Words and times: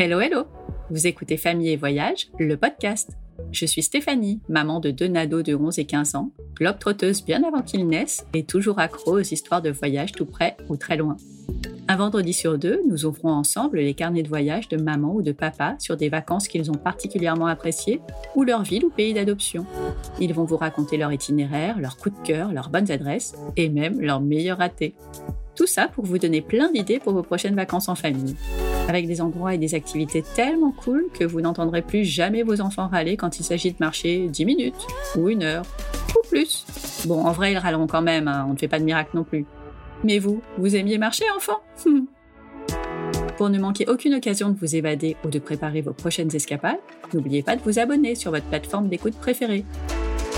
Hello, 0.00 0.20
hello 0.20 0.44
Vous 0.90 1.08
écoutez 1.08 1.36
Famille 1.36 1.70
et 1.70 1.76
Voyage, 1.76 2.28
le 2.38 2.56
podcast. 2.56 3.16
Je 3.50 3.66
suis 3.66 3.82
Stéphanie, 3.82 4.40
maman 4.48 4.78
de 4.78 4.92
deux 4.92 5.08
nados 5.08 5.42
de 5.42 5.56
11 5.56 5.76
et 5.80 5.86
15 5.86 6.14
ans, 6.14 6.30
globe-trotteuse 6.54 7.24
bien 7.24 7.42
avant 7.42 7.62
qu'ils 7.62 7.84
naissent 7.84 8.24
et 8.32 8.44
toujours 8.44 8.78
accro 8.78 9.18
aux 9.18 9.22
histoires 9.22 9.60
de 9.60 9.70
voyage 9.70 10.12
tout 10.12 10.24
près 10.24 10.56
ou 10.68 10.76
très 10.76 10.96
loin. 10.96 11.16
Un 11.88 11.96
vendredi 11.96 12.32
sur 12.32 12.58
deux, 12.58 12.80
nous 12.88 13.06
ouvrons 13.06 13.32
ensemble 13.32 13.78
les 13.78 13.94
carnets 13.94 14.22
de 14.22 14.28
voyage 14.28 14.68
de 14.68 14.76
maman 14.76 15.16
ou 15.16 15.20
de 15.20 15.32
papa 15.32 15.74
sur 15.80 15.96
des 15.96 16.10
vacances 16.10 16.46
qu'ils 16.46 16.70
ont 16.70 16.76
particulièrement 16.76 17.46
appréciées 17.46 18.00
ou 18.36 18.44
leur 18.44 18.62
ville 18.62 18.84
ou 18.84 18.90
pays 18.90 19.14
d'adoption. 19.14 19.66
Ils 20.20 20.32
vont 20.32 20.44
vous 20.44 20.58
raconter 20.58 20.96
leur 20.96 21.12
itinéraire, 21.12 21.80
leurs 21.80 21.96
coups 21.96 22.16
de 22.20 22.24
cœur, 22.24 22.52
leurs 22.52 22.70
bonnes 22.70 22.92
adresses 22.92 23.34
et 23.56 23.68
même 23.68 24.00
leurs 24.00 24.20
meilleurs 24.20 24.58
ratés. 24.58 24.94
Tout 25.56 25.66
ça 25.66 25.88
pour 25.88 26.04
vous 26.04 26.18
donner 26.18 26.40
plein 26.40 26.70
d'idées 26.70 27.00
pour 27.00 27.14
vos 27.14 27.24
prochaines 27.24 27.56
vacances 27.56 27.88
en 27.88 27.96
famille. 27.96 28.36
Avec 28.88 29.06
des 29.06 29.20
endroits 29.20 29.54
et 29.54 29.58
des 29.58 29.74
activités 29.74 30.22
tellement 30.34 30.72
cool 30.72 31.08
que 31.12 31.22
vous 31.22 31.42
n'entendrez 31.42 31.82
plus 31.82 32.04
jamais 32.04 32.42
vos 32.42 32.62
enfants 32.62 32.88
râler 32.88 33.18
quand 33.18 33.38
il 33.38 33.44
s'agit 33.44 33.70
de 33.70 33.76
marcher 33.80 34.28
10 34.28 34.44
minutes 34.46 34.86
ou 35.14 35.28
une 35.28 35.42
heure 35.42 35.64
ou 36.16 36.26
plus. 36.26 36.64
Bon, 37.06 37.22
en 37.22 37.32
vrai, 37.32 37.52
ils 37.52 37.58
râleront 37.58 37.86
quand 37.86 38.00
même, 38.00 38.28
hein, 38.28 38.46
on 38.48 38.54
ne 38.54 38.58
fait 38.58 38.66
pas 38.66 38.78
de 38.78 38.84
miracle 38.84 39.10
non 39.12 39.24
plus. 39.24 39.44
Mais 40.04 40.18
vous, 40.18 40.40
vous 40.56 40.74
aimiez 40.74 40.96
marcher, 40.96 41.24
enfant? 41.36 41.60
Pour 43.36 43.50
ne 43.50 43.58
manquer 43.58 43.86
aucune 43.88 44.14
occasion 44.14 44.48
de 44.48 44.58
vous 44.58 44.74
évader 44.74 45.16
ou 45.22 45.28
de 45.28 45.38
préparer 45.38 45.82
vos 45.82 45.92
prochaines 45.92 46.34
escapades, 46.34 46.78
n'oubliez 47.12 47.42
pas 47.42 47.56
de 47.56 47.62
vous 47.62 47.78
abonner 47.78 48.14
sur 48.14 48.30
votre 48.30 48.46
plateforme 48.46 48.88
d'écoute 48.88 49.14
préférée. 49.14 49.64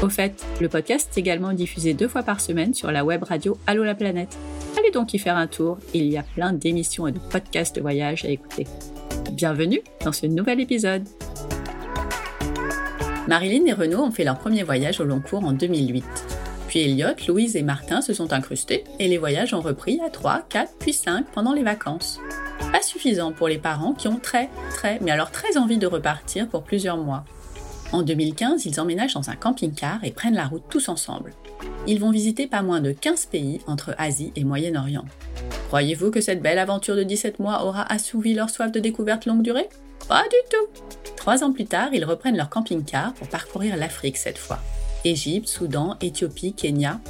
Au 0.02 0.08
fait, 0.08 0.42
le 0.62 0.68
podcast 0.70 1.10
est 1.14 1.20
également 1.20 1.52
diffusé 1.52 1.92
deux 1.92 2.08
fois 2.08 2.22
par 2.22 2.40
semaine 2.40 2.72
sur 2.72 2.90
la 2.90 3.04
web 3.04 3.22
radio 3.22 3.58
Allo 3.66 3.84
la 3.84 3.94
planète. 3.94 4.34
Allez 4.78 4.90
donc 4.92 5.12
y 5.12 5.18
faire 5.18 5.36
un 5.36 5.46
tour, 5.46 5.76
il 5.92 6.06
y 6.06 6.16
a 6.16 6.22
plein 6.22 6.54
d'émissions 6.54 7.06
et 7.06 7.12
de 7.12 7.18
podcasts 7.18 7.76
de 7.76 7.82
voyage 7.82 8.24
à 8.24 8.28
écouter. 8.28 8.66
Bienvenue 9.32 9.82
dans 10.02 10.12
ce 10.12 10.24
nouvel 10.24 10.58
épisode. 10.60 11.06
Marilyn 13.28 13.66
et 13.66 13.74
Renaud 13.74 14.02
ont 14.02 14.10
fait 14.10 14.24
leur 14.24 14.38
premier 14.38 14.62
voyage 14.62 15.00
au 15.00 15.04
long 15.04 15.20
cours 15.20 15.44
en 15.44 15.52
2008. 15.52 16.04
Puis 16.68 16.80
Elliot, 16.80 17.08
Louise 17.28 17.56
et 17.56 17.62
Martin 17.62 18.00
se 18.00 18.14
sont 18.14 18.32
incrustés 18.32 18.84
et 18.98 19.06
les 19.06 19.18
voyages 19.18 19.52
ont 19.52 19.60
repris 19.60 20.00
à 20.00 20.08
3, 20.08 20.46
4 20.48 20.72
puis 20.78 20.94
5 20.94 21.26
pendant 21.30 21.52
les 21.52 21.62
vacances. 21.62 22.20
Pas 22.72 22.80
suffisant 22.80 23.32
pour 23.32 23.48
les 23.48 23.58
parents 23.58 23.92
qui 23.92 24.08
ont 24.08 24.18
très, 24.18 24.48
très, 24.70 24.98
mais 25.02 25.10
alors 25.10 25.30
très 25.30 25.58
envie 25.58 25.78
de 25.78 25.86
repartir 25.86 26.48
pour 26.48 26.62
plusieurs 26.62 26.96
mois. 26.96 27.26
En 27.92 28.02
2015, 28.02 28.66
ils 28.66 28.80
emménagent 28.80 29.14
dans 29.14 29.30
un 29.30 29.34
camping-car 29.34 30.04
et 30.04 30.12
prennent 30.12 30.34
la 30.34 30.46
route 30.46 30.62
tous 30.68 30.88
ensemble. 30.88 31.32
Ils 31.88 31.98
vont 31.98 32.12
visiter 32.12 32.46
pas 32.46 32.62
moins 32.62 32.80
de 32.80 32.92
15 32.92 33.26
pays 33.26 33.60
entre 33.66 33.94
Asie 33.98 34.32
et 34.36 34.44
Moyen-Orient. 34.44 35.04
Croyez-vous 35.68 36.10
que 36.10 36.20
cette 36.20 36.40
belle 36.40 36.58
aventure 36.58 36.94
de 36.94 37.02
17 37.02 37.40
mois 37.40 37.64
aura 37.64 37.82
assouvi 37.92 38.34
leur 38.34 38.48
soif 38.48 38.70
de 38.70 38.78
découverte 38.78 39.26
longue 39.26 39.42
durée? 39.42 39.68
Pas 40.08 40.22
du 40.22 40.36
tout 40.50 40.82
Trois 41.16 41.42
ans 41.42 41.52
plus 41.52 41.66
tard, 41.66 41.90
ils 41.92 42.04
reprennent 42.04 42.36
leur 42.36 42.48
camping-car 42.48 43.12
pour 43.14 43.28
parcourir 43.28 43.76
l'Afrique 43.76 44.16
cette 44.16 44.38
fois. 44.38 44.60
Égypte, 45.04 45.48
Soudan, 45.48 45.96
Éthiopie, 46.00 46.52
Kenya. 46.52 47.00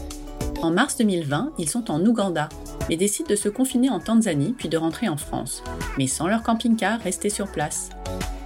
En 0.62 0.70
mars 0.70 0.96
2020, 0.98 1.52
ils 1.58 1.68
sont 1.68 1.90
en 1.90 2.04
Ouganda, 2.04 2.48
mais 2.88 2.96
décident 2.96 3.28
de 3.30 3.36
se 3.36 3.48
confiner 3.48 3.88
en 3.88 3.98
Tanzanie 3.98 4.54
puis 4.56 4.68
de 4.68 4.76
rentrer 4.76 5.08
en 5.08 5.16
France, 5.16 5.62
mais 5.96 6.06
sans 6.06 6.28
leur 6.28 6.42
camping-car 6.42 7.00
resté 7.00 7.30
sur 7.30 7.50
place. 7.50 7.90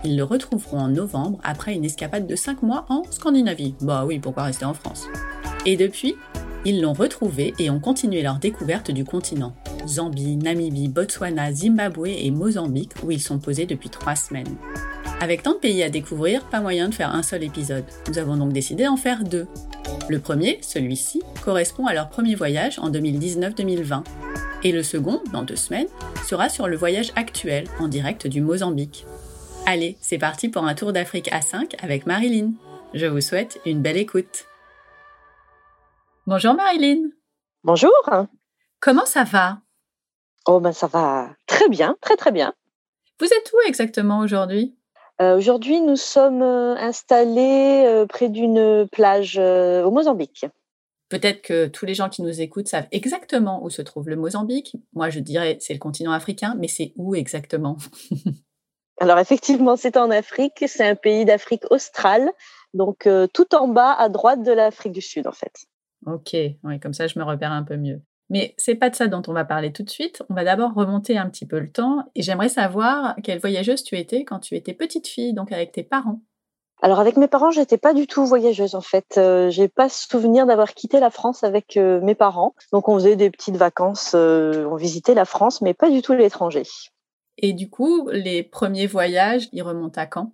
Ils 0.04 0.16
le 0.16 0.24
retrouveront 0.24 0.78
en 0.78 0.88
novembre 0.88 1.38
après 1.42 1.74
une 1.74 1.84
escapade 1.84 2.26
de 2.26 2.36
5 2.36 2.62
mois 2.62 2.84
en 2.88 3.02
Scandinavie. 3.10 3.74
Bah 3.80 4.04
oui, 4.06 4.18
pourquoi 4.18 4.44
rester 4.44 4.64
en 4.64 4.74
France? 4.74 5.08
Et 5.66 5.76
depuis, 5.76 6.14
ils 6.66 6.80
l'ont 6.80 6.92
retrouvé 6.92 7.54
et 7.58 7.70
ont 7.70 7.80
continué 7.80 8.22
leur 8.22 8.38
découverte 8.38 8.90
du 8.90 9.04
continent. 9.04 9.54
Zambie, 9.86 10.36
Namibie, 10.36 10.88
Botswana, 10.88 11.52
Zimbabwe 11.52 12.06
et 12.06 12.30
Mozambique 12.30 12.92
où 13.02 13.10
ils 13.10 13.20
sont 13.20 13.38
posés 13.38 13.66
depuis 13.66 13.88
3 13.88 14.14
semaines. 14.14 14.56
Avec 15.20 15.42
tant 15.42 15.52
de 15.52 15.58
pays 15.58 15.82
à 15.82 15.90
découvrir, 15.90 16.44
pas 16.48 16.60
moyen 16.60 16.88
de 16.88 16.94
faire 16.94 17.14
un 17.14 17.22
seul 17.22 17.42
épisode. 17.42 17.84
Nous 18.08 18.18
avons 18.18 18.36
donc 18.36 18.52
décidé 18.52 18.84
d'en 18.84 18.96
faire 18.96 19.24
deux. 19.24 19.46
Le 20.08 20.18
premier, 20.18 20.58
celui-ci, 20.60 21.22
correspond 21.44 21.86
à 21.86 21.92
leur 21.92 22.08
premier 22.08 22.34
voyage 22.34 22.78
en 22.78 22.90
2019-2020. 22.90 24.02
Et 24.62 24.72
le 24.72 24.82
second, 24.82 25.22
dans 25.32 25.42
deux 25.42 25.56
semaines, 25.56 25.88
sera 26.26 26.48
sur 26.48 26.68
le 26.68 26.76
voyage 26.76 27.12
actuel 27.16 27.66
en 27.78 27.88
direct 27.88 28.26
du 28.26 28.40
Mozambique. 28.40 29.04
Allez, 29.66 29.98
c'est 30.00 30.18
parti 30.18 30.48
pour 30.48 30.64
un 30.64 30.74
tour 30.74 30.92
d'Afrique 30.92 31.28
à 31.32 31.42
5 31.42 31.76
avec 31.82 32.06
Marilyn. 32.06 32.52
Je 32.94 33.06
vous 33.06 33.20
souhaite 33.20 33.60
une 33.66 33.82
belle 33.82 33.98
écoute. 33.98 34.46
Bonjour 36.26 36.54
Marilyn. 36.54 37.10
Bonjour. 37.62 37.92
Comment 38.80 39.04
ça 39.04 39.24
va? 39.24 39.58
Oh 40.46 40.60
ben 40.60 40.72
ça 40.72 40.86
va 40.86 41.28
très 41.46 41.68
bien, 41.68 41.96
très 42.00 42.16
très 42.16 42.32
bien. 42.32 42.54
Vous 43.20 43.26
êtes 43.26 43.52
où 43.52 43.68
exactement 43.68 44.20
aujourd'hui? 44.20 44.76
Euh, 45.20 45.36
Aujourd'hui, 45.36 45.80
nous 45.80 45.96
sommes 45.96 46.42
euh, 46.42 46.74
installés 46.76 47.84
euh, 47.86 48.06
près 48.06 48.28
d'une 48.28 48.88
plage 48.90 49.38
au 49.38 49.90
Mozambique. 49.90 50.46
Peut-être 51.14 51.42
que 51.42 51.68
tous 51.68 51.86
les 51.86 51.94
gens 51.94 52.08
qui 52.08 52.22
nous 52.22 52.40
écoutent 52.40 52.66
savent 52.66 52.88
exactement 52.90 53.62
où 53.62 53.70
se 53.70 53.82
trouve 53.82 54.08
le 54.08 54.16
Mozambique. 54.16 54.74
Moi, 54.94 55.10
je 55.10 55.20
dirais 55.20 55.58
c'est 55.60 55.72
le 55.72 55.78
continent 55.78 56.10
africain, 56.10 56.56
mais 56.58 56.66
c'est 56.66 56.92
où 56.96 57.14
exactement? 57.14 57.76
Alors 59.00 59.20
effectivement, 59.20 59.76
c'est 59.76 59.96
en 59.96 60.10
Afrique. 60.10 60.64
C'est 60.66 60.84
un 60.84 60.96
pays 60.96 61.24
d'Afrique 61.24 61.70
australe, 61.70 62.28
donc 62.72 63.08
tout 63.32 63.54
en 63.54 63.68
bas 63.68 63.92
à 63.92 64.08
droite 64.08 64.42
de 64.42 64.50
l'Afrique 64.50 64.90
du 64.90 65.02
Sud, 65.02 65.28
en 65.28 65.32
fait. 65.32 65.66
Ok, 66.04 66.32
oui, 66.64 66.80
comme 66.80 66.94
ça 66.94 67.06
je 67.06 67.16
me 67.16 67.24
repère 67.24 67.52
un 67.52 67.62
peu 67.62 67.76
mieux. 67.76 68.02
Mais 68.28 68.52
c'est 68.58 68.74
pas 68.74 68.90
de 68.90 68.96
ça 68.96 69.06
dont 69.06 69.22
on 69.28 69.32
va 69.32 69.44
parler 69.44 69.70
tout 69.72 69.84
de 69.84 69.90
suite. 69.90 70.20
On 70.30 70.34
va 70.34 70.42
d'abord 70.42 70.74
remonter 70.74 71.16
un 71.16 71.30
petit 71.30 71.46
peu 71.46 71.60
le 71.60 71.70
temps 71.70 72.10
et 72.16 72.22
j'aimerais 72.22 72.48
savoir 72.48 73.14
quelle 73.22 73.38
voyageuse 73.38 73.84
tu 73.84 73.96
étais 73.96 74.24
quand 74.24 74.40
tu 74.40 74.56
étais 74.56 74.74
petite 74.74 75.06
fille, 75.06 75.32
donc 75.32 75.52
avec 75.52 75.70
tes 75.70 75.84
parents. 75.84 76.22
Alors 76.84 77.00
avec 77.00 77.16
mes 77.16 77.28
parents, 77.28 77.50
j'étais 77.50 77.78
pas 77.78 77.94
du 77.94 78.06
tout 78.06 78.26
voyageuse 78.26 78.74
en 78.74 78.82
fait. 78.82 79.14
Euh, 79.16 79.48
j'ai 79.48 79.68
pas 79.68 79.88
souvenir 79.88 80.44
d'avoir 80.44 80.74
quitté 80.74 81.00
la 81.00 81.08
France 81.08 81.42
avec 81.42 81.78
euh, 81.78 81.98
mes 82.02 82.14
parents. 82.14 82.54
Donc 82.74 82.90
on 82.90 82.96
faisait 82.96 83.16
des 83.16 83.30
petites 83.30 83.56
vacances, 83.56 84.12
euh, 84.14 84.68
on 84.70 84.76
visitait 84.76 85.14
la 85.14 85.24
France, 85.24 85.62
mais 85.62 85.72
pas 85.72 85.88
du 85.88 86.02
tout 86.02 86.12
l'étranger. 86.12 86.64
Et 87.38 87.54
du 87.54 87.70
coup, 87.70 88.10
les 88.12 88.42
premiers 88.42 88.86
voyages, 88.86 89.48
ils 89.52 89.62
remontent 89.62 89.98
à 89.98 90.04
quand? 90.04 90.32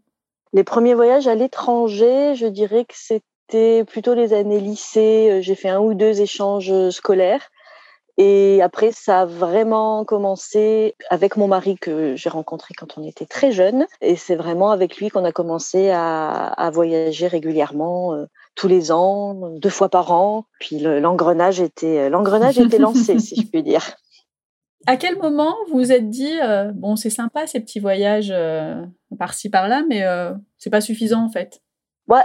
Les 0.52 0.64
premiers 0.64 0.94
voyages 0.94 1.28
à 1.28 1.36
l'étranger, 1.36 2.34
je 2.34 2.46
dirais 2.46 2.84
que 2.84 2.94
c'était 2.96 3.84
plutôt 3.84 4.14
les 4.14 4.32
années 4.32 4.58
lycée. 4.58 5.42
J'ai 5.42 5.54
fait 5.54 5.68
un 5.68 5.78
ou 5.78 5.94
deux 5.94 6.20
échanges 6.20 6.90
scolaires. 6.90 7.48
Et 8.22 8.60
après, 8.60 8.92
ça 8.92 9.22
a 9.22 9.24
vraiment 9.24 10.04
commencé 10.04 10.94
avec 11.08 11.38
mon 11.38 11.48
mari 11.48 11.76
que 11.76 12.14
j'ai 12.16 12.28
rencontré 12.28 12.74
quand 12.76 12.98
on 12.98 13.02
était 13.02 13.24
très 13.24 13.50
jeune. 13.50 13.86
Et 14.02 14.14
c'est 14.14 14.36
vraiment 14.36 14.72
avec 14.72 14.98
lui 14.98 15.08
qu'on 15.08 15.24
a 15.24 15.32
commencé 15.32 15.88
à, 15.88 16.70
voyager 16.70 17.28
régulièrement, 17.28 18.12
euh, 18.12 18.26
tous 18.56 18.68
les 18.68 18.92
ans, 18.92 19.48
deux 19.56 19.70
fois 19.70 19.88
par 19.88 20.12
an. 20.12 20.44
Puis 20.58 20.80
l'engrenage 20.80 21.62
était, 21.62 22.10
l'engrenage 22.10 22.58
était 22.58 22.76
lancé, 22.76 23.18
si 23.18 23.40
je 23.40 23.46
puis 23.46 23.62
dire. 23.62 23.90
À 24.86 24.96
quel 24.96 25.16
moment 25.18 25.54
vous 25.68 25.78
vous 25.78 25.92
êtes 25.92 26.08
dit, 26.08 26.40
euh, 26.42 26.72
bon, 26.74 26.96
c'est 26.96 27.10
sympa 27.10 27.46
ces 27.46 27.60
petits 27.60 27.80
voyages 27.80 28.32
euh, 28.34 28.82
par-ci 29.18 29.48
par-là, 29.48 29.82
mais 29.88 30.02
c'est 30.58 30.70
pas 30.70 30.80
suffisant 30.82 31.24
en 31.24 31.30
fait? 31.30 31.62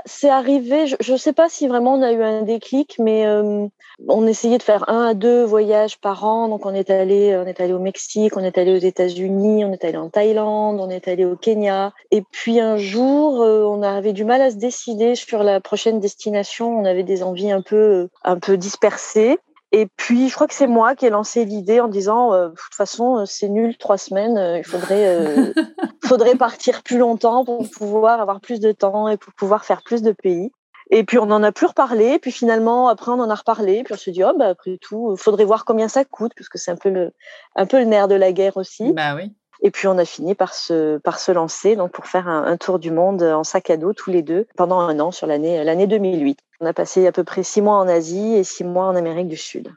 C'est 0.05 0.29
arrivé, 0.29 0.87
je 0.87 1.11
ne 1.11 1.17
sais 1.17 1.33
pas 1.33 1.49
si 1.49 1.67
vraiment 1.67 1.93
on 1.93 2.01
a 2.01 2.11
eu 2.11 2.23
un 2.23 2.41
déclic, 2.41 2.95
mais 2.99 3.25
euh, 3.25 3.67
on 4.07 4.27
essayait 4.27 4.57
de 4.57 4.63
faire 4.63 4.89
un 4.89 5.05
à 5.05 5.13
deux 5.13 5.43
voyages 5.43 5.99
par 5.99 6.25
an. 6.25 6.47
Donc 6.47 6.65
on 6.65 6.73
est 6.73 6.89
allé, 6.89 7.37
on 7.37 7.45
est 7.45 7.59
allé 7.61 7.73
au 7.73 7.79
Mexique, 7.79 8.35
on 8.35 8.43
est 8.43 8.57
allé 8.57 8.73
aux 8.73 8.79
États-Unis, 8.79 9.63
on 9.63 9.71
est 9.71 9.85
allé 9.85 9.97
en 9.97 10.09
Thaïlande, 10.09 10.79
on 10.79 10.89
est 10.89 11.07
allé 11.07 11.25
au 11.25 11.35
Kenya. 11.35 11.93
Et 12.11 12.23
puis 12.23 12.59
un 12.59 12.77
jour, 12.77 13.41
euh, 13.41 13.63
on 13.63 13.83
avait 13.83 14.13
du 14.13 14.25
mal 14.25 14.41
à 14.41 14.51
se 14.51 14.55
décider 14.55 15.15
sur 15.15 15.43
la 15.43 15.59
prochaine 15.61 15.99
destination. 15.99 16.79
On 16.79 16.85
avait 16.85 17.03
des 17.03 17.23
envies 17.23 17.51
un 17.51 17.61
peu, 17.61 18.09
un 18.23 18.39
peu 18.39 18.57
dispersées. 18.57 19.37
Et 19.77 19.87
puis, 19.97 20.29
je 20.29 20.35
crois 20.35 20.47
que 20.47 20.53
c'est 20.53 20.67
moi 20.67 20.95
qui 20.95 21.05
ai 21.05 21.09
lancé 21.09 21.43
l'idée 21.43 21.81
en 21.81 21.89
disant, 21.89 22.33
euh, 22.33 22.47
de 22.47 22.55
toute 22.55 22.73
façon, 22.73 23.17
euh, 23.17 23.25
c'est 23.25 23.49
nul, 23.49 23.75
trois 23.77 23.97
semaines, 23.97 24.37
euh, 24.37 24.57
il 24.57 24.63
faudrait, 24.63 25.19
faudrait 26.05 26.35
partir 26.35 26.81
plus 26.81 26.97
longtemps 26.97 27.43
pour 27.43 27.69
pouvoir 27.69 28.21
avoir 28.21 28.39
plus 28.39 28.61
de 28.61 28.71
temps 28.71 29.09
et 29.09 29.17
pour 29.17 29.33
pouvoir 29.33 29.65
faire 29.65 29.83
plus 29.83 30.01
de 30.01 30.13
pays. 30.13 30.49
Et 30.91 31.03
puis, 31.03 31.17
on 31.17 31.25
n'en 31.25 31.43
a 31.43 31.51
plus 31.51 31.65
reparlé. 31.65 32.19
Puis 32.19 32.31
finalement, 32.31 32.87
après, 32.87 33.11
on 33.11 33.19
en 33.19 33.29
a 33.29 33.35
reparlé. 33.35 33.83
Puis 33.83 33.93
on 33.93 33.97
se 33.97 34.09
dit, 34.11 34.23
oh, 34.23 34.31
bah, 34.39 34.47
après 34.47 34.77
tout, 34.79 35.13
il 35.13 35.21
faudrait 35.21 35.43
voir 35.43 35.65
combien 35.65 35.89
ça 35.89 36.05
coûte, 36.05 36.31
puisque 36.37 36.57
c'est 36.57 36.71
un 36.71 36.77
peu 36.77 36.89
le, 36.89 37.11
un 37.57 37.65
peu 37.65 37.77
le 37.77 37.83
nerf 37.83 38.07
de 38.07 38.15
la 38.15 38.31
guerre 38.31 38.55
aussi. 38.55 38.93
Bah 38.93 39.13
oui. 39.13 39.33
Et 39.61 39.71
puis 39.71 39.87
on 39.87 39.97
a 39.97 40.05
fini 40.05 40.35
par 40.35 40.53
se, 40.53 40.97
par 40.99 41.19
se 41.19 41.31
lancer 41.31 41.75
donc 41.75 41.91
pour 41.91 42.05
faire 42.05 42.27
un, 42.27 42.43
un, 42.43 42.57
tour 42.57 42.77
du 42.77 42.91
monde 42.91 43.23
en 43.23 43.45
sac 43.45 43.69
à 43.69 43.77
dos 43.77 43.93
tous 43.93 44.11
les 44.11 44.21
deux 44.21 44.47
pendant 44.57 44.79
un 44.79 44.99
an 44.99 45.11
sur 45.11 45.27
l'année 45.27 45.63
l'année 45.63 45.87
2008. 45.87 46.37
On 46.59 46.65
a 46.65 46.73
passé 46.73 47.05
à 47.07 47.11
peu 47.11 47.23
près 47.23 47.43
six 47.43 47.61
mois 47.61 47.77
en 47.77 47.87
Asie 47.87 48.35
et 48.35 48.43
six 48.43 48.63
mois 48.63 48.87
en 48.87 48.95
Amérique 48.95 49.27
du 49.27 49.37
Sud. 49.37 49.73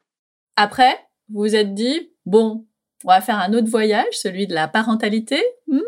Après, 0.57 0.99
vous 1.33 1.41
vous 1.41 1.57
êtes 1.57 1.75
dit 1.75 2.13
bon, 2.27 2.67
on 3.05 3.09
va 3.09 3.21
faire 3.21 3.39
un 3.39 3.53
autre 3.53 3.69
voyage, 3.69 4.13
celui 4.13 4.47
de 4.47 4.55
la 4.55 4.69
parentalité. 4.69 5.43
Hmm? 5.67 5.81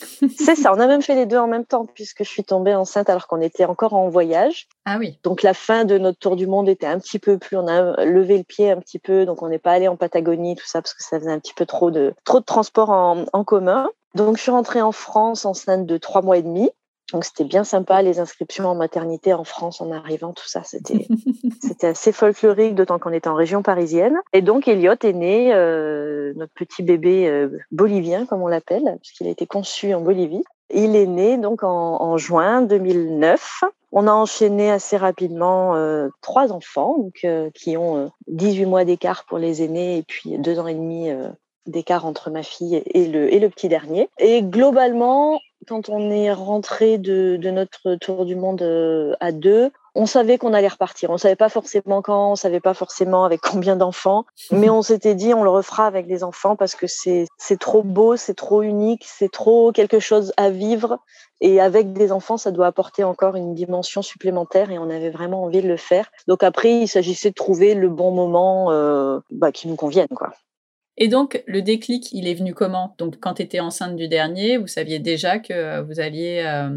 C'est 0.38 0.54
ça, 0.54 0.72
on 0.72 0.80
a 0.80 0.86
même 0.86 1.02
fait 1.02 1.14
les 1.14 1.26
deux 1.26 1.36
en 1.36 1.46
même 1.46 1.66
temps 1.66 1.84
puisque 1.84 2.24
je 2.24 2.28
suis 2.28 2.44
tombée 2.44 2.74
enceinte 2.74 3.10
alors 3.10 3.26
qu'on 3.26 3.40
était 3.40 3.66
encore 3.66 3.92
en 3.92 4.08
voyage. 4.08 4.66
Ah 4.86 4.96
oui. 4.98 5.18
Donc 5.22 5.42
la 5.42 5.52
fin 5.52 5.84
de 5.84 5.98
notre 5.98 6.18
tour 6.18 6.36
du 6.36 6.46
monde 6.46 6.68
était 6.68 6.86
un 6.86 6.98
petit 6.98 7.18
peu 7.18 7.36
plus, 7.36 7.56
on 7.56 7.66
a 7.66 8.04
levé 8.04 8.38
le 8.38 8.44
pied 8.44 8.70
un 8.70 8.78
petit 8.78 8.98
peu, 8.98 9.26
donc 9.26 9.42
on 9.42 9.48
n'est 9.48 9.58
pas 9.58 9.72
allé 9.72 9.88
en 9.88 9.96
Patagonie, 9.96 10.56
tout 10.56 10.66
ça 10.66 10.80
parce 10.80 10.94
que 10.94 11.02
ça 11.02 11.18
faisait 11.18 11.30
un 11.30 11.38
petit 11.38 11.54
peu 11.54 11.66
trop 11.66 11.90
de 11.90 12.14
trop 12.24 12.40
de 12.40 12.44
transport 12.44 12.90
en, 12.90 13.26
en 13.32 13.44
commun. 13.44 13.90
Donc, 14.14 14.36
je 14.36 14.42
suis 14.42 14.50
rentrée 14.50 14.82
en 14.82 14.92
France 14.92 15.44
enceinte 15.44 15.86
de 15.86 15.96
trois 15.96 16.22
mois 16.22 16.38
et 16.38 16.42
demi. 16.42 16.70
Donc 17.12 17.24
c'était 17.24 17.44
bien 17.44 17.64
sympa 17.64 18.02
les 18.02 18.20
inscriptions 18.20 18.66
en 18.66 18.74
maternité 18.74 19.32
en 19.32 19.44
France 19.44 19.80
en 19.80 19.90
arrivant, 19.90 20.32
tout 20.32 20.46
ça 20.46 20.62
c'était 20.64 21.06
c'était 21.62 21.88
assez 21.88 22.12
folklorique 22.12 22.74
d'autant 22.74 22.98
qu'on 22.98 23.12
était 23.12 23.28
en 23.28 23.34
région 23.34 23.62
parisienne. 23.62 24.16
Et 24.32 24.42
donc 24.42 24.68
Elliot 24.68 24.94
est 25.02 25.12
né, 25.12 25.52
euh, 25.54 26.32
notre 26.36 26.52
petit 26.54 26.82
bébé 26.82 27.28
euh, 27.28 27.48
bolivien 27.70 28.26
comme 28.26 28.42
on 28.42 28.48
l'appelle, 28.48 28.98
puisqu'il 29.02 29.26
a 29.26 29.30
été 29.30 29.46
conçu 29.46 29.94
en 29.94 30.00
Bolivie. 30.00 30.44
Il 30.72 30.94
est 30.94 31.06
né 31.06 31.36
donc 31.36 31.64
en, 31.64 32.00
en 32.00 32.16
juin 32.16 32.62
2009. 32.62 33.64
On 33.92 34.06
a 34.06 34.12
enchaîné 34.12 34.70
assez 34.70 34.96
rapidement 34.96 35.74
euh, 35.74 36.08
trois 36.20 36.52
enfants 36.52 36.96
donc, 36.98 37.26
qui 37.54 37.76
ont 37.76 38.12
18 38.28 38.66
mois 38.66 38.84
d'écart 38.84 39.24
pour 39.24 39.38
les 39.38 39.62
aînés 39.62 39.98
et 39.98 40.02
puis 40.04 40.38
deux 40.38 40.60
ans 40.60 40.68
et 40.68 40.74
demi 40.74 41.10
d'écart 41.66 42.06
entre 42.06 42.30
ma 42.30 42.42
fille 42.42 42.82
et 42.86 43.06
le, 43.06 43.32
et 43.32 43.40
le 43.40 43.48
petit 43.48 43.68
dernier. 43.68 44.08
Et 44.18 44.42
globalement, 44.42 45.40
quand 45.66 45.88
on 45.88 46.10
est 46.10 46.32
rentré 46.32 46.98
de, 46.98 47.36
de, 47.36 47.50
notre 47.50 47.94
tour 47.96 48.24
du 48.24 48.36
monde 48.36 48.62
euh, 48.62 49.14
à 49.20 49.32
deux, 49.32 49.70
on 49.94 50.06
savait 50.06 50.38
qu'on 50.38 50.54
allait 50.54 50.68
repartir. 50.68 51.10
On 51.10 51.18
savait 51.18 51.36
pas 51.36 51.48
forcément 51.48 52.02
quand, 52.02 52.32
on 52.32 52.36
savait 52.36 52.60
pas 52.60 52.74
forcément 52.74 53.24
avec 53.24 53.40
combien 53.40 53.76
d'enfants, 53.76 54.24
mais 54.50 54.70
on 54.70 54.82
s'était 54.82 55.14
dit 55.14 55.34
on 55.34 55.42
le 55.42 55.50
refera 55.50 55.86
avec 55.86 56.06
des 56.06 56.22
enfants 56.24 56.56
parce 56.56 56.74
que 56.74 56.86
c'est 56.86 57.26
c'est 57.38 57.58
trop 57.58 57.82
beau, 57.82 58.16
c'est 58.16 58.34
trop 58.34 58.62
unique, 58.62 59.04
c'est 59.06 59.30
trop 59.30 59.72
quelque 59.72 60.00
chose 60.00 60.32
à 60.36 60.50
vivre. 60.50 60.98
Et 61.42 61.60
avec 61.60 61.94
des 61.94 62.12
enfants, 62.12 62.36
ça 62.36 62.50
doit 62.50 62.66
apporter 62.66 63.02
encore 63.02 63.34
une 63.34 63.54
dimension 63.54 64.02
supplémentaire 64.02 64.70
et 64.70 64.78
on 64.78 64.90
avait 64.90 65.08
vraiment 65.08 65.44
envie 65.44 65.62
de 65.62 65.68
le 65.68 65.78
faire. 65.78 66.10
Donc 66.28 66.42
après, 66.42 66.70
il 66.80 66.88
s'agissait 66.88 67.30
de 67.30 67.34
trouver 67.34 67.74
le 67.74 67.88
bon 67.88 68.10
moment 68.10 68.70
euh, 68.70 69.20
bah, 69.30 69.50
qui 69.50 69.66
nous 69.66 69.76
convienne, 69.76 70.08
quoi. 70.14 70.32
Et 71.02 71.08
donc, 71.08 71.42
le 71.46 71.62
déclic, 71.62 72.12
il 72.12 72.28
est 72.28 72.34
venu 72.34 72.52
comment? 72.52 72.94
Donc, 72.98 73.18
quand 73.18 73.34
tu 73.34 73.42
étais 73.42 73.58
enceinte 73.58 73.96
du 73.96 74.06
dernier, 74.06 74.58
vous 74.58 74.66
saviez 74.66 74.98
déjà 74.98 75.38
que 75.38 75.80
vous 75.80 75.98
alliez, 75.98 76.44
euh, 76.46 76.68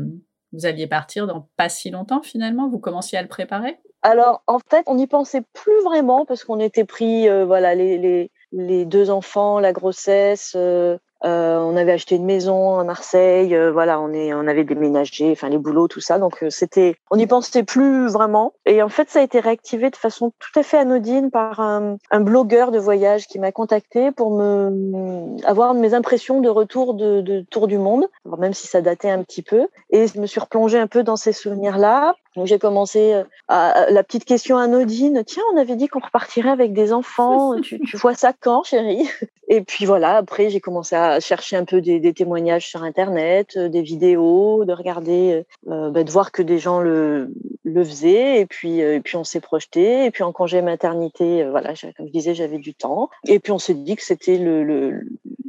vous 0.53 0.65
alliez 0.65 0.87
partir 0.87 1.27
dans 1.27 1.49
pas 1.57 1.67
si 1.67 1.89
longtemps 1.89 2.21
finalement? 2.21 2.69
Vous 2.69 2.79
commenciez 2.79 3.17
à 3.17 3.21
le 3.21 3.27
préparer? 3.27 3.77
Alors, 4.01 4.41
en 4.47 4.59
fait, 4.59 4.83
on 4.87 4.95
n'y 4.95 5.07
pensait 5.07 5.43
plus 5.51 5.77
vraiment 5.83 6.25
parce 6.25 6.45
qu'on 6.45 6.61
était 6.61 6.85
pris, 6.85 7.27
euh, 7.27 7.43
voilà, 7.43 7.75
les, 7.75 7.97
les, 7.97 8.31
les, 8.53 8.85
deux 8.85 9.09
enfants, 9.09 9.59
la 9.59 9.73
grossesse, 9.73 10.53
euh, 10.55 10.97
on 11.23 11.75
avait 11.77 11.93
acheté 11.93 12.15
une 12.15 12.25
maison 12.25 12.77
à 12.79 12.83
Marseille, 12.83 13.55
euh, 13.55 13.71
voilà, 13.71 13.99
on 13.99 14.11
est, 14.11 14.33
on 14.33 14.47
avait 14.47 14.63
déménagé, 14.63 15.31
enfin 15.31 15.49
les 15.49 15.57
boulots, 15.57 15.87
tout 15.87 16.01
ça. 16.01 16.19
Donc 16.19 16.43
euh, 16.43 16.49
c'était, 16.49 16.95
on 17.11 17.17
n'y 17.17 17.27
pensait 17.27 17.63
plus 17.63 18.07
vraiment. 18.07 18.53
Et 18.65 18.81
en 18.81 18.89
fait, 18.89 19.09
ça 19.09 19.19
a 19.19 19.23
été 19.23 19.39
réactivé 19.39 19.89
de 19.89 19.95
façon 19.95 20.33
tout 20.39 20.59
à 20.59 20.63
fait 20.63 20.77
anodine 20.77 21.31
par 21.31 21.59
un, 21.59 21.97
un 22.11 22.19
blogueur 22.19 22.71
de 22.71 22.79
voyage 22.79 23.27
qui 23.27 23.39
m'a 23.39 23.51
contacté 23.51 24.11
pour 24.11 24.35
me 24.37 25.41
avoir 25.45 25.73
mes 25.73 25.93
impressions 25.93 26.41
de 26.41 26.49
retour 26.49 26.93
de, 26.93 27.21
de 27.21 27.41
tour 27.41 27.67
du 27.67 27.77
monde, 27.77 28.07
même 28.37 28.53
si 28.53 28.67
ça 28.67 28.81
datait 28.81 29.09
un 29.09 29.23
petit 29.23 29.43
peu. 29.43 29.67
Et 29.89 30.07
je 30.07 30.19
me 30.19 30.25
suis 30.25 30.39
replongée 30.39 30.79
un 30.79 30.87
peu 30.87 31.03
dans 31.03 31.15
ces 31.15 31.33
souvenirs-là. 31.33 32.15
Donc 32.35 32.47
j'ai 32.47 32.59
commencé 32.59 33.23
à, 33.47 33.89
la 33.89 34.03
petite 34.03 34.25
question 34.25 34.57
anodine. 34.57 35.23
Tiens, 35.25 35.43
on 35.53 35.57
avait 35.57 35.75
dit 35.75 35.87
qu'on 35.87 35.99
repartirait 35.99 36.49
avec 36.49 36.73
des 36.73 36.93
enfants. 36.93 37.59
tu, 37.61 37.79
tu 37.79 37.97
vois 37.97 38.15
ça 38.15 38.33
quand, 38.39 38.63
chérie? 38.63 39.07
Et 39.49 39.61
puis 39.61 39.85
voilà. 39.85 40.17
Après, 40.17 40.49
j'ai 40.49 40.59
commencé 40.59 40.95
à 40.95 41.19
chercher 41.19 41.57
un 41.57 41.65
peu 41.65 41.81
des, 41.81 41.99
des, 41.99 42.13
témoignages 42.13 42.67
sur 42.67 42.83
Internet, 42.83 43.57
euh, 43.57 43.67
des 43.69 43.81
vidéos, 43.81 44.63
de 44.65 44.73
regarder, 44.73 45.45
euh, 45.69 45.89
bah, 45.91 46.03
de 46.03 46.11
voir 46.11 46.31
que 46.31 46.41
des 46.41 46.59
gens 46.59 46.79
le, 46.79 47.33
le 47.63 47.83
faisaient. 47.83 48.39
Et 48.39 48.45
puis, 48.45 48.81
euh, 48.81 48.95
et 48.95 48.99
puis 49.01 49.17
on 49.17 49.23
s'est 49.23 49.41
projeté. 49.41 50.05
Et 50.05 50.11
puis 50.11 50.23
en 50.23 50.31
congé 50.31 50.61
maternité, 50.61 51.43
voilà, 51.49 51.73
comme 51.97 52.07
je 52.07 52.11
disais, 52.11 52.33
j'avais 52.33 52.57
du 52.57 52.73
temps. 52.73 53.09
Et 53.27 53.39
puis 53.39 53.51
on 53.51 53.59
s'est 53.59 53.73
dit 53.73 53.95
que 53.95 54.03
c'était 54.03 54.37
le, 54.37 54.63
le, 54.63 55.01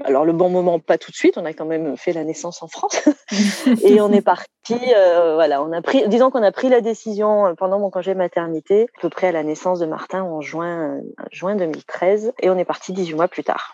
alors 0.05 0.25
le 0.25 0.33
bon 0.33 0.49
moment, 0.49 0.81
pas 0.81 0.99
tout 0.99 1.13
de 1.13 1.17
suite. 1.17 1.39
On 1.39 1.45
a 1.45 1.53
quand 1.53 1.67
même 1.67 1.97
fait 1.97 2.13
la 2.13 2.25
naissance 2.25 2.63
en 2.63 2.69
France. 2.69 3.09
et 3.85 4.01
on 4.01 4.13
est 4.13 4.23
parti. 4.23 4.51
voilà, 4.67 5.63
on 5.63 5.73
a 5.73 5.83
pris, 5.83 6.09
disons 6.09 6.31
qu'on 6.31 6.43
a 6.43 6.53
pris 6.53 6.69
la 6.75 6.81
décision 6.81 7.55
pendant 7.57 7.79
mon 7.79 7.91
congé 7.91 8.15
maternité, 8.15 8.87
à 8.99 9.01
peu 9.01 9.09
près 9.09 9.29
à 9.29 9.33
la 9.33 9.43
naissance 9.43 9.79
de 9.79 9.87
Martin 9.87 10.23
en 10.23 10.41
juin, 10.41 11.01
juin 11.31 11.57
2013. 11.57 12.33
Et 12.41 12.51
on 12.51 12.59
est 12.59 12.65
parti 12.65 12.93
18 12.93 13.15
mois 13.15 13.29
plus 13.29 13.45
tard. 13.45 13.73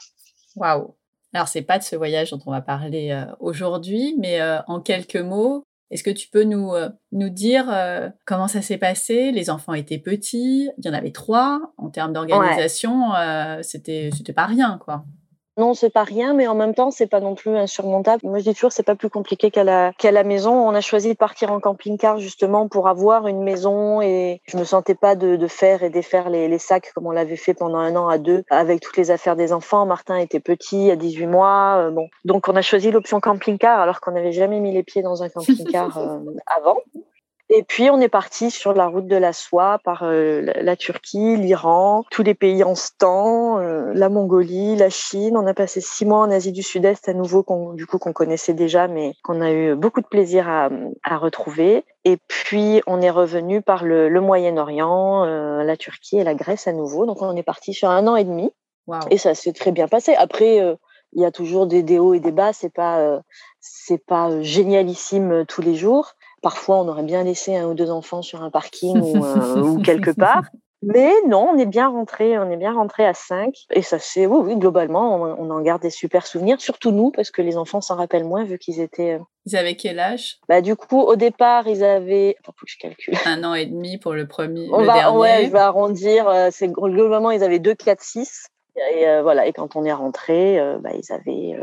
Waouh 0.57 0.95
alors, 1.33 1.49
c'est 1.49 1.63
pas 1.63 1.79
de 1.79 1.85
ce 1.85 1.97
voyage 1.97 2.31
dont 2.31 2.41
on 2.47 2.51
va 2.51 2.61
parler 2.61 3.11
euh, 3.11 3.25
aujourd'hui, 3.39 4.17
mais 4.19 4.41
euh, 4.41 4.59
en 4.67 4.81
quelques 4.81 5.17
mots, 5.17 5.65
est-ce 5.91 6.03
que 6.03 6.11
tu 6.11 6.29
peux 6.29 6.45
nous, 6.45 6.75
euh, 6.75 6.89
nous 7.13 7.29
dire 7.29 7.67
comment 8.25 8.49
ça 8.49 8.63
s'est 8.63 8.79
passé? 8.79 9.33
Les 9.33 9.51
enfants 9.51 9.75
étaient 9.75 9.99
petits, 9.99 10.71
il 10.79 10.85
y 10.85 10.89
en 10.89 10.93
avait 10.93 11.13
trois. 11.13 11.73
En 11.77 11.91
termes 11.91 12.13
d'organisation, 12.13 13.11
ouais. 13.11 13.63
c'était 13.63 14.11
c'était 14.17 14.33
pas 14.33 14.47
rien, 14.47 14.79
quoi. 14.85 15.05
Non, 15.57 15.75
c'est 15.75 15.91
pas 15.91 16.05
rien, 16.05 16.33
mais 16.33 16.47
en 16.47 16.55
même 16.55 16.75
temps, 16.75 16.91
c'est 16.91 17.09
pas 17.09 17.21
non 17.21 17.35
plus 17.35 17.57
insurmontable. 17.57 18.23
Moi, 18.25 18.39
je 18.39 18.45
dis 18.45 18.55
toujours, 18.55 18.73
c'est 18.73 18.85
pas 18.85 18.95
plus 18.95 19.11
compliqué 19.11 19.51
qu'à 19.51 19.65
la, 19.65 19.93
qu'à 19.99 20.13
la 20.13 20.23
maison. 20.23 20.53
On 20.53 20.75
a 20.75 20.81
choisi 20.81 21.09
de 21.09 21.17
partir 21.17 21.53
en 21.53 21.61
camping-car 21.61 22.19
justement 22.19 22.69
pour 22.69 22.89
avoir 22.89 23.27
une 23.27 23.43
maison 23.43 24.01
et 24.01 24.41
je 24.47 24.57
me 24.57 24.65
sentais 24.65 24.95
pas 24.95 25.17
de, 25.17 25.37
de 25.37 25.47
faire 25.49 25.83
et 25.83 25.91
défaire 25.91 26.31
les, 26.31 26.49
les 26.49 26.59
sacs 26.59 26.93
comme 26.95 27.07
on 27.07 27.11
l'avait 27.11 27.37
fait 27.37 27.55
pendant 27.55 27.79
un 27.79 27.97
an 27.97 28.09
à 28.09 28.19
deux 28.19 28.45
avec 28.49 28.81
toutes 28.81 28.97
les 28.97 29.11
affaires 29.11 29.37
des 29.37 29.53
enfants. 29.53 29.87
Martin 29.87 30.17
était 30.17 30.41
petit, 30.41 30.91
à 30.91 30.97
18 30.97 31.27
mois. 31.27 31.77
Euh, 31.79 31.91
bon, 31.91 32.09
donc 32.25 32.49
on 32.49 32.57
a 32.57 32.63
choisi 32.63 32.91
l'option 32.91 33.21
camping-car 33.21 33.81
alors 33.81 34.01
qu'on 34.01 34.13
n'avait 34.13 34.33
jamais 34.33 34.61
mis 34.61 34.73
les 34.73 34.83
pieds 34.83 35.03
dans 35.03 35.23
un 35.23 35.29
camping-car 35.29 35.99
euh, 35.99 36.19
avant. 36.47 36.79
Et 37.53 37.65
puis 37.65 37.91
on 37.91 38.01
est 38.01 38.09
parti 38.09 38.53
sur 38.53 38.73
la 38.73 38.87
route 38.87 39.09
de 39.09 39.17
la 39.17 39.33
soie 39.33 39.81
par 39.83 40.05
euh, 40.05 40.41
la, 40.41 40.77
Turquie, 40.77 41.37
l'Iran, 41.37 42.05
tous 42.13 42.23
les 42.23 42.35
pays 42.35 42.63
en 42.63 42.77
stand, 42.77 43.61
euh, 43.61 43.91
la 43.93 44.09
Mongolie, 44.09 44.77
la 44.77 44.89
Chine. 44.89 45.37
On 45.37 45.47
a 45.49 45.53
passé 45.53 45.81
six 45.81 46.07
mois 46.07 46.21
en 46.21 46.31
Asie 46.31 46.53
du 46.53 46.63
Sud-Est 46.63 47.09
à 47.09 47.13
nouveau, 47.13 47.43
qu'on, 47.43 47.73
du 47.73 47.87
coup 47.87 47.99
qu'on 47.99 48.13
connaissait 48.13 48.55
déjà, 48.55 48.87
mais 48.87 49.15
qu'on 49.25 49.41
a 49.41 49.51
eu 49.51 49.75
beaucoup 49.75 50.01
de 50.01 50.07
plaisir 50.07 50.49
à, 50.49 50.71
à 51.03 51.19
retrouver. 51.19 51.85
Et 52.05 52.19
puis 52.29 52.83
on 52.87 53.01
est 53.01 53.11
revenu 53.11 53.63
par 53.63 53.85
le, 53.85 54.09
le 54.09 54.21
Moyen-Orient, 54.21 55.25
euh, 55.25 55.65
la 55.65 55.77
Turquie 55.77 56.19
et 56.19 56.25
la 56.25 56.35
Grèce 56.35 56.69
à 56.69 56.73
nouveau. 56.73 57.05
Donc 57.05 57.21
on 57.21 57.35
est 57.35 57.43
parti 57.43 57.75
sur 57.75 57.91
un 57.91 58.07
an 58.07 58.15
et 58.15 58.25
demi. 58.25 58.53
Wow. 58.87 59.01
Et 59.11 59.19
ça 59.19 59.35
s'est 59.35 59.53
très 59.53 59.73
bien 59.73 59.89
passé. 59.89 60.15
Après, 60.15 60.61
euh, 60.61 60.77
il 61.13 61.23
y 61.23 61.25
a 61.25 61.33
toujours 61.33 61.67
des, 61.67 61.83
des 61.83 61.99
hauts 61.99 62.15
et 62.15 62.21
des 62.21 62.33
bas. 62.33 62.53
C'est 62.53 62.73
pas, 62.73 63.01
euh, 63.01 63.19
c'est 63.59 64.05
pas 64.05 64.41
génialissime 64.41 65.45
tous 65.47 65.63
les 65.63 65.75
jours. 65.75 66.15
Parfois, 66.43 66.79
on 66.79 66.89
aurait 66.89 67.03
bien 67.03 67.25
laissé 67.25 67.57
un 67.57 67.67
ou 67.67 67.75
deux 67.75 67.91
enfants 67.91 68.23
sur 68.23 68.43
un 68.43 68.51
parking 68.51 68.99
ou, 69.01 69.25
euh, 69.25 69.63
ou, 69.63 69.83
quelque 69.83 70.11
part. 70.11 70.45
Mais 70.83 71.13
non, 71.27 71.51
on 71.53 71.59
est 71.59 71.67
bien 71.67 71.89
rentré, 71.89 72.39
on 72.39 72.51
est 72.51 72.57
bien 72.57 72.73
rentré 72.73 73.05
à 73.05 73.13
5 73.13 73.55
et 73.71 73.83
ça 73.83 73.99
c'est 73.99 74.25
oui, 74.25 74.39
oui 74.43 74.57
globalement 74.57 75.17
on, 75.17 75.37
on, 75.39 75.51
en 75.51 75.61
garde 75.61 75.83
des 75.83 75.91
super 75.91 76.27
souvenirs, 76.27 76.59
surtout 76.59 76.91
nous 76.91 77.11
parce 77.11 77.31
que 77.31 77.43
les 77.43 77.59
enfants 77.59 77.83
s'en 77.83 77.97
rappellent 77.97 78.25
moins 78.25 78.45
vu 78.45 78.57
qu'ils 78.59 78.81
étaient. 78.81 79.15
Euh... 79.15 79.25
Ils 79.45 79.57
avaient 79.57 79.77
quel 79.77 79.99
âge? 79.99 80.39
Bah 80.49 80.63
du 80.63 80.77
coup 80.77 81.01
au 81.01 81.17
départ 81.17 81.69
ils 81.69 81.85
avaient, 81.85 82.37
faut 82.47 82.53
que 82.53 82.61
je 82.67 82.79
calcule. 82.79 83.15
Un 83.27 83.45
an 83.45 83.53
et 83.53 83.67
demi 83.67 83.99
pour 83.99 84.15
le 84.15 84.27
premier. 84.27 84.71
On 84.73 84.81
le 84.81 84.87
va, 84.87 84.95
dernier. 84.95 85.19
ouais, 85.19 85.45
je 85.45 85.51
vais 85.51 85.59
arrondir. 85.59 86.27
Euh, 86.27 86.49
c'est 86.51 86.69
globalement 86.69 87.31
ils 87.31 87.45
avaient 87.45 87.59
2, 87.59 87.75
4, 87.75 88.03
6 88.03 88.47
et 88.95 89.07
euh, 89.07 89.23
voilà 89.23 89.47
et 89.47 89.53
quand 89.53 89.77
on 89.77 89.85
est 89.85 89.93
rentré, 89.93 90.59
euh, 90.59 90.79
bah 90.79 90.91
ils 90.95 91.13
avaient 91.13 91.59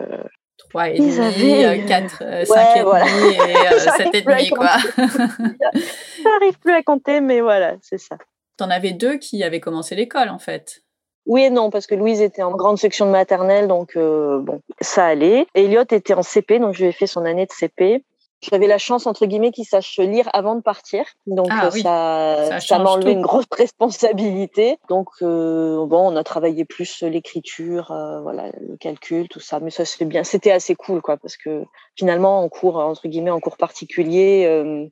3 0.70 0.90
et 0.90 1.00
demi, 1.00 1.64
avaient... 1.64 1.86
4, 1.86 2.24
euh, 2.26 2.46
5 2.46 2.56
ouais, 2.56 2.80
et 2.80 2.84
voilà. 2.84 3.06
demi 3.06 3.36
et 3.36 3.74
euh, 3.74 3.80
7 3.98 4.16
et 4.16 4.22
demi, 4.22 4.50
quoi. 4.50 4.78
J'arrive 4.98 6.60
plus 6.60 6.74
à 6.74 6.84
compter, 6.84 7.22
mais 7.22 7.42
voilà, 7.42 7.76
c'est 7.82 7.98
ça. 7.98 8.18
T'en 8.58 8.70
avais 8.70 8.92
deux 8.92 9.18
qui 9.18 9.44
avaient 9.44 9.60
commencé 9.60 9.96
l'école, 9.96 10.30
en 10.30 10.40
fait. 10.40 10.82
Oui 11.26 11.44
et 11.44 11.50
non, 11.50 11.70
parce 11.70 11.88
que 11.88 11.96
Louise 11.96 12.22
était 12.22 12.42
en 12.42 12.52
grande 12.52 12.78
section 12.78 13.06
de 13.06 13.12
maternelle, 13.12 13.68
donc 13.68 13.98
euh, 13.98 14.40
bon, 14.40 14.62
ça 14.80 15.06
allait. 15.06 15.46
Elliot 15.54 15.84
était 15.92 16.14
en 16.14 16.24
CP, 16.24 16.60
donc 16.60 16.74
je 16.74 16.84
lui 16.84 16.90
ai 16.90 16.94
fait 16.94 17.06
son 17.06 17.26
année 17.26 17.46
de 17.46 17.52
CP. 17.52 18.04
J'avais 18.42 18.68
la 18.68 18.78
chance, 18.78 19.08
entre 19.08 19.26
guillemets, 19.26 19.52
qu'il 19.52 19.66
sache 19.66 19.98
lire 19.98 20.30
avant 20.34 20.56
de 20.56 20.62
partir. 20.62 21.06
Donc, 21.26 21.48
ah, 21.50 21.70
oui. 21.74 21.82
ça, 21.82 22.46
ça, 22.50 22.60
ça 22.60 22.80
m'a 22.80 22.92
enlevé 22.92 23.12
une 23.14 23.22
grosse 23.22 23.46
responsabilité. 23.52 24.78
Donc, 24.90 25.08
euh, 25.24 25.86
bon, 25.88 26.12
on 26.12 26.16
a 26.16 26.24
travaillé 26.24 26.64
plus 26.64 27.02
l'écriture, 27.02 27.92
euh, 27.92 28.22
voilà, 28.22 28.52
le 28.62 28.78
calcul, 28.78 29.28
tout 29.28 29.40
ça. 29.40 29.60
Mais 29.60 29.72
ça 29.72 29.86
se 29.86 29.98
fait 29.98 30.06
bien. 30.06 30.24
C'était 30.24 30.52
assez 30.52 30.76
cool, 30.76 31.02
quoi, 31.02 31.18
parce 31.18 31.36
que 31.36 31.64
finalement, 31.96 32.42
en 32.42 32.50
cours, 32.50 32.78
entre 32.78 33.08
guillemets, 33.08 33.32
en 33.32 33.40
cours 33.40 33.58
particulier, 33.58 34.46
euh, 34.46 34.86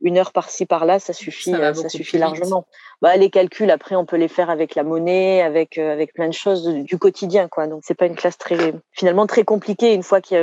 une 0.00 0.18
heure 0.18 0.32
par-ci 0.32 0.66
par-là, 0.66 0.98
ça 0.98 1.12
suffit, 1.12 1.50
ça, 1.50 1.74
ça 1.74 1.88
suffit 1.88 2.18
largement. 2.18 2.66
Bah, 3.02 3.16
les 3.16 3.30
calculs, 3.30 3.70
après, 3.70 3.96
on 3.96 4.06
peut 4.06 4.16
les 4.16 4.28
faire 4.28 4.50
avec 4.50 4.74
la 4.74 4.82
monnaie, 4.82 5.42
avec 5.42 5.78
euh, 5.78 5.92
avec 5.92 6.14
plein 6.14 6.28
de 6.28 6.34
choses 6.34 6.66
du 6.66 6.98
quotidien, 6.98 7.48
quoi. 7.48 7.66
Donc 7.66 7.82
c'est 7.84 7.94
pas 7.94 8.06
une 8.06 8.16
classe 8.16 8.38
très, 8.38 8.74
finalement 8.92 9.26
très 9.26 9.44
compliquée 9.44 9.92
une 9.94 10.02
fois 10.02 10.20
que 10.20 10.34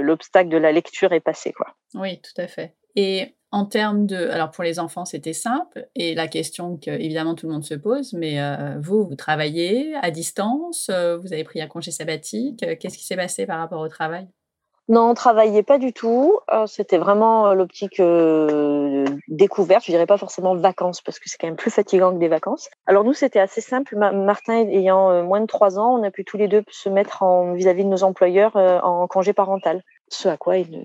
l'obstacle 0.00 0.50
de 0.50 0.58
la 0.58 0.72
lecture 0.72 1.12
est 1.12 1.20
passé, 1.20 1.52
quoi. 1.52 1.74
Oui, 1.94 2.20
tout 2.20 2.40
à 2.40 2.46
fait. 2.46 2.74
Et 2.96 3.34
en 3.50 3.64
termes 3.64 4.06
de, 4.06 4.16
alors 4.16 4.50
pour 4.50 4.64
les 4.64 4.78
enfants, 4.78 5.04
c'était 5.04 5.32
simple. 5.32 5.88
Et 5.94 6.14
la 6.14 6.28
question 6.28 6.76
que 6.76 6.90
évidemment 6.90 7.34
tout 7.34 7.46
le 7.46 7.52
monde 7.52 7.64
se 7.64 7.74
pose, 7.74 8.12
mais 8.12 8.40
euh, 8.40 8.76
vous, 8.80 9.04
vous 9.06 9.16
travaillez 9.16 9.94
à 10.02 10.10
distance, 10.10 10.90
euh, 10.90 11.16
vous 11.16 11.32
avez 11.32 11.44
pris 11.44 11.60
un 11.62 11.66
congé 11.66 11.90
sabbatique. 11.90 12.64
Qu'est-ce 12.78 12.98
qui 12.98 13.04
s'est 13.04 13.16
passé 13.16 13.46
par 13.46 13.58
rapport 13.58 13.80
au 13.80 13.88
travail? 13.88 14.28
Non, 14.88 15.10
on 15.10 15.14
travaillait 15.14 15.62
pas 15.62 15.76
du 15.76 15.92
tout. 15.92 16.38
Euh, 16.50 16.66
c'était 16.66 16.96
vraiment 16.96 17.48
euh, 17.48 17.54
l'optique 17.54 18.00
euh, 18.00 19.04
découverte. 19.28 19.84
Je 19.84 19.92
dirais 19.92 20.06
pas 20.06 20.16
forcément 20.16 20.56
vacances 20.56 21.02
parce 21.02 21.18
que 21.18 21.28
c'est 21.28 21.36
quand 21.36 21.46
même 21.46 21.56
plus 21.56 21.70
fatigant 21.70 22.10
que 22.12 22.18
des 22.18 22.28
vacances. 22.28 22.70
Alors 22.86 23.04
nous, 23.04 23.12
c'était 23.12 23.38
assez 23.38 23.60
simple. 23.60 23.96
Martin 23.96 24.66
ayant 24.68 25.22
moins 25.24 25.42
de 25.42 25.46
trois 25.46 25.78
ans, 25.78 25.98
on 25.98 26.02
a 26.04 26.10
pu 26.10 26.24
tous 26.24 26.38
les 26.38 26.48
deux 26.48 26.64
se 26.70 26.88
mettre 26.88 27.22
en 27.22 27.52
vis-à-vis 27.52 27.84
de 27.84 27.90
nos 27.90 28.02
employeurs 28.02 28.56
en 28.56 29.06
congé 29.06 29.34
parental. 29.34 29.82
Ce 30.08 30.26
à 30.28 30.38
quoi 30.38 30.56
ils 30.56 30.70
ne, 30.70 30.82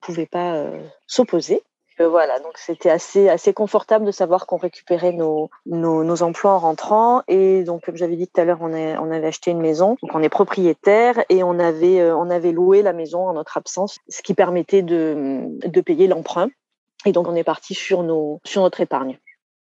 pouvaient 0.00 0.26
pas 0.26 0.66
s'opposer 1.06 1.62
voilà, 2.04 2.38
donc 2.40 2.52
c'était 2.56 2.90
assez 2.90 3.28
assez 3.28 3.52
confortable 3.52 4.04
de 4.04 4.10
savoir 4.10 4.46
qu'on 4.46 4.56
récupérait 4.56 5.12
nos, 5.12 5.50
nos, 5.66 6.04
nos 6.04 6.22
emplois 6.22 6.52
en 6.52 6.58
rentrant 6.58 7.22
et 7.28 7.64
donc 7.64 7.84
comme 7.84 7.96
j'avais 7.96 8.16
dit 8.16 8.28
tout 8.28 8.40
à 8.40 8.44
l'heure, 8.44 8.58
on, 8.60 8.72
on 8.72 9.10
avait 9.10 9.26
acheté 9.26 9.50
une 9.50 9.60
maison, 9.60 9.96
donc 10.02 10.14
on 10.14 10.22
est 10.22 10.28
propriétaire 10.28 11.24
et 11.28 11.42
on 11.42 11.58
avait 11.58 12.00
euh, 12.00 12.16
on 12.16 12.30
avait 12.30 12.52
loué 12.52 12.82
la 12.82 12.92
maison 12.92 13.28
en 13.28 13.32
notre 13.32 13.56
absence, 13.56 13.98
ce 14.08 14.22
qui 14.22 14.34
permettait 14.34 14.82
de 14.82 15.46
de 15.64 15.80
payer 15.80 16.06
l'emprunt 16.06 16.48
et 17.06 17.12
donc 17.12 17.28
on 17.28 17.34
est 17.34 17.44
parti 17.44 17.74
sur 17.74 18.02
nos 18.02 18.40
sur 18.44 18.62
notre 18.62 18.80
épargne. 18.80 19.18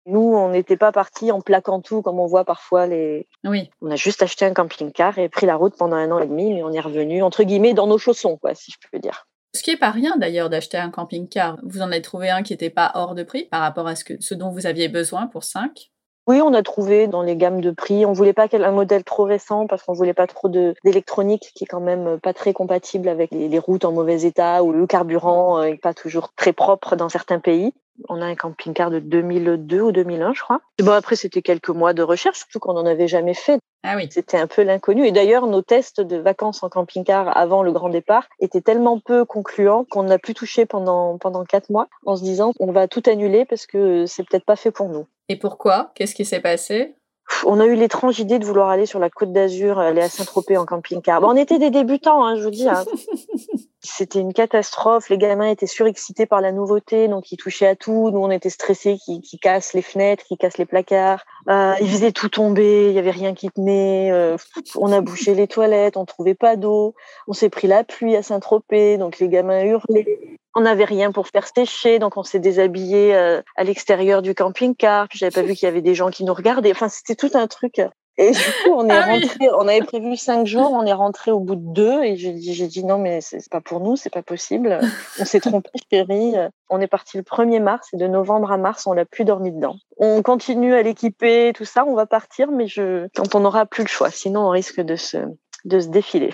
Nous, 0.07 0.21
on 0.21 0.51
n'était 0.51 0.77
pas 0.77 0.93
parti 0.93 1.33
en 1.33 1.41
plaquant 1.41 1.81
tout 1.81 2.01
comme 2.01 2.21
on 2.21 2.27
voit 2.27 2.45
parfois 2.45 2.87
les. 2.87 3.27
Oui. 3.45 3.71
On 3.83 3.91
a 3.91 3.97
juste 3.97 4.23
acheté 4.23 4.45
un 4.45 4.55
camping-car 4.55 5.19
et 5.19 5.29
pris 5.29 5.47
la 5.47 5.57
route 5.57 5.77
pendant 5.77 5.97
un 5.97 6.11
an 6.13 6.21
et 6.21 6.27
demi, 6.27 6.55
mais 6.55 6.63
on 6.63 6.73
est 6.73 6.81
revenu 6.81 7.25
entre 7.25 7.43
guillemets 7.43 7.75
dans 7.75 7.89
nos 7.89 7.99
chaussons, 7.99 8.37
quoi, 8.37 8.55
si 8.55 8.71
je 8.71 8.89
peux 8.89 9.01
dire. 9.01 9.27
Ce 9.57 9.63
qui 9.63 9.71
est 9.71 9.79
pas 9.79 9.91
rien 9.91 10.19
d'ailleurs 10.19 10.51
d'acheter 10.51 10.77
un 10.77 10.91
camping-car. 10.91 11.57
Vous 11.63 11.81
en 11.81 11.91
avez 11.91 12.03
trouvé 12.03 12.29
un 12.29 12.43
qui 12.43 12.53
n'était 12.53 12.69
pas 12.69 12.93
hors 12.95 13.15
de 13.15 13.23
prix 13.23 13.45
par 13.45 13.63
rapport 13.63 13.87
à 13.87 13.97
ce, 13.97 14.05
que, 14.05 14.13
ce 14.21 14.35
dont 14.35 14.51
vous 14.51 14.67
aviez 14.67 14.89
besoin 14.89 15.27
pour 15.27 15.45
5 15.45 15.91
oui, 16.29 16.41
on 16.43 16.55
a 16.55 16.63
trouvé 16.65 17.07
dans 17.07 17.23
les 17.23 17.37
gammes 17.37 17.61
de 17.61 17.71
prix. 17.71 18.05
On 18.05 18.13
voulait 18.13 18.33
pas 18.33 18.49
un 18.53 18.73
modèle 18.73 19.05
trop 19.05 19.23
récent 19.23 19.69
parce 19.69 19.85
qu'on 19.85 19.93
voulait 19.93 20.13
pas 20.13 20.27
trop 20.27 20.49
d'électronique 20.49 21.53
qui 21.55 21.63
est 21.63 21.67
quand 21.69 21.81
même 21.81 22.19
pas 22.19 22.35
très 22.35 22.53
compatible 22.53 23.09
avec 23.09 23.31
les, 23.31 23.59
routes 23.61 23.85
en 23.85 23.93
mauvais 23.93 24.23
état 24.23 24.65
ou 24.65 24.73
le 24.73 24.89
carburant 24.89 25.63
est 25.63 25.77
pas 25.77 25.95
toujours 25.95 26.33
très 26.35 26.53
propre 26.53 26.97
dans 26.97 27.09
certains 27.09 27.39
pays. 27.39 27.73
On 28.09 28.21
a 28.21 28.27
un 28.27 28.35
camping-car 28.35 28.91
de 28.91 28.99
2002 28.99 29.81
ou 29.81 29.93
2001, 29.93 30.35
je 30.35 30.41
crois. 30.41 30.61
Bon, 30.81 30.93
après, 30.93 31.17
c'était 31.17 31.43
quelques 31.43 31.71
mois 31.71 31.93
de 31.93 32.03
recherche, 32.03 32.39
surtout 32.39 32.59
qu'on 32.59 32.75
n'en 32.75 32.87
avait 32.87 33.09
jamais 33.09 33.35
fait. 33.35 33.59
Ah 33.83 33.95
oui. 33.97 34.09
C'était 34.11 34.37
un 34.37 34.47
peu 34.47 34.63
l'inconnu. 34.63 35.07
Et 35.07 35.13
d'ailleurs, 35.13 35.47
nos 35.47 35.63
tests 35.63 36.01
de 36.01 36.17
vacances 36.17 36.63
en 36.63 36.69
camping-car 36.69 37.37
avant 37.37 37.63
le 37.63 37.73
grand 37.73 37.89
départ 37.89 38.27
étaient 38.41 38.61
tellement 38.61 38.99
peu 38.99 39.25
concluants 39.25 39.85
qu'on 39.89 40.03
n'a 40.03 40.19
plus 40.19 40.35
touché 40.35 40.67
pendant, 40.67 41.19
pendant 41.19 41.45
quatre 41.45 41.71
mois 41.71 41.89
en 42.05 42.17
se 42.17 42.23
disant 42.23 42.53
on 42.59 42.73
va 42.73 42.89
tout 42.89 43.03
annuler 43.07 43.45
parce 43.45 43.67
que 43.67 44.07
c'est 44.07 44.25
peut-être 44.25 44.45
pas 44.45 44.57
fait 44.57 44.73
pour 44.73 44.89
nous. 44.89 45.07
Et 45.29 45.37
pourquoi? 45.37 45.93
Qu'est-ce 45.95 46.15
qui 46.15 46.25
s'est 46.25 46.41
passé? 46.41 46.97
On 47.45 47.61
a 47.61 47.67
eu 47.67 47.75
l'étrange 47.75 48.19
idée 48.19 48.39
de 48.39 48.45
vouloir 48.45 48.69
aller 48.69 48.87
sur 48.87 48.99
la 48.99 49.11
côte 49.11 49.33
d'Azur, 49.33 49.79
aller 49.79 50.01
à 50.01 50.09
Saint-Tropez 50.09 50.57
en 50.57 50.65
camping-car. 50.65 51.21
Bon, 51.21 51.31
on 51.31 51.37
était 51.37 51.59
des 51.59 51.71
débutants, 51.71 52.25
hein, 52.25 52.37
je 52.37 52.43
vous 52.43 52.51
dis. 52.51 52.69
Hein. 52.69 52.85
C'était 53.81 54.21
une 54.21 54.33
catastrophe. 54.33 55.11
Les 55.11 55.19
gamins 55.19 55.49
étaient 55.49 55.67
surexcités 55.67 56.27
par 56.27 56.41
la 56.41 56.51
nouveauté, 56.51 57.09
donc 57.09 57.31
ils 57.31 57.37
touchaient 57.37 57.67
à 57.67 57.77
tout. 57.77 58.11
Nous, 58.11 58.19
on 58.19 58.31
était 58.31 58.51
stressés, 58.51 58.97
qui, 59.05 59.21
qui 59.21 59.39
cassent 59.39 59.75
les 59.75 59.83
fenêtres, 59.83 60.25
qui 60.25 60.37
cassent 60.37 60.59
les 60.59 60.67
placards. 60.67 61.25
Euh, 61.49 61.75
ils 61.81 61.89
faisaient 61.89 62.13
tout 62.13 62.29
tomber, 62.29 62.89
il 62.89 62.95
y 62.95 62.99
avait 62.99 63.11
rien 63.11 63.35
qui 63.35 63.51
tenait. 63.51 64.11
Euh, 64.11 64.37
on 64.77 64.93
a 64.93 65.01
bouché 65.01 65.35
les 65.35 65.47
toilettes, 65.47 65.97
on 65.97 66.05
trouvait 66.05 66.35
pas 66.35 66.57
d'eau. 66.57 66.95
On 67.29 67.33
s'est 67.33 67.51
pris 67.51 67.69
la 67.69 67.85
pluie 67.85 68.17
à 68.17 68.23
Saint-Tropez, 68.23 68.99
donc 68.99 69.19
les 69.19 69.29
gamins 69.29 69.63
hurlaient. 69.63 70.39
On 70.55 70.63
n'avait 70.63 70.85
rien 70.85 71.13
pour 71.13 71.29
faire 71.29 71.47
sécher, 71.47 71.99
donc 71.99 72.17
on 72.17 72.23
s'est 72.23 72.41
déshabillé 72.41 73.15
euh, 73.15 73.43
à 73.57 73.65
l'extérieur 73.65 74.23
du 74.23 74.35
camping-car. 74.35 75.07
Puis 75.09 75.19
j'avais 75.19 75.33
pas 75.33 75.43
vu 75.43 75.55
qu'il 75.55 75.67
y 75.67 75.71
avait 75.71 75.83
des 75.83 75.95
gens 75.95 76.11
qui 76.11 76.25
nous 76.25 76.35
regardaient. 76.35 76.73
Enfin, 76.73 76.89
c'était 76.89 77.15
tout 77.15 77.31
un 77.35 77.47
truc. 77.47 77.81
Et 78.19 78.31
du 78.31 78.39
coup, 78.39 78.71
on 78.75 78.89
est 78.89 78.93
ah 78.93 79.07
rentré, 79.07 79.49
on 79.59 79.69
avait 79.69 79.83
prévu 79.83 80.17
cinq 80.17 80.47
jours, 80.47 80.71
on 80.73 80.87
est 80.87 80.93
rentré 80.93 81.31
au 81.31 81.41
bout 81.41 81.57
de 81.57 81.73
deux, 81.73 82.03
et 82.03 82.17
j'ai 82.17 82.33
dit, 82.33 82.55
j'ai 82.55 82.67
dit 82.67 82.83
non, 82.83 82.99
mais 82.99 83.21
c'est 83.21 83.47
pas 83.51 83.61
pour 83.61 83.81
nous, 83.81 83.97
c'est 83.97 84.13
pas 84.13 84.23
possible. 84.23 84.79
On 85.21 85.25
s'est 85.25 85.41
trompé, 85.41 85.69
chérie. 85.93 86.35
On 86.71 86.81
est 86.81 86.87
parti 86.87 87.19
le 87.19 87.23
1er 87.23 87.61
mars, 87.61 87.89
et 87.93 87.99
de 87.99 88.07
novembre 88.07 88.51
à 88.53 88.57
mars, 88.57 88.87
on 88.87 88.95
n'a 88.95 89.05
plus 89.05 89.25
dormi 89.25 89.53
dedans. 89.53 89.77
On 89.99 90.23
continue 90.23 90.75
à 90.75 90.83
l'équiper, 90.83 91.53
tout 91.55 91.67
ça, 91.67 91.85
on 91.87 91.95
va 91.95 92.07
partir, 92.07 92.51
mais 92.51 92.67
je, 92.67 93.07
quand 93.15 93.35
on 93.35 93.41
n'aura 93.41 93.67
plus 93.67 93.83
le 93.83 93.89
choix, 93.89 94.11
sinon 94.11 94.47
on 94.47 94.51
risque 94.51 94.81
de 94.81 94.97
se, 94.97 95.19
de 95.65 95.81
se 95.81 95.89
défiler 95.89 96.33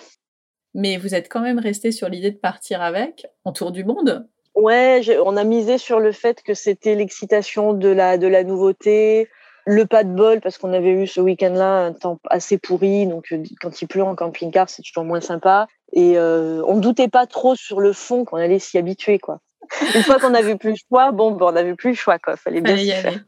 mais 0.74 0.96
vous 0.96 1.14
êtes 1.14 1.28
quand 1.28 1.40
même 1.40 1.58
resté 1.58 1.92
sur 1.92 2.08
l'idée 2.08 2.30
de 2.30 2.38
partir 2.38 2.82
avec 2.82 3.26
en 3.44 3.52
tour 3.52 3.72
du 3.72 3.84
monde? 3.84 4.28
Ouais, 4.54 5.02
on 5.24 5.36
a 5.36 5.44
misé 5.44 5.78
sur 5.78 5.98
le 5.98 6.12
fait 6.12 6.42
que 6.42 6.54
c'était 6.54 6.94
l'excitation 6.94 7.72
de 7.72 7.88
la 7.88 8.18
de 8.18 8.26
la 8.26 8.44
nouveauté, 8.44 9.28
le 9.64 9.86
pas 9.86 10.04
de 10.04 10.10
bol 10.10 10.40
parce 10.40 10.58
qu'on 10.58 10.72
avait 10.72 10.90
eu 10.90 11.06
ce 11.06 11.20
week-end-là 11.20 11.86
un 11.86 11.92
temps 11.92 12.18
assez 12.28 12.58
pourri, 12.58 13.06
donc 13.06 13.32
euh, 13.32 13.42
quand 13.60 13.80
il 13.80 13.86
pleut 13.86 14.02
en 14.02 14.14
camping-car, 14.14 14.68
c'est 14.68 14.82
toujours 14.82 15.04
moins 15.04 15.20
sympa. 15.20 15.66
Et 15.92 16.18
euh, 16.18 16.62
on 16.66 16.76
ne 16.76 16.80
doutait 16.80 17.08
pas 17.08 17.26
trop 17.26 17.54
sur 17.54 17.80
le 17.80 17.92
fond 17.92 18.24
qu'on 18.24 18.38
allait 18.38 18.58
s'y 18.58 18.78
habituer, 18.78 19.18
quoi. 19.18 19.40
Une 19.94 20.02
fois 20.02 20.18
qu'on 20.18 20.34
avait 20.34 20.56
plus 20.56 20.70
le 20.70 20.76
choix, 20.88 21.12
bon, 21.12 21.32
bon 21.32 21.48
on 21.48 21.52
n'avait 21.52 21.74
plus 21.74 21.90
le 21.90 21.96
choix, 21.96 22.18
quoi. 22.18 22.36
Fallait 22.36 22.60
bien 22.60 22.76
y 22.76 22.90
faire. 22.90 23.24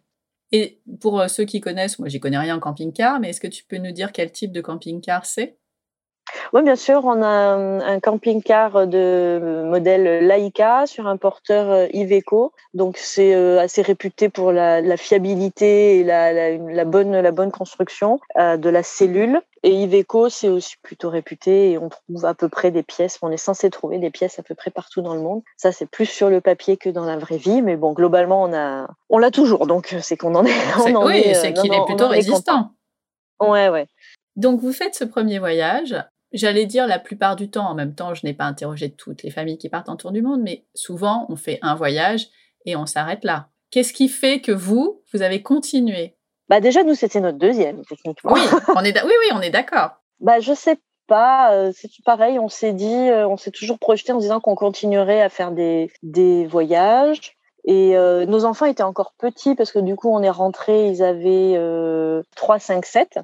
Et 0.53 0.81
pour 1.01 1.21
euh, 1.21 1.29
ceux 1.29 1.45
qui 1.45 1.61
connaissent, 1.61 1.99
moi 1.99 2.09
j'y 2.09 2.21
connais 2.21 2.39
rien 2.39 2.57
en 2.57 2.61
camping-car, 2.61 3.21
mais 3.21 3.31
est-ce 3.31 3.41
que 3.41 3.47
tu 3.47 3.65
peux 3.65 3.79
nous 3.79 3.93
dire 3.93 4.13
quel 4.13 4.31
type 4.31 4.53
de 4.53 4.61
camping-car 4.61 5.27
c'est? 5.27 5.59
Oui, 6.53 6.63
bien 6.63 6.77
sûr, 6.77 7.05
on 7.05 7.23
a 7.23 7.27
un, 7.27 8.01
camping-car 8.01 8.87
de 8.87 9.65
modèle 9.65 10.27
Laika 10.27 10.87
sur 10.87 11.07
un 11.07 11.17
porteur 11.17 11.71
euh, 11.71 11.87
Iveco. 11.93 12.53
Donc, 12.75 12.97
c'est 12.97 13.35
euh, 13.35 13.61
assez 13.61 13.83
réputé 13.83 14.29
pour 14.29 14.53
la, 14.53 14.97
fiabilité 14.97 15.99
et 15.99 16.05
la, 16.05 16.85
bonne, 16.85 17.13
la 17.13 17.31
bonne 17.31 17.51
construction 17.51 18.21
euh, 18.39 18.57
de 18.57 18.69
la 18.69 18.83
cellule. 18.83 19.41
Et 19.63 19.71
Iveco, 19.71 20.29
c'est 20.29 20.49
aussi 20.49 20.77
plutôt 20.83 21.09
réputé 21.09 21.73
et 21.73 21.79
on 21.79 21.89
trouve 21.89 22.25
à 22.25 22.35
peu 22.35 22.49
près 22.49 22.71
des 22.71 22.83
pièces. 22.83 23.19
On 23.23 23.31
est 23.31 23.37
censé 23.37 23.71
trouver 23.71 23.99
des 23.99 24.11
pièces 24.11 24.39
à 24.39 24.43
peu 24.43 24.55
près 24.55 24.71
partout 24.71 25.01
dans 25.01 25.15
le 25.15 25.21
monde. 25.21 25.43
Ça, 25.57 25.73
c'est 25.73 25.87
plus 25.87 26.07
sur 26.07 26.29
le 26.29 26.41
papier 26.41 26.77
que 26.77 26.91
dans 26.91 27.05
la 27.05 27.17
vraie 27.17 27.39
vie. 27.39 27.63
Mais 27.63 27.77
bon, 27.77 27.93
globalement, 27.93 28.43
on 28.43 28.53
a, 28.53 28.89
on 29.09 29.19
l'a 29.19 29.31
toujours. 29.31 29.67
Donc, 29.67 29.95
c'est 30.03 30.17
qu'on 30.17 30.35
en 30.35 30.45
est. 30.45 30.53
oui, 31.05 31.35
c'est 31.35 31.53
qu'il 31.53 31.73
est 31.73 31.85
plutôt 31.87 32.09
résistant. 32.09 32.73
Ouais, 33.41 33.69
ouais. 33.69 33.87
Donc, 34.37 34.61
vous 34.61 34.73
faites 34.73 34.95
ce 34.95 35.05
premier 35.05 35.39
voyage. 35.39 35.97
J'allais 36.35 36.67
dire 36.67 36.89
la 36.89 36.99
plupart 36.99 37.37
du 37.37 37.49
temps, 37.49 37.69
en 37.69 37.75
même 37.75 37.95
temps, 37.95 38.13
je 38.13 38.27
n'ai 38.27 38.35
pas 38.35 38.45
interrogé 38.45 38.91
toutes 38.91 39.23
les 39.23 39.31
familles 39.31 39.57
qui 39.57 39.69
partent 39.69 39.89
en 39.89 39.95
tour 39.95 40.11
du 40.11 40.21
monde, 40.21 40.43
mais 40.43 40.67
souvent, 40.75 41.27
on 41.29 41.37
fait 41.37 41.61
un 41.63 41.77
voyage 41.77 42.27
et 42.67 42.75
on 42.75 42.87
s'arrête 42.87 43.23
là. 43.23 43.51
Qu'est-ce 43.71 43.93
qui 43.93 44.09
fait 44.09 44.41
que 44.41 44.51
vous, 44.51 45.01
vous 45.13 45.23
avez 45.23 45.43
continué? 45.43 46.17
Bah 46.49 46.59
déjà, 46.59 46.83
nous, 46.83 46.97
c'était 46.97 47.21
notre 47.21 47.39
deuxième, 47.39 47.85
techniquement. 47.85 48.33
Oui, 48.33 48.41
on 48.75 48.83
est, 48.83 49.01
oui, 49.05 49.13
oui, 49.21 49.29
on 49.33 49.41
est 49.43 49.51
d'accord. 49.51 49.91
Bah, 50.19 50.41
je 50.41 50.53
sais 50.55 50.81
pas, 51.07 51.53
euh, 51.53 51.71
c'est 51.73 51.89
pareil, 52.05 52.41
on 52.41 52.49
s'est 52.49 52.73
dit, 52.73 52.93
euh, 52.93 53.29
on 53.29 53.37
s'est 53.37 53.53
toujours 53.53 53.79
projeté 53.79 54.11
en 54.11 54.19
disant 54.19 54.41
qu'on 54.41 54.57
continuerait 54.57 55.23
à 55.23 55.29
faire 55.29 55.53
des, 55.53 55.89
des 56.03 56.47
voyages. 56.47 57.37
Et 57.65 57.97
euh, 57.97 58.27
nos 58.27 58.45
enfants 58.45 58.67
étaient 58.67 58.83
encore 58.83 59.15
petits 59.19 59.55
parce 59.55 59.71
que 59.71 59.79
du 59.79 59.95
coup, 59.95 60.11
on 60.11 60.23
est 60.23 60.31
rentré, 60.31 60.89
ils 60.89 61.03
avaient 61.03 61.57
3, 62.35 62.59
5, 62.59 62.85
7 62.85 63.21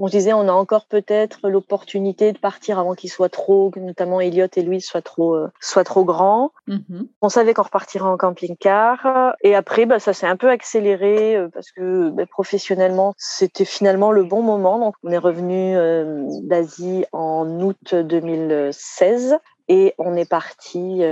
on 0.00 0.06
se 0.06 0.12
disait 0.12 0.32
on 0.32 0.48
a 0.48 0.52
encore 0.52 0.86
peut-être 0.86 1.48
l'opportunité 1.48 2.32
de 2.32 2.38
partir 2.38 2.78
avant 2.78 2.94
qu'ils 2.94 3.10
soient 3.10 3.28
trop, 3.28 3.70
notamment 3.76 4.18
Elliot 4.20 4.46
et 4.56 4.62
Louise 4.62 4.84
soient 4.84 5.02
trop, 5.02 5.34
euh, 5.34 5.48
soient 5.60 5.84
trop 5.84 6.04
grands. 6.04 6.52
Mm-hmm. 6.68 7.06
On 7.20 7.28
savait 7.28 7.52
qu'on 7.52 7.62
repartirait 7.62 8.08
en 8.08 8.16
camping-car. 8.16 9.34
Et 9.42 9.54
après, 9.54 9.84
bah, 9.84 10.00
ça 10.00 10.14
s'est 10.14 10.26
un 10.26 10.36
peu 10.36 10.48
accéléré 10.48 11.36
euh, 11.36 11.48
parce 11.52 11.70
que 11.70 12.08
bah, 12.08 12.24
professionnellement, 12.24 13.12
c'était 13.18 13.66
finalement 13.66 14.10
le 14.10 14.24
bon 14.24 14.42
moment. 14.42 14.78
Donc, 14.78 14.94
on 15.04 15.10
est 15.10 15.18
revenu 15.18 15.76
euh, 15.76 16.24
d'Asie 16.44 17.04
en 17.12 17.60
août 17.60 17.94
2016 17.94 19.36
et 19.68 19.94
on 19.98 20.16
est 20.16 20.28
parti 20.28 21.02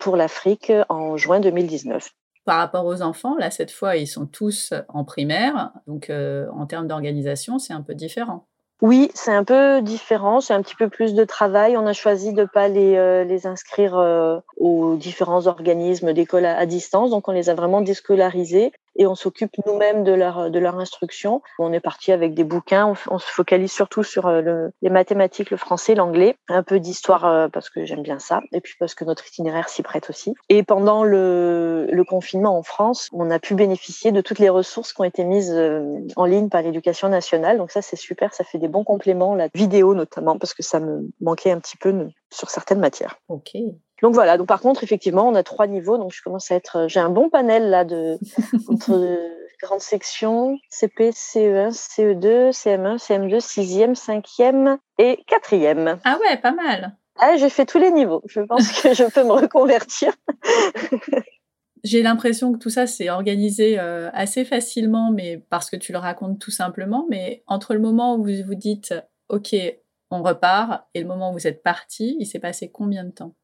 pour 0.00 0.16
l'Afrique 0.16 0.72
en 0.88 1.16
juin 1.16 1.38
2019. 1.38 2.10
Par 2.44 2.58
rapport 2.58 2.86
aux 2.86 3.02
enfants, 3.02 3.36
là, 3.36 3.50
cette 3.50 3.70
fois, 3.70 3.96
ils 3.96 4.08
sont 4.08 4.26
tous 4.26 4.74
en 4.88 5.04
primaire, 5.04 5.72
donc 5.86 6.10
euh, 6.10 6.48
en 6.56 6.66
termes 6.66 6.88
d'organisation, 6.88 7.58
c'est 7.58 7.72
un 7.72 7.82
peu 7.82 7.94
différent. 7.94 8.46
Oui, 8.82 9.12
c'est 9.14 9.32
un 9.32 9.44
peu 9.44 9.80
différent, 9.80 10.40
c'est 10.40 10.54
un 10.54 10.60
petit 10.60 10.74
peu 10.74 10.88
plus 10.88 11.14
de 11.14 11.22
travail. 11.22 11.76
On 11.76 11.86
a 11.86 11.92
choisi 11.92 12.32
de 12.32 12.44
pas 12.44 12.66
les, 12.66 12.96
euh, 12.96 13.38
inscrire 13.44 13.96
euh, 13.96 14.40
aux 14.56 14.96
différents 14.96 15.46
organismes 15.46 16.12
d'école 16.12 16.46
à, 16.46 16.66
distance, 16.66 17.10
donc 17.10 17.28
on 17.28 17.32
les 17.32 17.48
a 17.48 17.54
vraiment 17.54 17.80
déscolarisés 17.80 18.72
et 18.96 19.06
on 19.06 19.14
s'occupe 19.14 19.52
nous-mêmes 19.66 20.04
de 20.04 20.12
leur 20.12 20.50
de 20.50 20.58
leur 20.58 20.78
instruction. 20.78 21.42
On 21.58 21.72
est 21.72 21.80
parti 21.80 22.12
avec 22.12 22.34
des 22.34 22.44
bouquins, 22.44 22.94
on, 23.10 23.18
se 23.18 23.30
focalise 23.30 23.72
surtout 23.72 24.02
sur 24.02 24.26
euh, 24.26 24.40
le, 24.40 24.72
les 24.82 24.90
mathématiques, 24.90 25.50
le 25.50 25.56
français, 25.56 25.94
l'anglais, 25.94 26.36
un 26.48 26.62
peu 26.62 26.80
d'histoire 26.80 27.24
euh, 27.24 27.48
parce 27.48 27.70
que 27.70 27.84
j'aime 27.84 28.02
bien 28.02 28.18
ça 28.18 28.40
et 28.52 28.60
puis 28.60 28.74
parce 28.78 28.94
que 28.94 29.04
notre 29.04 29.26
itinéraire 29.26 29.68
s'y 29.68 29.82
prête 29.82 30.10
aussi. 30.10 30.34
Et 30.48 30.62
pendant 30.62 31.04
le, 31.04 31.86
le 31.90 32.04
confinement 32.04 32.56
en 32.56 32.62
France, 32.62 33.08
on 33.12 33.30
a 33.30 33.38
pu 33.38 33.54
bénéficier 33.54 34.12
de 34.12 34.20
toutes 34.20 34.38
les 34.38 34.48
ressources 34.48 34.92
qui 34.92 35.00
ont 35.00 35.04
été 35.04 35.24
mises 35.24 35.52
euh, 35.52 35.98
en 36.16 36.24
ligne 36.24 36.48
par 36.48 36.62
l'éducation 36.62 37.08
nationale. 37.08 37.58
Donc 37.58 37.70
ça 37.70 37.82
c'est 37.82 37.96
super, 37.96 38.34
ça 38.34 38.44
fait 38.44 38.58
des 38.58 38.68
bons 38.68 38.84
compléments, 38.84 39.34
la 39.34 39.48
vidéo 39.54 39.94
notamment 39.94 40.38
parce 40.38 40.54
que 40.54 40.62
ça 40.62 40.80
me 40.80 41.08
manquait 41.20 41.50
un 41.50 41.60
petit 41.60 41.76
peu 41.76 42.08
sur 42.30 42.50
certaines 42.50 42.80
matières. 42.80 43.18
Ok. 43.28 43.52
Donc 44.02 44.14
voilà. 44.14 44.36
Donc 44.36 44.48
par 44.48 44.60
contre, 44.60 44.84
effectivement, 44.84 45.26
on 45.26 45.34
a 45.34 45.42
trois 45.42 45.66
niveaux. 45.66 45.96
Donc 45.96 46.12
je 46.12 46.22
commence 46.22 46.50
à 46.50 46.56
être, 46.56 46.86
j'ai 46.88 47.00
un 47.00 47.10
bon 47.10 47.30
panel 47.30 47.70
là 47.70 47.84
de 47.84 48.18
entre 48.68 49.18
grandes 49.62 49.80
sections 49.80 50.58
CP, 50.68 51.10
CE1, 51.10 51.70
CE2, 51.70 52.50
CM1, 52.50 52.98
CM2, 52.98 53.38
6e, 53.38 53.94
5e 53.94 54.78
et 54.98 55.24
4e. 55.28 55.98
Ah 56.04 56.18
ouais, 56.20 56.36
pas 56.36 56.52
mal. 56.52 56.96
Ah, 57.18 57.36
j'ai 57.36 57.48
fait 57.48 57.66
tous 57.66 57.78
les 57.78 57.92
niveaux. 57.92 58.22
Je 58.26 58.40
pense 58.40 58.80
que 58.80 58.94
je 58.94 59.04
peux 59.04 59.24
me 59.24 59.32
reconvertir. 59.32 60.12
J'ai 61.84 62.02
l'impression 62.02 62.52
que 62.52 62.58
tout 62.58 62.70
ça 62.70 62.86
s'est 62.86 63.10
organisé 63.10 63.78
euh, 63.80 64.08
assez 64.12 64.44
facilement, 64.44 65.10
mais 65.10 65.44
parce 65.50 65.68
que 65.68 65.74
tu 65.76 65.90
le 65.90 65.98
racontes 65.98 66.38
tout 66.38 66.52
simplement. 66.52 67.06
Mais 67.10 67.42
entre 67.48 67.74
le 67.74 67.80
moment 67.80 68.14
où 68.14 68.24
vous 68.24 68.44
vous 68.46 68.54
dites 68.54 68.94
OK, 69.28 69.54
on 70.10 70.22
repart, 70.22 70.84
et 70.94 71.00
le 71.00 71.08
moment 71.08 71.30
où 71.30 71.32
vous 71.34 71.46
êtes 71.46 71.62
parti, 71.62 72.16
il 72.20 72.26
s'est 72.26 72.38
passé 72.38 72.70
combien 72.70 73.02
de 73.04 73.10
temps? 73.10 73.34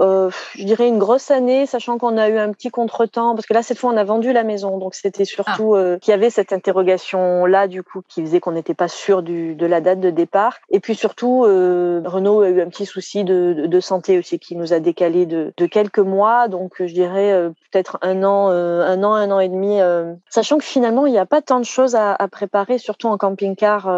Euh, 0.00 0.30
je 0.56 0.64
dirais 0.64 0.88
une 0.88 0.98
grosse 0.98 1.30
année, 1.30 1.66
sachant 1.66 1.98
qu'on 1.98 2.16
a 2.16 2.28
eu 2.28 2.38
un 2.38 2.52
petit 2.52 2.70
contretemps, 2.70 3.34
parce 3.34 3.46
que 3.46 3.54
là 3.54 3.62
cette 3.62 3.78
fois 3.78 3.92
on 3.92 3.96
a 3.96 4.04
vendu 4.04 4.32
la 4.32 4.42
maison, 4.42 4.78
donc 4.78 4.94
c'était 4.94 5.24
surtout 5.24 5.74
ah. 5.74 5.78
euh, 5.78 5.98
qu'il 5.98 6.10
y 6.10 6.14
avait 6.14 6.30
cette 6.30 6.52
interrogation 6.52 7.46
là 7.46 7.68
du 7.68 7.82
coup 7.82 8.02
qui 8.08 8.20
faisait 8.22 8.40
qu'on 8.40 8.52
n'était 8.52 8.74
pas 8.74 8.88
sûr 8.88 9.22
du, 9.22 9.54
de 9.54 9.66
la 9.66 9.80
date 9.80 10.00
de 10.00 10.10
départ, 10.10 10.58
et 10.70 10.80
puis 10.80 10.94
surtout 10.94 11.44
euh, 11.44 12.02
Renault 12.04 12.40
a 12.40 12.48
eu 12.48 12.60
un 12.60 12.68
petit 12.68 12.86
souci 12.86 13.24
de, 13.24 13.66
de, 13.66 13.80
santé 13.80 14.18
aussi 14.18 14.38
qui 14.38 14.56
nous 14.56 14.72
a 14.72 14.80
décalé 14.80 15.26
de, 15.26 15.52
de 15.56 15.66
quelques 15.66 15.98
mois, 15.98 16.48
donc 16.48 16.74
je 16.78 16.92
dirais 16.92 17.32
euh, 17.32 17.50
peut-être 17.70 17.98
un 18.02 18.24
an, 18.24 18.48
un 18.48 19.02
an, 19.04 19.14
un 19.14 19.30
an 19.30 19.40
et 19.40 19.48
demi, 19.48 19.78
sachant 20.28 20.58
que 20.58 20.64
finalement 20.64 21.06
il 21.06 21.12
n'y 21.12 21.18
a 21.18 21.26
pas 21.26 21.42
tant 21.42 21.60
de 21.60 21.64
choses 21.64 21.94
à, 21.94 22.14
à 22.14 22.28
préparer, 22.28 22.78
surtout 22.78 23.08
en 23.08 23.18
camping-car 23.18 23.88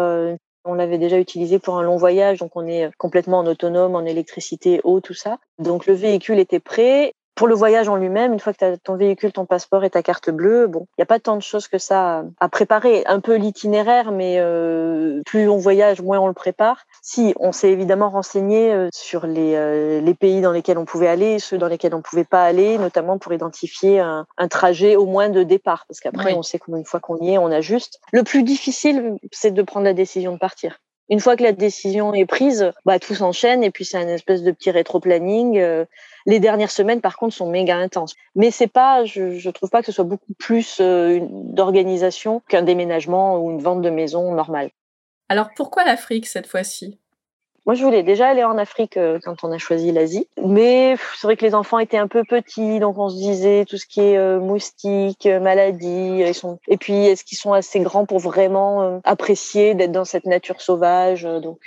on 0.67 0.73
l'avait 0.73 0.97
déjà 0.97 1.17
utilisé 1.17 1.59
pour 1.59 1.77
un 1.77 1.83
long 1.83 1.97
voyage, 1.97 2.39
donc 2.39 2.55
on 2.55 2.67
est 2.67 2.89
complètement 2.97 3.39
en 3.39 3.47
autonome, 3.47 3.95
en 3.95 4.05
électricité, 4.05 4.81
eau, 4.83 4.99
tout 4.99 5.13
ça. 5.13 5.39
Donc 5.59 5.85
le 5.85 5.93
véhicule 5.93 6.39
était 6.39 6.59
prêt 6.59 7.13
pour 7.37 7.47
le 7.47 7.53
voyage 7.53 7.87
en 7.87 7.95
lui-même, 7.95 8.33
une 8.33 8.39
fois 8.39 8.51
que 8.51 8.57
tu 8.57 8.65
as 8.65 8.77
ton 8.77 8.95
véhicule, 8.95 9.31
ton 9.31 9.45
passeport 9.45 9.83
et 9.83 9.91
ta 9.91 10.01
carte 10.01 10.31
bleue, 10.31 10.65
bon, 10.65 10.87
il 10.97 11.01
n'y 11.01 11.03
a 11.03 11.05
pas 11.05 11.19
tant 11.19 11.37
de 11.37 11.41
choses 11.43 11.67
que 11.67 11.77
ça 11.77 12.25
à 12.39 12.49
préparer. 12.49 13.03
Un 13.05 13.19
peu 13.19 13.35
l'itinéraire, 13.35 14.11
mais 14.11 14.37
euh, 14.39 15.21
plus 15.23 15.47
on 15.47 15.57
voyage, 15.57 16.01
moins 16.01 16.19
on 16.19 16.27
le 16.27 16.33
prépare. 16.33 16.85
Si, 17.03 17.35
on 17.39 17.51
s'est 17.51 17.69
évidemment 17.69 18.09
renseigné 18.09 18.73
euh, 18.73 18.89
sur 18.91 19.27
les, 19.27 19.53
euh, 19.55 20.01
les 20.01 20.13
pays 20.15 20.41
dans 20.41 20.51
lesquels 20.51 20.79
on 20.79 20.85
pouvait 20.85 21.07
aller, 21.07 21.37
ceux 21.37 21.59
dans 21.59 21.67
lesquels 21.67 21.93
on 21.93 22.01
pouvait 22.01 22.25
pas 22.25 22.43
aller, 22.43 22.79
notamment 22.79 23.19
pour 23.19 23.31
identifier 23.31 23.99
un, 23.99 24.25
un 24.37 24.47
trajet 24.47 24.95
au 24.95 25.05
moins 25.05 25.29
de 25.29 25.43
départ, 25.43 25.85
parce 25.87 25.99
qu'après, 25.99 26.33
on 26.33 26.41
sait 26.41 26.57
qu'une 26.57 26.85
fois 26.85 26.99
qu'on 26.99 27.17
y 27.17 27.33
est, 27.33 27.37
on 27.37 27.51
ajuste. 27.51 27.99
Le 28.13 28.23
plus 28.23 28.41
difficile, 28.41 29.17
c'est 29.31 29.51
de 29.51 29.61
prendre 29.61 29.85
la 29.85 29.93
décision 29.93 30.33
de 30.33 30.39
partir. 30.39 30.79
Une 31.09 31.19
fois 31.19 31.35
que 31.37 31.43
la 31.43 31.53
décision 31.53 32.13
est 32.13 32.25
prise, 32.25 32.71
bah, 32.85 32.99
tout 32.99 33.15
s'enchaîne 33.15 33.63
et 33.63 33.71
puis 33.71 33.85
c'est 33.85 33.97
un 33.97 34.07
espèce 34.07 34.43
de 34.43 34.51
petit 34.51 34.71
rétro-planning. 34.71 35.57
Euh, 35.57 35.85
les 36.25 36.39
dernières 36.39 36.71
semaines, 36.71 36.99
par 36.99 37.17
contre, 37.17 37.33
sont 37.33 37.49
méga 37.49 37.77
intenses. 37.77 38.15
Mais 38.35 38.51
c'est 38.51 38.67
pas, 38.67 39.05
je, 39.05 39.37
je 39.37 39.49
trouve 39.49 39.69
pas 39.69 39.79
que 39.79 39.85
ce 39.85 39.93
soit 39.93 40.03
beaucoup 40.03 40.33
plus 40.37 40.79
euh, 40.81 41.19
d'organisation 41.31 42.41
qu'un 42.49 42.63
déménagement 42.63 43.39
ou 43.39 43.51
une 43.51 43.61
vente 43.61 43.81
de 43.81 43.89
maison 43.89 44.33
normale. 44.33 44.69
Alors 45.29 45.49
pourquoi 45.55 45.85
l'Afrique 45.85 46.27
cette 46.27 46.47
fois-ci? 46.47 46.99
Moi, 47.67 47.73
je 47.73 47.83
voulais 47.83 48.01
déjà 48.01 48.29
aller 48.29 48.45
en 48.45 48.57
Afrique 48.57 48.95
euh, 48.95 49.19
quand 49.21 49.43
on 49.43 49.51
a 49.51 49.57
choisi 49.57 49.91
l'Asie, 49.91 50.29
mais 50.41 50.95
c'est 51.17 51.27
vrai 51.27 51.35
que 51.35 51.43
les 51.43 51.53
enfants 51.53 51.79
étaient 51.79 51.97
un 51.97 52.07
peu 52.07 52.23
petits, 52.23 52.79
donc 52.79 52.97
on 52.97 53.09
se 53.09 53.17
disait 53.17 53.65
tout 53.65 53.77
ce 53.77 53.85
qui 53.85 53.99
est 53.99 54.17
euh, 54.17 54.39
moustiques, 54.39 55.25
euh, 55.25 55.41
maladies, 55.41 56.23
ils 56.25 56.33
sont. 56.33 56.59
Et 56.69 56.77
puis, 56.77 57.07
est-ce 57.07 57.25
qu'ils 57.25 57.37
sont 57.37 57.51
assez 57.51 57.81
grands 57.81 58.05
pour 58.05 58.19
vraiment 58.19 59.01
apprécier 59.03 59.75
d'être 59.75 59.91
dans 59.91 60.05
cette 60.05 60.25
nature 60.25 60.61
sauvage 60.61 61.23
Donc, 61.23 61.59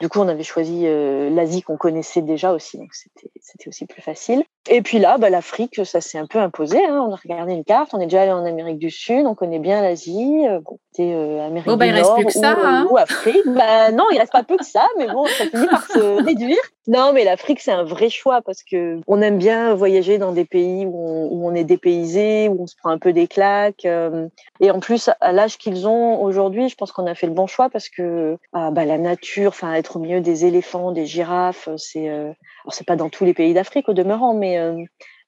du 0.00 0.08
coup, 0.08 0.20
on 0.20 0.28
avait 0.28 0.44
choisi 0.44 0.84
l'Asie 0.84 1.62
qu'on 1.62 1.76
connaissait 1.76 2.22
déjà 2.22 2.52
aussi, 2.52 2.78
donc 2.78 2.94
c'était 2.94 3.32
c'était 3.40 3.68
aussi 3.68 3.86
plus 3.86 4.02
facile. 4.02 4.44
Et 4.68 4.82
puis 4.82 4.98
là, 4.98 5.18
bah, 5.18 5.30
l'Afrique, 5.30 5.80
ça 5.84 6.00
s'est 6.00 6.18
un 6.18 6.26
peu 6.26 6.38
imposé. 6.38 6.78
Hein. 6.78 7.04
On 7.08 7.12
a 7.12 7.16
regardé 7.16 7.54
une 7.54 7.64
carte, 7.64 7.90
on 7.92 8.00
est 8.00 8.06
déjà 8.06 8.22
allé 8.22 8.30
en 8.30 8.44
Amérique 8.44 8.78
du 8.78 8.90
Sud, 8.90 9.26
on 9.26 9.34
connaît 9.34 9.58
bien 9.58 9.82
l'Asie. 9.82 10.44
Bon, 10.64 10.78
c'était 10.92 11.12
Amérique 11.12 11.66
bon, 11.66 11.76
bah, 11.76 11.86
du 11.86 11.92
il 11.92 12.00
Nord 12.00 12.14
reste 12.14 12.26
plus 12.26 12.26
que 12.26 12.46
ça, 12.46 12.54
ou, 12.54 12.64
hein. 12.64 12.86
ou 12.90 12.96
Afrique. 12.98 13.42
bah, 13.46 13.90
non, 13.90 14.04
il 14.12 14.18
reste 14.18 14.32
pas 14.32 14.44
plus 14.44 14.58
que 14.58 14.64
ça, 14.64 14.86
mais 14.98 15.08
bon, 15.08 15.24
ça 15.44 15.50
finit 15.50 15.66
par 15.68 15.82
se 15.84 15.98
réduire. 16.24 16.58
Non, 16.86 17.12
mais 17.12 17.24
l'Afrique, 17.24 17.60
c'est 17.60 17.72
un 17.72 17.84
vrai 17.84 18.08
choix 18.08 18.40
parce 18.42 18.62
que 18.62 19.00
on 19.06 19.20
aime 19.22 19.38
bien 19.38 19.74
voyager 19.74 20.18
dans 20.18 20.32
des 20.32 20.44
pays 20.44 20.86
où 20.86 20.94
on, 20.94 21.28
où 21.30 21.48
on 21.48 21.54
est 21.54 21.64
dépaysé, 21.64 22.48
où 22.48 22.62
on 22.62 22.66
se 22.66 22.74
prend 22.76 22.90
un 22.90 22.98
peu 22.98 23.12
des 23.12 23.28
claques. 23.28 23.84
Euh, 23.84 24.28
et 24.60 24.70
en 24.70 24.80
plus, 24.80 25.10
à 25.20 25.32
l'âge 25.32 25.58
qu'ils 25.58 25.86
ont 25.86 26.20
aujourd'hui, 26.22 26.68
je 26.68 26.74
pense 26.74 26.92
qu'on 26.92 27.06
a 27.06 27.14
fait 27.14 27.26
le 27.26 27.32
bon 27.32 27.46
choix 27.46 27.70
parce 27.70 27.88
que 27.88 28.36
ah, 28.52 28.70
bah, 28.70 28.84
la 28.84 28.98
nature, 28.98 29.48
enfin 29.48 29.74
être 29.74 29.96
au 29.96 29.98
milieu 30.00 30.20
des 30.20 30.44
éléphants, 30.44 30.92
des 30.92 31.06
girafes, 31.06 31.68
c'est 31.76 32.08
euh... 32.08 32.32
alors 32.64 32.72
c'est 32.72 32.86
pas 32.86 32.96
dans 32.96 33.08
tous 33.08 33.24
les 33.24 33.34
pays 33.34 33.54
d'Afrique 33.54 33.88
au 33.88 33.94
demeurant, 33.94 34.34
mais 34.34 34.58
euh, 34.58 34.76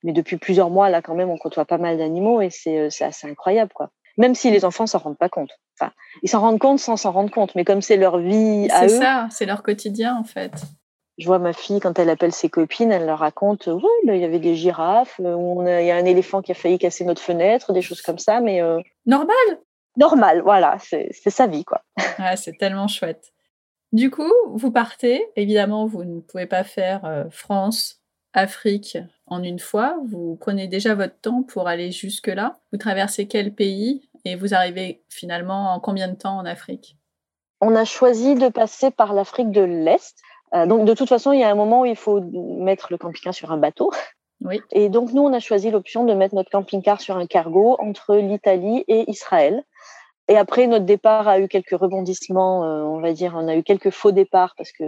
mais 0.02 0.12
depuis 0.12 0.36
plusieurs 0.36 0.70
mois 0.70 0.90
là 0.90 1.02
quand 1.02 1.14
même, 1.14 1.30
on 1.30 1.38
côtoie 1.38 1.64
pas 1.64 1.78
mal 1.78 1.98
d'animaux 1.98 2.40
et 2.40 2.50
c'est 2.50 2.78
euh, 2.78 2.90
c'est 2.90 3.04
assez 3.04 3.28
incroyable 3.28 3.72
quoi 3.74 3.90
même 4.18 4.34
si 4.34 4.50
les 4.50 4.64
enfants 4.64 4.86
s'en 4.86 4.98
rendent 4.98 5.18
pas 5.18 5.28
compte. 5.28 5.50
Enfin, 5.78 5.92
ils 6.22 6.28
s'en 6.28 6.40
rendent 6.40 6.58
compte 6.58 6.78
sans 6.78 6.96
s'en 6.96 7.12
rendre 7.12 7.30
compte, 7.30 7.54
mais 7.54 7.64
comme 7.64 7.82
c'est 7.82 7.96
leur 7.96 8.18
vie 8.18 8.68
à 8.70 8.84
eux. 8.84 8.88
C'est 8.88 8.98
ça, 8.98 9.28
c'est 9.30 9.46
leur 9.46 9.62
quotidien 9.62 10.16
en 10.16 10.24
fait. 10.24 10.52
Je 11.18 11.26
vois 11.26 11.38
ma 11.38 11.52
fille 11.52 11.80
quand 11.80 11.98
elle 11.98 12.10
appelle 12.10 12.32
ses 12.32 12.48
copines, 12.48 12.90
elle 12.90 13.06
leur 13.06 13.18
raconte, 13.18 13.66
oui, 13.66 13.82
ben, 14.06 14.14
il 14.14 14.22
y 14.22 14.24
avait 14.24 14.38
des 14.38 14.54
girafes, 14.54 15.16
il 15.18 15.24
y 15.24 15.90
a 15.90 15.96
un 15.96 16.04
éléphant 16.04 16.40
qui 16.40 16.52
a 16.52 16.54
failli 16.54 16.78
casser 16.78 17.04
notre 17.04 17.20
fenêtre, 17.20 17.72
des 17.72 17.82
choses 17.82 18.00
comme 18.00 18.18
ça, 18.18 18.40
mais 18.40 18.62
euh... 18.62 18.80
normal. 19.06 19.36
Normal, 19.98 20.40
voilà, 20.40 20.78
c'est 20.80 21.12
sa 21.12 21.46
vie 21.46 21.64
quoi. 21.64 21.82
Ouais, 22.18 22.36
c'est 22.36 22.56
tellement 22.56 22.88
chouette. 22.88 23.32
Du 23.92 24.10
coup, 24.10 24.32
vous 24.54 24.72
partez. 24.72 25.22
Évidemment, 25.36 25.86
vous 25.86 26.04
ne 26.04 26.20
pouvez 26.20 26.46
pas 26.46 26.64
faire 26.64 27.04
euh, 27.04 27.24
France, 27.30 28.02
Afrique 28.32 28.96
en 29.32 29.42
une 29.42 29.58
fois. 29.58 29.96
Vous 30.08 30.36
prenez 30.40 30.68
déjà 30.68 30.94
votre 30.94 31.18
temps 31.20 31.42
pour 31.42 31.68
aller 31.68 31.90
jusque-là. 31.90 32.58
Vous 32.72 32.78
traversez 32.78 33.26
quel 33.26 33.54
pays 33.54 34.08
et 34.24 34.36
vous 34.36 34.54
arrivez 34.54 35.02
finalement 35.08 35.72
en 35.74 35.80
combien 35.80 36.08
de 36.08 36.14
temps 36.14 36.36
en 36.38 36.44
Afrique? 36.44 36.96
On 37.60 37.74
a 37.76 37.84
choisi 37.84 38.34
de 38.34 38.48
passer 38.48 38.90
par 38.90 39.12
l'Afrique 39.14 39.50
de 39.50 39.62
l'Est. 39.62 40.16
Euh, 40.54 40.66
donc 40.66 40.84
de 40.84 40.94
toute 40.94 41.08
façon, 41.08 41.32
il 41.32 41.40
y 41.40 41.44
a 41.44 41.50
un 41.50 41.54
moment 41.54 41.82
où 41.82 41.86
il 41.86 41.96
faut 41.96 42.20
mettre 42.20 42.88
le 42.90 42.98
camping-car 42.98 43.34
sur 43.34 43.50
un 43.52 43.56
bateau. 43.56 43.90
Oui. 44.44 44.60
Et 44.72 44.88
donc 44.88 45.12
nous, 45.12 45.22
on 45.22 45.32
a 45.32 45.38
choisi 45.38 45.70
l'option 45.70 46.04
de 46.04 46.12
mettre 46.14 46.34
notre 46.34 46.50
camping-car 46.50 47.00
sur 47.00 47.16
un 47.16 47.26
cargo 47.26 47.76
entre 47.78 48.16
l'Italie 48.16 48.84
et 48.88 49.08
Israël. 49.10 49.62
Et 50.28 50.36
après, 50.36 50.66
notre 50.66 50.84
départ 50.84 51.26
a 51.28 51.40
eu 51.40 51.48
quelques 51.48 51.76
rebondissements, 51.78 52.64
euh, 52.64 52.82
on 52.82 53.00
va 53.00 53.12
dire, 53.12 53.34
on 53.36 53.48
a 53.48 53.56
eu 53.56 53.62
quelques 53.62 53.90
faux 53.90 54.12
départs 54.12 54.54
parce 54.56 54.70
que 54.72 54.84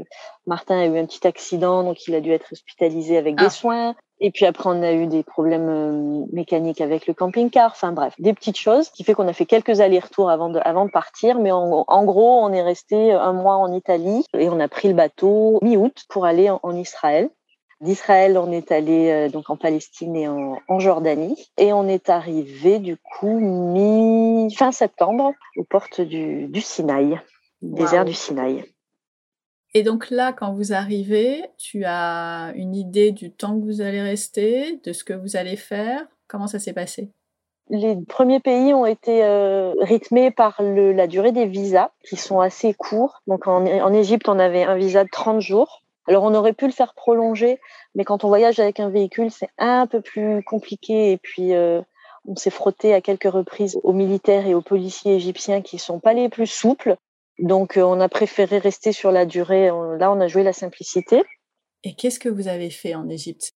Martin 0.46 0.78
a 0.78 0.87
eu 0.87 0.96
un 0.98 1.07
petit 1.07 1.26
accident, 1.26 1.83
donc 1.83 2.07
il 2.07 2.14
a 2.14 2.20
dû 2.20 2.30
être 2.33 2.46
hospitalisé 2.52 3.18
avec 3.18 3.35
Ah. 3.38 3.44
des 3.44 3.50
soins. 3.50 3.94
Et 4.20 4.31
puis 4.31 4.46
après, 4.46 4.70
on 4.70 4.83
a 4.83 4.92
eu 4.92 5.07
des 5.07 5.22
problèmes 5.22 5.68
euh, 5.68 6.24
mécaniques 6.33 6.81
avec 6.81 7.07
le 7.07 7.14
camping-car. 7.14 7.72
Enfin 7.72 7.92
bref, 7.92 8.14
des 8.18 8.33
petites 8.33 8.59
choses 8.59 8.88
qui 8.90 9.05
fait 9.05 9.14
qu'on 9.14 9.29
a 9.29 9.33
fait 9.33 9.46
quelques 9.46 9.81
allers-retours 9.81 10.31
avant 10.31 10.50
de, 10.50 10.61
avant 10.62 10.85
de 10.87 10.90
partir. 10.90 11.38
Mais 11.38 11.53
en, 11.53 11.85
en 11.87 12.05
gros, 12.05 12.40
on 12.42 12.53
est 12.53 12.62
resté 12.62 13.12
un 13.12 13.33
mois 13.33 13.57
en 13.57 13.72
Italie 13.72 14.24
et 14.38 14.48
on 14.48 14.61
a 14.61 14.68
pris 14.68 14.88
le 14.88 14.94
bateau 14.94 15.59
mi-août 15.62 16.05
pour 16.09 16.24
aller 16.24 16.48
en, 16.48 16.61
en 16.62 16.77
Israël. 16.77 17.29
D'Israël, 17.81 18.38
on 18.38 18.53
est 18.53 18.70
allé 18.72 19.11
euh, 19.11 19.29
donc 19.29 19.50
en 19.50 19.57
Palestine 19.57 20.16
et 20.16 20.29
en, 20.29 20.59
en 20.68 20.79
Jordanie, 20.79 21.50
et 21.59 21.72
on 21.72 21.87
est 21.88 22.09
arrivé 22.09 22.79
du 22.79 22.96
coup 22.96 23.38
mi 23.40 24.55
fin 24.55 24.72
septembre 24.72 25.33
aux 25.59 25.64
portes 25.64 26.00
du, 26.00 26.46
du 26.46 26.61
Sinaï, 26.61 27.20
désert 27.61 28.05
du 28.05 28.14
Sinaï. 28.14 28.64
Et 29.75 29.83
donc 29.83 30.11
là, 30.11 30.33
quand 30.33 30.53
vous 30.53 30.73
arrivez, 30.73 31.45
tu 31.59 31.85
as 31.85 32.53
une 32.55 32.77
idée 32.77 33.11
du 33.11 33.33
temps 33.33 33.59
que 33.59 33.65
vous 33.65 33.81
allez 33.81 34.01
rester, 34.01 34.81
de 34.85 34.93
ce 34.93 35.03
que 35.03 35.13
vous 35.13 35.37
allez 35.37 35.57
faire. 35.57 36.07
Comment 36.29 36.47
ça 36.47 36.61
s'est 36.61 36.73
passé? 36.73 37.11
Les 37.71 37.97
premiers 38.09 38.41
pays 38.41 38.73
ont 38.73 38.87
été 38.87 39.25
euh, 39.25 39.73
rythmés 39.81 40.31
par 40.31 40.63
la 40.63 41.07
durée 41.09 41.33
des 41.33 41.47
visas, 41.47 41.91
qui 42.07 42.17
sont 42.17 42.39
assez 42.39 42.73
courts. 42.73 43.23
Donc 43.27 43.49
en, 43.49 43.67
en 43.67 43.93
Égypte, 43.93 44.29
on 44.29 44.39
avait 44.39 44.63
un 44.63 44.77
visa 44.77 45.03
de 45.03 45.09
30 45.11 45.41
jours. 45.41 45.83
Alors 46.07 46.23
on 46.23 46.35
aurait 46.35 46.53
pu 46.53 46.67
le 46.67 46.73
faire 46.73 46.95
prolonger, 46.95 47.59
mais 47.95 48.05
quand 48.05 48.25
on 48.25 48.29
voyage 48.29 48.61
avec 48.61 48.79
un 48.79 48.91
véhicule, 48.91 49.31
c'est 49.31 49.49
un 49.59 49.87
peu 49.87 50.01
plus 50.01 50.43
compliqué. 50.45 51.13
Et 51.13 51.17
puis 51.17 51.55
euh, 51.55 51.81
on 52.29 52.37
s'est 52.37 52.51
frotté 52.51 52.95
à 52.95 53.01
quelques 53.01 53.31
reprises 53.31 53.81
aux 53.83 53.93
militaires 53.93 54.47
et 54.47 54.55
aux 54.55 54.61
policiers 54.61 55.15
égyptiens 55.15 55.63
qui 55.63 55.79
sont 55.79 55.99
pas 55.99 56.13
les 56.13 56.29
plus 56.29 56.47
souples. 56.47 56.97
Donc 57.38 57.77
euh, 57.77 57.83
on 57.83 58.01
a 58.01 58.09
préféré 58.09 58.59
rester 58.59 58.92
sur 58.92 59.11
la 59.12 59.27
durée. 59.27 59.70
On- 59.70 59.92
Là, 59.92 60.11
on 60.12 60.20
a 60.20 60.29
joué 60.29 60.42
la 60.42 60.53
simplicité. 60.53 61.23
Et 61.83 61.94
qu'est-ce 61.94 62.18
que 62.18 62.29
vous 62.29 62.49
avez 62.49 62.70
fait 62.70 62.94
en 62.94 63.09
Égypte? 63.09 63.51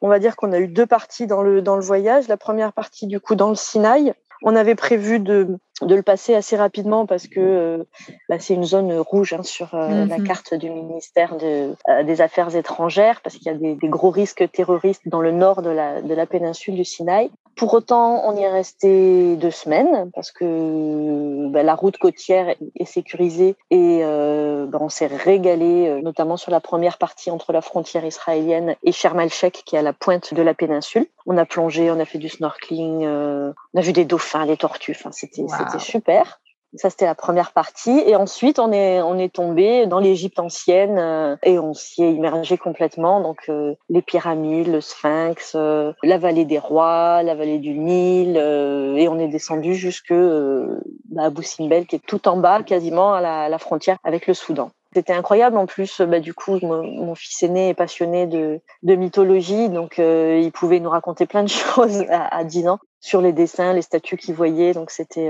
On 0.00 0.08
va 0.08 0.18
dire 0.18 0.36
qu'on 0.36 0.52
a 0.52 0.58
eu 0.58 0.68
deux 0.68 0.86
parties 0.86 1.26
dans 1.26 1.42
le, 1.42 1.62
dans 1.62 1.76
le 1.76 1.82
voyage. 1.82 2.28
La 2.28 2.36
première 2.36 2.72
partie, 2.72 3.06
du 3.06 3.20
coup, 3.20 3.34
dans 3.34 3.48
le 3.48 3.54
Sinaï. 3.54 4.12
On 4.42 4.54
avait 4.56 4.74
prévu 4.74 5.20
de, 5.20 5.58
de 5.82 5.94
le 5.94 6.02
passer 6.02 6.34
assez 6.34 6.56
rapidement 6.56 7.04
parce 7.04 7.26
que 7.26 7.40
euh, 7.40 7.84
bah, 8.28 8.36
c'est 8.38 8.54
une 8.54 8.64
zone 8.64 8.96
rouge 8.98 9.32
hein, 9.32 9.42
sur 9.42 9.74
euh, 9.74 10.06
la 10.06 10.18
Mhm. 10.18 10.22
carte 10.24 10.54
du 10.54 10.70
ministère 10.70 11.36
de, 11.36 11.74
euh, 11.88 12.02
des 12.04 12.20
Affaires 12.20 12.54
étrangères 12.54 13.20
parce 13.22 13.36
qu'il 13.36 13.50
y 13.50 13.54
a 13.54 13.58
des, 13.58 13.74
des 13.74 13.88
gros 13.88 14.10
risques 14.10 14.48
terroristes 14.52 15.02
dans 15.06 15.20
le 15.20 15.32
nord 15.32 15.62
de 15.62 15.70
la, 15.70 16.00
de 16.00 16.14
la 16.14 16.26
péninsule 16.26 16.74
du 16.76 16.84
Sinaï. 16.84 17.30
Pour 17.56 17.72
autant, 17.74 18.22
on 18.26 18.36
y 18.36 18.42
est 18.42 18.50
resté 18.50 19.36
deux 19.36 19.50
semaines 19.52 20.10
parce 20.14 20.32
que 20.32 21.48
bah, 21.50 21.62
la 21.62 21.74
route 21.76 21.98
côtière 21.98 22.48
est- 22.50 22.84
sécurisée 22.84 23.54
et 23.70 24.00
bah, 24.02 24.78
on 24.80 24.88
s'est 24.88 25.06
régalé, 25.06 26.00
notamment 26.02 26.36
sur 26.36 26.50
la 26.50 26.60
première 26.60 26.98
partie 26.98 27.30
entre 27.30 27.52
la 27.52 27.60
frontière 27.62 28.04
israélienne 28.04 28.74
et 28.82 28.90
Sharm 28.92 29.20
el-Sheikh, 29.20 29.62
qui 29.64 29.76
est 29.76 29.78
à 29.78 29.82
la 29.82 29.92
pointe 29.92 30.34
de 30.34 30.42
la 30.42 30.52
péninsule. 30.54 31.06
On 31.26 31.38
a 31.38 31.44
plongé, 31.46 31.90
on 31.92 32.00
a 32.00 32.04
fait 32.04 32.18
du 32.18 32.28
snorkeling, 32.28 33.06
on 33.06 33.54
a 33.78 33.80
vu 33.80 33.92
des 33.92 34.04
dauphins, 34.04 34.46
des 34.46 34.56
tortues. 34.56 34.96
Enfin, 34.98 35.10
c'était 35.12 35.42
Wow. 35.42 35.48
C'était 35.70 35.84
super. 35.84 36.40
Ça, 36.76 36.90
c'était 36.90 37.04
la 37.04 37.14
première 37.14 37.52
partie. 37.52 38.02
Et 38.04 38.16
ensuite, 38.16 38.58
on 38.58 38.72
est, 38.72 39.00
on 39.00 39.16
est 39.16 39.32
tombé 39.32 39.86
dans 39.86 40.00
l'Égypte 40.00 40.40
ancienne 40.40 40.98
euh, 40.98 41.36
et 41.44 41.58
on 41.58 41.72
s'y 41.72 42.02
est 42.02 42.12
immergé 42.12 42.58
complètement. 42.58 43.20
Donc, 43.20 43.42
euh, 43.48 43.74
les 43.88 44.02
pyramides, 44.02 44.66
le 44.66 44.80
sphinx, 44.80 45.52
euh, 45.54 45.92
la 46.02 46.18
vallée 46.18 46.44
des 46.44 46.58
rois, 46.58 47.22
la 47.22 47.36
vallée 47.36 47.58
du 47.58 47.74
Nil. 47.74 48.36
et 48.36 49.08
on 49.08 49.18
est 49.18 49.28
descendu 49.28 49.74
jusque 49.74 50.12
bah, 50.12 51.24
à 51.24 51.30
Boussimbel, 51.30 51.86
qui 51.86 51.96
est 51.96 52.06
tout 52.06 52.26
en 52.26 52.38
bas, 52.38 52.62
quasiment 52.64 53.14
à 53.14 53.20
la, 53.20 53.42
à 53.42 53.48
la 53.48 53.58
frontière 53.58 53.98
avec 54.02 54.26
le 54.26 54.34
Soudan. 54.34 54.70
C'était 54.94 55.12
incroyable. 55.12 55.56
En 55.56 55.66
plus, 55.66 56.00
bah, 56.00 56.20
du 56.20 56.34
coup, 56.34 56.58
mon, 56.62 57.14
fils 57.14 57.42
aîné 57.42 57.70
est 57.70 57.74
passionné 57.74 58.26
de, 58.26 58.60
mythologie, 58.82 59.68
donc 59.68 59.98
il 59.98 60.50
pouvait 60.52 60.80
nous 60.80 60.90
raconter 60.90 61.26
plein 61.26 61.42
de 61.42 61.48
choses 61.48 62.02
à, 62.08 62.34
à 62.34 62.44
10 62.44 62.68
ans 62.68 62.78
sur 63.00 63.20
les 63.20 63.32
dessins, 63.32 63.72
les 63.72 63.82
statues 63.82 64.16
qu'il 64.16 64.34
voyait. 64.34 64.72
Donc 64.72 64.90
c'était 64.90 65.28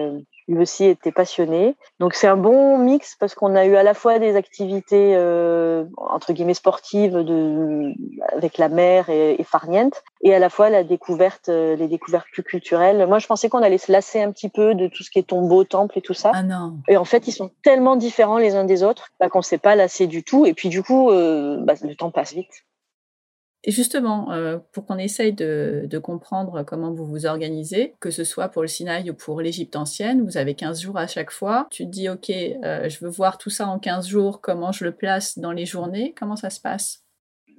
lui 0.49 0.59
aussi 0.59 0.85
était 0.85 1.13
passionné. 1.13 1.77
Donc 2.01 2.15
c'est 2.15 2.27
un 2.27 2.37
bon 2.37 2.79
mix 2.79 3.17
parce 3.19 3.35
qu'on 3.35 3.55
a 3.55 3.65
eu 3.65 3.77
à 3.77 3.83
la 3.83 3.95
fois 3.95 4.19
des 4.19 4.37
activités 4.37 5.15
euh, 5.17 5.85
entre 5.97 6.33
guillemets 6.33 6.55
sportives 6.55 7.15
de 7.15 7.93
avec 8.33 8.59
la 8.59 8.69
mer 8.69 9.09
et, 9.09 9.41
et 9.41 9.45
farniente 9.45 10.03
et 10.23 10.35
à 10.35 10.39
la 10.39 10.51
fois 10.51 10.71
la 10.71 10.85
découverte 10.85 11.49
euh, 11.49 11.77
les 11.77 11.89
découvertes 11.89 12.27
plus 12.33 12.43
culturelles. 12.43 13.07
Moi 13.07 13.19
je 13.19 13.27
pensais 13.27 13.49
qu'on 13.49 13.63
allait 13.63 13.79
se 13.79 13.91
lasser 13.91 14.21
un 14.21 14.33
petit 14.33 14.49
peu 14.49 14.75
de 14.75 14.89
tout 14.89 15.03
ce 15.03 15.11
qui 15.11 15.19
est 15.19 15.29
tombeau, 15.29 15.65
temple 15.65 15.99
et 15.99 16.03
tout 16.03 16.15
ça. 16.15 16.33
Ah 16.35 16.43
non. 16.43 16.75
Et 16.89 16.97
en 16.97 17.05
fait 17.05 17.27
ils 17.27 17.33
sont 17.33 17.51
tellement 17.63 17.97
différents 17.97 18.39
les 18.39 18.55
uns 18.55 18.65
des 18.65 18.83
autres 18.83 19.09
bah, 19.21 19.29
qu'on 19.29 19.43
s'est 19.43 19.59
pas 19.59 19.77
lassé 19.77 20.07
du 20.07 20.25
tout 20.25 20.47
et 20.47 20.55
puis 20.55 20.69
du 20.69 20.83
coup 20.83 21.11
euh, 21.11 21.59
bah, 21.61 21.75
le 21.83 21.95
temps 21.95 22.11
passe 22.11 22.35
vite. 22.35 22.65
Justement, 23.67 24.31
euh, 24.31 24.59
pour 24.73 24.85
qu'on 24.85 24.99
essaye 24.99 25.33
de, 25.33 25.89
comprendre 26.03 26.65
comment 26.65 26.93
vous 26.93 27.07
vous 27.07 27.25
organisez, 27.25 27.95
que 28.01 28.11
ce 28.11 28.25
soit 28.25 28.49
pour 28.49 28.63
le 28.63 28.69
Sinaï 28.69 29.11
ou 29.11 29.15
pour 29.15 29.41
l'Égypte 29.41 29.77
ancienne, 29.77 30.23
vous 30.23 30.37
avez 30.37 30.55
15 30.55 30.83
jours 30.83 30.99
à 30.99 31.07
chaque 31.07 31.31
fois. 31.31 31.67
Tu 31.71 31.85
te 31.85 31.91
dis, 31.91 32.09
OK, 32.09 32.31
euh, 32.31 32.89
je 32.89 32.99
veux 33.01 33.11
voir 33.11 33.39
tout 33.39 33.49
ça 33.49 33.67
en 33.67 33.79
15 33.79 34.07
jours, 34.07 34.41
comment 34.43 34.73
je 34.73 34.85
le 34.85 34.93
place 34.93 35.39
dans 35.39 35.53
les 35.53 35.65
journées, 35.65 36.15
comment 36.19 36.37
ça 36.37 36.51
se 36.51 36.61
passe? 36.61 37.05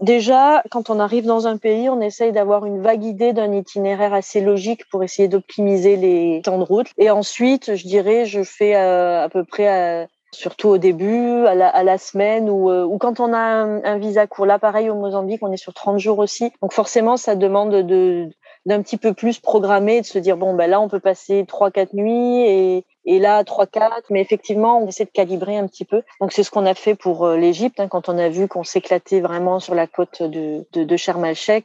Déjà, 0.01 0.61
quand 0.71 0.89
on 0.89 0.99
arrive 0.99 1.25
dans 1.25 1.47
un 1.47 1.57
pays, 1.57 1.89
on 1.89 2.01
essaye 2.01 2.33
d'avoir 2.33 2.65
une 2.65 2.81
vague 2.81 3.03
idée 3.03 3.31
d'un 3.31 3.51
itinéraire 3.53 4.13
assez 4.13 4.41
logique 4.41 4.87
pour 4.89 5.03
essayer 5.03 5.29
d'optimiser 5.29 5.95
les 5.95 6.41
temps 6.43 6.59
de 6.59 6.63
route. 6.63 6.87
Et 6.97 7.09
ensuite, 7.09 7.75
je 7.75 7.87
dirais, 7.87 8.25
je 8.25 8.43
fais 8.43 8.75
euh, 8.75 9.23
à 9.23 9.29
peu 9.29 9.45
près 9.45 10.07
surtout 10.35 10.69
au 10.69 10.77
début, 10.77 11.45
à 11.45 11.55
la, 11.55 11.69
à 11.69 11.83
la 11.83 11.97
semaine 11.97 12.49
ou, 12.49 12.69
euh, 12.69 12.83
ou 12.83 12.97
quand 12.97 13.19
on 13.19 13.33
a 13.33 13.37
un, 13.37 13.83
un, 13.83 13.97
visa 13.97 14.27
court. 14.27 14.45
Là, 14.45 14.59
pareil, 14.59 14.89
au 14.89 14.95
Mozambique, 14.95 15.41
on 15.41 15.51
est 15.51 15.57
sur 15.57 15.73
30 15.73 15.99
jours 15.99 16.19
aussi. 16.19 16.51
Donc 16.61 16.73
forcément, 16.73 17.17
ça 17.17 17.35
demande 17.35 17.71
de 17.71 18.29
d'un 18.65 18.81
petit 18.81 18.97
peu 18.97 19.13
plus 19.13 19.39
programmer, 19.39 20.01
de 20.01 20.05
se 20.05 20.17
dire, 20.19 20.37
bon, 20.37 20.53
ben 20.55 20.69
là, 20.69 20.81
on 20.81 20.87
peut 20.87 20.99
passer 20.99 21.45
trois, 21.47 21.71
quatre 21.71 21.93
nuits 21.93 22.41
et, 22.41 22.85
et 23.05 23.19
là, 23.19 23.43
3-4, 23.43 24.05
mais 24.09 24.19
effectivement, 24.19 24.79
on 24.79 24.87
essaie 24.87 25.05
de 25.05 25.11
calibrer 25.11 25.57
un 25.57 25.67
petit 25.67 25.85
peu. 25.85 26.01
Donc, 26.19 26.31
c'est 26.31 26.43
ce 26.43 26.49
qu'on 26.49 26.65
a 26.65 26.73
fait 26.73 26.95
pour 26.95 27.25
euh, 27.25 27.37
l'Égypte, 27.37 27.79
hein, 27.79 27.87
quand 27.87 28.09
on 28.09 28.17
a 28.17 28.29
vu 28.29 28.47
qu'on 28.47 28.63
s'éclatait 28.63 29.21
vraiment 29.21 29.59
sur 29.59 29.75
la 29.75 29.85
côte 29.85 30.23
de, 30.23 30.65
de, 30.73 30.83
de 30.83 30.97
Sharm. 30.97 31.23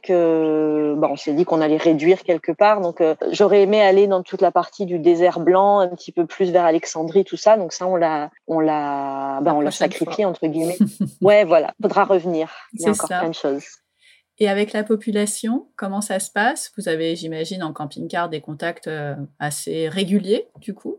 Euh, 0.09 0.95
on 1.01 1.15
s'est 1.15 1.33
dit 1.33 1.43
qu'on 1.43 1.61
allait 1.61 1.77
réduire 1.77 2.21
quelque 2.21 2.51
part. 2.51 2.81
Donc, 2.81 3.01
euh, 3.01 3.15
j'aurais 3.31 3.63
aimé 3.63 3.81
aller 3.81 4.05
dans 4.05 4.21
toute 4.21 4.41
la 4.41 4.51
partie 4.51 4.85
du 4.85 4.99
désert 4.99 5.39
blanc, 5.39 5.79
un 5.79 5.89
petit 5.89 6.11
peu 6.11 6.27
plus 6.27 6.51
vers 6.51 6.65
Alexandrie, 6.65 7.25
tout 7.25 7.37
ça. 7.37 7.57
Donc, 7.57 7.73
ça, 7.73 7.87
on 7.87 7.95
l'a, 7.95 8.29
on 8.47 8.59
l'a, 8.59 9.39
ben, 9.41 9.53
on 9.53 9.61
l'a 9.61 9.71
sacrifié 9.71 10.25
entre 10.25 10.45
guillemets. 10.45 10.77
ouais, 11.21 11.43
voilà, 11.43 11.73
faudra 11.81 12.03
revenir. 12.03 12.51
Il 12.73 12.81
y 12.81 12.87
a 12.87 12.91
encore 12.91 13.07
ça. 13.07 13.19
plein 13.19 13.29
de 13.29 13.35
choses. 13.35 13.80
Et 14.41 14.49
avec 14.49 14.73
la 14.73 14.83
population, 14.83 15.67
comment 15.75 16.01
ça 16.01 16.19
se 16.19 16.31
passe? 16.31 16.71
Vous 16.75 16.89
avez, 16.89 17.15
j'imagine, 17.15 17.61
en 17.61 17.73
camping-car 17.73 18.27
des 18.27 18.41
contacts 18.41 18.89
assez 19.37 19.87
réguliers, 19.87 20.47
du 20.59 20.73
coup? 20.73 20.97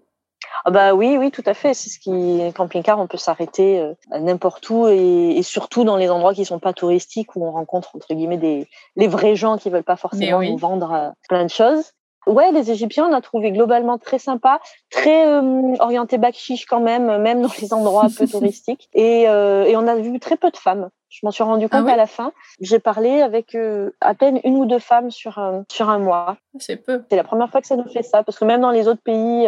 Ah 0.65 0.71
bah 0.71 0.95
oui, 0.95 1.17
oui, 1.19 1.31
tout 1.31 1.43
à 1.47 1.55
fait. 1.55 1.75
C'est 1.75 1.91
ce 1.91 1.99
qui 1.99 2.53
camping-car, 2.55 2.99
on 2.99 3.07
peut 3.07 3.19
s'arrêter 3.19 3.81
euh, 3.81 3.95
n'importe 4.21 4.69
où 4.71 4.87
et, 4.87 5.35
et, 5.37 5.43
surtout 5.43 5.85
dans 5.85 5.97
les 5.97 6.11
endroits 6.11 6.35
qui 6.35 6.45
sont 6.45 6.59
pas 6.59 6.73
touristiques 6.73 7.35
où 7.37 7.45
on 7.45 7.51
rencontre 7.51 7.97
entre 7.97 8.15
guillemets 8.15 8.39
des 8.39 8.69
les 8.97 9.09
vrais 9.09 9.35
gens 9.35 9.59
qui 9.59 9.71
veulent 9.71 9.83
pas 9.83 9.97
forcément 9.97 10.39
oui. 10.39 10.53
nous 10.53 10.59
vendre 10.59 10.93
euh, 10.93 11.11
plein 11.29 11.45
de 11.45 11.51
choses. 11.51 11.93
Ouais, 12.27 12.53
les 12.53 12.71
Égyptiens, 12.71 13.09
on 13.09 13.13
a 13.13 13.21
trouvé 13.21 13.51
globalement 13.51 13.99
très 13.99 14.19
sympa, 14.19 14.61
très 14.91 15.27
euh, 15.27 15.75
orienté 15.81 16.19
chiche 16.33 16.67
quand 16.67 16.81
même, 16.81 17.21
même 17.21 17.43
dans 17.43 17.51
les 17.61 17.75
endroits 17.75 18.07
peu 18.17 18.27
touristiques. 18.29 18.89
Et, 18.95 19.29
euh, 19.29 19.65
et, 19.65 19.77
on 19.77 19.87
a 19.89 19.97
vu 19.97 20.21
très 20.21 20.37
peu 20.37 20.51
de 20.51 20.57
femmes. 20.57 20.91
Je 21.09 21.21
m'en 21.25 21.31
suis 21.31 21.43
rendu 21.43 21.69
compte 21.69 21.81
ah 21.83 21.85
oui 21.85 21.93
à 21.93 21.97
la 21.97 22.07
fin. 22.07 22.33
J'ai 22.61 22.79
parlé 22.79 23.21
avec 23.21 23.55
euh, 23.55 23.91
à 24.01 24.15
peine 24.15 24.41
une 24.45 24.57
ou 24.57 24.67
deux 24.67 24.79
femmes 24.79 25.11
sur 25.11 25.39
un, 25.39 25.65
sur 25.71 25.91
un 25.91 25.99
mois. 25.99 26.37
C'est 26.59 26.77
peu. 26.77 27.03
C'est 27.11 27.17
la 27.17 27.25
première 27.25 27.51
fois 27.51 27.61
que 27.61 27.67
ça 27.67 27.77
nous 27.77 27.89
fait 27.89 28.03
ça, 28.03 28.23
parce 28.23 28.39
que 28.39 28.45
même 28.45 28.61
dans 28.61 28.71
les 28.71 28.89
autres 28.89 29.03
pays 29.03 29.47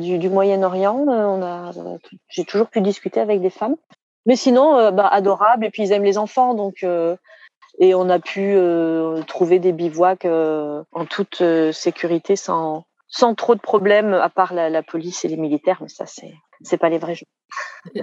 du, 0.00 0.18
du 0.18 0.28
Moyen-Orient, 0.28 1.04
on 1.08 1.42
a, 1.42 1.70
j'ai 2.28 2.44
toujours 2.44 2.68
pu 2.68 2.82
discuter 2.82 3.20
avec 3.20 3.40
des 3.40 3.50
femmes. 3.50 3.76
Mais 4.26 4.36
sinon, 4.36 4.92
bah, 4.92 5.08
adorables. 5.08 5.64
Et 5.64 5.70
puis 5.70 5.82
ils 5.82 5.92
aiment 5.92 6.04
les 6.04 6.18
enfants, 6.18 6.54
donc 6.54 6.84
et 7.82 7.96
on 7.96 8.08
a 8.08 8.20
pu 8.20 8.54
euh, 8.54 9.22
trouver 9.22 9.58
des 9.58 9.72
bivouacs 9.72 10.24
euh, 10.24 10.84
en 10.92 11.04
toute 11.04 11.40
euh, 11.40 11.72
sécurité 11.72 12.36
sans 12.36 12.84
sans 13.08 13.34
trop 13.34 13.54
de 13.56 13.60
problèmes 13.60 14.14
à 14.14 14.30
part 14.30 14.54
la, 14.54 14.70
la 14.70 14.82
police 14.84 15.24
et 15.24 15.28
les 15.28 15.36
militaires 15.36 15.78
mais 15.82 15.88
ça 15.88 16.06
c'est 16.06 16.32
c'est 16.62 16.78
pas 16.78 16.88
les 16.88 16.98
vrais 16.98 17.16
gens. 17.16 17.26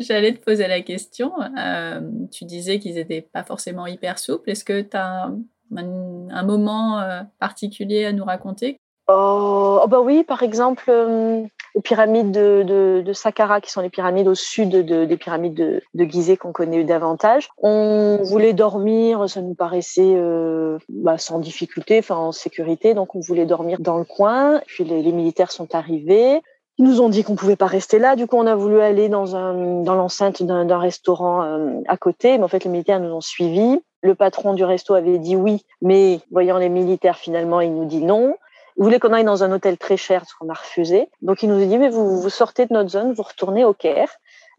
J'allais 0.00 0.34
te 0.34 0.44
poser 0.44 0.68
la 0.68 0.82
question. 0.82 1.32
Euh, 1.58 2.00
tu 2.30 2.44
disais 2.44 2.78
qu'ils 2.78 2.98
étaient 2.98 3.22
pas 3.22 3.42
forcément 3.42 3.86
hyper 3.86 4.18
souples. 4.18 4.50
Est-ce 4.50 4.64
que 4.64 4.82
tu 4.82 4.96
as 4.98 5.24
un, 5.24 5.38
un, 5.74 6.28
un, 6.28 6.42
moment 6.42 7.00
euh, 7.00 7.22
particulier 7.40 8.04
à 8.04 8.12
nous 8.12 8.24
raconter? 8.24 8.76
Oh, 9.08 9.80
oh, 9.82 9.88
bah 9.88 10.00
oui, 10.00 10.24
par 10.24 10.42
exemple, 10.42 10.84
euh, 10.88 11.46
les 11.76 11.82
pyramides 11.82 12.30
de, 12.30 13.02
de, 13.04 13.12
Saqqara, 13.12 13.60
qui 13.60 13.70
sont 13.70 13.82
les 13.82 13.90
pyramides 13.90 14.28
au 14.28 14.34
sud 14.34 14.70
de, 14.70 15.04
des 15.04 15.16
pyramides 15.16 15.54
de, 15.54 15.82
de 15.94 16.04
Gizeh 16.04 16.38
qu'on 16.38 16.52
connaît 16.52 16.84
davantage. 16.84 17.50
On 17.58 18.18
voulait 18.22 18.54
dormir, 18.54 19.28
ça 19.28 19.42
nous 19.42 19.54
paraissait 19.54 20.14
euh, 20.16 20.78
bah, 20.88 21.18
sans 21.18 21.38
difficulté, 21.38 21.98
enfin 21.98 22.16
en 22.16 22.32
sécurité, 22.32 22.94
donc 22.94 23.14
on 23.14 23.20
voulait 23.20 23.46
dormir 23.46 23.78
dans 23.80 23.98
le 23.98 24.04
coin. 24.04 24.60
Puis 24.66 24.84
les, 24.84 25.02
les 25.02 25.12
militaires 25.12 25.52
sont 25.52 25.74
arrivés. 25.74 26.40
Ils 26.78 26.84
nous 26.84 27.00
ont 27.00 27.08
dit 27.08 27.24
qu'on 27.24 27.36
pouvait 27.36 27.56
pas 27.56 27.66
rester 27.66 27.98
là. 27.98 28.16
Du 28.16 28.26
coup, 28.26 28.36
on 28.36 28.46
a 28.46 28.54
voulu 28.54 28.80
aller 28.80 29.08
dans 29.08 29.34
un 29.36 29.82
dans 29.82 29.94
l'enceinte 29.94 30.42
d'un 30.42 30.78
restaurant 30.78 31.42
euh, 31.42 31.80
à 31.88 31.96
côté, 31.96 32.36
mais 32.38 32.44
en 32.44 32.48
fait, 32.48 32.64
les 32.64 32.70
militaires 32.70 33.00
nous 33.00 33.12
ont 33.12 33.20
suivis. 33.22 33.80
Le 34.02 34.14
patron 34.14 34.54
du 34.54 34.64
resto 34.64 34.94
avait 34.94 35.18
dit 35.18 35.36
oui, 35.36 35.64
mais 35.80 36.20
voyant 36.30 36.58
les 36.58 36.68
militaires, 36.68 37.16
finalement, 37.16 37.60
il 37.60 37.74
nous 37.74 37.86
dit 37.86 38.02
non. 38.02 38.34
Il 38.78 38.84
voulait 38.84 38.98
qu'on 38.98 39.12
aille 39.12 39.24
dans 39.24 39.42
un 39.42 39.52
hôtel 39.52 39.78
très 39.78 39.96
cher, 39.96 40.24
ce 40.26 40.34
qu'on 40.38 40.48
a 40.50 40.54
refusé. 40.54 41.08
Donc, 41.22 41.42
il 41.42 41.48
nous 41.48 41.62
a 41.62 41.66
dit, 41.66 41.78
mais 41.78 41.88
vous, 41.88 42.20
vous 42.20 42.30
sortez 42.30 42.66
de 42.66 42.74
notre 42.74 42.90
zone, 42.90 43.12
vous 43.12 43.22
retournez 43.22 43.64
au 43.64 43.72
Caire. 43.72 44.10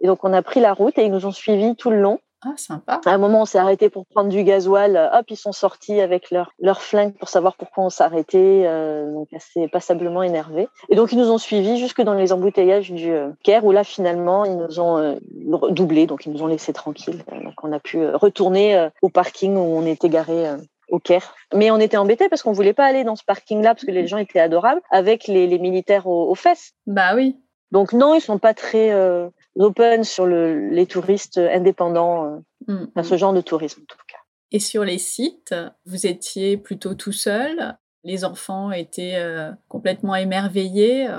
Et 0.02 0.08
donc, 0.08 0.24
on 0.24 0.34
a 0.34 0.42
pris 0.42 0.60
la 0.60 0.74
route 0.74 0.98
et 0.98 1.06
ils 1.06 1.12
nous 1.12 1.26
ont 1.26 1.32
suivis 1.32 1.76
tout 1.76 1.90
le 1.90 2.02
long. 2.02 2.20
Ah, 2.44 2.54
sympa. 2.56 3.02
À 3.04 3.12
un 3.12 3.18
moment, 3.18 3.42
on 3.42 3.46
s'est 3.46 3.58
arrêté 3.58 3.90
pour 3.90 4.06
prendre 4.06 4.30
du 4.30 4.44
gasoil. 4.44 5.10
Hop, 5.14 5.26
ils 5.30 5.38
sont 5.38 5.52
sortis 5.52 6.00
avec 6.02 6.30
leur, 6.30 6.52
leur 6.60 6.82
flingue 6.82 7.14
pour 7.14 7.30
savoir 7.30 7.56
pourquoi 7.56 7.86
on 7.86 7.90
s'arrêtait. 7.90 8.64
Euh, 8.66 9.12
donc, 9.12 9.28
assez 9.34 9.68
passablement 9.68 10.22
énervés. 10.22 10.68
Et 10.90 10.96
donc, 10.96 11.12
ils 11.12 11.18
nous 11.18 11.32
ont 11.32 11.40
suivis 11.40 11.78
jusque 11.78 12.02
dans 12.02 12.14
les 12.14 12.32
embouteillages 12.32 12.92
du 12.92 13.12
euh, 13.12 13.30
Caire, 13.44 13.66
où 13.66 13.72
là, 13.72 13.84
finalement, 13.84 14.46
ils 14.46 14.56
nous 14.56 14.80
ont 14.80 14.98
euh, 14.98 15.16
doublé. 15.72 16.06
Donc, 16.06 16.28
ils 16.28 16.32
nous 16.32 16.44
ont 16.44 16.48
laissés 16.48 16.74
tranquilles. 16.74 17.24
Donc, 17.44 17.64
on 17.64 17.72
a 17.72 17.80
pu 17.80 18.08
retourner 18.08 18.90
au 19.02 19.10
parking 19.10 19.56
où 19.56 19.78
on 19.78 19.86
était 19.86 20.10
garé 20.10 20.56
au 20.90 21.00
Caire. 21.00 21.36
Mais 21.54 21.72
on 21.72 21.80
était 21.80 21.98
embêtés 21.98 22.30
parce 22.30 22.44
qu'on 22.44 22.52
voulait 22.52 22.74
pas 22.74 22.86
aller 22.86 23.04
dans 23.04 23.16
ce 23.16 23.24
parking-là 23.24 23.76
parce 23.76 23.86
que 23.86 23.92
les 23.92 24.08
gens 24.08 24.18
étaient 24.18 24.40
adorables 24.40 24.82
avec 24.90 25.28
les, 25.28 25.48
les 25.48 25.60
militaires 25.60 26.08
aux, 26.08 26.30
aux, 26.30 26.36
fesses. 26.36 26.74
Bah 26.86 27.16
oui. 27.16 27.38
Donc 27.72 27.94
non, 27.94 28.16
ils 28.16 28.22
sont 28.22 28.40
pas 28.40 28.54
très 28.54 28.92
euh, 28.92 29.30
open 29.58 30.04
sur 30.04 30.26
le, 30.26 30.70
les 30.70 30.86
touristes 30.86 31.38
indépendants, 31.38 32.26
euh, 32.26 32.74
mm. 32.74 32.88
enfin, 32.96 33.04
ce 33.04 33.18
genre 33.18 33.34
de 33.34 33.42
tourisme 33.42 33.82
en 33.82 33.86
tout 33.86 33.98
cas. 34.08 34.18
Et 34.52 34.60
sur 34.60 34.86
les 34.86 34.98
sites, 34.98 35.54
vous 35.86 36.08
étiez 36.08 36.56
plutôt 36.56 36.94
tout 36.94 37.12
seul? 37.12 37.78
Les 38.04 38.24
enfants 38.24 38.72
étaient 38.72 39.16
euh, 39.18 39.52
complètement 39.68 40.16
émerveillés 40.16 41.10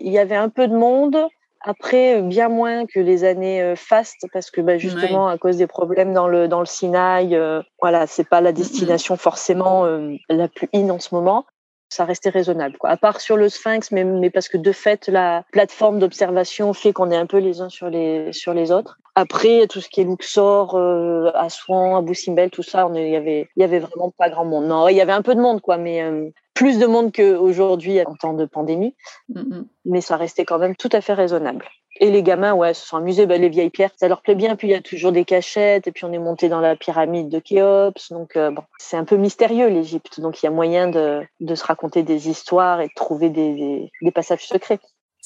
Il 0.00 0.12
y 0.12 0.18
avait 0.18 0.36
un 0.36 0.48
peu 0.48 0.66
de 0.66 0.74
monde, 0.74 1.16
après, 1.62 2.22
bien 2.22 2.48
moins 2.48 2.86
que 2.86 3.00
les 3.00 3.24
années 3.24 3.74
fastes, 3.76 4.26
parce 4.32 4.50
que 4.50 4.60
bah, 4.60 4.78
justement, 4.78 5.26
ouais. 5.26 5.32
à 5.32 5.38
cause 5.38 5.58
des 5.58 5.66
problèmes 5.66 6.14
dans 6.14 6.28
le, 6.28 6.48
dans 6.48 6.60
le 6.60 6.66
Sinaï, 6.66 7.34
euh, 7.34 7.62
voilà, 7.80 8.06
c'est 8.06 8.28
pas 8.28 8.40
la 8.40 8.52
destination 8.52 9.16
forcément 9.16 9.84
euh, 9.84 10.16
la 10.28 10.48
plus 10.48 10.68
in 10.74 10.88
en 10.90 10.98
ce 10.98 11.14
moment. 11.14 11.44
Ça 11.92 12.04
restait 12.04 12.30
raisonnable, 12.30 12.78
quoi. 12.78 12.90
À 12.90 12.96
part 12.96 13.20
sur 13.20 13.36
le 13.36 13.48
Sphinx, 13.48 13.90
mais, 13.90 14.04
mais 14.04 14.30
parce 14.30 14.48
que 14.48 14.56
de 14.56 14.70
fait, 14.70 15.08
la 15.08 15.42
plateforme 15.50 15.98
d'observation 15.98 16.72
fait 16.72 16.92
qu'on 16.92 17.10
est 17.10 17.16
un 17.16 17.26
peu 17.26 17.38
les 17.38 17.60
uns 17.60 17.68
sur 17.68 17.90
les, 17.90 18.32
sur 18.32 18.54
les 18.54 18.70
autres. 18.70 18.98
Après, 19.16 19.66
tout 19.66 19.80
ce 19.80 19.88
qui 19.88 20.00
est 20.00 20.04
Luxor, 20.04 20.76
euh, 20.76 21.32
Abou 21.34 22.14
Simbel, 22.14 22.50
tout 22.50 22.62
ça, 22.62 22.88
il 22.94 23.08
y 23.08 23.16
avait, 23.16 23.48
il 23.56 23.60
y 23.60 23.64
avait 23.64 23.80
vraiment 23.80 24.12
pas 24.16 24.30
grand 24.30 24.44
monde. 24.44 24.66
Non, 24.66 24.86
il 24.88 24.96
y 24.96 25.00
avait 25.00 25.12
un 25.12 25.22
peu 25.22 25.34
de 25.34 25.40
monde, 25.40 25.60
quoi, 25.60 25.78
mais 25.78 26.00
euh, 26.00 26.30
plus 26.60 26.78
de 26.78 26.84
monde 26.84 27.10
qu'aujourd'hui 27.10 28.02
en 28.04 28.14
temps 28.14 28.34
de 28.34 28.44
pandémie. 28.44 28.94
Mm 29.30 29.40
-hmm. 29.40 29.64
Mais 29.86 30.02
ça 30.02 30.16
restait 30.18 30.44
quand 30.44 30.58
même 30.58 30.76
tout 30.76 30.90
à 30.92 31.00
fait 31.00 31.14
raisonnable. 31.14 31.66
Et 32.02 32.10
les 32.10 32.22
gamins, 32.22 32.54
ouais, 32.60 32.74
se 32.74 32.86
sont 32.86 32.98
amusés. 32.98 33.24
Bah, 33.24 33.38
les 33.38 33.48
vieilles 33.48 33.70
pierres, 33.78 33.94
ça 33.96 34.08
leur 34.08 34.20
plaît 34.20 34.34
bien. 34.34 34.56
Puis 34.56 34.68
il 34.68 34.72
y 34.72 34.80
a 34.82 34.82
toujours 34.82 35.12
des 35.18 35.24
cachettes. 35.24 35.86
Et 35.88 35.92
puis 35.94 36.04
on 36.08 36.12
est 36.12 36.24
monté 36.28 36.50
dans 36.54 36.60
la 36.68 36.76
pyramide 36.84 37.30
de 37.30 37.40
Khéops. 37.48 38.04
Donc 38.10 38.30
euh, 38.36 38.50
bon, 38.56 38.64
c'est 38.86 38.98
un 39.02 39.06
peu 39.10 39.16
mystérieux 39.26 39.68
l'Égypte. 39.76 40.20
Donc 40.24 40.32
il 40.38 40.46
y 40.46 40.50
a 40.52 40.54
moyen 40.60 40.84
de, 40.96 41.06
de, 41.48 41.54
se 41.60 41.64
raconter 41.64 42.02
des 42.12 42.20
histoires 42.32 42.78
et 42.84 42.88
de 42.92 42.96
trouver 43.04 43.30
des, 43.38 43.50
des, 43.62 43.90
des 44.06 44.12
passages 44.18 44.46
secrets. 44.54 44.80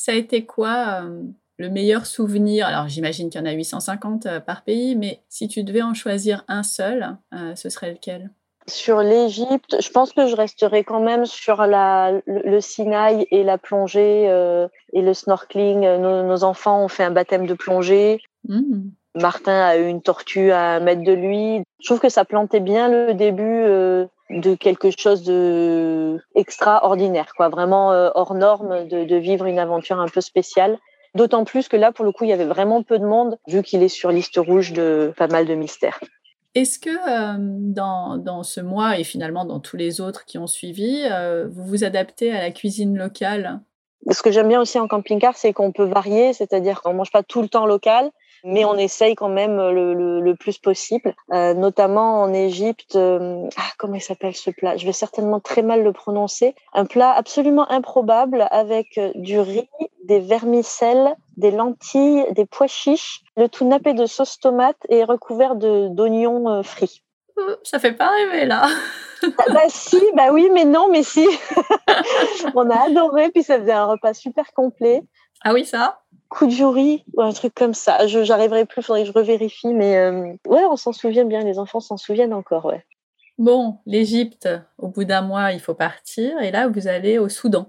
Ça 0.04 0.12
a 0.12 0.18
été 0.24 0.46
quoi 0.54 0.76
le 1.62 1.68
meilleur 1.76 2.02
souvenir? 2.16 2.60
Alors 2.70 2.86
j'imagine 2.94 3.26
qu'il 3.30 3.40
y 3.40 3.44
en 3.44 3.50
a 3.52 3.52
850 3.52 4.40
par 4.50 4.62
pays, 4.68 4.94
mais 5.02 5.12
si 5.28 5.44
tu 5.52 5.64
devais 5.68 5.82
en 5.90 5.94
choisir 5.94 6.36
un 6.58 6.64
seul, 6.78 6.98
ce 7.62 7.68
serait 7.74 7.92
lequel? 7.96 8.22
Sur 8.66 9.00
l'Égypte, 9.00 9.76
je 9.80 9.90
pense 9.90 10.12
que 10.12 10.26
je 10.26 10.36
resterai 10.36 10.84
quand 10.84 11.00
même 11.00 11.26
sur 11.26 11.66
la, 11.66 12.12
le, 12.26 12.60
Sinaï 12.60 13.26
et 13.30 13.44
la 13.44 13.58
plongée 13.58 14.26
euh, 14.28 14.68
et 14.92 15.02
le 15.02 15.12
snorkeling. 15.12 15.80
Nos, 15.98 16.44
enfants 16.44 16.82
ont 16.82 16.88
fait 16.88 17.04
un 17.04 17.10
baptême 17.10 17.46
de 17.46 17.54
plongée. 17.54 18.20
Mmh. 18.48 18.88
Martin 19.16 19.60
a 19.60 19.76
eu 19.76 19.86
une 19.86 20.02
tortue 20.02 20.50
à 20.50 20.76
un 20.76 20.80
mètre 20.80 21.02
de 21.02 21.12
lui. 21.12 21.62
Je 21.80 21.86
trouve 21.86 22.00
que 22.00 22.08
ça 22.08 22.24
plantait 22.24 22.60
bien 22.60 22.88
le 22.88 23.14
début 23.14 23.62
euh, 23.64 24.06
de 24.30 24.54
quelque 24.54 24.90
chose 24.90 25.22
de 25.22 26.18
extraordinaire, 26.34 27.32
quoi, 27.36 27.48
vraiment 27.48 27.92
euh, 27.92 28.10
hors 28.14 28.34
norme 28.34 28.88
de, 28.88 29.04
de, 29.04 29.16
vivre 29.16 29.44
une 29.46 29.58
aventure 29.58 30.00
un 30.00 30.08
peu 30.08 30.20
spéciale. 30.20 30.78
D'autant 31.14 31.44
plus 31.44 31.68
que 31.68 31.76
là, 31.76 31.92
pour 31.92 32.04
le 32.04 32.10
coup, 32.10 32.24
il 32.24 32.30
y 32.30 32.32
avait 32.32 32.44
vraiment 32.44 32.82
peu 32.82 32.98
de 32.98 33.04
monde, 33.04 33.38
vu 33.46 33.62
qu'il 33.62 33.84
est 33.84 33.88
sur 33.88 34.10
liste 34.10 34.36
rouge 34.36 34.72
de 34.72 35.12
pas 35.16 35.28
mal 35.28 35.46
de 35.46 35.54
mystères. 35.54 36.00
Est-ce 36.54 36.78
que 36.78 36.88
euh, 36.88 37.36
dans, 37.38 38.16
dans, 38.16 38.44
ce 38.44 38.60
mois 38.60 38.98
et 38.98 39.04
finalement 39.04 39.44
dans 39.44 39.58
tous 39.58 39.76
les 39.76 40.00
autres 40.00 40.24
qui 40.24 40.38
ont 40.38 40.46
suivi, 40.46 41.02
euh, 41.10 41.48
vous 41.50 41.64
vous 41.64 41.84
adaptez 41.84 42.30
à 42.30 42.40
la 42.40 42.50
cuisine 42.52 42.96
locale? 42.96 43.60
Ce 44.10 44.22
que 44.22 44.30
j'aime 44.30 44.48
bien 44.48 44.60
aussi 44.60 44.78
en 44.78 44.86
camping-car, 44.86 45.36
c'est 45.36 45.52
qu'on 45.52 45.72
peut 45.72 45.84
varier, 45.84 46.32
c'est-à-dire 46.32 46.80
qu'on 46.82 46.94
mange 46.94 47.10
pas 47.10 47.22
tout 47.22 47.42
le 47.42 47.48
temps 47.48 47.66
local, 47.66 48.10
mais 48.44 48.64
on 48.64 48.76
essaye 48.76 49.14
quand 49.14 49.30
même 49.30 49.56
le, 49.56 49.94
le, 49.94 50.20
le 50.20 50.36
plus 50.36 50.58
possible. 50.58 51.14
Euh, 51.32 51.54
notamment 51.54 52.20
en 52.20 52.32
Égypte, 52.32 52.94
euh, 52.94 53.48
ah, 53.56 53.70
comment 53.78 53.94
il 53.94 54.02
s'appelle 54.02 54.36
ce 54.36 54.50
plat? 54.50 54.76
Je 54.76 54.84
vais 54.84 54.92
certainement 54.92 55.40
très 55.40 55.62
mal 55.62 55.82
le 55.82 55.92
prononcer. 55.92 56.54
Un 56.74 56.84
plat 56.84 57.12
absolument 57.12 57.68
improbable 57.70 58.46
avec 58.50 58.98
euh, 58.98 59.10
du 59.14 59.40
riz, 59.40 59.68
des 60.04 60.20
vermicelles, 60.20 61.16
des 61.36 61.50
lentilles, 61.50 62.26
des 62.32 62.44
pois 62.44 62.66
chiches, 62.66 63.22
le 63.36 63.48
tout 63.48 63.66
nappé 63.66 63.94
de 63.94 64.06
sauce 64.06 64.38
tomate 64.38 64.76
et 64.90 65.04
recouvert 65.04 65.56
d'oignons 65.56 66.48
euh, 66.48 66.62
frits. 66.62 67.02
Ça 67.64 67.78
fait 67.78 67.92
pas 67.92 68.10
rêver 68.10 68.44
là. 68.44 68.66
Ah, 69.22 69.52
bah 69.52 69.60
si, 69.68 70.00
bah 70.14 70.28
oui, 70.32 70.50
mais 70.52 70.64
non, 70.64 70.88
mais 70.90 71.02
si. 71.02 71.26
on 72.54 72.68
a 72.70 72.86
adoré, 72.86 73.30
puis 73.30 73.42
ça 73.42 73.58
faisait 73.58 73.72
un 73.72 73.86
repas 73.86 74.14
super 74.14 74.52
complet. 74.52 75.02
Ah 75.42 75.52
oui, 75.52 75.64
ça? 75.64 76.03
Jury 76.48 77.04
ou 77.14 77.22
un 77.22 77.32
truc 77.32 77.54
comme 77.54 77.74
ça. 77.74 78.06
Je 78.06 78.24
j'arriverai 78.24 78.66
plus, 78.66 78.82
faudrait 78.82 79.02
que 79.02 79.08
je 79.08 79.12
revérifie, 79.12 79.72
mais 79.72 79.96
euh, 79.96 80.32
ouais, 80.46 80.64
on 80.70 80.76
s'en 80.76 80.92
souvient 80.92 81.24
bien. 81.24 81.40
Les 81.42 81.58
enfants 81.58 81.80
s'en 81.80 81.96
souviennent 81.96 82.34
encore, 82.34 82.66
ouais. 82.66 82.84
Bon, 83.38 83.78
l'Égypte, 83.86 84.48
au 84.78 84.88
bout 84.88 85.04
d'un 85.04 85.22
mois, 85.22 85.52
il 85.52 85.60
faut 85.60 85.74
partir, 85.74 86.40
et 86.40 86.52
là, 86.52 86.68
vous 86.68 86.86
allez 86.86 87.18
au 87.18 87.28
Soudan. 87.28 87.68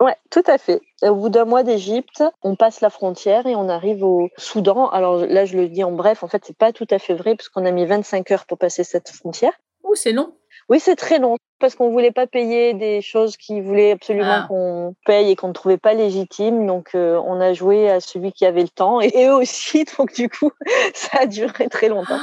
Ouais, 0.00 0.16
tout 0.30 0.42
à 0.46 0.58
fait. 0.58 0.80
Au 1.02 1.14
bout 1.14 1.28
d'un 1.28 1.44
mois 1.44 1.62
d'Égypte, 1.62 2.24
on 2.42 2.56
passe 2.56 2.80
la 2.80 2.90
frontière 2.90 3.46
et 3.46 3.54
on 3.54 3.68
arrive 3.68 4.02
au 4.02 4.30
Soudan. 4.36 4.88
Alors 4.90 5.24
là, 5.26 5.44
je 5.44 5.56
le 5.56 5.68
dis 5.68 5.84
en 5.84 5.92
bref, 5.92 6.24
en 6.24 6.28
fait, 6.28 6.42
c'est 6.44 6.56
pas 6.56 6.72
tout 6.72 6.86
à 6.90 6.98
fait 6.98 7.14
vrai 7.14 7.36
parce 7.36 7.48
qu'on 7.48 7.64
a 7.64 7.70
mis 7.70 7.86
25 7.86 8.30
heures 8.32 8.46
pour 8.46 8.58
passer 8.58 8.82
cette 8.82 9.10
frontière. 9.10 9.52
Ouh, 9.84 9.94
c'est 9.94 10.12
long. 10.12 10.32
Oui, 10.68 10.80
c'est 10.80 10.96
très 10.96 11.18
long 11.18 11.36
parce 11.58 11.74
qu'on 11.74 11.90
voulait 11.90 12.12
pas 12.12 12.26
payer 12.26 12.74
des 12.74 13.02
choses 13.02 13.36
qu'ils 13.36 13.62
voulaient 13.62 13.92
absolument 13.92 14.42
ah. 14.42 14.46
qu'on 14.48 14.94
paye 15.06 15.30
et 15.30 15.36
qu'on 15.36 15.48
ne 15.48 15.52
trouvait 15.52 15.78
pas 15.78 15.94
légitimes. 15.94 16.66
Donc, 16.66 16.90
euh, 16.94 17.20
on 17.24 17.40
a 17.40 17.52
joué 17.52 17.88
à 17.90 18.00
celui 18.00 18.32
qui 18.32 18.44
avait 18.44 18.62
le 18.62 18.68
temps 18.68 19.00
et, 19.00 19.26
eux 19.26 19.34
aussi. 19.34 19.84
Donc, 19.98 20.12
du 20.14 20.28
coup, 20.28 20.50
ça 20.94 21.20
a 21.20 21.26
duré 21.26 21.68
très 21.68 21.88
longtemps. 21.88 22.18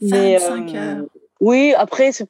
25 0.00 0.74
euh, 0.74 0.76
heures. 0.76 1.04
Oui, 1.40 1.72
après, 1.76 2.12
c'est 2.12 2.28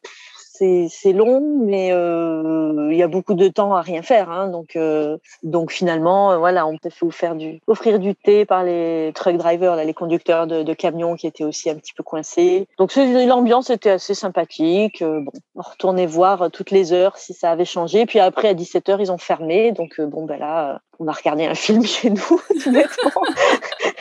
long, 1.13 1.41
mais 1.65 1.91
euh, 1.93 2.89
il 2.91 2.97
y 2.97 3.03
a 3.03 3.09
beaucoup 3.09 3.35
de 3.35 3.49
temps 3.49 3.75
à 3.75 3.83
rien 3.83 4.03
faire. 4.03 4.31
Hein, 4.31 4.49
donc, 4.49 4.77
euh, 4.77 5.19
donc 5.43 5.71
finalement, 5.73 6.33
euh, 6.33 6.39
voilà, 6.39 6.67
on 6.67 6.77
peut 6.77 6.91
faire 7.11 7.35
du, 7.35 7.61
offrir 7.67 7.99
du 7.99 8.15
thé 8.15 8.45
par 8.45 8.65
les 8.65 9.13
truck 9.15 9.37
drivers, 9.37 9.77
les 9.77 9.95
conducteurs 9.95 10.47
de, 10.47 10.75
camions 10.75 11.17
qui 11.17 11.27
étaient 11.27 11.45
aussi 11.45 11.69
un 11.69 11.75
petit 11.75 11.93
peu 11.93 12.03
coincés. 12.03 12.67
Donc 12.79 12.95
l'ambiance 12.95 13.71
était 13.71 13.91
assez 13.91 14.15
sympathique. 14.15 15.03
bon, 15.03 15.33
on 15.57 15.63
retournait 15.63 16.07
voir 16.07 16.51
toutes 16.51 16.71
les 16.71 16.93
heures 16.93 17.17
si 17.19 17.35
ça 17.35 17.51
avait 17.51 17.65
changé. 17.65 18.07
Puis 18.07 18.21
après, 18.21 18.49
à 18.49 18.55
17 18.55 18.89
h 18.89 18.97
ils 19.01 19.13
ont 19.13 19.19
fermé. 19.19 19.73
Donc 19.73 20.01
bon, 20.01 20.25
ben 20.25 20.39
là, 20.39 20.81
on 21.01 21.09
a 21.09 21.13
regardé 21.13 21.47
un 21.47 21.55
film 21.55 21.83
chez 21.85 22.11
nous, 22.11 22.17
tout 22.19 22.41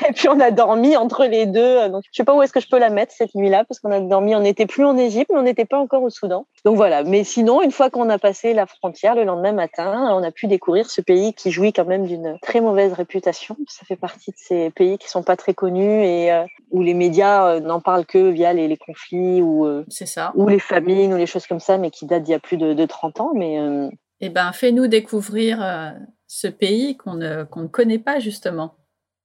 et 0.08 0.12
puis 0.14 0.28
on 0.28 0.40
a 0.40 0.52
dormi 0.52 0.98
entre 0.98 1.26
les 1.26 1.46
deux. 1.46 1.90
Donc 1.90 2.04
je 2.12 2.18
sais 2.18 2.24
pas 2.24 2.34
où 2.34 2.42
est-ce 2.42 2.52
que 2.52 2.60
je 2.60 2.68
peux 2.68 2.80
la 2.80 2.90
mettre 2.90 3.14
cette 3.14 3.36
nuit-là 3.36 3.64
parce 3.66 3.80
qu'on 3.80 3.92
a 3.92 4.00
dormi. 4.00 4.36
On 4.36 4.42
n'était 4.42 4.66
plus 4.66 4.86
en 4.86 4.98
Égypte, 4.98 5.30
mais 5.32 5.40
on 5.40 5.44
n'était 5.44 5.66
pas 5.66 5.78
encore 5.78 6.04
au 6.04 6.10
Soudan. 6.10 6.46
Donc 6.66 6.76
voilà. 6.76 7.04
Mais 7.04 7.24
sinon, 7.24 7.62
une 7.62 7.72
fois 7.72 7.90
qu'on 7.90 8.10
a 8.10 8.18
passé 8.18 8.54
la 8.54 8.66
frontière 8.66 9.16
le 9.16 9.24
lendemain 9.24 9.54
matin, 9.54 10.10
on 10.12 10.24
a 10.24 10.32
pu 10.32 10.48
découvrir 10.48 10.90
ce 10.90 11.02
pays 11.02 11.34
qui 11.34 11.52
jouit 11.52 11.74
quand 11.74 11.86
même 11.86 12.06
d'une 12.06 12.38
très 12.42 12.62
mauvaise 12.62 12.94
réputation. 12.94 13.56
Ça 13.68 13.86
fait 13.86 13.96
partie 13.96 14.32
de 14.32 14.38
ces 14.38 14.70
pays 14.72 14.98
qui 14.98 15.10
sont 15.10 15.24
pas 15.24 15.38
très 15.38 15.54
connus 15.54 16.04
et 16.04 16.32
euh, 16.32 16.44
où 16.72 16.82
les 16.82 16.94
médias 16.94 17.48
euh, 17.48 17.60
n'en 17.60 17.80
parlent 17.80 18.06
que 18.06 18.30
via 18.30 18.54
les, 18.54 18.78
conflits 18.78 19.42
ou 19.42 19.66
euh, 19.66 19.86
ça 19.90 20.32
ou 20.36 20.48
les 20.48 20.60
famines 20.60 21.14
ou 21.14 21.18
les 21.18 21.26
choses 21.26 21.48
comme 21.48 21.60
ça, 21.60 21.78
mais 21.78 21.92
qui 21.92 22.06
datent 22.06 22.24
d'il 22.24 22.32
y 22.32 22.36
a 22.36 22.40
plus 22.40 22.58
de, 22.58 22.74
de 22.74 22.86
30 22.86 23.22
ans. 23.22 23.32
Mais 23.36 23.58
eh 24.22 24.30
ben, 24.30 24.52
fais-nous 24.52 24.88
découvrir 24.88 25.62
ce 26.30 26.48
pays 26.48 26.96
qu'on 26.96 27.16
ne, 27.16 27.44
qu'on 27.44 27.64
ne 27.64 27.68
connaît 27.68 28.00
pas 28.00 28.20
justement. 28.20 28.76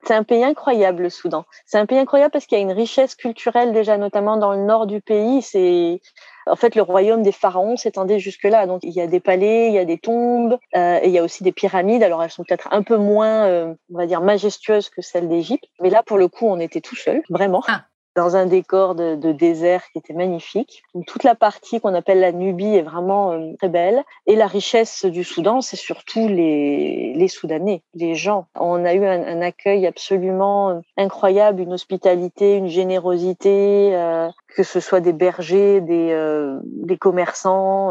C'est 0.07 0.15
un 0.15 0.23
pays 0.23 0.45
incroyable, 0.45 1.05
le 1.05 1.11
Soudan. 1.11 1.45
C'est 1.65 1.79
un 1.79 1.87
pays 1.87 1.99
incroyable 1.99 2.33
parce 2.33 2.47
qu'il 2.47 2.59
y 2.59 2.61
a 2.61 2.65
une 2.65 2.73
richesse 2.73 3.15
culturelle 3.15 3.73
déjà, 3.73 3.97
notamment 3.97 4.37
dans 4.37 4.53
le 4.53 4.63
nord 4.63 4.87
du 4.87 5.01
pays. 5.01 5.41
C'est 5.41 6.01
en 6.47 6.57
fait 6.57 6.75
le 6.75 6.83
royaume 6.83 7.23
des 7.23 7.33
pharaons 7.33 7.77
s'étendait 7.77 8.19
jusque 8.19 8.45
là. 8.45 8.67
Donc 8.67 8.81
il 8.85 8.93
y 8.93 9.01
a 9.01 9.07
des 9.07 9.21
palais, 9.21 9.69
il 9.69 9.75
y 9.75 9.79
a 9.79 9.85
des 9.85 9.99
tombes, 9.99 10.59
euh, 10.77 10.99
et 11.03 11.09
il 11.09 11.13
y 11.13 11.19
a 11.19 11.23
aussi 11.23 11.43
des 11.43 11.53
pyramides. 11.53 12.03
Alors 12.03 12.23
elles 12.23 12.31
sont 12.31 12.45
peut-être 12.45 12.69
un 12.71 12.83
peu 12.83 12.97
moins, 12.97 13.47
euh, 13.47 13.75
on 13.93 13.97
va 13.97 14.07
dire, 14.07 14.21
majestueuses 14.21 14.91
que 14.91 15.01
celles 15.01 15.29
d'Égypte. 15.29 15.65
Mais 15.81 15.91
là, 15.91 16.03
pour 16.03 16.19
le 16.19 16.29
coup, 16.29 16.47
on 16.47 16.61
était 16.61 16.83
tout 16.83 16.97
seul, 16.97 17.23
vraiment. 17.31 17.63
Ah 17.67 17.85
dans 18.15 18.37
un 18.37 18.47
décor 18.47 18.95
de, 18.95 19.17
de, 19.17 19.33
désert 19.33 19.83
qui 19.93 19.99
était 19.99 20.15
magnifique. 20.15 20.83
Toute 21.07 21.25
la 21.25 21.35
partie 21.35 21.81
qu'on 21.81 21.95
appelle 21.95 22.21
la 22.21 22.33
Nubie 22.33 22.77
est 22.77 22.83
vraiment 22.83 23.33
euh, 23.33 23.53
très 23.59 23.69
belle. 23.69 24.03
Et 24.27 24.37
la 24.37 24.47
richesse 24.47 25.05
du 25.05 25.25
Soudan, 25.25 25.61
c'est 25.61 25.77
surtout 25.77 26.29
les, 26.29 27.13
les 27.15 27.29
Soudanais, 27.29 27.83
les 27.95 28.15
gens. 28.15 28.47
On 28.55 28.85
a 28.85 28.95
eu 28.95 29.05
un, 29.05 29.23
un 29.23 29.43
accueil 29.43 29.87
absolument 29.87 30.71
euh, 30.71 30.81
incroyable, 30.97 31.61
une 31.61 31.73
hospitalité, 31.73 32.57
une 32.57 32.69
générosité, 32.69 33.97
euh, 33.97 34.29
que 34.57 34.63
ce 34.63 34.81
soit 34.81 35.01
des 35.01 35.13
bergers, 35.13 35.81
des, 35.81 36.11
euh, 36.13 36.61
des 36.65 36.97
commerçants. 36.97 37.91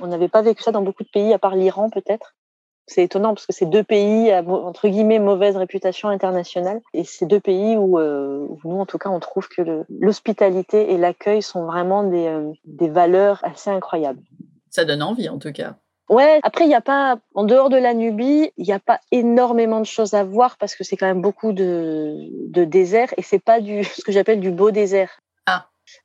on 0.00 0.06
n'avait 0.06 0.28
pas 0.28 0.42
vécu 0.42 0.62
ça 0.62 0.72
dans 0.72 0.82
beaucoup 0.82 1.04
de 1.04 1.08
pays, 1.08 1.32
à 1.32 1.38
part 1.38 1.54
l'Iran 1.54 1.90
peut-être. 1.90 2.34
C'est 2.86 3.02
étonnant 3.02 3.34
parce 3.34 3.46
que 3.46 3.52
c'est 3.52 3.66
deux 3.66 3.82
pays 3.82 4.30
à, 4.30 4.42
entre 4.42 4.88
guillemets 4.88 5.18
mauvaise 5.18 5.56
réputation 5.56 6.08
internationale 6.08 6.80
et 6.92 7.04
c'est 7.04 7.26
deux 7.26 7.40
pays 7.40 7.76
où, 7.76 7.98
euh, 7.98 8.46
nous 8.64 8.78
en 8.78 8.86
tout 8.86 8.98
cas 8.98 9.08
on 9.08 9.20
trouve 9.20 9.48
que 9.48 9.84
l'hospitalité 9.88 10.92
et 10.92 10.98
l'accueil 10.98 11.42
sont 11.42 11.64
vraiment 11.64 12.04
des, 12.04 12.26
euh, 12.26 12.52
des 12.64 12.88
valeurs 12.88 13.40
assez 13.42 13.70
incroyables. 13.70 14.20
Ça 14.68 14.84
donne 14.84 15.02
envie 15.02 15.28
en 15.28 15.38
tout 15.38 15.52
cas. 15.52 15.76
Ouais, 16.10 16.40
après 16.42 16.64
il 16.64 16.68
n'y 16.68 16.74
a 16.74 16.82
pas 16.82 17.16
en 17.34 17.44
dehors 17.44 17.70
de 17.70 17.78
la 17.78 17.94
Nubie, 17.94 18.52
il 18.58 18.66
n'y 18.66 18.72
a 18.72 18.78
pas 18.78 19.00
énormément 19.10 19.80
de 19.80 19.86
choses 19.86 20.12
à 20.12 20.22
voir 20.22 20.58
parce 20.58 20.74
que 20.74 20.84
c'est 20.84 20.98
quand 20.98 21.06
même 21.06 21.22
beaucoup 21.22 21.52
de, 21.52 22.28
de 22.50 22.64
désert 22.64 23.14
et 23.16 23.22
c'est 23.22 23.38
pas 23.38 23.60
du 23.60 23.84
ce 23.84 24.02
que 24.04 24.12
j'appelle 24.12 24.40
du 24.40 24.50
beau 24.50 24.70
désert. 24.70 25.18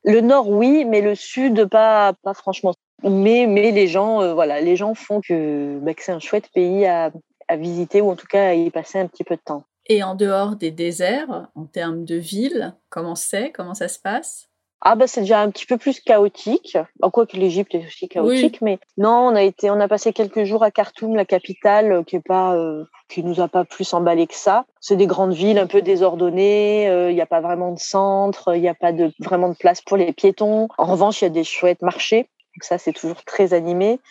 Le 0.04 0.22
nord 0.22 0.50
oui, 0.50 0.86
mais 0.86 1.02
le 1.02 1.15
sud 1.15 1.65
pas 1.65 2.13
pas 2.24 2.34
franchement. 2.34 2.74
Mais 3.04 3.46
mais 3.48 3.72
les 3.72 3.88
gens 3.88 4.22
euh, 4.22 4.34
voilà 4.34 4.60
les 4.60 4.76
gens 4.76 4.94
font 4.94 5.22
que, 5.22 5.80
bah, 5.80 5.94
c'est 5.98 6.12
un 6.12 6.20
chouette 6.20 6.50
pays 6.54 6.86
à, 6.86 7.12
à 7.48 7.56
visiter 7.56 8.02
ou 8.02 8.10
en 8.10 8.15
tout 8.15 8.28
cas 8.28 8.50
à 8.50 8.54
y 8.54 8.70
passer 8.70 9.00
un 9.00 9.08
petit 9.08 9.24
peu 9.24 9.36
de 9.36 9.42
temps. 9.44 9.63
Et 9.88 10.04
en 10.04 10.13
dehors 10.15 10.56
des 10.56 10.70
déserts, 10.70 11.48
en 11.56 11.65
termes 11.65 12.06
de 12.06 12.15
ville, 12.15 12.76
comment 12.89 13.15
c'est? 13.15 13.52
Comment 13.52 13.74
ça 13.74 13.88
se 13.88 14.00
passe? 14.00 14.49
Ah 14.82 14.96
bah 14.96 15.08
c'est 15.08 15.22
déjà 15.22 15.42
un 15.42 15.50
petit 15.50 15.65
peu 15.65 15.78
plus 15.78 16.00
chaotique. 16.00 16.78
En 17.02 17.10
quoi 17.10 17.26
que 17.26 17.36
l'Égypte 17.36 17.76
est 17.76 17.86
aussi 17.86 18.08
chaotique, 18.08 18.62
mais 18.62 18.80
non, 18.98 19.28
on 19.28 19.36
a 19.36 19.44
été, 19.44 19.70
on 19.70 19.80
a 19.80 19.88
passé 19.88 20.13
quelques 20.13 20.44
jours 20.44 20.63
à 20.63 20.72
Khartoum, 20.72 21.15
la 21.15 21.26
capitale, 21.26 21.92
euh, 21.92 22.04
qui 22.04 22.15
est 22.15 22.26
pas, 22.26 22.56
euh, 22.56 22.86
qui 23.10 23.24
nous 23.24 23.42
a 23.42 23.48
pas 23.48 23.65
plus 23.65 23.94
emballé 23.94 24.28
que 24.28 24.36
ça. 24.36 24.65
C'est 24.80 24.96
des 24.96 25.08
grandes 25.08 25.34
villes 25.34 25.60
un 25.60 25.68
peu 25.68 25.82
désordonnées. 25.82 26.86
Il 27.10 27.15
n'y 27.15 27.22
a 27.22 27.26
pas 27.26 27.42
vraiment 27.42 27.72
de 27.74 27.80
centre, 27.80 28.56
il 28.56 28.62
n'y 28.62 28.70
a 28.70 28.74
pas 28.74 28.92
de 28.92 29.12
vraiment 29.20 29.50
de 29.50 29.56
place 29.56 29.82
pour 29.82 29.98
les 29.98 30.13
piétons. 30.13 30.70
En 30.78 30.86
revanche, 30.86 31.22
il 31.22 31.26
y 31.26 31.28
a 31.28 31.32
des 31.32 31.44
chouettes 31.44 31.82
marchés 31.82 32.30
donc 32.60 32.65
ça, 32.65 32.78
c'est 32.78 32.92
toujours 32.92 33.24
très 33.24 33.54
animé. 33.54 34.02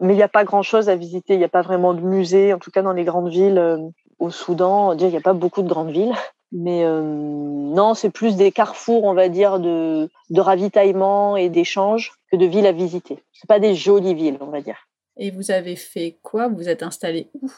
Mais 0.00 0.14
il 0.14 0.16
n'y 0.16 0.22
a 0.22 0.28
pas 0.28 0.44
grand-chose 0.44 0.88
à 0.88 0.96
visiter. 0.96 1.34
Il 1.34 1.38
n'y 1.38 1.44
a 1.44 1.50
pas 1.50 1.60
vraiment 1.60 1.92
de 1.92 2.00
musée, 2.00 2.54
en 2.54 2.58
tout 2.58 2.70
cas 2.70 2.80
dans 2.82 2.92
les 2.92 3.04
grandes 3.04 3.28
villes 3.28 3.58
euh, 3.58 3.76
au 4.18 4.30
Soudan. 4.30 4.96
Il 4.96 5.08
n'y 5.08 5.16
a 5.16 5.20
pas 5.20 5.34
beaucoup 5.34 5.62
de 5.62 5.68
grandes 5.68 5.90
villes. 5.90 6.14
Mais 6.52 6.84
euh, 6.84 7.02
non, 7.02 7.94
c'est 7.94 8.10
plus 8.10 8.36
des 8.36 8.52
carrefours, 8.52 9.04
on 9.04 9.14
va 9.14 9.28
dire, 9.28 9.60
de, 9.60 10.08
ravitaillement 10.34 11.36
et 11.36 11.48
d'échanges 11.48 12.12
que 12.30 12.36
de 12.36 12.46
villes 12.46 12.66
à 12.66 12.72
visiter. 12.72 13.22
C'est 13.32 13.48
pas 13.48 13.60
des 13.60 13.74
jolies 13.74 14.14
villes, 14.14 14.38
on 14.40 14.46
va 14.46 14.60
dire. 14.60 14.88
Et 15.16 15.30
vous 15.30 15.50
avez 15.50 15.76
fait 15.76 16.16
quoi? 16.22 16.48
Vous 16.48 16.68
êtes 16.68 16.82
installé 16.82 17.28
où? 17.42 17.50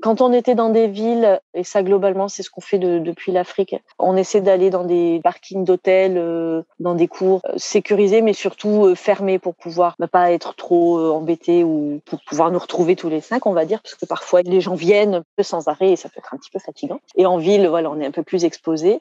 Quand 0.00 0.20
on 0.20 0.32
était 0.32 0.54
dans 0.54 0.68
des 0.68 0.86
villes, 0.86 1.40
et 1.54 1.64
ça 1.64 1.82
globalement 1.82 2.28
c'est 2.28 2.44
ce 2.44 2.50
qu'on 2.50 2.60
fait 2.60 2.78
depuis 2.78 3.32
l'Afrique, 3.32 3.74
on 3.98 4.16
essaie 4.16 4.40
d'aller 4.40 4.70
dans 4.70 4.84
des 4.84 5.20
parkings 5.24 5.64
d'hôtels, 5.64 6.16
euh, 6.16 6.62
dans 6.78 6.94
des 6.94 7.08
cours 7.08 7.40
euh, 7.46 7.54
sécurisés, 7.56 8.22
mais 8.22 8.32
surtout 8.32 8.86
euh, 8.86 8.94
fermés 8.94 9.40
pour 9.40 9.56
pouvoir 9.56 9.96
ne 9.98 10.06
pas 10.06 10.30
être 10.30 10.54
trop 10.54 10.98
embêtés 11.10 11.64
ou 11.64 12.00
pour 12.04 12.20
pouvoir 12.22 12.52
nous 12.52 12.58
retrouver 12.60 12.94
tous 12.94 13.08
les 13.08 13.20
cinq, 13.20 13.46
on 13.46 13.52
va 13.52 13.64
dire, 13.64 13.82
parce 13.82 13.96
que 13.96 14.06
parfois 14.06 14.42
les 14.42 14.60
gens 14.60 14.74
viennent 14.74 15.22
sans 15.40 15.66
arrêt 15.66 15.90
et 15.90 15.96
ça 15.96 16.08
peut 16.08 16.18
être 16.18 16.32
un 16.32 16.36
petit 16.36 16.50
peu 16.50 16.60
fatigant. 16.60 17.00
Et 17.16 17.26
en 17.26 17.38
ville, 17.38 17.66
voilà, 17.66 17.90
on 17.90 17.98
est 18.00 18.06
un 18.06 18.12
peu 18.12 18.22
plus 18.22 18.44
exposé. 18.44 19.00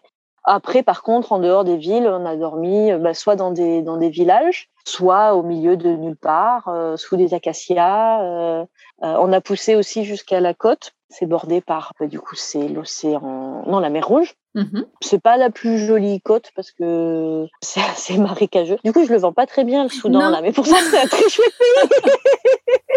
Après, 0.49 0.81
par 0.81 1.03
contre, 1.03 1.33
en 1.33 1.39
dehors 1.39 1.65
des 1.65 1.75
villes, 1.75 2.07
on 2.07 2.25
a 2.25 2.37
dormi 2.37 2.93
bah, 2.93 3.13
soit 3.13 3.35
dans 3.35 3.51
des, 3.51 3.81
dans 3.81 3.97
des 3.97 4.09
villages, 4.09 4.69
soit 4.85 5.35
au 5.35 5.43
milieu 5.43 5.75
de 5.75 5.89
nulle 5.89 6.15
part, 6.15 6.69
euh, 6.69 6.95
sous 6.95 7.17
des 7.17 7.33
acacias. 7.33 8.21
Euh, 8.21 8.63
euh, 9.03 9.15
on 9.19 9.33
a 9.33 9.41
poussé 9.41 9.75
aussi 9.75 10.05
jusqu'à 10.05 10.39
la 10.39 10.53
côte. 10.53 10.93
C'est 11.09 11.25
bordé 11.25 11.59
par, 11.59 11.91
bah, 11.99 12.07
du 12.07 12.19
coup, 12.21 12.35
c'est 12.35 12.69
l'océan, 12.69 13.63
non, 13.67 13.79
la 13.79 13.89
mer 13.89 14.07
Rouge. 14.07 14.35
Mm-hmm. 14.55 14.85
C'est 15.01 15.21
pas 15.21 15.35
la 15.35 15.49
plus 15.49 15.79
jolie 15.85 16.21
côte 16.21 16.51
parce 16.55 16.71
que 16.71 17.45
c'est 17.61 17.81
assez 17.81 18.17
marécageux. 18.17 18.77
Du 18.85 18.93
coup, 18.93 19.05
je 19.05 19.11
le 19.11 19.19
vends 19.19 19.33
pas 19.33 19.47
très 19.47 19.65
bien 19.65 19.83
le 19.83 19.89
Soudan 19.89 20.29
là, 20.29 20.41
mais 20.41 20.53
pour 20.53 20.65
ça, 20.65 20.77
c'est 20.89 20.97
un 20.97 21.07
très 21.07 21.29
chouette 21.29 21.53
pays. 21.59 22.11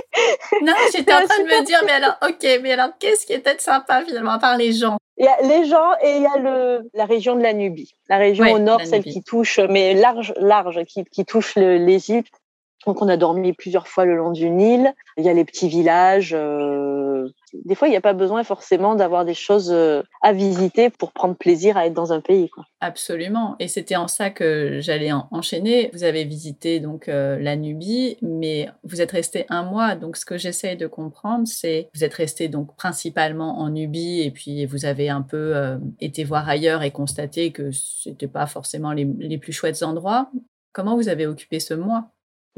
non, 0.62 0.72
j'étais 0.92 1.12
en 1.12 1.24
train 1.24 1.42
de 1.42 1.48
me 1.48 1.64
dire, 1.64 1.80
mais 1.84 1.92
alors, 1.92 2.16
ok, 2.22 2.60
mais 2.62 2.72
alors, 2.72 2.90
qu'est-ce 2.98 3.26
qui 3.26 3.32
est 3.32 3.38
peut-être 3.38 3.60
sympa 3.60 4.02
finalement, 4.04 4.32
à 4.32 4.38
part 4.38 4.56
les 4.56 4.72
gens? 4.72 4.98
Il 5.16 5.24
y 5.24 5.28
a 5.28 5.42
les 5.42 5.66
gens 5.66 5.92
et 6.02 6.16
il 6.16 6.22
y 6.22 6.26
a 6.26 6.38
le, 6.38 6.88
la 6.94 7.04
région 7.04 7.36
de 7.36 7.42
la 7.42 7.52
Nubie. 7.52 7.94
La 8.08 8.16
région 8.16 8.50
au 8.52 8.58
nord, 8.58 8.80
celle 8.84 9.04
qui 9.04 9.22
touche, 9.22 9.58
mais 9.58 9.94
large, 9.94 10.32
large, 10.38 10.82
qui, 10.84 11.04
qui 11.04 11.24
touche 11.24 11.56
l'Égypte. 11.56 12.39
Donc, 12.86 13.02
on 13.02 13.08
a 13.08 13.16
dormi 13.16 13.52
plusieurs 13.52 13.88
fois 13.88 14.06
le 14.06 14.16
long 14.16 14.32
du 14.32 14.48
Nil. 14.48 14.94
Il 15.18 15.24
y 15.24 15.28
a 15.28 15.34
les 15.34 15.44
petits 15.44 15.68
villages. 15.68 16.32
Euh, 16.34 17.28
des 17.52 17.74
fois, 17.74 17.88
il 17.88 17.90
n'y 17.90 17.96
a 17.96 18.00
pas 18.00 18.14
besoin 18.14 18.42
forcément 18.42 18.94
d'avoir 18.94 19.26
des 19.26 19.34
choses 19.34 19.70
euh, 19.70 20.02
à 20.22 20.32
visiter 20.32 20.88
pour 20.88 21.12
prendre 21.12 21.34
plaisir 21.34 21.76
à 21.76 21.86
être 21.86 21.92
dans 21.92 22.12
un 22.12 22.20
pays. 22.20 22.48
Absolument. 22.80 23.56
Et 23.58 23.68
c'était 23.68 23.96
en 23.96 24.08
ça 24.08 24.30
que 24.30 24.78
j'allais 24.80 25.10
enchaîner. 25.30 25.90
Vous 25.92 26.04
avez 26.04 26.24
visité 26.24 26.80
donc 26.80 27.08
euh, 27.08 27.38
la 27.38 27.54
Nubie, 27.56 28.16
mais 28.22 28.68
vous 28.82 29.02
êtes 29.02 29.12
resté 29.12 29.44
un 29.50 29.62
mois. 29.62 29.94
Donc, 29.94 30.16
ce 30.16 30.24
que 30.24 30.38
j'essaye 30.38 30.78
de 30.78 30.86
comprendre, 30.86 31.46
c'est 31.46 31.90
vous 31.94 32.02
êtes 32.02 32.14
resté 32.14 32.48
donc 32.48 32.74
principalement 32.76 33.58
en 33.58 33.68
Nubie 33.68 34.22
et 34.22 34.30
puis 34.30 34.64
vous 34.64 34.86
avez 34.86 35.10
un 35.10 35.22
peu 35.22 35.54
été 36.00 36.24
voir 36.24 36.48
ailleurs 36.48 36.82
et 36.82 36.90
constaté 36.90 37.52
que 37.52 37.70
c'était 37.72 38.26
pas 38.26 38.46
forcément 38.46 38.92
les, 38.92 39.04
les 39.04 39.38
plus 39.38 39.52
chouettes 39.52 39.82
endroits. 39.82 40.30
Comment 40.72 40.96
vous 40.96 41.08
avez 41.08 41.26
occupé 41.26 41.60
ce 41.60 41.74
mois? 41.74 42.10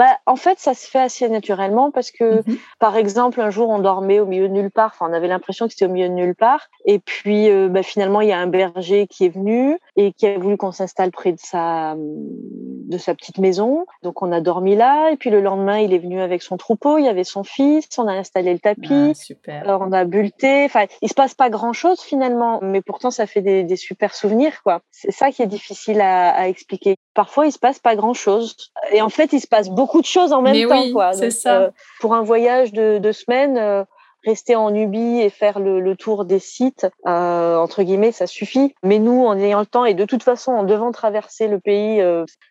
Bah, 0.02 0.18
en 0.26 0.34
fait, 0.34 0.58
ça 0.58 0.74
se 0.74 0.90
fait 0.90 0.98
assez 0.98 1.28
naturellement 1.28 1.92
parce 1.92 2.10
que, 2.10 2.40
mmh 2.40 2.56
par 2.80 2.96
exemple, 2.96 3.40
un 3.40 3.50
jour, 3.50 3.68
on 3.68 3.78
dormait 3.78 4.18
au 4.18 4.26
milieu 4.26 4.48
de 4.48 4.52
nulle 4.52 4.72
part. 4.72 4.90
Enfin, 4.94 5.06
on 5.08 5.12
avait 5.12 5.28
l'impression 5.28 5.66
que 5.66 5.72
c'était 5.72 5.84
au 5.84 5.88
milieu 5.88 6.08
de 6.08 6.14
nulle 6.14 6.34
part. 6.34 6.66
Et 6.84 6.98
puis, 6.98 7.48
euh, 7.48 7.68
bah, 7.68 7.84
finalement, 7.84 8.20
il 8.20 8.28
y 8.28 8.32
a 8.32 8.38
un 8.38 8.48
berger 8.48 9.06
qui 9.06 9.24
est 9.24 9.28
venu 9.28 9.78
et 9.94 10.12
qui 10.12 10.26
a 10.26 10.36
voulu 10.36 10.56
qu'on 10.56 10.72
s'installe 10.72 11.12
près 11.12 11.30
de 11.30 11.38
sa, 11.38 11.94
de 11.96 12.98
sa 12.98 13.14
petite 13.14 13.38
maison. 13.38 13.86
Donc, 14.02 14.20
on 14.22 14.32
a 14.32 14.40
dormi 14.40 14.74
là. 14.74 15.10
Et 15.12 15.16
puis, 15.16 15.30
le 15.30 15.40
lendemain, 15.40 15.78
il 15.78 15.94
est 15.94 16.00
venu 16.00 16.20
avec 16.20 16.42
son 16.42 16.56
troupeau. 16.56 16.98
Il 16.98 17.04
y 17.04 17.08
avait 17.08 17.22
son 17.22 17.44
fils. 17.44 17.86
On 17.98 18.08
a 18.08 18.14
installé 18.14 18.52
le 18.52 18.58
tapis. 18.58 19.10
Ah, 19.10 19.14
super. 19.14 19.62
Alors, 19.62 19.82
on 19.82 19.92
a 19.92 20.04
bulleté. 20.04 20.64
Enfin, 20.64 20.86
il 21.02 21.08
se 21.08 21.14
passe 21.14 21.34
pas 21.34 21.50
grand 21.50 21.72
chose 21.72 22.00
finalement, 22.00 22.58
mais 22.62 22.82
pourtant, 22.82 23.12
ça 23.12 23.26
fait 23.26 23.42
des, 23.42 23.62
des 23.62 23.76
super 23.76 24.16
souvenirs, 24.16 24.64
quoi. 24.64 24.80
C'est 24.90 25.12
ça 25.12 25.30
qui 25.30 25.42
est 25.42 25.46
difficile 25.46 26.00
à, 26.00 26.30
à 26.30 26.48
expliquer. 26.48 26.96
Parfois, 27.14 27.46
il 27.46 27.52
se 27.52 27.60
passe 27.60 27.78
pas 27.78 27.94
grand 27.94 28.14
chose. 28.14 28.56
Et 28.90 29.02
en 29.02 29.08
fait, 29.08 29.32
il 29.32 29.40
se 29.40 29.46
passe 29.46 29.68
beaucoup 29.68 29.91
beaucoup 29.92 30.00
de 30.00 30.06
choses 30.06 30.32
en 30.32 30.40
même 30.40 30.68
temps. 30.68 30.92
quoi. 30.92 31.12
ça. 31.12 31.62
Euh, 31.62 31.70
pour 32.00 32.14
un 32.14 32.22
voyage 32.22 32.72
de 32.72 32.98
deux 32.98 33.12
semaines, 33.12 33.58
euh, 33.58 33.84
rester 34.24 34.56
en 34.56 34.70
Nubie 34.70 35.20
et 35.20 35.28
faire 35.28 35.60
le, 35.60 35.94
tour 35.96 36.24
des 36.24 36.38
sites, 36.38 36.86
euh, 37.06 37.56
entre 37.56 37.82
guillemets, 37.82 38.12
ça 38.12 38.26
suffit. 38.26 38.74
Mais 38.82 38.98
nous, 38.98 39.24
en 39.24 39.36
ayant 39.38 39.60
le 39.60 39.66
temps 39.66 39.84
et 39.84 39.94
de 39.94 40.04
toute 40.04 40.22
façon 40.22 40.52
en 40.52 40.62
devant 40.62 40.92
traverser 40.92 41.46
le 41.46 41.60
pays, 41.60 42.00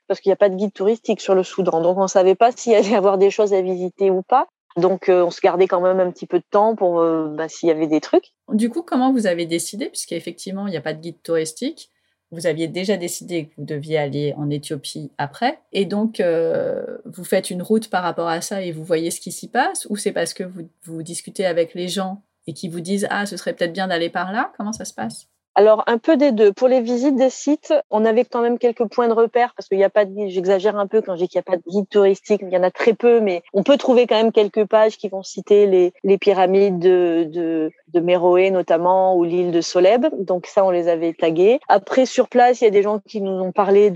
parce 0.07 0.19
qu'il 0.19 0.29
n'y 0.29 0.33
a 0.33 0.37
pas 0.37 0.49
de 0.49 0.55
guide 0.55 0.73
touristique 0.73 1.21
sur 1.21 1.33
le 1.33 1.43
Soudan, 1.43 1.81
donc 1.81 1.97
on 1.97 2.03
ne 2.03 2.07
savait 2.07 2.35
pas 2.35 2.51
s'il 2.51 2.73
y 2.73 2.75
allait 2.75 2.89
y 2.89 2.95
avoir 2.95 3.17
des 3.17 3.31
choses 3.31 3.53
à 3.53 3.61
visiter 3.61 4.11
ou 4.11 4.21
pas. 4.21 4.47
Donc, 4.77 5.09
on 5.09 5.31
se 5.31 5.41
gardait 5.41 5.67
quand 5.67 5.81
même 5.81 5.99
un 5.99 6.11
petit 6.11 6.25
peu 6.25 6.39
de 6.39 6.45
temps 6.49 6.75
pour 6.77 7.03
bah, 7.03 7.49
s'il 7.49 7.67
y 7.67 7.71
avait 7.73 7.87
des 7.87 7.99
trucs. 7.99 8.31
Du 8.49 8.69
coup, 8.69 8.83
comment 8.83 9.11
vous 9.11 9.27
avez 9.27 9.45
décidé, 9.45 9.89
puisqu'effectivement, 9.89 10.67
il 10.67 10.71
n'y 10.71 10.77
a 10.77 10.81
pas 10.81 10.93
de 10.93 11.01
guide 11.01 11.21
touristique 11.23 11.90
vous 12.31 12.47
aviez 12.47 12.67
déjà 12.67 12.97
décidé 12.97 13.45
que 13.45 13.51
vous 13.57 13.65
deviez 13.65 13.97
aller 13.97 14.33
en 14.37 14.49
Éthiopie 14.49 15.11
après, 15.17 15.59
et 15.73 15.85
donc 15.85 16.19
euh, 16.19 16.97
vous 17.05 17.23
faites 17.23 17.49
une 17.49 17.61
route 17.61 17.89
par 17.89 18.03
rapport 18.03 18.27
à 18.27 18.41
ça 18.41 18.61
et 18.61 18.71
vous 18.71 18.83
voyez 18.83 19.11
ce 19.11 19.19
qui 19.19 19.31
s'y 19.31 19.49
passe, 19.49 19.85
ou 19.89 19.97
c'est 19.97 20.13
parce 20.13 20.33
que 20.33 20.43
vous, 20.43 20.69
vous 20.83 21.03
discutez 21.03 21.45
avec 21.45 21.73
les 21.73 21.87
gens 21.87 22.23
et 22.47 22.53
qui 22.53 22.69
vous 22.69 22.81
disent 22.81 23.07
ah 23.09 23.25
ce 23.25 23.37
serait 23.37 23.53
peut-être 23.53 23.73
bien 23.73 23.87
d'aller 23.87 24.09
par 24.09 24.31
là? 24.31 24.51
Comment 24.57 24.73
ça 24.73 24.85
se 24.85 24.93
passe? 24.93 25.27
Alors 25.61 25.83
un 25.85 25.99
peu 25.99 26.17
des 26.17 26.31
deux. 26.31 26.51
Pour 26.51 26.67
les 26.67 26.81
visites 26.81 27.15
des 27.15 27.29
sites, 27.29 27.71
on 27.91 28.03
avait 28.03 28.25
quand 28.25 28.41
même 28.41 28.57
quelques 28.57 28.85
points 28.85 29.07
de 29.07 29.13
repère 29.13 29.53
parce 29.55 29.69
qu'il 29.69 29.77
n'y 29.77 29.83
a 29.83 29.91
pas 29.91 30.05
de. 30.05 30.27
J'exagère 30.27 30.75
un 30.75 30.87
peu 30.87 31.01
quand 31.01 31.13
dis 31.13 31.27
qu'il 31.27 31.37
n'y 31.37 31.45
a 31.47 31.51
pas 31.51 31.57
de 31.57 31.63
guide 31.67 31.87
touristique. 31.87 32.41
Il 32.41 32.49
y 32.49 32.57
en 32.57 32.63
a 32.63 32.71
très 32.71 32.93
peu, 32.93 33.19
mais 33.19 33.43
on 33.53 33.61
peut 33.61 33.77
trouver 33.77 34.07
quand 34.07 34.15
même 34.15 34.31
quelques 34.31 34.65
pages 34.65 34.97
qui 34.97 35.07
vont 35.07 35.21
citer 35.21 35.67
les, 35.67 36.17
pyramides 36.17 36.79
de, 36.79 37.71
Méroé 37.93 38.49
notamment 38.49 39.15
ou 39.15 39.23
l'île 39.23 39.51
de 39.51 39.61
Soleb. 39.61 40.07
Donc 40.17 40.47
ça, 40.47 40.65
on 40.65 40.71
les 40.71 40.87
avait 40.87 41.13
tagués. 41.13 41.59
Après 41.67 42.07
sur 42.07 42.27
place, 42.27 42.61
il 42.61 42.63
y 42.63 42.67
a 42.67 42.71
des 42.71 42.81
gens 42.81 42.99
qui 42.99 43.21
nous 43.21 43.31
ont 43.31 43.51
parlé 43.51 43.91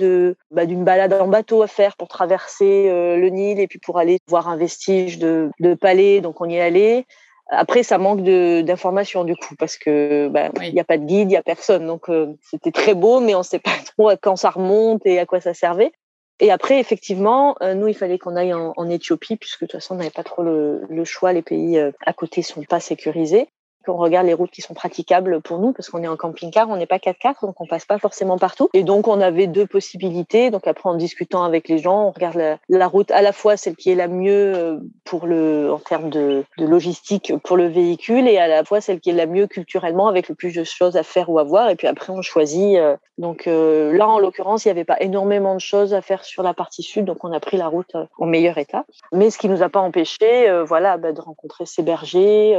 bah, 0.52 0.68
d'une 0.68 0.84
balade 0.84 1.14
en 1.14 1.28
bateau 1.28 1.64
à 1.64 1.68
faire 1.68 1.96
pour 1.98 2.10
traverser 2.10 2.90
euh, 2.90 3.18
le 3.18 3.30
Nil 3.30 3.60
et 3.60 3.66
puis 3.66 3.80
pour 3.80 3.98
aller 3.98 4.20
voir 4.28 4.50
un 4.50 4.58
vestige 4.58 5.18
de, 5.18 5.50
de 5.60 5.74
palais. 5.74 6.22
Donc 6.22 6.42
on 6.42 6.46
y 6.48 6.58
est 6.58 6.62
allé. 6.62 7.08
Après, 7.48 7.84
ça 7.84 7.98
manque 7.98 8.22
d'informations 8.22 9.24
du 9.24 9.36
coup 9.36 9.56
parce 9.56 9.78
que 9.78 10.28
bah, 10.30 10.50
il 10.64 10.74
n'y 10.74 10.80
a 10.80 10.84
pas 10.84 10.98
de 10.98 11.06
guide, 11.06 11.30
il 11.30 11.34
n'y 11.34 11.38
a 11.38 11.44
personne. 11.44 11.86
Donc 11.86 12.10
euh, 12.10 12.34
c'était 12.42 12.72
très 12.72 12.96
beau, 12.96 13.20
mais 13.20 13.36
on 13.36 13.40
ne 13.40 13.44
sait 13.44 13.60
pas 13.60 13.72
trop 13.98 14.10
à 14.10 14.18
quand 14.18 14.36
ça 14.36 14.50
remonte 14.50 15.06
et 15.06 15.20
à 15.20 15.26
quoi 15.26 15.42
ça 15.42 15.54
servait. 15.54 15.92
Et 16.40 16.52
après, 16.52 16.80
effectivement, 16.80 17.56
euh, 17.62 17.76
nous, 17.76 17.88
il 17.88 17.94
fallait 17.94 18.18
qu'on 18.18 18.36
aille 18.36 18.54
en, 18.54 18.74
en, 18.76 18.90
Éthiopie 18.90 19.38
puisque 19.38 19.62
de 19.62 19.68
toute 19.68 19.80
façon, 19.80 19.96
on 19.96 19.98
n'avait 20.00 20.10
pas 20.10 20.24
trop 20.24 20.44
le, 20.44 20.82
le, 20.90 21.06
choix. 21.06 21.32
Les 21.32 21.42
pays 21.42 21.78
euh, 21.78 21.92
à 22.06 22.12
côté 22.12 22.42
sont 22.42 22.64
pas 22.64 22.82
sécurisés 22.82 23.48
qu'on 23.86 23.98
regarde 23.98 24.26
les 24.26 24.34
routes 24.34 24.52
qui 24.52 24.62
sont 24.62 24.74
praticables 24.74 25.42
pour 25.42 25.60
nous, 25.60 25.72
parce 25.72 25.90
qu'on 25.90 26.04
est 26.04 26.08
en 26.08 26.18
camping-car, 26.18 26.70
on 26.70 26.78
n'est 26.78 26.86
pas 26.86 26.98
4x4, 26.98 27.46
donc 27.46 27.60
on 27.62 27.68
passe 27.68 27.86
pas 27.86 28.00
forcément 28.00 28.38
partout. 28.38 28.70
Et 28.74 28.84
donc, 28.84 29.08
on 29.08 29.22
avait 29.22 29.48
deux 29.48 29.68
possibilités. 29.68 30.50
Donc, 30.50 30.68
après, 30.68 30.90
en 30.90 30.96
discutant 30.96 31.44
avec 31.44 31.70
les 31.70 31.78
gens, 31.78 32.08
on 32.08 32.12
regarde 32.12 32.58
la, 32.70 32.88
route 32.88 33.12
à 33.12 33.22
la 33.22 33.32
fois 33.32 33.58
celle 33.58 33.76
qui 33.76 33.92
est 33.92 33.96
la 33.96 34.08
mieux 34.08 34.54
euh, 34.56 34.78
pour 35.04 35.28
le, 35.28 35.72
en 35.72 35.80
termes 35.80 36.10
de, 36.10 36.44
logistique 36.58 37.34
pour 37.44 37.58
le 37.58 37.68
véhicule, 37.68 38.28
et 38.28 38.38
à 38.38 38.48
la 38.48 38.64
fois 38.64 38.82
celle 38.82 39.00
qui 39.00 39.12
est 39.12 39.14
la 39.14 39.26
mieux 39.26 39.48
culturellement, 39.48 40.08
avec 40.08 40.30
le 40.30 40.36
plus 40.36 40.54
de 40.54 40.64
choses 40.64 40.98
à 40.98 41.04
faire 41.04 41.30
ou 41.30 41.40
à 41.40 41.44
voir. 41.44 41.70
Et 41.70 41.76
puis 41.76 41.88
après, 41.88 42.12
on 42.12 42.22
choisit. 42.22 42.78
Euh, 42.78 42.98
donc 43.18 43.48
euh, 43.48 43.96
là, 43.96 44.10
en 44.10 44.20
l'occurrence, 44.20 44.66
il 44.66 44.68
n'y 44.68 44.72
avait 44.72 44.84
pas 44.84 45.00
énormément 45.00 45.56
de 45.56 45.62
choses 45.62 45.94
à 45.94 46.02
faire 46.02 46.26
sur 46.26 46.44
la 46.44 46.54
partie 46.54 46.84
sud, 46.84 47.06
donc 47.06 47.24
on 47.24 47.32
a 47.32 47.40
pris 47.40 47.58
la 47.58 47.68
route 47.68 47.96
en 48.18 48.26
meilleur 48.26 48.58
état. 48.58 48.86
Mais 49.14 49.30
ce 49.30 49.38
qui 49.38 49.48
nous 49.48 49.64
a 49.64 49.70
pas 49.70 49.80
empêché, 49.80 50.64
voilà, 50.66 50.98
bah, 50.98 51.14
de 51.14 51.22
rencontrer 51.22 51.66
ces 51.66 51.82
bergers 51.82 52.58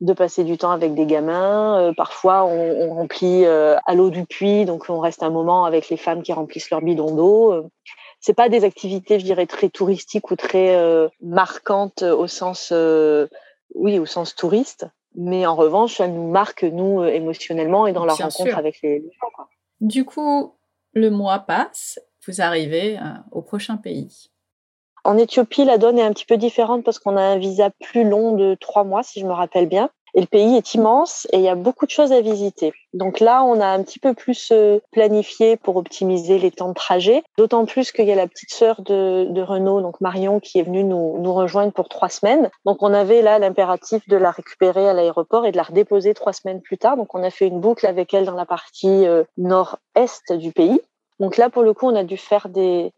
de 0.00 0.12
passer 0.12 0.44
du 0.44 0.58
temps 0.58 0.70
avec 0.70 0.94
des 0.94 1.06
gamins. 1.06 1.80
Euh, 1.80 1.92
parfois, 1.94 2.44
on, 2.44 2.94
remplit 2.94 3.44
euh, 3.44 3.76
à 3.86 3.94
l'eau 3.94 4.10
du 4.10 4.24
puits, 4.24 4.64
donc 4.64 4.86
on 4.88 5.00
reste 5.00 5.22
un 5.22 5.30
moment 5.30 5.64
avec 5.64 5.88
les 5.88 5.96
femmes 5.96 6.22
qui 6.22 6.32
remplissent 6.32 6.70
leur 6.70 6.82
bidon 6.82 7.14
d'eau. 7.14 7.52
Euh, 7.52 7.68
c'est 8.20 8.34
pas 8.34 8.48
des 8.48 8.64
activités, 8.64 9.18
je 9.18 9.24
dirais, 9.24 9.46
très 9.46 9.68
touristiques 9.68 10.30
ou 10.30 10.36
très 10.36 10.74
marquantes 11.20 12.02
au 12.02 12.26
sens, 12.26 12.72
oui, 13.74 13.98
au 13.98 14.06
sens 14.06 14.34
touriste. 14.34 14.86
Mais 15.14 15.46
en 15.46 15.54
revanche, 15.54 16.00
elles 16.00 16.14
nous 16.14 16.28
marquent 16.28 16.64
nous 16.64 17.04
émotionnellement 17.04 17.86
et 17.86 17.92
dans 17.92 18.04
la 18.04 18.14
rencontre 18.14 18.56
avec 18.56 18.80
les, 18.82 19.00
gens. 19.00 19.44
Du 19.80 20.04
coup, 20.04 20.54
le 20.94 21.10
mois 21.10 21.38
passe, 21.40 22.00
vous 22.26 22.40
arrivez 22.40 22.98
au 23.30 23.42
prochain 23.42 23.76
pays. 23.76 24.30
En 25.06 25.18
Éthiopie, 25.18 25.64
la 25.64 25.78
donne 25.78 26.00
est 26.00 26.02
un 26.02 26.12
petit 26.12 26.24
peu 26.24 26.36
différente 26.36 26.82
parce 26.82 26.98
qu'on 26.98 27.16
a 27.16 27.22
un 27.22 27.38
visa 27.38 27.70
plus 27.80 28.02
long 28.02 28.32
de 28.32 28.56
trois 28.58 28.82
mois, 28.82 29.04
si 29.04 29.20
je 29.20 29.24
me 29.24 29.32
rappelle 29.32 29.66
bien. 29.66 29.88
Et 30.14 30.20
le 30.20 30.26
pays 30.26 30.56
est 30.56 30.74
immense 30.74 31.28
et 31.32 31.36
il 31.36 31.42
y 31.42 31.48
a 31.48 31.54
beaucoup 31.54 31.86
de 31.86 31.92
choses 31.92 32.10
à 32.10 32.20
visiter. 32.20 32.72
Donc 32.92 33.20
là, 33.20 33.44
on 33.44 33.60
a 33.60 33.66
un 33.66 33.84
petit 33.84 34.00
peu 34.00 34.14
plus 34.14 34.50
euh, 34.50 34.80
planifié 34.90 35.56
pour 35.56 35.76
optimiser 35.76 36.40
les 36.40 36.50
temps 36.50 36.70
de 36.70 36.74
trajet. 36.74 37.22
D'autant 37.38 37.66
plus 37.66 37.92
qu'il 37.92 38.06
y 38.06 38.10
a 38.10 38.16
la 38.16 38.26
petite 38.26 38.52
sœur 38.52 38.82
de, 38.82 39.28
de, 39.30 39.42
Renault, 39.42 39.80
donc 39.80 40.00
Marion, 40.00 40.40
qui 40.40 40.58
est 40.58 40.64
venue 40.64 40.82
nous, 40.82 41.18
nous 41.20 41.34
rejoindre 41.34 41.72
pour 41.72 41.88
trois 41.88 42.08
semaines. 42.08 42.50
Donc 42.64 42.82
on 42.82 42.92
avait 42.92 43.22
là 43.22 43.38
l'impératif 43.38 44.08
de 44.08 44.16
la 44.16 44.32
récupérer 44.32 44.88
à 44.88 44.92
l'aéroport 44.92 45.46
et 45.46 45.52
de 45.52 45.56
la 45.56 45.62
redéposer 45.62 46.14
trois 46.14 46.32
semaines 46.32 46.62
plus 46.62 46.78
tard. 46.78 46.96
Donc 46.96 47.14
on 47.14 47.22
a 47.22 47.30
fait 47.30 47.46
une 47.46 47.60
boucle 47.60 47.86
avec 47.86 48.12
elle 48.12 48.24
dans 48.24 48.34
la 48.34 48.46
partie 48.46 49.06
euh, 49.06 49.22
nord-est 49.36 50.32
du 50.32 50.50
pays. 50.50 50.80
Donc 51.18 51.36
là, 51.36 51.50
pour 51.50 51.62
le 51.62 51.72
coup, 51.72 51.86
on 51.86 51.94
a 51.94 52.04
dû 52.04 52.16
faire 52.16 52.48
des, 52.48 52.92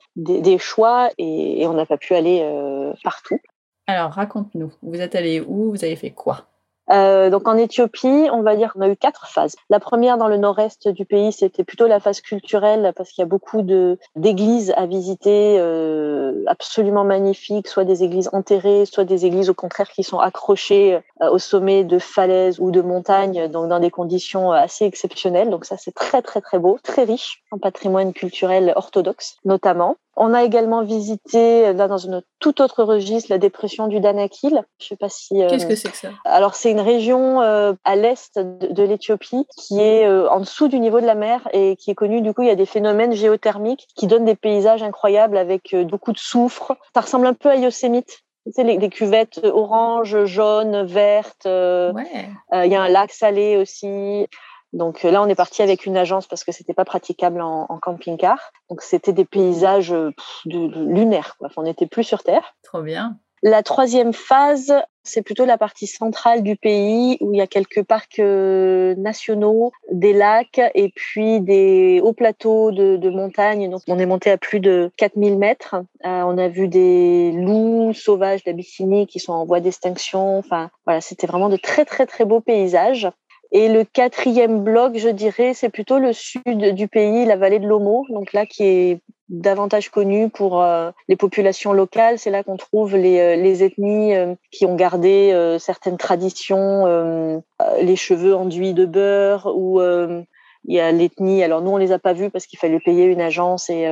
choix 0.59 1.11
et, 1.19 1.67
on 1.67 1.75
n'a 1.75 1.87
pas 1.87 1.99
pu 1.99 2.15
aller 2.15 2.41
euh, 2.43 2.93
partout. 3.05 3.39
Alors, 3.87 4.11
raconte-nous. 4.11 4.73
Vous 4.83 5.01
êtes 5.01 5.15
allé 5.15 5.41
où 5.41 5.71
Vous 5.71 5.85
avez 5.85 5.97
fait 5.97 6.11
quoi? 6.11 6.47
Euh, 6.91 7.31
donc 7.31 7.47
en 7.49 7.57
Éthiopie, 7.57 8.29
on 8.33 8.43
va 8.43 8.57
dire 8.57 8.73
qu'on 8.73 8.81
a 8.81 8.89
eu 8.89 8.97
quatre 8.97 9.29
phases. 9.29 9.57
La 9.71 9.81
première 9.81 10.19
dans 10.19 10.29
le 10.29 10.37
nord-est 10.37 10.89
du 10.89 11.05
pays, 11.05 11.33
c'était 11.33 11.65
plutôt 11.65 11.87
la 11.87 12.01
phase 12.01 12.21
culturelle 12.21 12.93
parce 12.97 13.11
qu'il 13.11 13.23
y 13.23 13.27
a 13.27 13.29
beaucoup 13.29 13.63
de 13.63 13.99
d'églises 14.17 14.73
à 14.77 14.87
visiter, 14.87 15.57
euh, 15.59 16.43
absolument 16.47 17.05
magnifiques, 17.05 17.69
soit 17.69 17.85
des 17.85 18.05
églises 18.05 18.31
enterrées, 18.33 18.87
soit 18.87 19.05
des 19.05 19.27
églises 19.27 19.51
au 19.51 19.55
contraire 19.55 19.91
qui 19.91 20.03
sont 20.03 20.19
accrochées 20.19 21.01
euh, 21.23 21.31
au 21.31 21.39
sommet 21.39 21.85
de 21.85 21.99
falaises 21.99 22.59
ou 22.59 22.71
de 22.71 22.81
montagnes, 22.81 23.49
donc 23.49 23.69
dans 23.69 23.81
des 23.81 23.91
conditions 23.91 24.53
assez 24.53 24.85
exceptionnelles. 24.85 25.51
Donc 25.51 25.65
ça, 25.65 25.77
c'est 25.77 25.95
très 25.95 26.23
très 26.23 26.41
très 26.41 26.59
beau, 26.59 26.79
très 26.83 27.05
riche 27.05 27.43
en 27.51 27.59
patrimoine 27.59 28.13
culturel 28.13 28.73
orthodoxe 28.77 29.37
notamment. 29.45 29.97
On 30.21 30.35
a 30.35 30.43
également 30.43 30.83
visité, 30.83 31.73
là, 31.73 31.87
dans 31.87 31.97
une 31.97 32.23
toute 32.41 32.61
autre 32.61 32.83
registre, 32.83 33.31
la 33.31 33.39
dépression 33.39 33.87
du 33.87 34.01
Danakil. 34.01 34.65
Je 34.81 34.87
sais 34.87 34.97
pas 34.97 35.09
si. 35.09 35.41
Euh, 35.41 35.49
Qu'est-ce 35.49 35.67
que 35.67 35.77
c'est 35.77 35.91
que 35.91 35.97
ça? 35.97 36.09
Alors, 36.25 36.57
c'est 36.57 36.73
une 36.73 36.81
région 36.81 37.41
euh, 37.41 37.73
à 37.85 37.95
l'est 37.95 38.37
de, 38.37 38.83
l'Éthiopie 38.83 39.47
qui 39.57 39.81
est 39.81 40.07
euh, 40.07 40.29
en 40.29 40.41
dessous 40.41 40.67
du 40.67 40.81
niveau 40.81 41.01
de 41.01 41.07
la 41.07 41.15
mer 41.15 41.49
et 41.53 41.77
qui 41.77 41.93
est 41.93 41.95
connue. 41.95 42.21
Du 42.21 42.35
coup, 42.35 42.43
il 42.43 42.49
y 42.49 42.51
a 42.51 42.57
des 42.57 42.67
phénomènes 42.67 43.13
géothermiques 43.13 43.87
qui 43.95 44.09
donnent 44.09 44.25
des 44.25 44.35
paysages 44.35 44.83
incroyables 44.83 45.37
avec 45.37 45.77
beaucoup 45.87 46.13
de 46.13 46.19
soufre. 46.19 46.77
Ça 46.95 47.03
ressemble 47.03 47.29
un 47.29 47.35
peu 47.35 47.51
à 47.51 47.57
Yosemite. 47.57 48.19
Tu 48.45 48.53
sais, 48.53 48.65
les, 48.65 48.89
cuvettes 48.89 49.41
orange, 49.45 50.25
jaune, 50.25 50.85
vertes. 50.85 51.45
Il 51.45 52.73
y 52.73 52.75
a 52.75 52.83
un 52.83 52.89
lac 52.89 53.13
salé 53.13 53.57
aussi. 53.57 54.27
Donc 54.73 55.05
euh, 55.05 55.11
là, 55.11 55.23
on 55.23 55.27
est 55.27 55.35
parti 55.35 55.63
avec 55.63 55.87
une 55.87 55.97
agence 55.97 56.27
parce 56.27 56.45
que 56.45 56.53
c'était 56.53 56.75
pas 56.75 56.85
praticable 56.85 57.41
en, 57.41 57.67
camping-car. 57.81 58.53
Donc 58.69 58.83
c'était 58.83 59.13
des 59.13 59.25
paysages 59.25 59.93
euh, 59.93 60.11
de, 60.47 60.59
lunaires. 60.59 61.37
Quoi. 61.39 61.49
on 61.57 61.63
n'était 61.63 61.87
plus 61.87 62.05
sur 62.05 62.23
Terre. 62.23 62.55
Trop 62.63 62.83
bien. 62.83 63.17
La 63.45 63.63
troisième 63.63 64.13
phase, 64.13 64.75
c'est 65.05 65.23
plutôt 65.23 65.45
la 65.45 65.59
partie 65.59 65.87
centrale 65.87 66.43
du 66.43 66.57
pays 66.57 67.17
où 67.21 67.33
il 67.33 67.39
y 67.39 67.41
a 67.41 67.47
quelques 67.47 67.85
parcs 67.85 68.19
euh, 68.19 68.97
nationaux, 68.97 69.71
des 69.93 70.13
lacs 70.13 70.61
et 70.75 70.91
puis 70.93 71.41
des 71.41 72.01
hauts 72.03 72.13
plateaux 72.13 72.73
de, 72.73 72.97
de 72.97 73.11
montagne. 73.11 73.71
Donc, 73.71 73.83
on 73.87 73.97
est 74.01 74.07
monté 74.07 74.29
à 74.33 74.39
plus 74.39 74.59
de 74.59 74.91
4000 74.97 75.39
mètres. 75.39 75.77
on 76.03 76.37
a 76.37 76.49
vu 76.49 76.67
des 76.67 77.31
loups 77.31 77.93
sauvages 77.95 78.43
d'Abyssinie 78.43 79.07
qui 79.07 79.21
sont 79.21 79.33
en 79.33 79.45
voie 79.45 79.61
d'extinction. 79.61 80.39
Enfin, 80.39 80.71
voilà, 80.85 81.01
c'était 81.01 81.29
vraiment 81.29 81.49
de 81.49 81.57
très, 81.57 81.85
très, 81.85 82.07
très 82.07 82.25
beaux 82.25 82.41
paysages. 82.41 83.09
Et 83.51 83.69
le 83.69 83.85
quatrième 83.85 84.63
bloc, 84.63 84.97
je 84.97 85.09
dirais, 85.09 85.55
c'est 85.55 85.71
plutôt 85.71 85.99
le 85.99 86.13
sud 86.13 86.75
du 86.75 86.89
pays, 86.89 87.25
la 87.25 87.37
vallée 87.37 87.59
de 87.59 87.67
l'Omo, 87.67 88.05
donc 88.11 88.33
là 88.33 88.45
qui 88.45 88.65
est 88.65 89.01
davantage 89.29 89.91
connu 89.91 90.29
pour 90.29 90.63
euh, 90.63 90.91
les 91.09 91.17
populations 91.17 91.73
locales. 91.73 92.19
C'est 92.19 92.31
là 92.31 92.43
qu'on 92.43 92.57
trouve 92.57 92.97
les, 92.97 93.19
euh, 93.19 93.37
les 93.37 93.63
ethnies 93.63 94.15
euh, 94.15 94.35
qui 94.51 94.67
ont 94.67 94.75
gardé 94.75 95.57
certaines 95.59 95.97
traditions, 95.97 97.43
les 97.81 97.97
cheveux 97.97 98.35
enduits 98.35 98.75
de 98.75 98.85
beurre 98.85 99.53
ou 99.55 99.81
il 99.81 100.75
y 100.75 100.81
a 100.81 100.93
l'ethnie. 100.93 101.43
Alors 101.43 101.63
nous, 101.63 101.71
on 101.71 101.77
les 101.77 101.93
a 101.93 101.99
pas 101.99 102.13
vus 102.13 102.31
parce 102.31 102.47
qu'il 102.47 102.59
fallait 102.59 102.81
payer 102.81 103.05
une 103.05 103.21
agence 103.21 103.71
et, 103.71 103.89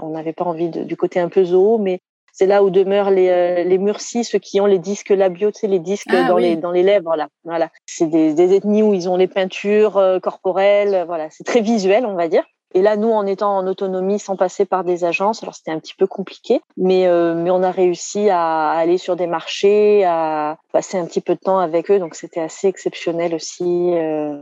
on 0.00 0.10
n'avait 0.10 0.32
pas 0.32 0.44
envie 0.44 0.68
du 0.68 0.96
côté 0.96 1.20
un 1.20 1.28
peu 1.28 1.44
zoo, 1.44 1.78
mais 1.78 2.00
c'est 2.38 2.46
là 2.46 2.62
où 2.62 2.70
demeurent 2.70 3.10
les, 3.10 3.30
euh, 3.30 3.64
les 3.64 3.78
Murcis, 3.78 4.22
ceux 4.22 4.38
qui 4.38 4.60
ont 4.60 4.66
les 4.66 4.78
disques 4.78 5.10
labiaux, 5.10 5.50
tu 5.50 5.58
sais, 5.58 5.66
les 5.66 5.80
disques 5.80 6.06
ah 6.12 6.28
dans, 6.28 6.36
les, 6.36 6.54
dans 6.54 6.70
les 6.70 6.84
lèvres. 6.84 7.16
Là. 7.16 7.26
Voilà. 7.42 7.68
C'est 7.86 8.06
des, 8.06 8.32
des, 8.32 8.54
ethnies 8.54 8.84
où 8.84 8.94
ils 8.94 9.08
ont 9.08 9.16
les 9.16 9.26
peintures 9.26 9.96
euh, 9.96 10.20
corporelles. 10.20 11.04
Voilà. 11.08 11.26
C'est 11.30 11.42
très 11.42 11.62
visuel, 11.62 12.06
on 12.06 12.14
va 12.14 12.28
dire. 12.28 12.44
Et 12.74 12.82
là, 12.82 12.96
nous, 12.96 13.10
en 13.10 13.26
étant 13.26 13.56
en 13.56 13.66
autonomie, 13.66 14.20
sans 14.20 14.36
passer 14.36 14.66
par 14.66 14.84
des 14.84 15.04
agences, 15.04 15.42
alors 15.42 15.56
c'était 15.56 15.72
un 15.72 15.80
petit 15.80 15.94
peu 15.94 16.06
compliqué, 16.06 16.60
mais, 16.76 17.08
euh, 17.08 17.34
mais 17.34 17.50
on 17.50 17.62
a 17.64 17.72
réussi 17.72 18.30
à 18.30 18.70
aller 18.70 18.98
sur 18.98 19.16
des 19.16 19.26
marchés, 19.26 20.04
à 20.04 20.58
passer 20.72 20.96
un 20.96 21.06
petit 21.06 21.22
peu 21.22 21.34
de 21.34 21.40
temps 21.40 21.58
avec 21.58 21.90
eux, 21.90 21.98
donc 21.98 22.14
c'était 22.14 22.40
assez 22.40 22.68
exceptionnel 22.68 23.34
aussi. 23.34 23.94
Euh, 23.94 24.36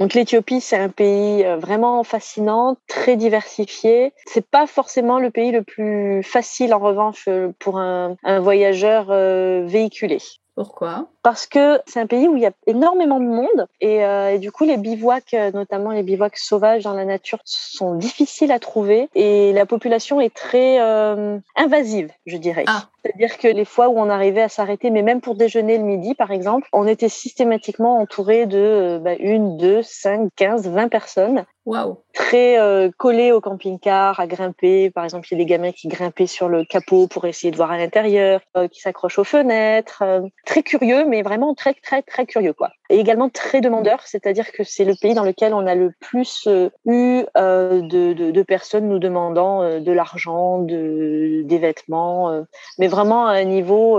donc 0.00 0.14
l'Éthiopie, 0.14 0.62
c'est 0.62 0.78
un 0.78 0.88
pays 0.88 1.44
euh, 1.44 1.58
vraiment 1.58 2.02
fascinant, 2.04 2.78
très 2.88 3.16
diversifié. 3.16 4.14
C'est 4.24 4.46
pas 4.46 4.66
forcément 4.66 5.18
le 5.18 5.30
pays 5.30 5.50
le 5.50 5.62
plus 5.62 6.22
facile 6.22 6.72
en 6.72 6.78
revanche 6.78 7.26
euh, 7.28 7.52
pour 7.58 7.78
un, 7.78 8.16
un 8.24 8.40
voyageur 8.40 9.08
euh, 9.10 9.62
véhiculé. 9.66 10.18
Pourquoi? 10.54 11.06
Parce 11.22 11.46
que 11.46 11.80
c'est 11.86 12.00
un 12.00 12.06
pays 12.06 12.28
où 12.28 12.36
il 12.36 12.42
y 12.42 12.46
a 12.46 12.52
énormément 12.66 13.20
de 13.20 13.26
monde 13.26 13.66
et, 13.80 14.04
euh, 14.04 14.34
et, 14.34 14.38
du 14.38 14.50
coup 14.50 14.64
les 14.64 14.76
bivouacs, 14.76 15.34
notamment 15.54 15.90
les 15.90 16.02
bivouacs 16.02 16.36
sauvages 16.36 16.84
dans 16.84 16.92
la 16.92 17.04
nature, 17.04 17.38
sont 17.44 17.94
difficiles 17.94 18.52
à 18.52 18.58
trouver 18.58 19.08
et 19.14 19.52
la 19.52 19.64
population 19.64 20.20
est 20.20 20.34
très 20.34 20.80
euh, 20.80 21.38
invasive, 21.56 22.10
je 22.26 22.36
dirais. 22.36 22.64
Ah. 22.66 22.88
C'est-à-dire 23.02 23.38
que 23.38 23.48
les 23.48 23.64
fois 23.64 23.88
où 23.88 23.98
on 23.98 24.10
arrivait 24.10 24.42
à 24.42 24.48
s'arrêter, 24.48 24.90
mais 24.90 25.02
même 25.02 25.20
pour 25.20 25.34
déjeuner 25.34 25.78
le 25.78 25.84
midi 25.84 26.14
par 26.14 26.30
exemple, 26.30 26.68
on 26.72 26.86
était 26.86 27.08
systématiquement 27.08 27.98
entouré 27.98 28.46
de 28.46 28.58
euh, 28.58 28.98
bah, 28.98 29.14
une, 29.18 29.56
deux, 29.56 29.82
cinq, 29.82 30.30
quinze, 30.36 30.68
vingt 30.68 30.88
personnes 30.88 31.44
Très 32.14 32.58
euh, 32.58 32.90
collé 32.96 33.32
au 33.32 33.40
camping-car, 33.40 34.18
à 34.18 34.26
grimper. 34.26 34.90
Par 34.90 35.04
exemple, 35.04 35.28
il 35.30 35.38
y 35.38 35.40
a 35.40 35.44
des 35.44 35.46
gamins 35.46 35.72
qui 35.72 35.88
grimpaient 35.88 36.26
sur 36.26 36.48
le 36.48 36.64
capot 36.64 37.06
pour 37.06 37.26
essayer 37.26 37.50
de 37.50 37.56
voir 37.56 37.70
à 37.70 37.78
l'intérieur, 37.78 38.40
euh, 38.56 38.66
qui 38.66 38.80
s'accrochent 38.80 39.18
aux 39.18 39.24
fenêtres. 39.24 40.02
Euh, 40.02 40.20
très 40.46 40.62
curieux, 40.62 41.04
mais 41.06 41.22
vraiment 41.22 41.54
très, 41.54 41.74
très, 41.74 42.02
très 42.02 42.26
curieux, 42.26 42.52
quoi. 42.52 42.70
Et 42.88 42.98
également 42.98 43.28
très 43.28 43.60
demandeur, 43.60 44.00
c'est-à-dire 44.04 44.50
que 44.50 44.64
c'est 44.64 44.84
le 44.84 44.94
pays 45.00 45.14
dans 45.14 45.24
lequel 45.24 45.54
on 45.54 45.66
a 45.66 45.76
le 45.76 45.92
plus 46.00 46.48
eu 46.86 47.22
de, 47.36 48.12
de, 48.12 48.30
de, 48.32 48.42
personnes 48.42 48.88
nous 48.88 48.98
demandant 48.98 49.78
de 49.78 49.92
l'argent, 49.92 50.58
de, 50.58 51.42
des 51.44 51.58
vêtements, 51.58 52.44
mais 52.78 52.88
vraiment 52.90 53.26
à 53.26 53.32
un 53.32 53.44
niveau 53.44 53.98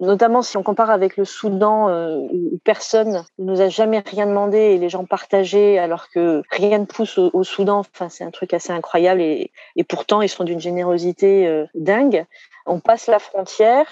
notamment 0.00 0.42
si 0.42 0.56
on 0.56 0.62
compare 0.62 0.90
avec 0.90 1.16
le 1.16 1.24
Soudan 1.24 1.88
euh, 1.88 2.16
où 2.16 2.58
personne 2.64 3.24
ne 3.38 3.44
nous 3.44 3.60
a 3.60 3.68
jamais 3.68 3.98
rien 3.98 4.26
demandé 4.26 4.58
et 4.58 4.78
les 4.78 4.88
gens 4.88 5.04
partageaient 5.04 5.78
alors 5.78 6.08
que 6.10 6.42
rien 6.50 6.78
ne 6.78 6.84
pousse 6.84 7.18
au, 7.18 7.44
Soudan. 7.44 7.80
Enfin, 7.80 8.08
c'est 8.08 8.24
un 8.24 8.30
truc 8.30 8.54
assez 8.54 8.72
incroyable 8.72 9.20
et, 9.20 9.50
et 9.76 9.84
pourtant 9.84 10.22
ils 10.22 10.28
sont 10.28 10.44
d'une 10.44 10.60
générosité 10.60 11.46
euh, 11.46 11.66
dingue. 11.74 12.24
On 12.66 12.80
passe 12.80 13.06
la 13.06 13.18
frontière. 13.18 13.86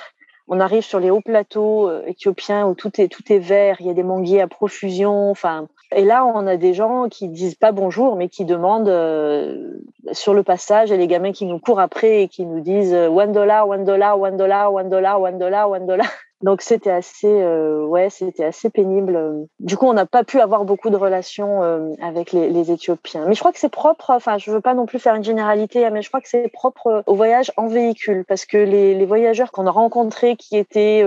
On 0.49 0.61
arrive 0.61 0.85
sur 0.85 1.01
les 1.01 1.11
hauts 1.11 1.21
plateaux 1.21 1.89
euh, 1.89 2.03
éthiopiens 2.07 2.67
où 2.67 2.75
tout 2.75 3.01
est 3.01 3.09
tout 3.09 3.33
est 3.33 3.39
vert, 3.39 3.77
il 3.81 3.87
y 3.87 3.91
a 3.91 3.95
des 3.95 4.05
manguiers 4.05 4.41
à 4.41 4.47
profusion. 4.47 5.31
Enfin, 5.31 5.67
et 5.93 6.05
là, 6.05 6.25
on 6.25 6.47
a 6.47 6.57
des 6.57 6.75
gens 6.75 7.09
qui 7.09 7.29
disent 7.29 7.55
pas 7.55 7.73
bonjour, 7.73 8.17
mais 8.17 8.29
qui 8.29 8.45
demandent 8.45 8.89
euh, 8.89 9.73
sur 10.13 10.35
le 10.35 10.43
passage, 10.43 10.93
et 10.93 10.97
les 10.97 11.07
gamins 11.07 11.33
qui 11.33 11.47
nous 11.47 11.59
courent 11.59 11.81
après 11.81 12.23
et 12.23 12.29
qui 12.29 12.45
nous 12.45 12.61
disent 12.61 12.95
euh, 12.95 13.09
one 13.09 13.33
dollar, 13.33 13.69
one 13.69 13.85
dollar, 13.85 14.21
one 14.21 14.37
dollar, 14.37 14.73
one 14.73 14.89
dollar, 14.89 15.21
one 15.21 15.39
dollar, 15.39 15.71
one 15.71 15.87
dollar. 15.87 16.09
Donc 16.43 16.61
c'était 16.61 16.91
assez, 16.91 17.27
euh, 17.31 17.85
ouais, 17.85 18.11
c'était 18.11 18.45
assez 18.45 18.69
pénible. 18.71 19.19
Du 19.61 19.77
coup, 19.77 19.87
on 19.87 19.95
n'a 19.95 20.07
pas 20.07 20.25
pu 20.25 20.41
avoir 20.41 20.65
beaucoup 20.65 20.91
de 20.91 20.97
relations 20.97 21.63
avec 22.01 22.33
les, 22.33 22.51
les, 22.51 22.71
Éthiopiens. 22.71 23.25
Mais 23.27 23.35
je 23.35 23.41
crois 23.41 23.53
que 23.53 23.59
c'est 23.59 23.71
propre. 23.71 24.11
Enfin, 24.11 24.39
je 24.39 24.51
veux 24.51 24.61
pas 24.61 24.75
non 24.75 24.87
plus 24.87 24.99
faire 24.99 25.15
une 25.15 25.25
généralité, 25.25 25.87
hein, 25.87 25.91
mais 25.91 26.03
je 26.03 26.09
crois 26.09 26.21
que 26.21 26.29
c'est 26.29 26.49
propre 26.49 27.03
au 27.07 27.15
voyage 27.15 27.53
en 27.57 27.69
véhicule, 27.69 28.25
parce 28.27 28.45
que 28.45 28.57
les, 28.57 28.95
les 28.95 29.07
voyageurs 29.07 29.53
qu'on 29.53 29.67
a 29.67 29.71
rencontrés, 29.71 30.37
qui 30.37 30.57
étaient 30.57 31.05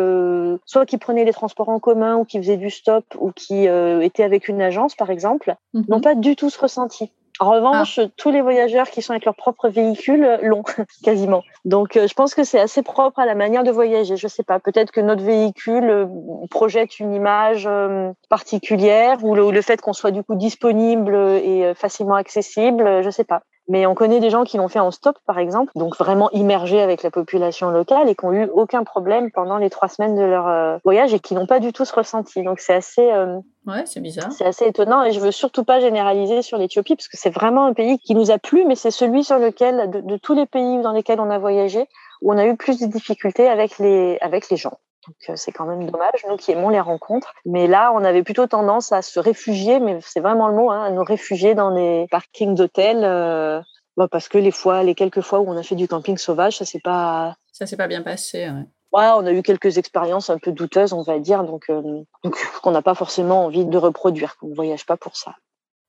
soit 0.65 0.85
qui 0.85 0.97
prenaient 0.97 1.25
les 1.25 1.33
transports 1.33 1.69
en 1.69 1.79
commun, 1.79 2.17
ou 2.17 2.25
qui 2.25 2.37
faisaient 2.37 2.57
du 2.57 2.69
stop, 2.69 3.05
ou 3.19 3.31
qui 3.31 3.65
étaient 3.65 4.23
avec 4.23 4.47
une 4.47 4.61
agence, 4.61 4.95
par 4.95 5.09
exemple, 5.09 5.55
mhm. 5.73 5.85
n'ont 5.89 6.01
pas 6.01 6.15
du 6.15 6.35
tout 6.35 6.49
ce 6.49 6.59
ressenti. 6.59 7.11
En 7.39 7.51
revanche, 7.51 7.99
ah. 7.99 8.07
tous 8.17 8.31
les 8.31 8.41
voyageurs 8.41 8.89
qui 8.89 9.01
sont 9.01 9.13
avec 9.13 9.23
leur 9.23 9.35
propre 9.35 9.69
véhicule 9.69 10.39
l'ont 10.41 10.63
quasiment. 11.03 11.43
Donc, 11.63 11.95
euh, 11.95 12.07
je 12.07 12.13
pense 12.13 12.35
que 12.35 12.43
c'est 12.43 12.59
assez 12.59 12.83
propre 12.83 13.19
à 13.19 13.25
la 13.25 13.35
manière 13.35 13.63
de 13.63 13.71
voyager. 13.71 14.17
Je 14.17 14.27
sais 14.27 14.43
pas, 14.43 14.59
peut-être 14.59 14.91
que 14.91 14.99
notre 14.99 15.23
véhicule 15.23 15.89
euh, 15.89 16.05
projette 16.49 16.99
une 16.99 17.13
image 17.13 17.65
euh, 17.65 18.11
particulière 18.29 19.23
ou 19.23 19.35
le, 19.35 19.51
le 19.51 19.61
fait 19.61 19.79
qu'on 19.79 19.93
soit 19.93 20.11
du 20.11 20.23
coup 20.23 20.35
disponible 20.35 21.15
et 21.15 21.73
facilement 21.75 22.15
accessible. 22.15 23.01
Je 23.03 23.09
sais 23.09 23.23
pas. 23.23 23.41
Mais 23.69 23.85
on 23.85 23.93
connaît 23.93 24.19
des 24.19 24.31
gens 24.31 24.43
qui 24.43 24.57
l'ont 24.57 24.67
fait 24.67 24.79
en 24.79 24.89
stop, 24.89 25.19
par 25.27 25.37
exemple, 25.37 25.71
donc 25.75 25.95
vraiment 25.95 26.31
immergés 26.31 26.81
avec 26.81 27.03
la 27.03 27.11
population 27.11 27.69
locale 27.69 28.09
et 28.09 28.15
qui 28.15 28.25
n'ont 28.25 28.33
eu 28.33 28.49
aucun 28.51 28.83
problème 28.83 29.29
pendant 29.29 29.57
les 29.57 29.69
trois 29.69 29.87
semaines 29.87 30.15
de 30.15 30.23
leur 30.23 30.47
euh, 30.47 30.77
voyage 30.83 31.13
et 31.13 31.19
qui 31.19 31.35
n'ont 31.35 31.45
pas 31.45 31.59
du 31.59 31.71
tout 31.71 31.85
ce 31.85 31.93
ressenti. 31.93 32.41
Donc 32.41 32.59
c'est 32.59 32.73
assez, 32.73 33.11
euh, 33.11 33.37
ouais, 33.67 33.85
c'est 33.85 33.99
bizarre. 33.99 34.31
C'est 34.31 34.45
assez 34.45 34.65
étonnant 34.65 35.03
et 35.03 35.11
je 35.11 35.19
veux 35.19 35.31
surtout 35.31 35.63
pas 35.63 35.79
généraliser 35.79 36.41
sur 36.41 36.57
l'Éthiopie 36.57 36.95
parce 36.95 37.07
que 37.07 37.17
c'est 37.17 37.29
vraiment 37.29 37.65
un 37.65 37.73
pays 37.73 37.99
qui 37.99 38.15
nous 38.15 38.31
a 38.31 38.39
plu, 38.39 38.65
mais 38.65 38.73
c'est 38.75 38.91
celui 38.91 39.23
sur 39.23 39.37
lequel, 39.37 39.91
de, 39.91 40.01
de 40.01 40.17
tous 40.17 40.33
les 40.33 40.47
pays 40.47 40.81
dans 40.81 40.91
lesquels 40.91 41.19
on 41.19 41.29
a 41.29 41.37
voyagé, 41.37 41.87
où 42.23 42.33
on 42.33 42.37
a 42.39 42.47
eu 42.47 42.57
plus 42.57 42.79
de 42.79 42.87
difficultés 42.87 43.47
avec 43.47 43.77
les 43.77 44.17
avec 44.21 44.49
les 44.49 44.57
gens. 44.57 44.79
Donc 45.09 45.29
euh, 45.29 45.33
c'est 45.35 45.51
quand 45.51 45.65
même 45.65 45.89
dommage, 45.89 46.23
nous 46.29 46.37
qui 46.37 46.51
aimons 46.51 46.69
les 46.69 46.79
rencontres. 46.79 47.33
Mais 47.43 47.65
là, 47.65 47.91
on 47.95 48.03
avait 48.03 48.21
plutôt 48.21 48.45
tendance 48.45 48.91
à 48.91 49.01
se 49.01 49.19
réfugier, 49.19 49.79
mais 49.79 49.97
c'est 50.01 50.19
vraiment 50.19 50.47
le 50.47 50.53
mot, 50.53 50.69
hein, 50.69 50.83
à 50.83 50.91
nous 50.91 51.03
réfugier 51.03 51.55
dans 51.55 51.73
des 51.73 52.05
parkings 52.11 52.53
d'hôtels. 52.53 53.03
Euh, 53.03 53.59
bah, 53.97 54.07
parce 54.07 54.29
que 54.29 54.37
les 54.37 54.51
fois, 54.51 54.83
les 54.83 54.93
quelques 54.93 55.21
fois 55.21 55.39
où 55.39 55.49
on 55.49 55.57
a 55.57 55.63
fait 55.63 55.75
du 55.75 55.87
camping 55.87 56.17
sauvage, 56.17 56.57
ça 56.57 56.65
s'est 56.65 56.79
pas. 56.79 57.35
Ça 57.51 57.65
s'est 57.65 57.75
pas 57.75 57.87
bien 57.87 58.03
passé. 58.03 58.49
Ouais. 58.49 58.99
ouais. 58.99 59.09
on 59.15 59.25
a 59.25 59.31
eu 59.31 59.41
quelques 59.41 59.79
expériences 59.79 60.29
un 60.29 60.37
peu 60.37 60.51
douteuses, 60.51 60.93
on 60.93 61.01
va 61.01 61.17
dire, 61.17 61.43
donc, 61.43 61.65
euh, 61.71 61.81
donc 62.23 62.37
qu'on 62.61 62.71
n'a 62.71 62.83
pas 62.83 62.93
forcément 62.93 63.45
envie 63.45 63.65
de 63.65 63.77
reproduire. 63.77 64.37
Qu'on 64.37 64.49
ne 64.49 64.55
voyage 64.55 64.85
pas 64.85 64.95
pour 64.95 65.17
ça. 65.17 65.33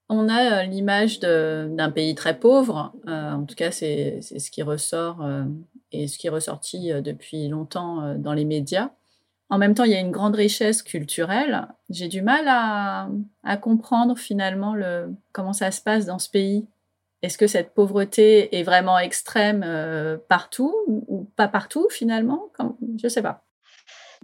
On 0.09 0.31
a 0.31 0.65
l'image 0.65 1.21
d'un 1.21 1.91
pays 1.91 2.17
très 2.17 2.37
pauvre. 2.37 2.93
en 3.07 3.45
tout 3.45 3.55
cas, 3.55 3.71
c'est 3.71 4.21
ce 4.23 4.51
qui 4.51 4.63
ressort 4.63 5.25
et 5.93 6.09
ce 6.09 6.19
qui 6.19 6.27
est 6.27 6.31
ressorti 6.31 6.91
depuis 7.01 7.47
longtemps 7.47 8.17
dans 8.17 8.33
les 8.33 8.45
médias. 8.45 8.91
En 9.51 9.59
même 9.59 9.75
temps, 9.75 9.85
il 9.85 9.91
y 9.91 9.97
a 9.97 10.01
une 10.01 10.13
grande 10.13 10.37
richesse 10.37 10.83
culturelle. 10.83 11.67
J'ai 11.91 12.07
du 12.07 12.23
mal 12.23 12.45
à, 12.47 13.57
comprendre 13.57 14.17
finalement 14.17 14.75
le, 14.75 15.13
comment 15.33 15.53
ça 15.53 15.71
se 15.73 15.81
passe 15.81 16.07
dans 16.07 16.21
ce 16.21 16.31
pays. 16.31 16.67
Est-ce 17.23 17.37
que 17.37 17.49
cette 17.49 17.75
pauvreté 17.75 18.59
est 18.59 18.63
vraiment 18.63 18.99
extrême 18.99 19.63
euh, 19.67 20.17
partout 20.29 20.75
ou 20.87 21.29
pas 21.37 21.49
partout 21.49 21.89
finalement? 21.91 22.49
Je 22.59 23.07
ne 23.07 23.09
sais 23.09 23.23
pas. 23.23 23.43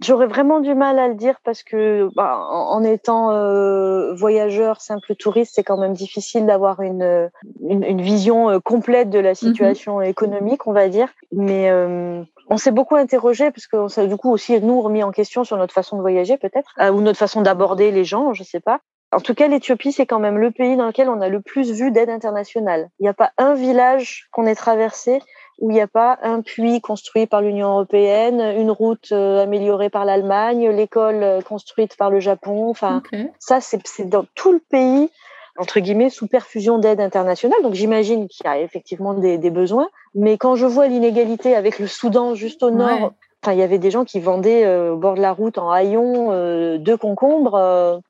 J'aurais 0.03 0.27
vraiment 0.27 0.59
du 0.59 0.75
mal 0.75 0.99
à 0.99 1.07
le 1.07 1.15
dire 1.15 1.39
parce 1.43 1.63
que 1.63 2.07
bah, 2.15 2.37
en, 2.37 2.83
étant 2.83 3.31
euh, 3.31 4.13
voyageur, 4.13 4.79
simple 4.79 5.15
touriste, 5.15 5.53
c'est 5.55 5.63
quand 5.63 5.77
même 5.77 5.93
difficile 5.93 6.45
d'avoir 6.45 6.81
une, 6.81 7.31
une, 7.67 8.01
vision 8.01 8.47
euh, 8.51 8.59
complète 8.59 9.09
de 9.09 9.17
la 9.17 9.31
mhm. 9.31 9.35
situation 9.35 9.99
économique, 10.01 10.67
on 10.67 10.71
va 10.71 10.87
dire. 10.87 11.09
Mais 11.31 11.71
euh, 11.71 12.21
on 12.49 12.57
s'est 12.57 12.71
beaucoup 12.71 12.95
interrogé 12.95 13.51
parce 13.51 13.67
que 13.67 13.87
ça 13.87 14.05
du 14.05 14.15
coup 14.17 14.31
aussi 14.31 14.59
nous 14.61 14.81
remis 14.81 15.03
en 15.03 15.11
question 15.11 15.43
sur 15.43 15.57
notre 15.57 15.73
façon 15.73 15.97
de 15.97 16.01
voyager 16.01 16.37
peut-être 16.37 16.71
ou 16.91 17.01
notre 17.01 17.19
façon 17.19 17.41
d'aborder 17.41 17.91
les 17.91 18.05
gens, 18.05 18.33
je 18.33 18.43
sais 18.43 18.59
pas. 18.59 18.79
En 19.13 19.21
tout 19.21 19.33
cas, 19.33 19.47
l'Éthiopie, 19.47 19.93
c'est 19.93 20.05
quand 20.05 20.19
même 20.19 20.37
le 20.37 20.51
pays 20.51 20.75
dans 20.75 20.87
lequel 20.87 21.07
on 21.07 21.21
a 21.21 21.29
le 21.29 21.41
plus 21.41 21.71
vu 21.71 21.91
d'aide 21.91 22.09
internationale. 22.09 22.89
Il 22.99 23.03
n'y 23.03 23.09
a 23.09 23.13
pas 23.13 23.31
un 23.37 23.53
village 23.53 24.27
qu'on 24.31 24.45
ait 24.45 24.55
traversé 24.55 25.21
où 25.59 25.71
il 25.71 25.73
n'y 25.73 25.81
a 25.81 25.87
pas 25.87 26.19
un 26.21 26.41
puits 26.41 26.81
construit 26.81 27.25
par 27.25 27.41
l'Union 27.41 27.69
européenne, 27.69 28.41
une 28.57 28.69
route 28.69 29.11
euh, 29.11 29.41
améliorée 29.41 29.89
par 29.89 30.05
l'Allemagne, 30.05 30.69
l'école 30.69 31.23
euh, 31.23 31.41
construite 31.41 31.95
par 31.95 32.11
le 32.11 32.19
Japon. 32.19 32.69
Enfin, 32.69 33.01
ça, 33.39 33.59
c'est 33.61 34.09
dans 34.09 34.25
tout 34.35 34.51
le 34.51 34.61
pays 34.69 35.09
entre 35.57 35.79
guillemets 35.79 36.09
sous 36.09 36.27
perfusion 36.27 36.77
d'aide 36.77 36.99
internationale. 36.99 37.61
Donc 37.63 37.73
j'imagine 37.73 38.27
qu'il 38.27 38.45
y 38.45 38.49
a 38.49 38.59
effectivement 38.59 39.13
des, 39.13 39.37
besoins. 39.49 39.89
Mais 40.15 40.37
quand 40.37 40.55
je 40.55 40.65
vois 40.65 40.87
l'inégalité 40.87 41.55
avec 41.55 41.79
le 41.79 41.87
Soudan 41.87 42.35
juste 42.35 42.63
au 42.63 42.71
nord, 42.71 43.13
enfin 43.41 43.53
il 43.53 43.59
y 43.59 43.63
avait 43.63 43.79
des 43.79 43.91
gens 43.91 44.05
qui 44.05 44.19
vendaient 44.19 44.65
euh, 44.65 44.93
au 44.93 44.97
bord 44.97 45.15
de 45.15 45.21
la 45.21 45.31
route 45.31 45.57
en 45.57 45.71
haillons 45.71 46.77
deux 46.77 46.97
concombres. 46.97 48.01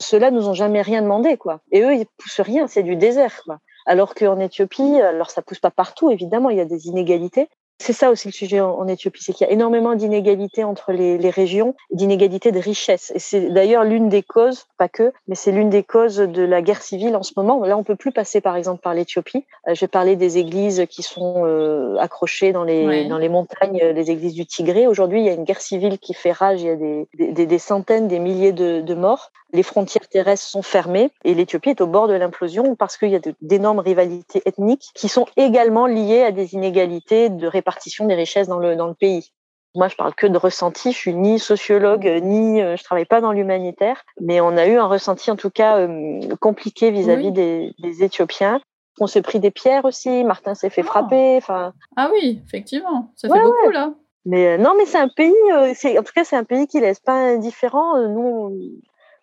Ceux-là 0.00 0.30
nous 0.30 0.48
ont 0.48 0.54
jamais 0.54 0.82
rien 0.82 1.02
demandé 1.02 1.36
quoi. 1.36 1.60
Et 1.72 1.82
eux 1.82 1.94
ils 1.94 2.06
poussent 2.18 2.40
rien, 2.40 2.66
c'est 2.66 2.82
du 2.82 2.96
désert 2.96 3.42
quoi. 3.44 3.58
Alors 3.86 4.16
qu'en 4.16 4.40
Éthiopie, 4.40 5.00
alors 5.00 5.30
ça 5.30 5.42
pousse 5.42 5.60
pas 5.60 5.70
partout, 5.70 6.10
évidemment, 6.10 6.50
il 6.50 6.56
y 6.56 6.60
a 6.60 6.64
des 6.64 6.88
inégalités, 6.88 7.48
c'est 7.78 7.92
ça 7.92 8.10
aussi 8.10 8.28
le 8.28 8.32
sujet 8.32 8.60
en, 8.60 8.86
Éthiopie, 8.88 9.22
c'est 9.22 9.32
qu'il 9.32 9.46
y 9.46 9.50
a 9.50 9.52
énormément 9.52 9.94
d'inégalités 9.94 10.64
entre 10.64 10.92
les, 10.92 11.18
les 11.18 11.30
régions, 11.30 11.74
d'inégalités 11.90 12.50
de 12.50 12.58
richesses. 12.58 13.12
Et 13.14 13.18
c'est 13.18 13.50
d'ailleurs 13.50 13.84
l'une 13.84 14.08
des 14.08 14.22
causes, 14.22 14.66
pas 14.78 14.88
que, 14.88 15.12
mais 15.28 15.34
c'est 15.34 15.52
l'une 15.52 15.68
des 15.68 15.82
causes 15.82 16.16
de 16.16 16.42
la 16.42 16.62
guerre 16.62 16.80
civile 16.80 17.16
en 17.16 17.22
ce 17.22 17.32
moment. 17.36 17.62
Là, 17.64 17.76
on 17.76 17.84
peut 17.84 17.96
plus 17.96 18.12
passer, 18.12 18.40
par 18.40 18.56
exemple, 18.56 18.80
par 18.80 18.94
l'Éthiopie. 18.94 19.44
Euh, 19.68 19.74
je 19.74 19.80
vais 19.80 19.88
parler 19.88 20.16
des 20.16 20.38
églises 20.38 20.86
qui 20.88 21.02
sont 21.02 21.44
euh, 21.44 21.96
accrochées 21.98 22.52
dans 22.52 22.64
les 22.64 23.06
dans 23.08 23.18
les 23.18 23.28
montagnes, 23.28 23.80
euh, 23.82 23.92
les 23.92 24.10
églises 24.10 24.34
du 24.34 24.46
Tigré. 24.46 24.86
Aujourd'hui, 24.86 25.20
il 25.20 25.26
y 25.26 25.28
a 25.28 25.34
une 25.34 25.44
guerre 25.44 25.60
civile 25.60 25.98
qui 25.98 26.14
fait 26.14 26.32
rage. 26.32 26.62
Il 26.62 26.66
y 26.66 26.70
a 26.70 26.76
des, 26.76 27.06
des, 27.14 27.46
des 27.46 27.58
centaines, 27.58 28.08
des 28.08 28.18
milliers 28.18 28.52
de, 28.52 28.80
de 28.80 28.94
morts. 28.94 29.32
Les 29.52 29.62
frontières 29.62 30.08
terrestres 30.08 30.46
sont 30.46 30.62
fermées 30.62 31.10
et 31.24 31.32
l'Éthiopie 31.34 31.70
est 31.70 31.80
au 31.80 31.86
bord 31.86 32.08
de 32.08 32.14
l'implosion 32.14 32.74
parce 32.74 32.96
qu'il 32.96 33.10
y 33.10 33.16
a 33.16 33.20
d'énormes 33.42 33.78
rivalités 33.78 34.42
ethniques 34.44 34.90
qui 34.94 35.08
sont 35.08 35.26
également 35.36 35.86
liées 35.86 36.22
à 36.22 36.32
des 36.32 36.54
inégalités 36.54 37.28
de 37.28 37.46
répartition 37.46 37.65
répartition 37.66 38.06
des 38.06 38.14
richesses 38.14 38.46
dans 38.46 38.58
le, 38.58 38.76
dans 38.76 38.86
le 38.86 38.94
pays. 38.94 39.32
Moi, 39.74 39.88
je 39.88 39.96
parle 39.96 40.14
que 40.14 40.26
de 40.26 40.38
ressenti. 40.38 40.92
Je 40.92 40.96
suis 40.96 41.14
ni 41.14 41.38
sociologue, 41.38 42.06
ni 42.22 42.62
euh, 42.62 42.76
je 42.76 42.84
travaille 42.84 43.04
pas 43.04 43.20
dans 43.20 43.32
l'humanitaire, 43.32 44.04
mais 44.20 44.40
on 44.40 44.56
a 44.56 44.66
eu 44.66 44.76
un 44.78 44.86
ressenti 44.86 45.30
en 45.30 45.36
tout 45.36 45.50
cas 45.50 45.78
euh, 45.78 46.20
compliqué 46.40 46.90
vis-à-vis 46.90 47.32
des, 47.32 47.74
des, 47.78 48.02
Éthiopiens. 48.02 48.60
On 49.00 49.06
s'est 49.06 49.20
pris 49.20 49.40
des 49.40 49.50
pierres 49.50 49.84
aussi. 49.84 50.24
Martin 50.24 50.54
s'est 50.54 50.70
fait 50.70 50.82
ah. 50.82 50.90
frapper. 50.90 51.36
Enfin. 51.36 51.74
Ah 51.96 52.08
oui, 52.12 52.40
effectivement, 52.46 53.12
ça 53.16 53.28
fait 53.28 53.40
beaucoup 53.40 53.70
là. 53.70 53.92
Mais 54.24 54.54
euh, 54.54 54.56
non, 54.56 54.74
mais 54.78 54.86
c'est 54.86 54.98
un 54.98 55.08
pays. 55.08 55.34
c'est 55.74 55.98
en 55.98 56.02
tout 56.02 56.12
cas, 56.14 56.24
c'est 56.24 56.36
un 56.36 56.44
pays 56.44 56.66
qui 56.66 56.80
laisse 56.80 57.00
pas 57.00 57.12
indifférent. 57.12 57.98
nous, 58.08 58.56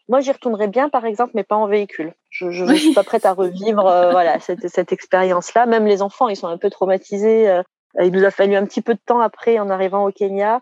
moi, 0.07 0.19
j'y 0.19 0.31
retournerais 0.31 0.67
bien, 0.67 0.89
par 0.89 1.05
exemple, 1.05 1.31
mais 1.33 1.43
pas 1.43 1.55
en 1.55 1.67
véhicule. 1.67 2.13
Je 2.29 2.45
ne 2.45 2.75
suis 2.75 2.93
pas 2.93 3.03
prête 3.03 3.25
à 3.25 3.33
revivre 3.33 3.83
voilà 4.11 4.39
cette, 4.39 4.67
cette 4.67 4.91
expérience-là. 4.91 5.65
Même 5.65 5.87
les 5.87 6.01
enfants, 6.01 6.27
ils 6.27 6.35
sont 6.35 6.47
un 6.47 6.57
peu 6.57 6.69
traumatisés. 6.69 7.61
Il 8.01 8.11
nous 8.11 8.23
a 8.23 8.31
fallu 8.31 8.55
un 8.55 8.65
petit 8.65 8.81
peu 8.81 8.93
de 8.93 8.99
temps 9.05 9.19
après, 9.19 9.59
en 9.59 9.69
arrivant 9.69 10.05
au 10.05 10.11
Kenya, 10.11 10.61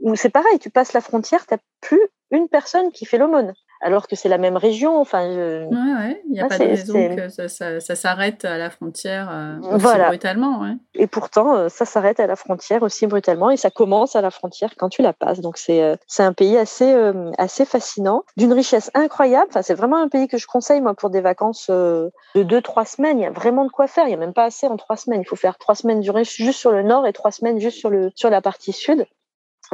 où 0.00 0.16
c'est 0.16 0.30
pareil, 0.30 0.58
tu 0.58 0.70
passes 0.70 0.92
la 0.92 1.00
frontière, 1.00 1.46
tu 1.46 1.54
n'as 1.54 1.60
plus 1.80 2.00
une 2.30 2.48
personne 2.48 2.90
qui 2.92 3.04
fait 3.04 3.18
l'aumône 3.18 3.52
alors 3.82 4.06
que 4.06 4.16
c'est 4.16 4.28
la 4.28 4.38
même 4.38 4.56
région. 4.56 4.98
Enfin, 4.98 5.28
ouais, 5.28 5.66
ouais. 5.66 6.22
il 6.26 6.32
n'y 6.32 6.40
a 6.40 6.46
pas 6.46 6.58
de 6.58 6.64
raison 6.64 7.16
que 7.16 7.28
ça, 7.28 7.48
ça, 7.48 7.94
s'arrête 7.96 8.44
à 8.44 8.56
la 8.56 8.70
frontière 8.70 9.28
euh, 9.30 9.58
aussi 9.74 9.98
brutalement. 10.06 10.60
Ouais. 10.60 10.76
Et 10.94 11.06
pourtant, 11.08 11.56
euh, 11.56 11.68
ça 11.68 11.84
s'arrête 11.84 12.20
à 12.20 12.26
la 12.26 12.36
frontière 12.36 12.82
aussi 12.82 13.06
brutalement 13.06 13.50
et 13.50 13.56
ça 13.56 13.70
commence 13.70 14.14
à 14.14 14.20
la 14.20 14.30
frontière 14.30 14.70
quand 14.78 14.88
tu 14.88 15.02
la 15.02 15.12
passes. 15.12 15.40
Donc 15.40 15.58
c'est 15.58 15.82
euh, 15.82 15.96
c'est 16.06 16.22
un 16.22 16.32
pays 16.32 16.56
assez 16.56 16.94
assez 17.38 17.64
fascinant, 17.64 18.22
d'une 18.36 18.52
richesse 18.52 18.90
incroyable. 18.94 19.46
Enfin, 19.50 19.62
c'est 19.62 19.74
vraiment 19.74 20.00
un 20.00 20.08
pays 20.08 20.28
que 20.28 20.38
je 20.38 20.46
conseille 20.46 20.80
moi 20.80 20.94
pour 20.94 21.10
des 21.10 21.20
vacances 21.20 21.68
de 21.68 22.12
deux 22.34 22.62
trois 22.62 22.84
semaines. 22.84 23.18
Il 23.18 23.22
y 23.22 23.26
a 23.26 23.30
vraiment 23.30 23.64
de 23.64 23.70
quoi 23.70 23.88
faire. 23.88 24.04
Il 24.04 24.08
n'y 24.08 24.14
a 24.14 24.18
même 24.18 24.32
pas 24.32 24.44
assez 24.44 24.68
en 24.68 24.76
trois 24.76 24.96
semaines. 24.96 25.22
Il 25.22 25.26
faut 25.26 25.36
faire 25.36 25.58
trois 25.58 25.74
semaines 25.74 26.00
durée 26.00 26.24
juste 26.24 26.60
sur 26.60 26.70
le 26.70 26.82
nord 26.82 27.06
et 27.06 27.12
trois 27.12 27.32
semaines 27.32 27.58
juste 27.58 27.78
sur 27.78 27.90
le 27.90 28.10
sur 28.14 28.30
la 28.30 28.40
partie 28.40 28.72
sud 28.72 29.04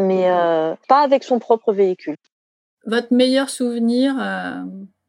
mais 0.01 0.29
pas 0.87 1.01
avec 1.01 1.25
son 1.25 1.41
propre 1.41 1.73
véhicule. 1.73 2.17
Votre 2.87 3.12
meilleur 3.12 3.51
souvenir 3.51 4.14
euh, 4.20 4.62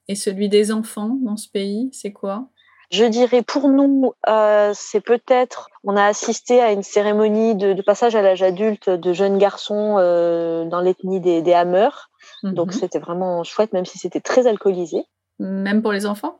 est 0.07 0.15
celui 0.15 0.49
des 0.49 0.71
enfants 0.71 1.17
dans 1.21 1.37
ce 1.37 1.47
pays, 1.49 1.89
c'est 1.93 2.11
quoi? 2.11 2.47
Je 2.91 3.05
dirais 3.05 3.43
pour 3.43 3.69
nous, 3.69 4.13
euh, 4.27 4.71
c'est 4.73 4.99
peut-être, 4.99 5.69
on 5.83 5.95
a 5.95 6.05
assisté 6.05 6.59
à 6.59 6.71
une 6.71 6.81
cérémonie 6.81 7.53
de, 7.53 7.79
passage 7.83 8.15
à 8.15 8.23
l'âge 8.23 8.41
adulte 8.41 8.89
de 8.89 9.13
jeunes 9.13 9.37
garçons 9.37 9.97
euh, 9.99 10.65
dans 10.65 10.81
l'ethnie 10.81 11.19
des, 11.19 11.43
des 11.43 11.53
Hammers. 11.53 12.09
Donc 12.41 12.67
mhm. 12.67 12.73
c'était 12.73 12.99
vraiment 12.99 13.43
chouette, 13.43 13.73
même 13.73 13.85
si 13.85 13.99
c'était 13.99 14.21
très 14.21 14.47
alcoolisé. 14.47 15.03
Même 15.37 15.83
pour 15.83 15.91
les 15.91 16.07
enfants? 16.07 16.39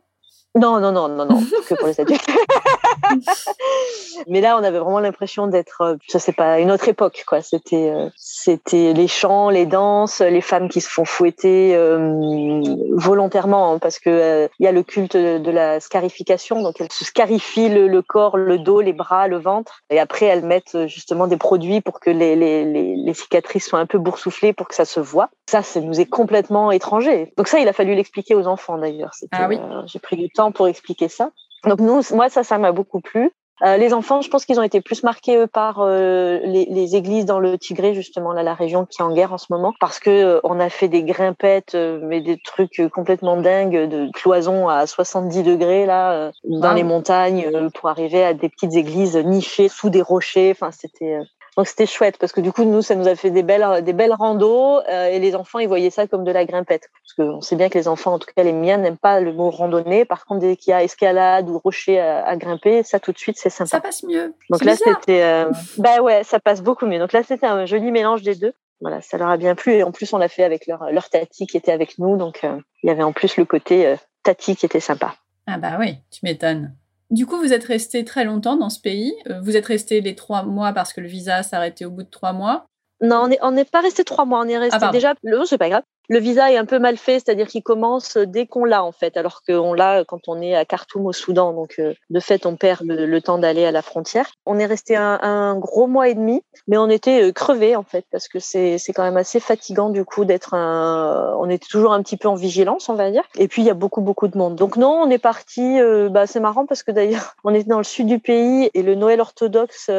Non, 0.55 0.80
non, 0.80 0.91
non, 0.91 1.07
non, 1.07 1.25
non, 1.25 1.39
que 1.67 1.75
pour 1.75 1.88
les 1.88 2.01
adultes. 2.01 2.25
Mais 4.28 4.41
là, 4.41 4.57
on 4.57 4.64
avait 4.64 4.80
vraiment 4.80 4.99
l'impression 4.99 5.47
d'être, 5.47 5.82
euh, 5.82 5.95
ça 6.07 6.20
c'est 6.20 6.34
pas 6.34 6.60
une 6.60 6.72
autre 6.72 6.88
époque, 6.88 7.24
quoi. 7.28 7.41
C'était, 7.41 7.89
euh, 7.89 8.10
c'était 8.16 8.93
les 8.93 9.07
chants, 9.07 9.49
les 9.49 9.66
danses, 9.66 10.22
les 10.22 10.41
femmes 10.41 10.70
qui 10.70 10.82
se 10.82 10.89
font 10.89 11.05
fouetter 11.05 11.76
euh, 11.76 12.62
volontairement, 12.91 13.74
hein, 13.74 13.80
parce 13.80 13.99
que 13.99 14.49
il 14.60 14.64
y 14.64 14.68
a 14.68 14.72
le 14.72 14.84
culte 14.84 15.18
de, 15.18 15.49
la 15.49 15.80
scarification, 15.80 16.62
donc 16.62 16.80
elles 16.80 16.91
se 16.91 17.05
scarifient 17.05 17.70
le, 17.70 18.01
corps, 18.01 18.38
le 18.38 18.60
dos, 18.60 18.82
les 18.82 18.93
bras, 18.93 19.28
le 19.28 19.38
ventre, 19.38 19.82
et 19.89 19.99
après 19.99 20.28
elles 20.28 20.45
mettent 20.45 20.88
justement 20.88 21.28
des 21.28 21.38
produits 21.38 21.82
pour 21.82 21.99
que 21.99 22.12
les, 22.12 22.36
les, 22.36 22.66
les, 22.66 22.95
les 22.95 23.14
cicatrices 23.14 23.68
soient 23.68 23.80
un 23.80 23.88
peu 23.88 23.97
boursouflées 23.97 24.53
pour 24.53 24.68
que 24.68 24.76
ça 24.76 24.86
se 24.86 24.99
voit. 24.99 25.30
Ça, 25.49 25.64
ça 25.64 25.80
nous 25.80 25.99
est 25.99 26.05
complètement 26.05 26.72
étranger. 26.72 27.34
Donc 27.38 27.47
ça, 27.47 27.60
il 27.60 27.68
a 27.68 27.74
fallu 27.74 27.95
l'expliquer 27.95 28.36
aux 28.36 28.45
enfants 28.45 28.78
d'ailleurs. 28.78 29.12
Ah 29.32 29.47
oui. 29.47 29.57
j'ai 29.88 29.99
pris 29.99 30.16
du 30.16 30.30
temps 30.30 30.51
pour 30.51 30.68
expliquer 30.68 31.07
ça. 31.07 31.32
Donc 31.66 31.80
nous, 31.80 32.01
moi 32.12 32.30
ça, 32.30 32.43
ça 32.43 32.57
m'a 32.57 32.72
beaucoup 32.72 33.01
plu. 33.01 33.32
Euh, 33.62 33.76
les 33.76 33.93
enfants, 33.93 34.22
je 34.22 34.30
pense 34.30 34.45
qu'ils 34.45 34.60
ont 34.60 34.64
été 34.64 34.80
plus 34.80 35.03
marqués 35.03 35.36
eux 35.36 35.47
par 35.47 35.80
euh, 35.82 36.39
les, 36.43 36.66
les, 36.66 36.95
églises 36.95 37.26
dans 37.26 37.39
le 37.39 37.57
Tigré 37.57 37.93
justement, 37.93 38.32
là 38.32 38.41
la 38.41 38.53
région 38.53 38.86
qui 38.86 39.01
est 39.01 39.03
en 39.03 39.14
guerre 39.14 39.34
en 39.34 39.38
ce 39.38 39.47
moment, 39.49 39.74
parce 39.82 39.99
que 39.99 40.10
euh, 40.10 40.39
on 40.45 40.62
a 40.62 40.70
fait 40.70 40.88
des 40.88 41.03
grimpettes, 41.03 41.76
mais 41.76 42.22
des 42.22 42.38
trucs 42.41 42.82
complètement 42.93 43.36
dingues 43.36 43.89
de 43.89 44.10
cloisons 44.14 44.70
à 44.70 44.88
70 44.88 45.43
degrés 45.43 45.86
là 45.86 46.32
dans 46.45 46.74
les 46.74 46.84
montagnes 46.84 47.70
pour 47.72 47.89
arriver 47.89 48.24
à 48.24 48.34
des 48.34 48.47
petites 48.47 48.76
églises 48.76 49.18
nichées 49.18 49.68
sous 49.68 49.89
des 49.89 50.01
rochers. 50.01 50.51
Enfin, 50.51 50.72
c'était 50.72 51.18
donc 51.58 51.68
c'était 51.68 51.86
chouette 51.86 52.18
parce 52.18 52.32
que 52.32 52.41
du 52.41 52.52
coup 52.52 52.64
nous 52.64 52.82
ça 52.82 52.95
nous 52.95 53.08
a 53.08 53.16
fait 53.16 53.32
des 53.32 53.43
belles 53.43 53.84
des 53.84 53.93
belles 53.93 54.14
randos 54.14 54.82
euh, 54.89 55.08
et 55.08 55.20
les 55.20 55.36
enfants 55.36 55.60
ils 55.60 55.68
voyaient 55.68 55.89
ça 55.89 56.08
comme 56.08 56.24
de 56.24 56.32
la 56.32 56.45
grimpette 56.45 56.89
parce 57.04 57.14
que 57.14 57.22
on 57.22 57.41
sait 57.41 57.56
bien 57.56 57.70
que 57.70 57.78
les 57.78 57.88
enfants 57.88 58.14
en 58.14 58.20
tout 58.20 58.28
cas 58.36 58.43
les 58.43 58.54
miens 58.54 58.78
n'aiment 58.78 58.97
pas 58.97 59.20
le 59.20 59.34
mot 59.34 59.50
randonnée. 59.50 60.06
Par 60.06 60.26
contre 60.26 60.41
dès 60.41 60.56
qu'il 60.56 60.72
y 60.72 60.74
a 60.74 60.84
escalade 60.84 61.50
ou 61.50 61.60
rocher 61.60 62.00
à, 62.00 62.36
grimper 62.38 62.84
ça 62.84 63.00
tout 63.00 63.12
de 63.12 63.18
suite 63.18 63.38
c'est 63.38 63.50
sympa. 63.50 63.70
Ça 63.70 63.82
passe 63.82 64.04
mieux. 64.04 64.34
Donc 64.50 64.64
là 64.64 64.76
c'était 64.76 65.24
euh, 65.24 65.50
bah 65.78 66.02
ouais 66.02 66.24
ça 66.24 66.39
passe 66.39 66.62
beaucoup 66.62 66.86
mieux. 66.86 67.00
Donc 67.00 67.14
là 67.14 67.24
c'était 67.24 67.47
un 67.47 67.66
joli 67.66 67.91
mélange 67.91 68.22
des 68.22 68.36
deux. 68.36 68.54
Voilà 68.82 69.02
ça 69.02 69.18
leur 69.18 69.30
a 69.30 69.38
bien 69.38 69.56
plu 69.56 69.74
et 69.74 69.84
en 69.84 69.91
plus 69.91 70.12
on 70.14 70.18
l'a 70.18 70.30
fait 70.30 70.43
avec 70.43 70.68
leur 70.68 70.91
leur 70.91 71.10
tati 71.10 71.47
qui 71.47 71.58
était 71.58 71.72
avec 71.72 72.00
nous 72.00 72.18
donc 72.18 72.43
euh, 72.43 72.58
il 72.84 72.88
y 72.88 72.89
avait 72.89 73.04
en 73.04 73.12
plus 73.12 73.38
le 73.38 73.45
côté 73.45 73.95
tati 74.24 74.56
qui 74.56 74.66
était 74.66 74.80
sympa. 74.80 75.16
Ah 75.47 75.58
bah 75.58 75.78
oui 75.80 75.97
tu 76.12 76.20
m'étonnes. 76.24 76.76
Du 77.10 77.26
coup, 77.26 77.38
vous 77.38 77.53
êtes 77.53 77.64
resté 77.64 78.05
très 78.05 78.24
longtemps 78.24 78.55
dans 78.55 78.70
ce 78.70 78.80
pays. 78.80 79.14
Euh, 79.30 79.41
vous 79.41 79.57
êtes 79.57 79.66
resté 79.66 80.01
les 80.01 80.16
trois 80.16 80.43
mois 80.43 80.74
parce 80.74 80.93
que 80.93 81.01
le 81.01 81.07
visa 81.07 81.41
s'arrêtait 81.41 81.86
au 81.86 81.91
bout 81.91 82.03
de 82.03 82.10
trois 82.10 82.34
mois. 82.34 82.66
Non, 83.01 83.24
on 83.24 83.28
n'est 83.28 83.39
on 83.41 83.66
pas 83.66 83.82
resté 83.82 84.03
trois 84.03 84.26
mois. 84.26 84.41
On 84.41 84.47
est 84.47 84.57
resté 84.57 84.80
ah, 84.82 84.91
déjà. 84.91 85.16
Non, 85.24 85.45
c'est 85.45 85.57
pas 85.57 85.70
grave. 85.70 85.84
Le 86.10 86.18
visa 86.18 86.51
est 86.51 86.57
un 86.57 86.66
peu 86.66 86.80
mal 86.80 86.97
fait, 86.97 87.20
c'est-à-dire 87.20 87.47
qu'il 87.47 87.62
commence 87.62 88.18
dès 88.18 88.47
qu'on 88.47 88.66
l'a 88.66 88.84
en 88.84 88.91
fait, 88.91 89.16
alors 89.16 89.43
qu'on 89.47 89.74
l'a 89.74 90.03
quand 90.05 90.28
on 90.28 90.41
est 90.41 90.55
à 90.55 90.66
Khartoum 90.66 91.05
au 91.05 91.14
Soudan. 91.14 91.53
Donc 91.53 91.76
euh, 91.78 91.93
de 92.10 92.20
fait, 92.20 92.47
on 92.47 92.55
perd 92.55 92.82
le, 92.84 93.20
temps 93.22 93.38
d'aller 93.38 93.66
à 93.66 93.72
la 93.72 93.84
frontière. 93.84 94.32
On 94.47 94.57
est 94.57 94.66
resté 94.66 94.95
un, 94.95 95.55
gros 95.55 95.88
mois 95.88 96.10
et 96.10 96.16
demi, 96.16 96.41
mais 96.68 96.78
on 96.78 96.89
était 96.89 97.24
euh, 97.24 97.32
crevés 97.32 97.76
en 97.76 97.84
fait 97.84 98.05
parce 98.12 98.28
que 98.28 98.39
c'est 98.39 98.78
c'est 98.78 98.91
quand 98.93 99.03
même 99.03 99.18
assez 99.18 99.39
fatigant 99.39 99.89
du 99.89 100.03
coup 100.03 100.26
d'être 100.26 100.55
un. 100.55 101.36
On 101.38 101.49
était 101.49 101.68
toujours 101.70 101.93
un 101.93 102.01
petit 102.01 102.18
peu 102.18 102.28
en 102.28 102.36
vigilance, 102.36 102.89
on 102.89 102.95
va 102.95 103.12
dire. 103.12 103.24
Et 103.38 103.47
puis 103.47 103.62
il 103.62 103.66
y 103.66 103.70
a 103.70 103.76
beaucoup 103.76 104.01
beaucoup 104.01 104.28
de 104.28 104.38
monde. 104.38 104.55
Donc 104.55 104.78
non, 104.78 105.01
on 105.03 105.10
est 105.12 105.20
parti. 105.20 105.80
Euh, 105.80 106.10
bah 106.10 106.26
c'est 106.26 106.39
marrant 106.39 106.66
parce 106.66 106.82
que 106.82 106.91
d'ailleurs 106.91 107.36
on 107.43 107.53
était 107.53 107.70
dans 107.70 107.78
le 107.78 107.84
sud 107.84 108.07
du 108.07 108.18
pays 108.18 108.72
et 108.74 108.82
le 108.82 108.95
Noël 108.95 109.22
orthodoxe 109.22 109.91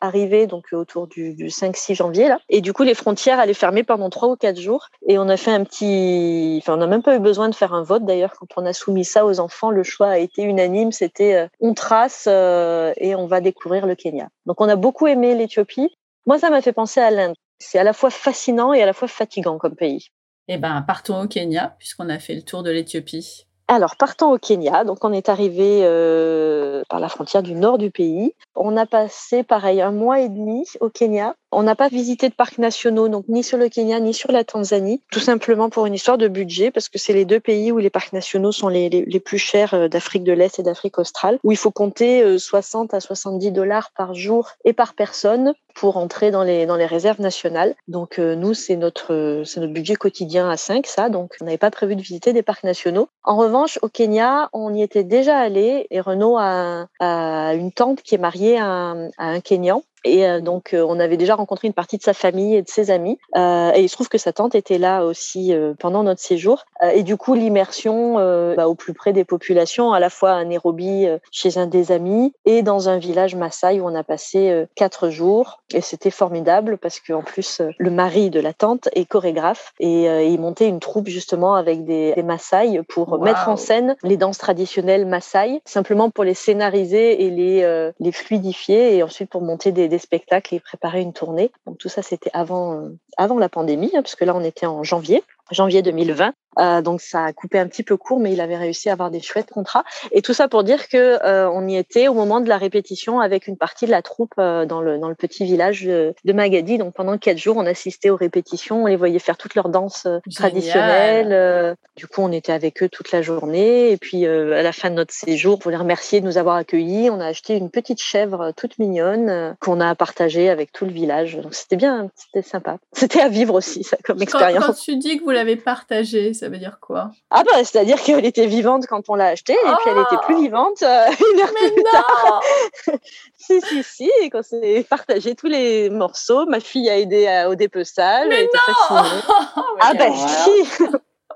arrivait 0.00 0.46
donc 0.46 0.68
autour 0.72 1.06
du, 1.06 1.34
du 1.34 1.48
5-6 1.48 1.96
janvier 1.96 2.28
là. 2.28 2.38
Et 2.48 2.62
du 2.62 2.72
coup 2.72 2.84
les 2.84 2.94
frontières 2.94 3.38
allaient 3.38 3.52
fermer 3.52 3.82
pendant 3.82 4.08
trois 4.08 4.28
ou 4.28 4.36
quatre 4.36 4.58
jours 4.58 4.88
et 5.06 5.18
on 5.18 5.28
a 5.28 5.36
fait 5.36 5.49
un 5.50 5.64
petit, 5.64 6.58
enfin, 6.62 6.74
on 6.74 6.78
n'a 6.78 6.86
même 6.86 7.02
pas 7.02 7.16
eu 7.16 7.18
besoin 7.18 7.48
de 7.48 7.54
faire 7.54 7.74
un 7.74 7.82
vote 7.82 8.04
d'ailleurs. 8.04 8.34
Quand 8.38 8.46
on 8.56 8.66
a 8.66 8.72
soumis 8.72 9.04
ça 9.04 9.26
aux 9.26 9.40
enfants, 9.40 9.70
le 9.70 9.82
choix 9.82 10.08
a 10.08 10.18
été 10.18 10.42
unanime. 10.42 10.92
C'était 10.92 11.34
euh, 11.34 11.46
on 11.60 11.74
trace 11.74 12.26
euh, 12.28 12.92
et 12.96 13.14
on 13.14 13.26
va 13.26 13.40
découvrir 13.40 13.86
le 13.86 13.94
Kenya. 13.94 14.28
Donc 14.46 14.60
on 14.60 14.68
a 14.68 14.76
beaucoup 14.76 15.06
aimé 15.06 15.34
l'Éthiopie. 15.34 15.96
Moi, 16.26 16.38
ça 16.38 16.50
m'a 16.50 16.62
fait 16.62 16.72
penser 16.72 17.00
à 17.00 17.10
l'Inde. 17.10 17.34
C'est 17.58 17.78
à 17.78 17.84
la 17.84 17.92
fois 17.92 18.10
fascinant 18.10 18.72
et 18.72 18.82
à 18.82 18.86
la 18.86 18.92
fois 18.92 19.08
fatigant 19.08 19.58
comme 19.58 19.76
pays. 19.76 20.08
Eh 20.48 20.58
ben, 20.58 20.82
partons 20.82 21.22
au 21.22 21.28
Kenya 21.28 21.76
puisqu'on 21.78 22.08
a 22.08 22.18
fait 22.18 22.34
le 22.34 22.42
tour 22.42 22.62
de 22.62 22.70
l'Éthiopie. 22.70 23.46
Alors, 23.68 23.94
partons 23.94 24.32
au 24.32 24.38
Kenya. 24.38 24.82
Donc, 24.82 25.04
on 25.04 25.12
est 25.12 25.28
arrivé 25.28 25.82
euh, 25.84 26.82
par 26.88 26.98
la 26.98 27.08
frontière 27.08 27.44
du 27.44 27.54
nord 27.54 27.78
du 27.78 27.92
pays. 27.92 28.34
On 28.56 28.76
a 28.76 28.84
passé, 28.84 29.44
pareil, 29.44 29.80
un 29.80 29.92
mois 29.92 30.18
et 30.18 30.28
demi 30.28 30.66
au 30.80 30.90
Kenya. 30.90 31.36
On 31.52 31.64
n'a 31.64 31.74
pas 31.74 31.88
visité 31.88 32.28
de 32.28 32.34
parcs 32.34 32.58
nationaux, 32.58 33.08
donc 33.08 33.24
ni 33.28 33.42
sur 33.42 33.58
le 33.58 33.68
Kenya 33.68 33.98
ni 33.98 34.14
sur 34.14 34.30
la 34.30 34.44
Tanzanie, 34.44 35.02
tout 35.10 35.20
simplement 35.20 35.68
pour 35.68 35.86
une 35.86 35.94
histoire 35.94 36.16
de 36.16 36.28
budget, 36.28 36.70
parce 36.70 36.88
que 36.88 36.98
c'est 36.98 37.12
les 37.12 37.24
deux 37.24 37.40
pays 37.40 37.72
où 37.72 37.78
les 37.78 37.90
parcs 37.90 38.12
nationaux 38.12 38.52
sont 38.52 38.68
les, 38.68 39.20
plus 39.24 39.38
chers 39.38 39.74
euh, 39.74 39.88
d'Afrique 39.88 40.22
de 40.22 40.32
l'Est 40.32 40.58
et 40.58 40.62
d'Afrique 40.62 40.98
australe, 40.98 41.38
où 41.42 41.50
il 41.50 41.58
faut 41.58 41.72
compter 41.72 42.38
60 42.38 42.94
euh, 42.94 42.96
à 42.96 43.00
70 43.00 43.50
dollars 43.50 43.90
par 43.96 44.14
jour 44.14 44.50
et 44.64 44.72
par 44.72 44.94
personne 44.94 45.54
pour 45.74 45.96
entrer 45.96 46.30
dans 46.30 46.42
les, 46.42 46.66
réserves 46.86 47.20
nationales. 47.20 47.74
Donc 47.88 48.18
euh, 48.18 48.34
nous, 48.34 48.54
c'est 48.54 48.76
notre, 48.76 49.44
budget 49.66 49.96
quotidien 49.96 50.48
à 50.48 50.56
5, 50.56 50.86
ça, 50.86 51.08
donc 51.08 51.34
on 51.40 51.44
n'avait 51.44 51.58
pas 51.58 51.70
prévu 51.70 51.96
de 51.96 52.00
visiter 52.00 52.32
des 52.32 52.42
parcs 52.42 52.64
nationaux. 52.64 53.08
En 53.24 53.36
revanche, 53.36 53.78
au 53.82 53.88
Kenya, 53.88 54.48
on 54.52 54.72
y 54.74 54.82
était 54.82 55.04
déjà 55.04 55.38
allé 55.38 55.86
et 55.90 56.00
Renaud 56.00 56.36
a, 56.38 56.86
a 57.00 57.54
une 57.54 57.72
tante 57.72 58.02
qui 58.02 58.14
est 58.14 58.18
mariée 58.18 58.58
à 58.58 58.66
un, 58.66 59.08
à 59.18 59.26
un 59.26 59.40
Kenyan 59.40 59.82
et 60.04 60.26
euh, 60.26 60.40
donc, 60.40 60.72
euh, 60.72 60.84
on 60.86 60.98
avait 60.98 61.16
déjà 61.16 61.34
rencontré 61.34 61.68
une 61.68 61.74
partie 61.74 61.98
de 61.98 62.02
sa 62.02 62.14
famille 62.14 62.56
et 62.56 62.62
de 62.62 62.68
ses 62.68 62.90
amis. 62.90 63.18
Euh, 63.36 63.72
et 63.74 63.82
il 63.82 63.88
se 63.88 63.94
trouve 63.94 64.08
que 64.08 64.18
sa 64.18 64.32
tante 64.32 64.54
était 64.54 64.78
là 64.78 65.04
aussi 65.04 65.52
pendant 65.78 66.02
notre 66.02 66.20
séjour. 66.20 66.64
et 66.92 67.02
du 67.02 67.16
coup, 67.16 67.34
l'immersion 67.34 68.14
bah, 68.54 68.68
au 68.68 68.74
plus 68.74 68.94
près 68.94 69.12
des 69.12 69.24
populations, 69.24 69.92
à 69.92 70.00
la 70.00 70.10
fois 70.10 70.32
à 70.32 70.44
Nairobi, 70.44 71.06
chez 71.30 71.58
un 71.58 71.66
des 71.66 71.92
amis, 71.92 72.32
et 72.44 72.62
dans 72.62 72.88
un 72.88 72.98
village 72.98 73.34
Maasai 73.34 73.80
où 73.80 73.86
on 73.86 73.94
a 73.94 74.04
passé 74.04 74.66
quatre 74.74 75.10
jours. 75.10 75.62
Et 75.72 75.80
c'était 75.80 76.10
formidable 76.10 76.78
parce 76.78 77.00
qu'en 77.00 77.22
plus, 77.22 77.60
le 77.78 77.90
mari 77.90 78.30
de 78.30 78.40
la 78.40 78.52
tante 78.52 78.88
est 78.94 79.04
chorégraphe 79.04 79.72
et 79.78 80.04
il 80.04 80.40
montait 80.40 80.68
une 80.68 80.80
troupe 80.80 81.08
justement 81.08 81.54
avec 81.54 81.84
des, 81.84 82.12
des 82.14 82.22
Maasai 82.22 82.82
pour 82.88 83.18
mettre 83.20 83.48
en 83.48 83.56
scène 83.56 83.96
les 84.02 84.16
danses 84.16 84.38
traditionnelles 84.38 85.06
Maasai, 85.06 85.60
simplement 85.64 86.10
pour 86.10 86.24
les 86.24 86.34
scénariser 86.34 87.24
et 87.24 87.30
les, 87.30 87.90
les 87.98 88.12
fluidifier 88.12 88.96
et 88.96 89.02
ensuite 89.02 89.30
pour 89.30 89.42
monter 89.42 89.72
des 89.72 89.89
des 89.90 89.98
spectacles 89.98 90.54
et 90.54 90.60
préparer 90.60 91.02
une 91.02 91.12
tournée. 91.12 91.52
Donc 91.66 91.76
tout 91.76 91.90
ça, 91.90 92.00
c'était 92.02 92.30
avant, 92.32 92.74
euh, 92.74 93.38
la 93.38 93.48
pandémie, 93.50 93.90
hein, 93.94 94.02
parce 94.02 94.14
que 94.14 94.24
là, 94.24 94.34
on 94.34 94.42
était 94.42 94.66
en 94.66 94.82
janvier 94.82 95.22
janvier 95.50 95.82
2020. 95.82 96.32
Euh, 96.58 96.82
donc 96.82 97.00
ça 97.00 97.24
a 97.24 97.32
coupé 97.32 97.58
un 97.58 97.68
petit 97.68 97.82
peu 97.82 97.96
court, 97.96 98.18
mais 98.18 98.32
il 98.32 98.40
avait 98.40 98.56
réussi 98.56 98.88
à 98.88 98.92
avoir 98.92 99.10
des 99.10 99.20
chouettes 99.20 99.50
contrats. 99.50 99.84
Et 100.12 100.22
tout 100.22 100.34
ça 100.34 100.48
pour 100.48 100.64
dire 100.64 100.88
que 100.88 101.24
euh, 101.24 101.48
on 101.50 101.66
y 101.68 101.76
était 101.76 102.08
au 102.08 102.14
moment 102.14 102.40
de 102.40 102.48
la 102.48 102.58
répétition 102.58 103.20
avec 103.20 103.46
une 103.46 103.56
partie 103.56 103.86
de 103.86 103.90
la 103.90 104.02
troupe 104.02 104.34
euh, 104.38 104.66
dans 104.66 104.80
le 104.80 104.98
dans 104.98 105.08
le 105.08 105.14
petit 105.14 105.44
village 105.44 105.84
de, 105.84 106.14
Magadi. 106.32 106.78
Donc 106.78 106.94
pendant 106.94 107.18
quatre 107.18 107.38
jours, 107.38 107.56
on 107.56 107.66
assistait 107.66 108.10
aux 108.10 108.16
répétitions, 108.16 108.84
on 108.84 108.86
les 108.86 108.96
voyait 108.96 109.18
faire 109.18 109.36
toutes 109.36 109.54
leurs 109.54 109.68
danses 109.68 110.06
traditionnelles. 110.34 111.76
du 111.96 112.06
coup, 112.06 112.22
on 112.22 112.32
était 112.32 112.52
avec 112.52 112.82
eux 112.82 112.88
toute 112.88 113.12
la 113.12 113.22
journée. 113.22 113.90
Et 113.90 113.96
puis 113.96 114.26
à 114.26 114.62
la 114.62 114.72
fin 114.72 114.90
de 114.90 114.94
notre 114.94 115.12
séjour, 115.12 115.58
pour 115.58 115.70
les 115.70 115.76
remercier 115.76 116.20
de 116.20 116.26
nous 116.26 116.38
avoir 116.38 116.56
accueillis, 116.56 117.10
on 117.10 117.20
a 117.20 117.26
acheté 117.26 117.56
une 117.56 117.70
petite 117.70 118.00
chèvre 118.00 118.52
toute 118.56 118.78
mignonne 118.78 119.56
qu'on 119.60 119.80
a 119.80 119.94
partagée 119.94 120.48
avec 120.48 120.72
tout 120.72 120.84
le 120.84 120.92
village. 120.92 121.36
Donc 121.36 121.54
c'était 121.54 121.76
bien, 121.76 122.10
c'était 122.14 122.46
sympa. 122.46 122.78
C'était 122.92 123.20
à 123.20 123.28
vivre 123.28 123.54
aussi 123.54 123.82
ça 123.84 123.96
comme 124.04 124.20
expérience. 124.22 124.64
Quand, 124.64 124.72
tu 124.74 124.96
dis 124.96 125.18
que 125.18 125.24
vous 125.24 125.30
l'avez 125.40 125.56
partagée, 125.56 126.34
ça 126.34 126.48
veut 126.48 126.58
dire 126.58 126.78
quoi? 126.80 127.10
Ah 127.30 127.42
bah 127.44 127.64
c'est-à-dire 127.64 128.00
qu'elle 128.02 128.24
était 128.24 128.46
vivante 128.46 128.86
quand 128.86 129.08
on 129.08 129.14
l'a 129.14 129.28
achetée 129.28 129.54
et 129.54 129.74
puis 129.80 129.90
elle 129.90 129.98
était 129.98 130.22
plus 130.24 130.36
oh 130.36 130.40
vivante 130.40 130.82
euh, 130.82 131.06
une 131.34 131.40
heure 131.40 131.50
Mais 131.54 131.70
plus 131.70 131.82
non 131.82 131.90
tard. 131.90 132.42
si 133.38 133.60
si 133.60 133.82
si, 133.82 134.10
et 134.22 134.30
quand 134.30 134.42
s'est 134.42 134.86
partagé 134.88 135.34
tous 135.34 135.46
les 135.46 135.90
morceaux, 135.90 136.46
ma 136.46 136.60
fille 136.60 136.88
a 136.90 136.98
aidé 136.98 137.46
au 137.48 137.54
dépeçage. 137.54 138.28
Mais 138.28 138.44
non 138.44 138.96
Ah 139.80 139.94
bah 139.94 140.10
si 140.14 140.82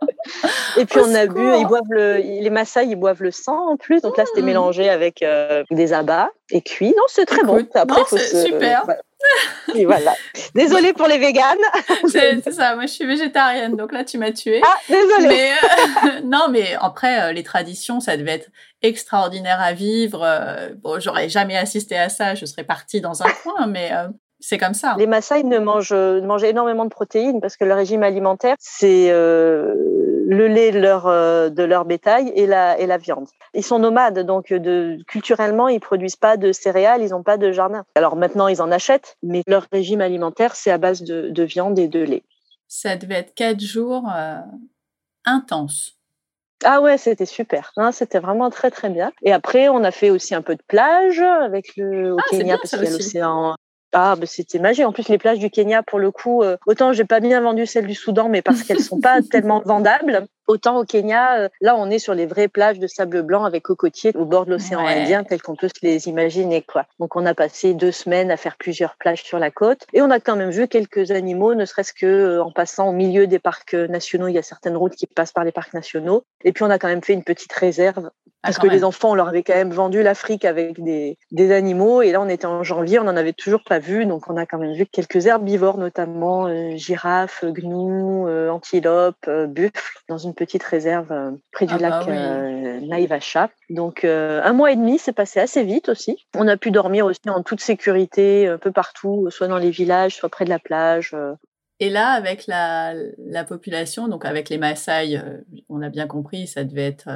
et 0.79 0.85
puis 0.85 1.01
on 1.01 1.15
a 1.15 1.27
bu, 1.27 1.41
ils 1.59 1.67
boivent 1.67 1.83
le, 1.91 2.17
les 2.17 2.51
Maasai, 2.51 2.87
ils 2.87 2.97
boivent 2.97 3.23
le 3.23 3.31
sang 3.31 3.73
en 3.73 3.77
plus. 3.77 4.01
Donc 4.01 4.17
là, 4.17 4.25
c'était 4.27 4.43
mmh. 4.43 4.47
mélangé 4.47 4.89
avec 4.89 5.23
euh, 5.23 5.65
des 5.71 5.93
abats 5.93 6.31
et 6.51 6.63
cuit. 6.63 6.95
Non, 6.97 7.05
c'est 7.09 7.27
très 7.27 7.43
bon. 7.43 7.67
Après, 7.75 8.01
non, 8.01 8.07
c'est 8.09 8.47
super. 8.47 8.85
Et 9.75 9.85
voilà. 9.87 10.15
Désolée 10.55 10.93
pour 10.93 11.07
les 11.07 11.19
véganes. 11.19 11.57
C'est 12.09 12.53
ça, 12.53 12.75
moi 12.75 12.85
je 12.85 12.93
suis 12.93 13.07
végétarienne, 13.07 13.75
donc 13.75 13.93
là 13.93 14.05
tu 14.05 14.19
m'as 14.19 14.33
tuée. 14.33 14.61
Ah, 14.63 14.77
désolée. 14.87 15.29
Mais, 15.29 15.51
euh, 15.51 16.21
non, 16.25 16.49
mais 16.51 16.77
après, 16.79 17.23
euh, 17.23 17.33
les 17.33 17.43
traditions, 17.43 18.01
ça 18.01 18.19
devait 18.19 18.33
être 18.33 18.51
extraordinaire 18.83 19.61
à 19.63 19.73
vivre. 19.73 20.21
bon, 20.77 21.01
j'aurais 21.01 21.31
jamais 21.31 21.57
assisté 21.57 21.97
à 21.97 22.11
ça, 22.11 22.35
je 22.35 22.45
serais 22.45 22.65
partie 22.65 23.01
dans 23.01 23.23
un 23.23 23.31
coin, 23.43 23.67
mais 23.67 23.91
c'est 24.45 24.59
comme 24.59 24.75
ça. 24.75 24.95
Les 24.99 25.07
Maasai 25.07 25.43
ne 25.43 25.59
mangent, 25.59 25.93
mangent 25.93 26.45
énormément 26.45 26.85
de 26.85 26.91
protéines 26.91 27.41
parce 27.41 27.57
que 27.57 27.65
leur 27.65 27.79
régime 27.79 28.03
alimentaire, 28.03 28.57
c'est 28.59 29.11
euh, 29.11 29.75
le 30.27 30.49
lait 30.49 30.71
de 30.71 30.79
leur, 30.79 31.07
euh, 31.07 31.49
de 31.49 31.63
leur 31.63 31.87
bétail 31.87 32.31
et 32.35 32.47
la, 32.47 32.79
et 32.79 32.87
la 32.87 32.99
viande. 32.99 33.27
Ils 33.55 33.65
sont 33.65 33.79
nomades, 33.79 34.19
donc 34.21 34.53
de, 34.53 34.99
culturellement, 35.07 35.69
ils 35.69 35.81
produisent 35.81 36.17
pas 36.17 36.37
de 36.37 36.53
céréales, 36.53 37.03
ils 37.03 37.11
n'ont 37.11 37.23
pas 37.23 37.39
de 37.39 37.53
jardin. 37.53 37.85
Alors 37.95 38.17
maintenant, 38.17 38.49
ils 38.49 38.61
en 38.61 38.71
achètent, 38.71 39.17
mais 39.23 39.43
leur 39.47 39.67
régime 39.73 40.03
alimentaire, 40.03 40.55
c'est 40.55 40.71
à 40.71 40.79
base 40.79 41.03
de, 41.03 41.31
de, 41.31 41.43
viande 41.43 41.79
et 41.79 41.89
de 41.89 42.01
lait. 42.01 42.25
Ça 42.69 42.97
devait 42.97 43.15
être 43.15 43.35
quatre 43.35 43.61
jours 43.61 44.05
euh, 44.15 44.41
intenses. 45.25 45.99
Ah 46.65 46.83
ouais, 46.83 46.99
c'était 46.99 47.27
super. 47.27 47.73
c'était 47.93 48.21
vraiment 48.21 48.51
très 48.51 48.71
très 48.71 48.91
bien. 48.91 49.11
Et 49.23 49.33
après, 49.33 49.69
on 49.69 49.85
a 49.85 49.91
fait 49.91 50.11
aussi 50.11 50.35
un 50.35 50.43
peu 50.43 50.55
de 50.55 50.63
plage 50.67 51.21
avec 51.21 51.77
le 51.77 52.13
au 52.15 52.19
ah, 52.19 52.23
Kenya 52.31 52.57
parce 52.59 52.71
qu'il 52.71 52.85
y 52.85 52.87
a 52.87 52.91
l'océan 52.91 53.55
ah, 53.95 54.17
bah, 54.17 54.27
c'était 54.27 54.59
magique. 54.59 54.85
En 54.85 54.93
plus, 54.93 55.09
les 55.09 55.19
plages 55.19 55.39
du 55.39 55.51
Kenya, 55.51 55.83
pour 55.83 55.99
le 55.99 56.11
coup, 56.11 56.43
euh, 56.43 56.57
autant 56.67 56.93
j'ai 56.93 57.05
pas 57.05 57.21
bien 57.21 57.41
vendu 57.41 57.65
celles 57.65 57.87
du 57.87 57.95
Soudan, 57.95 58.29
mais 58.29 58.43
parce 58.43 58.63
qu'elles 58.63 58.83
sont 58.83 59.01
pas 59.01 59.23
tellement 59.31 59.63
vendables. 59.65 60.27
Autant 60.47 60.79
au 60.79 60.85
Kenya, 60.85 61.39
euh, 61.39 61.49
là, 61.61 61.75
on 61.77 61.91
est 61.91 61.99
sur 61.99 62.15
les 62.15 62.27
vraies 62.27 62.49
plages 62.49 62.79
de 62.79 62.87
sable 62.87 63.23
blanc 63.23 63.45
avec 63.45 63.63
cocotiers 63.63 64.13
au 64.15 64.25
bord 64.25 64.47
de 64.47 64.51
l'océan 64.51 64.81
Indien, 64.81 65.25
telles 65.25 65.43
qu'on 65.43 65.57
peut 65.57 65.69
se 65.69 65.85
les 65.85 66.09
imaginer, 66.09 66.63
quoi. 66.63 66.87
Donc, 66.99 67.17
on 67.17 67.25
a 67.27 67.35
passé 67.35 67.75
deux 67.75 67.93
semaines 67.93 68.31
à 68.31 68.37
faire 68.37 68.57
plusieurs 68.57 68.97
plages 68.97 69.23
sur 69.23 69.39
la 69.39 69.51
côte 69.51 69.87
et 69.93 70.03
on 70.03 70.11
a 70.11 70.21
quand 70.21 70.37
même 70.37 70.51
vu 70.51 70.69
quelques 70.69 71.11
animaux, 71.11 71.55
ne 71.55 71.65
serait-ce 71.65 71.93
que 71.93 72.07
euh, 72.07 72.45
en 72.45 72.51
passant 72.51 72.89
au 72.89 72.93
milieu 72.93 73.27
des 73.27 73.39
parcs 73.39 73.75
nationaux. 73.75 74.29
Il 74.29 74.35
y 74.35 74.39
a 74.39 74.43
certaines 74.43 74.77
routes 74.77 74.95
qui 74.95 75.07
passent 75.07 75.33
par 75.33 75.45
les 75.45 75.53
parcs 75.53 75.75
nationaux. 75.75 76.25
Et 76.45 76.53
puis, 76.53 76.65
on 76.65 76.71
a 76.71 76.79
quand 76.79 76.89
même 76.89 77.03
fait 77.03 77.15
une 77.15 77.25
petite 77.25 77.53
réserve 77.53 78.11
ah, 78.45 78.49
parce 78.49 78.59
que 78.59 78.67
les 78.67 78.85
enfants, 78.85 79.13
on 79.13 79.15
leur 79.15 79.29
avait 79.29 79.43
quand 79.43 79.55
même 79.55 79.73
vendu 79.73 80.03
l'Afrique 80.03 80.45
avec 80.45 80.79
des, 80.83 81.17
des 81.33 81.51
animaux. 81.51 82.03
Et 82.03 82.13
là, 82.13 82.21
on 82.21 82.29
était 82.29 82.45
en 82.45 82.63
janvier, 82.63 82.99
on 82.99 83.05
n'en 83.05 83.17
avait 83.17 83.33
toujours 83.33 83.65
pas 83.65 83.79
vu. 83.79 84.05
Donc, 84.05 84.29
on 84.29 84.37
a 84.37 84.45
quand 84.45 84.59
même 84.59 84.75
vu 84.75 84.85
quelques 84.85 85.25
herbivores, 85.25 85.79
notamment 85.79 86.47
euh, 86.47 86.77
girafes, 86.77 87.43
gnous, 87.43 88.29
euh, 88.29 88.51
antilopes, 88.51 89.17
euh, 89.29 89.47
buffles, 89.47 89.99
dans 90.11 90.19
une 90.19 90.34
petite 90.35 90.63
réserve 90.63 91.13
euh, 91.13 91.31
près 91.53 91.67
du 91.67 91.75
ah 91.75 91.79
lac 91.79 92.07
bah 92.07 92.81
Naivasha. 92.81 93.51
Donc, 93.71 94.05
un 94.05 94.53
mois 94.53 94.73
et 94.73 94.77
demi, 94.77 94.99
c'est 94.99 95.13
passé 95.13 95.41
assez 95.41 95.65
vite 95.65 95.89
aussi. 95.89 96.27
On 96.37 96.49
a 96.49 96.57
pu 96.57 96.71
dormir 96.71 97.07
aussi 97.07 97.21
en 97.29 97.43
toute 97.43 97.61
sécurité, 97.61 98.49
un 98.49 98.59
peu 98.59 98.73
partout, 98.73 99.29
soit 99.31 99.49
dans 99.49 99.59
les 99.59 99.71
villages, 99.71 100.17
soit 100.17 100.29
près 100.29 100.45
de 100.45 100.51
la 100.51 100.59
plage. 100.59 101.17
Et 101.81 101.91
là, 101.91 102.11
avec 102.11 102.47
la, 102.47 102.95
la 103.19 103.45
population, 103.45 104.09
donc 104.09 104.25
avec 104.25 104.49
les 104.49 104.59
Maasai, 104.59 105.21
on 105.69 105.83
a 105.83 105.89
bien 105.89 106.07
compris, 106.07 106.47
ça 106.47 106.65
devait 106.65 106.87
être 106.87 107.09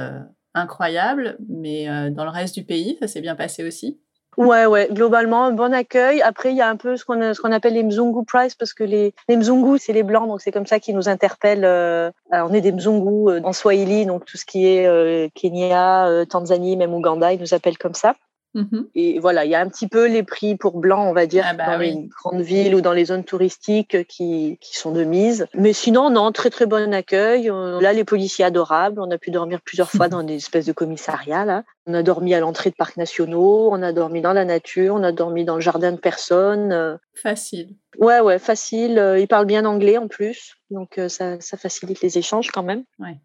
incroyable, 0.53 1.37
mais 1.47 1.89
euh, 1.89 2.09
dans 2.09 2.25
le 2.25 2.31
reste 2.31 2.55
du 2.55 2.63
pays, 2.63 2.97
ça 2.99 3.07
s'est 3.07 3.21
bien 3.21 3.35
passé 3.35 3.63
aussi? 3.65 3.99
Ouais, 4.39 4.65
ouais, 4.65 4.87
globalement, 4.89 5.51
bon 5.51 5.73
accueil. 5.73 6.21
Après, 6.21 6.51
il 6.51 6.55
y 6.55 6.61
a 6.61 6.69
un 6.69 6.77
peu 6.77 6.95
ce 6.95 7.03
qu'on 7.03 7.51
appelle 7.51 7.73
les 7.73 7.83
Mzungu 7.83 8.23
Prize 8.25 8.55
parce 8.55 8.73
que 8.73 8.85
les, 8.85 9.13
les 9.27 9.35
Mzungu, 9.35 9.77
c'est 9.77 9.91
les 9.91 10.01
blancs, 10.01 10.29
donc 10.29 10.39
c'est 10.39 10.53
comme 10.53 10.65
ça 10.65 10.79
qu'ils 10.79 10.95
nous 10.95 11.09
interpellent. 11.09 11.65
Euh, 11.65 12.09
on 12.31 12.53
est 12.53 12.61
des 12.61 12.71
Mzungu 12.71 13.29
euh, 13.29 13.41
en 13.43 13.51
Swahili, 13.51 14.05
donc 14.05 14.23
tout 14.23 14.37
ce 14.37 14.45
qui 14.45 14.65
est 14.65 15.29
Kenya, 15.35 16.07
Tanzanie, 16.29 16.77
même 16.77 16.93
Ouganda, 16.93 17.33
ils 17.33 17.39
nous 17.41 17.53
appellent 17.53 17.77
comme 17.77 17.93
ça. 17.93 18.15
Mhm. 18.55 18.87
Et 18.95 19.19
voilà, 19.19 19.45
il 19.45 19.51
y 19.51 19.55
a 19.55 19.59
un 19.59 19.69
petit 19.69 19.87
peu 19.87 20.07
les 20.07 20.23
prix 20.23 20.55
pour 20.55 20.79
blanc, 20.79 21.07
on 21.07 21.13
va 21.13 21.27
dire, 21.27 21.45
ah 21.47 21.53
bah 21.53 21.65
dans 21.67 21.77
les 21.77 22.07
grandes 22.07 22.41
villes 22.41 22.73
ou 22.73 22.81
dans 22.81 22.93
les 22.93 23.05
zones 23.05 23.23
touristiques 23.23 24.07
qui, 24.07 24.57
qui, 24.59 24.75
sont 24.77 24.91
de 24.91 25.03
mise. 25.03 25.45
Mais 25.53 25.73
sinon, 25.73 26.09
non, 26.09 26.31
très 26.31 26.49
très 26.49 26.65
bon 26.65 26.93
accueil. 26.93 27.49
Euh, 27.49 27.79
là, 27.79 27.93
les 27.93 28.03
policiers 28.03 28.45
adorables. 28.45 28.99
On 28.99 29.11
a 29.11 29.17
pu 29.17 29.29
dormir 29.29 29.61
plusieurs 29.61 29.91
fois 29.91 30.09
dans 30.09 30.23
des 30.23 30.35
espèces 30.35 30.65
de 30.65 30.71
commissariats. 30.71 31.45
Là. 31.45 31.63
On 31.85 31.93
a 31.93 32.01
dormi 32.01 32.33
à 32.33 32.39
l'entrée 32.39 32.71
de 32.71 32.75
parcs 32.75 32.97
nationaux, 32.97 33.69
on 33.71 33.81
a 33.83 33.93
dormi 33.93 34.21
dans 34.21 34.33
la 34.33 34.45
nature, 34.45 34.95
on 34.95 35.03
a 35.03 35.11
dormi 35.11 35.45
dans 35.45 35.55
le 35.55 35.61
jardin 35.61 35.91
de 35.91 35.97
personnes. 35.97 36.71
Euh. 36.71 36.97
Facile. 37.13 37.75
Ouais, 37.99 38.19
ouais, 38.19 38.39
facile. 38.39 38.97
Euh, 38.97 39.19
ils 39.19 39.27
parlent 39.27 39.45
bien 39.45 39.65
anglais 39.65 39.97
en 39.97 40.07
plus, 40.07 40.55
donc 40.71 40.99
ça, 41.07 41.39
ça 41.39 41.57
facilite 41.57 42.01
les 42.01 42.17
échanges 42.17 42.49
quand 42.51 42.63
même. 42.63 42.83
Ouais. 42.97 43.19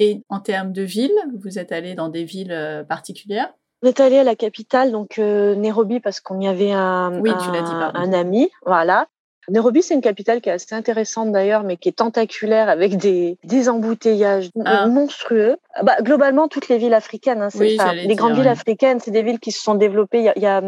Et 0.00 0.24
en 0.28 0.40
termes 0.40 0.72
de 0.72 0.82
villes, 0.82 1.14
vous 1.40 1.58
êtes 1.60 1.70
allé 1.70 1.94
dans 1.94 2.08
des 2.08 2.24
villes 2.24 2.84
particulières? 2.88 3.52
On 3.84 3.86
est 3.86 4.00
allé 4.00 4.18
à 4.18 4.24
la 4.24 4.34
capitale, 4.34 4.90
donc 4.92 5.18
euh, 5.18 5.54
Nairobi, 5.54 6.00
parce 6.00 6.20
qu'on 6.20 6.40
y 6.40 6.48
avait 6.48 6.72
un, 6.72 7.22
un, 7.22 8.12
ami. 8.14 8.50
Voilà. 8.64 9.08
Nairobi, 9.50 9.82
c'est 9.82 9.92
une 9.92 10.00
capitale 10.00 10.40
qui 10.40 10.48
est 10.48 10.52
assez 10.52 10.74
intéressante 10.74 11.30
d'ailleurs, 11.30 11.64
mais 11.64 11.76
qui 11.76 11.90
est 11.90 11.92
tentaculaire 11.92 12.70
avec 12.70 12.96
des, 12.96 13.36
des 13.44 13.68
embouteillages 13.68 14.48
ah. 14.64 14.86
monstrueux. 14.86 15.58
Bah, 15.82 15.96
globalement, 16.00 16.48
toutes 16.48 16.68
les 16.68 16.78
villes 16.78 16.94
africaines, 16.94 17.42
hein, 17.42 17.50
c'est 17.50 17.76
ça. 17.76 17.92
Les 17.92 18.14
grandes 18.14 18.36
villes 18.36 18.48
africaines, 18.48 19.00
c'est 19.00 19.10
des 19.10 19.22
villes 19.22 19.38
qui 19.38 19.52
se 19.52 19.60
sont 19.60 19.74
développées. 19.74 20.32
Il 20.34 20.42
y 20.42 20.46
a, 20.46 20.62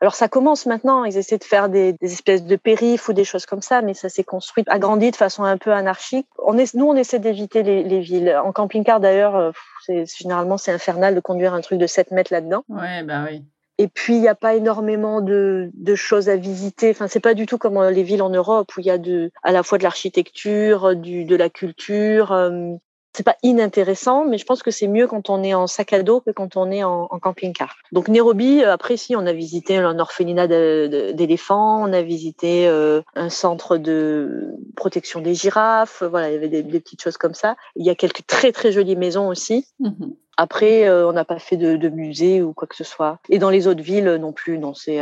alors 0.00 0.14
ça 0.14 0.28
commence 0.28 0.66
maintenant, 0.66 1.04
ils 1.04 1.16
essaient 1.16 1.38
de 1.38 1.44
faire 1.44 1.68
des, 1.68 1.92
des, 1.94 2.12
espèces 2.12 2.44
de 2.44 2.56
périphes 2.56 3.08
ou 3.08 3.12
des 3.12 3.24
choses 3.24 3.46
comme 3.46 3.62
ça, 3.62 3.82
mais 3.82 3.94
ça 3.94 4.08
s'est 4.08 4.24
construit, 4.24 4.64
agrandi 4.68 5.10
de 5.10 5.16
façon 5.16 5.42
un 5.44 5.56
peu 5.56 5.72
anarchique. 5.72 6.26
On 6.38 6.56
est, 6.56 6.72
nous, 6.74 6.86
on 6.86 6.94
essaie 6.94 7.18
d'éviter 7.18 7.62
les, 7.62 7.82
les, 7.82 8.00
villes. 8.00 8.36
En 8.44 8.52
camping-car 8.52 9.00
d'ailleurs, 9.00 9.36
euh, 9.36 9.50
généralement 9.88 10.56
c'est 10.56 10.72
infernal 10.72 11.14
de 11.14 11.20
conduire 11.20 11.52
un 11.52 11.60
truc 11.60 11.78
de 11.78 11.86
7 11.86 12.12
mètres 12.12 12.32
là-dedans. 12.32 12.64
Ouais, 12.68 13.02
bah 13.02 13.24
oui. 13.28 13.44
Et 13.80 13.86
puis 13.86 14.14
il 14.14 14.20
n'y 14.20 14.28
a 14.28 14.34
pas 14.34 14.54
énormément 14.54 15.20
de, 15.20 15.70
de, 15.72 15.94
choses 15.94 16.28
à 16.28 16.36
visiter. 16.36 16.90
Enfin, 16.90 17.06
c'est 17.06 17.20
pas 17.20 17.34
du 17.34 17.46
tout 17.46 17.58
comme 17.58 17.76
euh, 17.76 17.90
les 17.90 18.02
villes 18.02 18.22
en 18.22 18.30
Europe 18.30 18.76
où 18.76 18.80
il 18.80 18.86
y 18.86 18.90
a 18.90 18.98
de, 18.98 19.30
à 19.44 19.52
la 19.52 19.62
fois 19.62 19.78
de 19.78 19.84
l'architecture, 19.84 20.96
du, 20.96 21.24
de 21.24 21.36
la 21.36 21.48
culture. 21.48 22.32
Euh, 22.32 22.74
c'est 23.18 23.24
pas 23.24 23.36
inintéressant, 23.42 24.24
mais 24.24 24.38
je 24.38 24.44
pense 24.44 24.62
que 24.62 24.70
c'est 24.70 24.86
mieux 24.86 25.08
quand 25.08 25.28
on 25.28 25.42
est 25.42 25.52
en 25.52 25.66
sac 25.66 25.92
à 25.92 26.04
dos 26.04 26.20
que 26.20 26.30
quand 26.30 26.56
on 26.56 26.70
est 26.70 26.84
en, 26.84 27.08
camping-car. 27.20 27.74
Donc 27.90 28.06
Nairobi, 28.06 28.62
euh, 28.62 28.72
après 28.72 28.96
si, 28.96 29.16
on 29.16 29.26
a 29.26 29.32
visité 29.32 29.76
un 29.76 29.98
orphelinat 29.98 30.46
d'éléphants, 30.46 31.82
on 31.82 31.92
a 31.92 32.00
visité 32.00 32.68
euh, 32.68 33.02
un 33.16 33.28
centre 33.28 33.76
de 33.76 34.54
protection 34.76 35.20
des 35.20 35.34
girafes, 35.34 36.04
voilà, 36.04 36.30
il 36.30 36.34
y 36.34 36.36
avait 36.36 36.48
des, 36.48 36.62
petites 36.62 37.02
choses 37.02 37.16
comme 37.16 37.34
ça. 37.34 37.56
Il 37.74 37.84
y 37.84 37.90
a 37.90 37.96
quelques 37.96 38.24
très 38.24 38.52
très 38.52 38.70
jolies 38.70 38.94
maisons 38.94 39.26
aussi. 39.26 39.66
Mhm. 39.80 40.14
Après, 40.36 40.88
euh, 40.88 41.08
on 41.08 41.12
n'a 41.12 41.24
pas 41.24 41.40
fait 41.40 41.56
de, 41.56 41.74
de, 41.74 41.88
musée 41.88 42.40
ou 42.40 42.52
quoi 42.52 42.68
que 42.68 42.76
ce 42.76 42.84
soit. 42.84 43.18
Et 43.30 43.40
dans 43.40 43.50
les 43.50 43.66
autres 43.66 43.82
villes 43.82 44.14
non 44.20 44.32
plus. 44.32 44.60
Non, 44.60 44.74
c'est. 44.74 45.00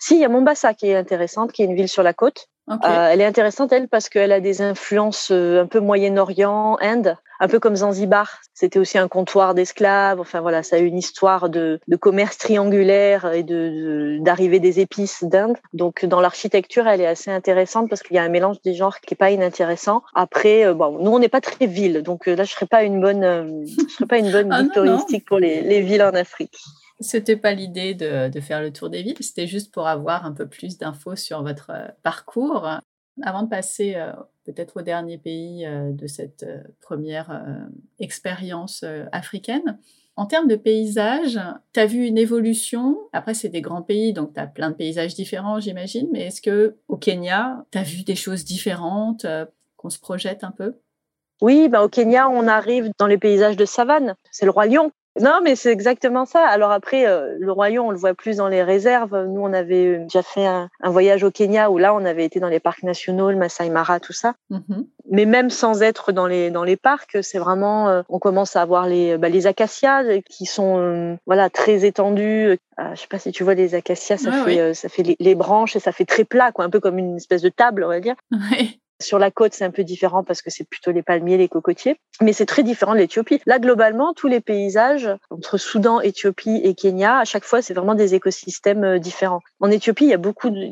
Si, 0.00 0.16
il 0.16 0.20
y 0.20 0.24
a 0.24 0.28
Mombasa 0.28 0.74
qui 0.74 0.88
est 0.88 0.96
intéressante, 0.96 1.52
qui 1.52 1.62
est 1.62 1.66
une 1.66 1.76
ville 1.76 1.88
sur 1.88 2.02
la 2.02 2.12
côte. 2.12 2.48
Euh, 2.84 3.08
elle 3.10 3.20
est 3.20 3.24
intéressante, 3.24 3.72
elle, 3.72 3.88
parce 3.88 4.08
qu'elle 4.08 4.32
a 4.32 4.40
des 4.40 4.62
influences 4.62 5.30
euh, 5.30 5.62
un 5.62 5.66
peu 5.66 5.80
Moyen-Orient, 5.80 6.78
Inde, 6.80 7.16
un 7.40 7.48
peu 7.48 7.58
comme 7.58 7.76
Zanzibar. 7.76 8.40
C'était 8.54 8.78
aussi 8.78 8.98
un 8.98 9.08
comptoir 9.08 9.54
d'esclaves. 9.54 10.20
Enfin 10.20 10.40
voilà, 10.40 10.62
ça 10.62 10.76
a 10.76 10.78
une 10.78 10.96
histoire 10.96 11.48
de, 11.48 11.80
de 11.88 11.96
commerce 11.96 12.38
triangulaire 12.38 13.32
et 13.32 13.42
de 13.42 14.18
d'arrivée 14.20 14.60
des 14.60 14.80
épices 14.80 15.24
d'Inde. 15.24 15.56
Donc 15.72 16.04
dans 16.04 16.20
l'architecture, 16.20 16.86
elle 16.86 17.00
est 17.00 17.06
assez 17.06 17.30
intéressante 17.30 17.88
parce 17.88 18.02
qu'il 18.02 18.16
y 18.16 18.18
a 18.18 18.22
un 18.22 18.28
mélange 18.28 18.60
des 18.62 18.74
genres 18.74 19.00
qui 19.00 19.14
est 19.14 19.16
pas 19.16 19.30
inintéressant. 19.30 20.02
Après, 20.14 20.64
euh, 20.64 20.74
bon, 20.74 20.98
nous 20.98 21.10
on 21.10 21.18
n'est 21.18 21.28
pas 21.28 21.40
très 21.40 21.66
ville, 21.66 22.02
donc 22.02 22.26
là 22.26 22.44
je 22.44 22.52
serais 22.52 22.66
pas 22.66 22.84
une 22.84 23.00
bonne, 23.00 23.64
je 23.66 23.92
serais 23.94 24.06
pas 24.06 24.18
une 24.18 24.30
bonne 24.30 24.52
ah, 24.52 24.62
touristique 24.72 25.24
pour 25.24 25.38
les, 25.38 25.62
les 25.62 25.80
villes 25.80 26.02
en 26.02 26.14
Afrique. 26.14 26.58
C'était 27.02 27.36
pas 27.36 27.52
l'idée 27.52 27.94
de, 27.94 28.40
faire 28.40 28.60
le 28.60 28.72
tour 28.72 28.88
des 28.88 29.02
villes, 29.02 29.16
c'était 29.20 29.46
juste 29.46 29.72
pour 29.72 29.86
avoir 29.86 30.24
un 30.24 30.32
peu 30.32 30.48
plus 30.48 30.78
d'infos 30.78 31.16
sur 31.16 31.42
votre 31.42 31.70
euh, 31.70 31.88
parcours. 32.02 32.68
Avant 33.22 33.42
de 33.42 33.48
passer 33.48 33.94
euh, 33.96 34.12
peut-être 34.44 34.78
au 34.78 34.82
dernier 34.82 35.18
pays 35.18 35.66
euh, 35.66 35.92
de 35.92 36.06
cette 36.06 36.46
première 36.80 37.44
expérience 37.98 38.84
africaine, 39.12 39.78
en 40.16 40.26
termes 40.26 40.46
de 40.46 40.56
paysage, 40.56 41.40
tu 41.72 41.80
as 41.80 41.86
vu 41.86 42.06
une 42.06 42.18
évolution? 42.18 42.98
Après, 43.12 43.34
c'est 43.34 43.48
des 43.48 43.62
grands 43.62 43.82
pays, 43.82 44.12
donc 44.12 44.34
tu 44.34 44.40
as 44.40 44.46
plein 44.46 44.70
de 44.70 44.74
paysages 44.74 45.14
différents, 45.14 45.58
j'imagine, 45.58 46.08
mais 46.12 46.26
est-ce 46.26 46.42
que 46.42 46.76
au 46.88 46.96
Kenya, 46.96 47.64
tu 47.70 47.78
as 47.78 47.82
vu 47.82 48.02
des 48.02 48.14
choses 48.14 48.44
différentes 48.44 49.26
qu'on 49.76 49.90
se 49.90 49.98
projette 49.98 50.44
un 50.44 50.50
peu? 50.50 50.74
Oui, 51.40 51.68
bah 51.68 51.82
au 51.82 51.88
Kenya, 51.88 52.28
on 52.28 52.46
arrive 52.46 52.90
dans 52.98 53.06
les 53.06 53.18
paysages 53.18 53.56
de 53.56 53.64
savane. 53.64 54.14
C'est 54.30 54.44
le 54.44 54.52
roi 54.52 54.66
lion. 54.66 54.92
Non, 55.20 55.40
mais 55.42 55.56
c'est 55.56 55.70
exactement 55.70 56.24
ça. 56.24 56.46
Alors 56.46 56.70
après, 56.70 57.06
euh, 57.06 57.36
le 57.38 57.52
royaume, 57.52 57.86
on 57.86 57.90
le 57.90 57.98
voit 57.98 58.14
plus 58.14 58.38
dans 58.38 58.48
les 58.48 58.62
réserves. 58.62 59.26
Nous, 59.26 59.40
on 59.40 59.52
avait 59.52 59.98
déjà 59.98 60.22
fait 60.22 60.46
un, 60.46 60.70
voyage 60.84 61.22
au 61.22 61.30
Kenya 61.30 61.70
où 61.70 61.76
là, 61.76 61.94
on 61.94 62.04
avait 62.04 62.24
été 62.24 62.40
dans 62.40 62.48
les 62.48 62.60
parcs 62.60 62.82
nationaux, 62.82 63.30
le 63.30 63.36
Masai 63.36 63.68
Mara, 63.68 64.00
tout 64.00 64.14
ça. 64.14 64.34
Mm-hmm. 64.50 64.86
Mais 65.10 65.26
même 65.26 65.50
sans 65.50 65.82
être 65.82 66.12
dans 66.12 66.26
les 66.26 66.50
dans 66.50 66.64
les 66.64 66.76
parcs, 66.76 67.18
c'est 67.22 67.38
vraiment, 67.38 67.88
euh, 67.88 68.02
on 68.08 68.18
commence 68.18 68.56
à 68.56 68.62
avoir 68.62 68.86
les 68.86 69.18
bah, 69.18 69.28
les 69.28 69.46
acacias 69.46 70.20
qui 70.22 70.46
sont 70.46 70.78
euh, 70.78 71.16
voilà 71.26 71.50
très 71.50 71.84
étendus. 71.84 72.58
je 72.78 73.00
sais 73.00 73.06
pas 73.08 73.18
si 73.18 73.32
tu 73.32 73.44
vois 73.44 73.54
les 73.54 73.74
acacias, 73.74 74.16
ça 74.16 74.32
fait 74.32 74.72
ça 74.74 74.88
fait 74.88 75.02
les, 75.02 75.16
les, 75.20 75.34
branches 75.34 75.76
et 75.76 75.80
ça 75.80 75.92
fait 75.92 76.06
très 76.06 76.24
plat, 76.24 76.52
quoi, 76.52 76.64
un 76.64 76.70
peu 76.70 76.80
comme 76.80 76.98
une 76.98 77.16
espèce 77.16 77.42
de 77.42 77.50
table, 77.50 77.84
on 77.84 77.88
va 77.88 78.00
dire. 78.00 78.14
Ouais. 78.32 78.81
Sur 79.02 79.18
la 79.18 79.30
côte, 79.30 79.52
c'est 79.54 79.64
un 79.64 79.70
peu 79.70 79.84
différent 79.84 80.24
parce 80.24 80.42
que 80.42 80.50
c'est 80.50 80.64
plutôt 80.64 80.92
les 80.92 81.02
palmiers, 81.02 81.36
les 81.36 81.48
cocotiers, 81.48 81.98
mais 82.20 82.32
c'est 82.32 82.46
très 82.46 82.62
différent 82.62 82.94
de 82.94 82.98
l'Éthiopie. 82.98 83.40
Là, 83.46 83.58
globalement, 83.58 84.14
tous 84.14 84.28
les 84.28 84.40
paysages 84.40 85.08
entre 85.30 85.58
Soudan, 85.58 86.00
Éthiopie 86.00 86.60
et 86.64 86.74
Kenya, 86.74 87.18
à 87.18 87.24
chaque 87.24 87.44
fois, 87.44 87.62
c'est 87.62 87.74
vraiment 87.74 87.94
des 87.94 88.14
écosystèmes 88.14 88.84
euh, 88.84 88.98
différents. 88.98 89.42
En 89.60 89.70
Éthiopie, 89.70 90.04
il 90.04 90.10
y 90.10 90.14
a 90.14 90.18
beaucoup 90.18 90.50
de, 90.50 90.70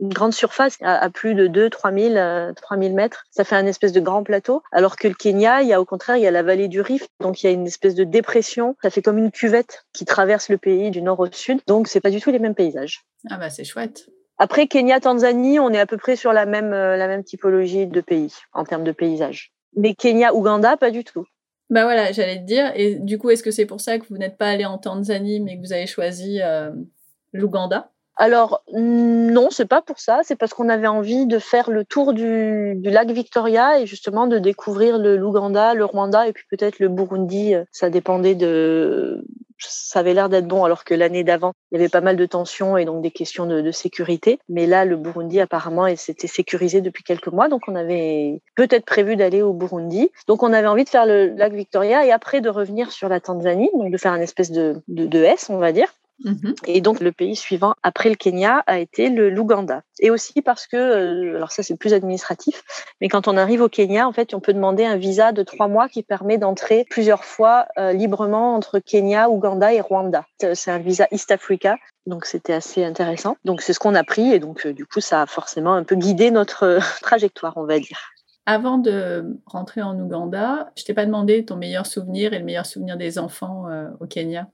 une 0.00 0.12
grande 0.12 0.32
surface 0.32 0.76
à, 0.80 1.08
plus 1.10 1.34
de 1.34 1.46
2 1.46 1.70
3 1.70 1.92
000, 1.92 2.14
3 2.54 2.76
000 2.78 2.94
mètres. 2.94 3.24
Ça 3.30 3.44
fait 3.44 3.56
un 3.56 3.66
espèce 3.66 3.92
de 3.92 4.00
grand 4.00 4.22
plateau, 4.22 4.62
alors 4.72 4.96
que 4.96 5.08
le 5.08 5.14
Kenya, 5.14 5.62
il 5.62 5.68
y 5.68 5.72
a 5.72 5.80
au 5.80 5.84
contraire, 5.84 6.16
il 6.16 6.22
y 6.22 6.26
a 6.26 6.30
la 6.30 6.42
vallée 6.42 6.68
du 6.68 6.80
Rift, 6.80 7.10
donc 7.20 7.42
il 7.42 7.46
y 7.46 7.48
a 7.48 7.52
une 7.52 7.66
espèce 7.66 7.94
de 7.94 8.04
dépression. 8.04 8.76
Ça 8.82 8.90
fait 8.90 9.02
comme 9.02 9.18
une 9.18 9.30
cuvette 9.30 9.84
qui 9.92 10.04
traverse 10.04 10.48
le 10.48 10.58
pays 10.58 10.90
du 10.90 11.02
nord 11.02 11.20
au 11.20 11.26
sud, 11.30 11.60
donc 11.66 11.88
c'est 11.88 12.00
pas 12.00 12.10
du 12.10 12.20
tout 12.20 12.30
les 12.30 12.38
mêmes 12.38 12.54
paysages. 12.54 13.04
Ah 13.30 13.36
bah 13.36 13.50
c'est 13.50 13.64
chouette. 13.64 14.06
Après, 14.42 14.66
Kenya, 14.66 14.98
Tanzanie, 14.98 15.60
on 15.60 15.70
est 15.70 15.78
à 15.78 15.86
peu 15.86 15.96
près 15.96 16.16
sur 16.16 16.32
la 16.32 16.46
même, 16.46 16.72
euh, 16.72 16.96
la 16.96 17.06
même 17.06 17.22
typologie 17.22 17.86
de 17.86 18.00
pays 18.00 18.34
en 18.52 18.64
termes 18.64 18.82
de 18.82 18.90
paysage. 18.90 19.52
Mais 19.76 19.94
Kenya, 19.94 20.34
Ouganda, 20.34 20.76
pas 20.76 20.90
du 20.90 21.04
tout. 21.04 21.24
Bah 21.70 21.84
voilà, 21.84 22.10
j'allais 22.10 22.40
te 22.40 22.44
dire. 22.44 22.72
Et 22.74 22.96
du 22.96 23.18
coup, 23.18 23.30
est-ce 23.30 23.44
que 23.44 23.52
c'est 23.52 23.66
pour 23.66 23.80
ça 23.80 24.00
que 24.00 24.04
vous 24.10 24.18
n'êtes 24.18 24.36
pas 24.36 24.48
allé 24.48 24.64
en 24.64 24.78
Tanzanie, 24.78 25.38
mais 25.38 25.58
que 25.58 25.60
vous 25.60 25.72
avez 25.72 25.86
choisi 25.86 26.40
euh, 26.42 26.72
l'Ouganda? 27.32 27.92
Alors 28.16 28.64
non, 28.72 29.48
c'est 29.50 29.68
pas 29.68 29.80
pour 29.80 30.00
ça. 30.00 30.22
C'est 30.24 30.34
parce 30.34 30.54
qu'on 30.54 30.68
avait 30.68 30.88
envie 30.88 31.26
de 31.26 31.38
faire 31.38 31.70
le 31.70 31.84
tour 31.84 32.12
du, 32.12 32.74
du 32.74 32.90
lac 32.90 33.12
Victoria 33.12 33.78
et 33.78 33.86
justement 33.86 34.26
de 34.26 34.40
découvrir 34.40 34.98
le 34.98 35.16
l'Ouganda, 35.16 35.72
le 35.74 35.84
Rwanda 35.84 36.26
et 36.26 36.32
puis 36.32 36.44
peut-être 36.50 36.80
le 36.80 36.88
Burundi. 36.88 37.54
Ça 37.70 37.90
dépendait 37.90 38.34
de. 38.34 39.24
Ça 39.68 40.00
avait 40.00 40.14
l'air 40.14 40.28
d'être 40.28 40.46
bon, 40.46 40.64
alors 40.64 40.84
que 40.84 40.94
l'année 40.94 41.24
d'avant, 41.24 41.52
il 41.70 41.76
y 41.76 41.78
avait 41.80 41.88
pas 41.88 42.00
mal 42.00 42.16
de 42.16 42.26
tensions 42.26 42.76
et 42.76 42.84
donc 42.84 43.02
des 43.02 43.10
questions 43.10 43.46
de, 43.46 43.70
sécurité. 43.70 44.38
Mais 44.48 44.66
là, 44.66 44.84
le 44.84 44.96
Burundi, 44.96 45.40
apparemment, 45.40 45.86
s'était 45.96 46.26
sécurisé 46.26 46.80
depuis 46.80 47.02
quelques 47.02 47.28
mois, 47.28 47.48
donc 47.48 47.62
on 47.68 47.74
avait 47.74 48.40
peut-être 48.54 48.84
prévu 48.84 49.16
d'aller 49.16 49.42
au 49.42 49.52
Burundi. 49.52 50.10
Donc 50.26 50.42
on 50.42 50.52
avait 50.52 50.66
envie 50.66 50.84
de 50.84 50.88
faire 50.88 51.06
le 51.06 51.28
lac 51.28 51.52
Victoria 51.52 52.04
et 52.04 52.12
après 52.12 52.40
de 52.40 52.48
revenir 52.48 52.92
sur 52.92 53.08
la 53.08 53.20
Tanzanie, 53.20 53.70
donc 53.74 53.90
de 53.90 53.96
faire 53.96 54.14
une 54.14 54.22
espèce 54.22 54.50
de, 54.50 54.82
de, 54.88 55.06
de 55.06 55.22
S, 55.22 55.48
on 55.50 55.58
va 55.58 55.72
dire. 55.72 55.88
Mhm. 56.24 56.54
Et 56.66 56.80
donc 56.80 57.00
le 57.00 57.12
pays 57.12 57.36
suivant 57.36 57.74
après 57.82 58.08
le 58.08 58.14
Kenya 58.14 58.62
a 58.66 58.78
été 58.78 59.08
le 59.08 59.30
l'Ouganda. 59.30 59.82
Et 60.00 60.10
aussi 60.10 60.42
parce 60.42 60.66
que, 60.66 60.76
euh, 60.76 61.36
alors 61.36 61.52
ça 61.52 61.62
c'est 61.62 61.76
plus 61.76 61.92
administratif, 61.92 62.62
mais 63.00 63.08
quand 63.08 63.28
on 63.28 63.36
arrive 63.36 63.60
au 63.60 63.68
Kenya, 63.68 64.06
en 64.06 64.12
fait, 64.12 64.34
on 64.34 64.40
peut 64.40 64.52
demander 64.52 64.84
un 64.84 64.96
visa 64.96 65.32
de 65.32 65.42
trois 65.42 65.68
mois 65.68 65.88
qui 65.88 66.02
permet 66.02 66.38
d'entrer 66.38 66.86
plusieurs 66.90 67.24
fois 67.24 67.66
euh, 67.78 67.92
librement 67.92 68.54
entre 68.54 68.78
Kenya, 68.78 69.28
Ouganda 69.28 69.72
et 69.72 69.80
Rwanda. 69.80 70.24
Euh, 70.44 70.54
c'est 70.54 70.70
un 70.70 70.78
visa 70.78 71.06
East 71.10 71.30
Africa. 71.30 71.76
Donc 72.06 72.24
c'était 72.24 72.52
assez 72.52 72.84
intéressant. 72.84 73.36
Donc 73.44 73.62
c'est 73.62 73.72
ce 73.72 73.78
qu'on 73.78 73.94
a 73.94 74.04
pris 74.04 74.32
et 74.32 74.38
donc 74.38 74.66
du 74.66 74.86
coup 74.86 75.00
ça 75.00 75.22
a 75.22 75.26
forcément 75.26 75.74
un 75.74 75.84
peu 75.84 75.94
guidé 75.94 76.30
notre 76.30 76.78
trajectoire, 77.02 77.54
on 77.56 77.64
va 77.64 77.78
dire. 77.78 77.98
Avant 78.44 78.78
de 78.78 79.38
rentrer 79.46 79.82
en 79.82 79.96
Ouganda, 80.00 80.72
je 80.76 80.82
t'ai 80.82 80.94
pas 80.94 81.06
demandé 81.06 81.44
ton 81.44 81.54
meilleur 81.54 81.86
souvenir 81.86 82.32
et 82.32 82.40
le 82.40 82.44
meilleur 82.44 82.66
souvenir 82.66 82.96
des 82.96 83.20
enfants 83.20 83.66
au 84.00 84.06
Kenya? 84.06 84.48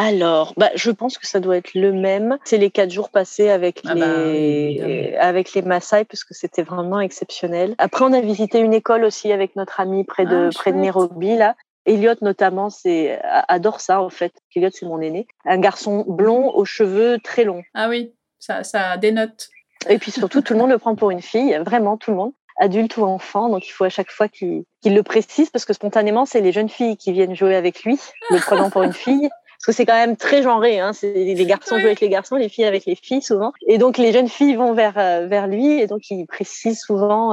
Alors, 0.00 0.54
bah, 0.56 0.70
je 0.76 0.92
pense 0.92 1.18
que 1.18 1.26
ça 1.26 1.40
doit 1.40 1.56
être 1.56 1.74
le 1.74 1.92
même. 1.92 2.38
C'est 2.44 2.56
les 2.56 2.70
quatre 2.70 2.92
jours 2.92 3.10
passés 3.10 3.50
avec 3.50 3.80
ah 3.84 3.94
les 3.94 5.10
bah 5.12 5.20
avec 5.20 5.52
les 5.54 5.62
Maasai 5.62 6.04
parce 6.04 6.22
que 6.22 6.34
c'était 6.34 6.62
vraiment 6.62 7.00
exceptionnel. 7.00 7.74
Après, 7.78 8.04
on 8.04 8.12
a 8.12 8.20
visité 8.20 8.60
une 8.60 8.72
école 8.72 9.02
aussi 9.02 9.32
avec 9.32 9.56
notre 9.56 9.80
ami 9.80 10.04
près 10.04 10.24
de 10.24 10.50
ah, 10.50 10.54
près 10.54 10.72
de 10.72 10.78
Nairobi 10.78 11.36
là. 11.36 11.56
Elliot 11.84 12.14
notamment, 12.22 12.70
c'est 12.70 13.20
adore 13.48 13.80
ça 13.80 14.00
en 14.00 14.08
fait. 14.08 14.32
Elliot, 14.54 14.70
c'est 14.72 14.86
mon 14.86 15.00
aîné, 15.00 15.26
un 15.44 15.58
garçon 15.58 16.04
blond 16.06 16.50
aux 16.54 16.64
cheveux 16.64 17.18
très 17.24 17.42
longs. 17.42 17.64
Ah 17.74 17.88
oui, 17.88 18.14
ça 18.38 18.62
ça 18.62 18.96
dénote. 18.98 19.48
Et 19.88 19.98
puis 19.98 20.12
surtout, 20.12 20.42
tout 20.42 20.52
le 20.52 20.60
monde 20.60 20.70
le 20.70 20.78
prend 20.78 20.94
pour 20.94 21.10
une 21.10 21.22
fille, 21.22 21.58
vraiment 21.64 21.96
tout 21.96 22.12
le 22.12 22.18
monde 22.18 22.32
adulte 22.60 22.96
ou 22.98 23.04
enfant. 23.04 23.48
Donc 23.48 23.66
il 23.66 23.70
faut 23.70 23.84
à 23.84 23.88
chaque 23.88 24.10
fois 24.10 24.28
qu'il 24.28 24.64
le 24.84 25.02
précise 25.02 25.50
parce 25.50 25.64
que 25.64 25.72
spontanément, 25.72 26.24
c'est 26.24 26.40
les 26.40 26.52
jeunes 26.52 26.68
filles 26.68 26.96
qui 26.96 27.10
viennent 27.10 27.34
jouer 27.34 27.56
avec 27.56 27.82
lui, 27.82 27.98
le 28.30 28.38
prenant 28.38 28.70
pour 28.70 28.84
une 28.84 28.92
fille. 28.92 29.28
Parce 29.58 29.66
que 29.66 29.72
c'est 29.72 29.86
quand 29.86 29.94
même 29.94 30.16
très 30.16 30.42
genré. 30.42 30.78
Hein. 30.78 30.92
C'est 30.92 31.12
les 31.12 31.46
garçons 31.46 31.78
jouent 31.78 31.86
avec 31.86 32.00
les 32.00 32.08
garçons, 32.08 32.36
les 32.36 32.48
filles 32.48 32.64
avec 32.64 32.86
les 32.86 32.94
filles 32.94 33.22
souvent. 33.22 33.52
Et 33.66 33.78
donc 33.78 33.98
les 33.98 34.12
jeunes 34.12 34.28
filles 34.28 34.54
vont 34.54 34.72
vers 34.72 34.94
vers 34.94 35.46
lui 35.46 35.80
et 35.80 35.86
donc 35.86 36.10
il 36.10 36.26
précise 36.26 36.80
souvent, 36.80 37.28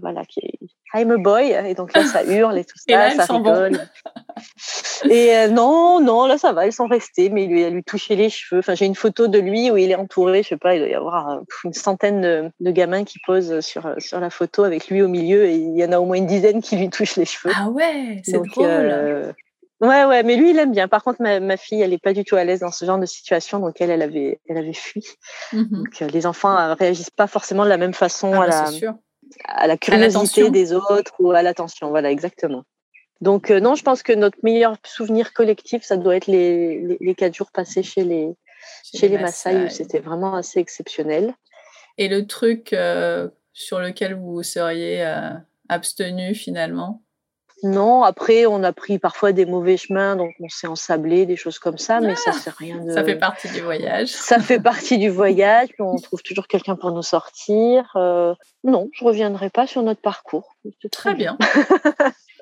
voilà, 0.00 0.24
qu'il 0.24 0.50
I'm 0.94 1.10
a 1.10 1.16
boy. 1.16 1.50
Et 1.66 1.74
donc 1.74 1.92
là, 1.92 2.04
ça 2.04 2.24
hurle 2.32 2.56
et 2.56 2.64
tout 2.64 2.78
ça, 2.78 3.10
ça 3.10 3.32
rigole. 3.32 3.80
et 5.10 5.36
euh, 5.36 5.48
non, 5.48 6.00
non, 6.00 6.26
là, 6.26 6.38
ça 6.38 6.52
va, 6.52 6.66
ils 6.66 6.72
sont 6.72 6.86
restés, 6.86 7.30
mais 7.30 7.44
il 7.44 7.50
lui 7.50 7.64
a 7.64 7.70
lui 7.70 7.82
touché 7.82 8.14
les 8.14 8.30
cheveux. 8.30 8.60
Enfin, 8.60 8.74
j'ai 8.74 8.86
une 8.86 8.94
photo 8.94 9.26
de 9.26 9.38
lui 9.38 9.70
où 9.70 9.76
il 9.76 9.90
est 9.90 9.96
entouré, 9.96 10.42
je 10.44 10.50
sais 10.50 10.56
pas, 10.56 10.76
il 10.76 10.78
doit 10.78 10.88
y 10.88 10.94
avoir 10.94 11.28
euh, 11.30 11.40
une 11.64 11.72
centaine 11.72 12.52
de, 12.60 12.70
gamins 12.70 13.04
qui 13.04 13.18
posent 13.26 13.60
sur, 13.60 13.86
euh, 13.86 13.94
sur 13.98 14.20
la 14.20 14.30
photo 14.30 14.62
avec 14.62 14.88
lui 14.88 15.02
au 15.02 15.08
milieu 15.08 15.44
et 15.46 15.56
il 15.56 15.76
y 15.76 15.84
en 15.84 15.92
a 15.92 15.98
au 15.98 16.04
moins 16.04 16.16
une 16.16 16.26
dizaine 16.26 16.62
qui 16.62 16.76
lui 16.76 16.90
touchent 16.90 17.16
les 17.16 17.24
cheveux. 17.24 17.52
Ah 17.56 17.68
ouais, 17.70 18.22
c'est 18.24 18.40
drôle. 18.40 19.34
Ouais, 19.80 20.04
ouais, 20.04 20.22
mais 20.22 20.36
lui, 20.36 20.50
il 20.50 20.58
aime 20.58 20.72
bien. 20.72 20.88
Par 20.88 21.02
contre, 21.02 21.20
ma, 21.20 21.56
fille, 21.56 21.82
elle 21.82 21.92
est 21.92 22.02
pas 22.02 22.12
du 22.12 22.24
tout 22.24 22.36
à 22.36 22.44
l'aise 22.44 22.60
dans 22.60 22.70
ce 22.70 22.84
genre 22.84 22.98
de 22.98 23.06
situation, 23.06 23.58
donc 23.58 23.80
elle, 23.80 23.90
elle 23.90 24.02
avait, 24.02 24.40
elle 24.48 24.56
avait 24.56 24.72
fui. 24.72 25.04
Mhm. 25.52 25.68
Donc, 25.70 26.12
les 26.12 26.26
enfants 26.26 26.74
réagissent 26.74 27.10
pas 27.10 27.26
forcément 27.26 27.64
de 27.64 27.68
la 27.68 27.76
même 27.76 27.94
façon 27.94 28.32
ah, 28.34 28.44
à 28.44 28.48
bah, 28.48 28.70
la, 28.80 28.94
à 29.46 29.66
la 29.66 29.76
curiosité 29.76 30.50
des 30.50 30.72
autres 30.72 31.14
ou 31.18 31.32
à 31.32 31.42
l'attention. 31.42 31.90
Voilà, 31.90 32.10
exactement. 32.10 32.64
Donc 33.20 33.50
euh, 33.50 33.60
non, 33.60 33.74
je 33.74 33.82
pense 33.82 34.02
que 34.02 34.12
notre 34.12 34.38
meilleur 34.42 34.76
souvenir 34.84 35.32
collectif, 35.32 35.82
ça 35.82 35.96
doit 35.96 36.16
être 36.16 36.26
les, 36.26 36.98
les, 37.00 37.14
quatre 37.14 37.34
jours 37.34 37.50
passés 37.52 37.82
chez 37.82 38.04
les, 38.04 38.34
chez, 38.94 39.08
les, 39.08 39.18
Maasai, 39.18 39.64
où 39.64 39.68
c'était 39.68 40.00
vraiment 40.00 40.34
assez 40.34 40.60
exceptionnel. 40.60 41.34
Et 41.96 42.08
le 42.08 42.26
truc 42.26 42.72
euh, 42.72 43.28
sur 43.52 43.78
lequel 43.78 44.14
vous 44.14 44.42
seriez 44.42 45.04
euh, 45.06 45.30
abstenu 45.68 46.34
finalement? 46.34 47.03
Non, 47.64 48.02
après, 48.02 48.44
on 48.44 48.62
a 48.62 48.72
pris 48.72 48.98
parfois 48.98 49.32
des 49.32 49.46
mauvais 49.46 49.78
chemins, 49.78 50.16
donc 50.16 50.32
on 50.38 50.48
s'est 50.50 50.66
ensablé, 50.66 51.24
des 51.24 51.36
choses 51.36 51.58
comme 51.58 51.78
ça, 51.78 52.00
mais 52.00 52.14
ça, 52.14 52.32
c'est 52.32 52.52
rien 52.54 52.84
de. 52.84 52.92
Ça 52.92 53.02
fait 53.02 53.16
partie 53.16 53.48
du 53.48 53.62
voyage. 53.62 54.08
Ça 54.08 54.38
fait 54.38 54.60
partie 54.60 54.98
du 54.98 55.08
voyage, 55.08 55.70
on 55.78 55.96
trouve 55.96 56.22
toujours 56.22 56.46
quelqu'un 56.46 56.76
pour 56.76 56.92
nous 56.92 57.02
sortir. 57.02 57.90
Euh, 57.96 58.34
non, 58.64 58.90
je 58.92 59.02
reviendrai 59.02 59.48
pas 59.48 59.66
sur 59.66 59.82
notre 59.82 60.02
parcours. 60.02 60.54
Très 60.92 61.14
bien. 61.14 61.38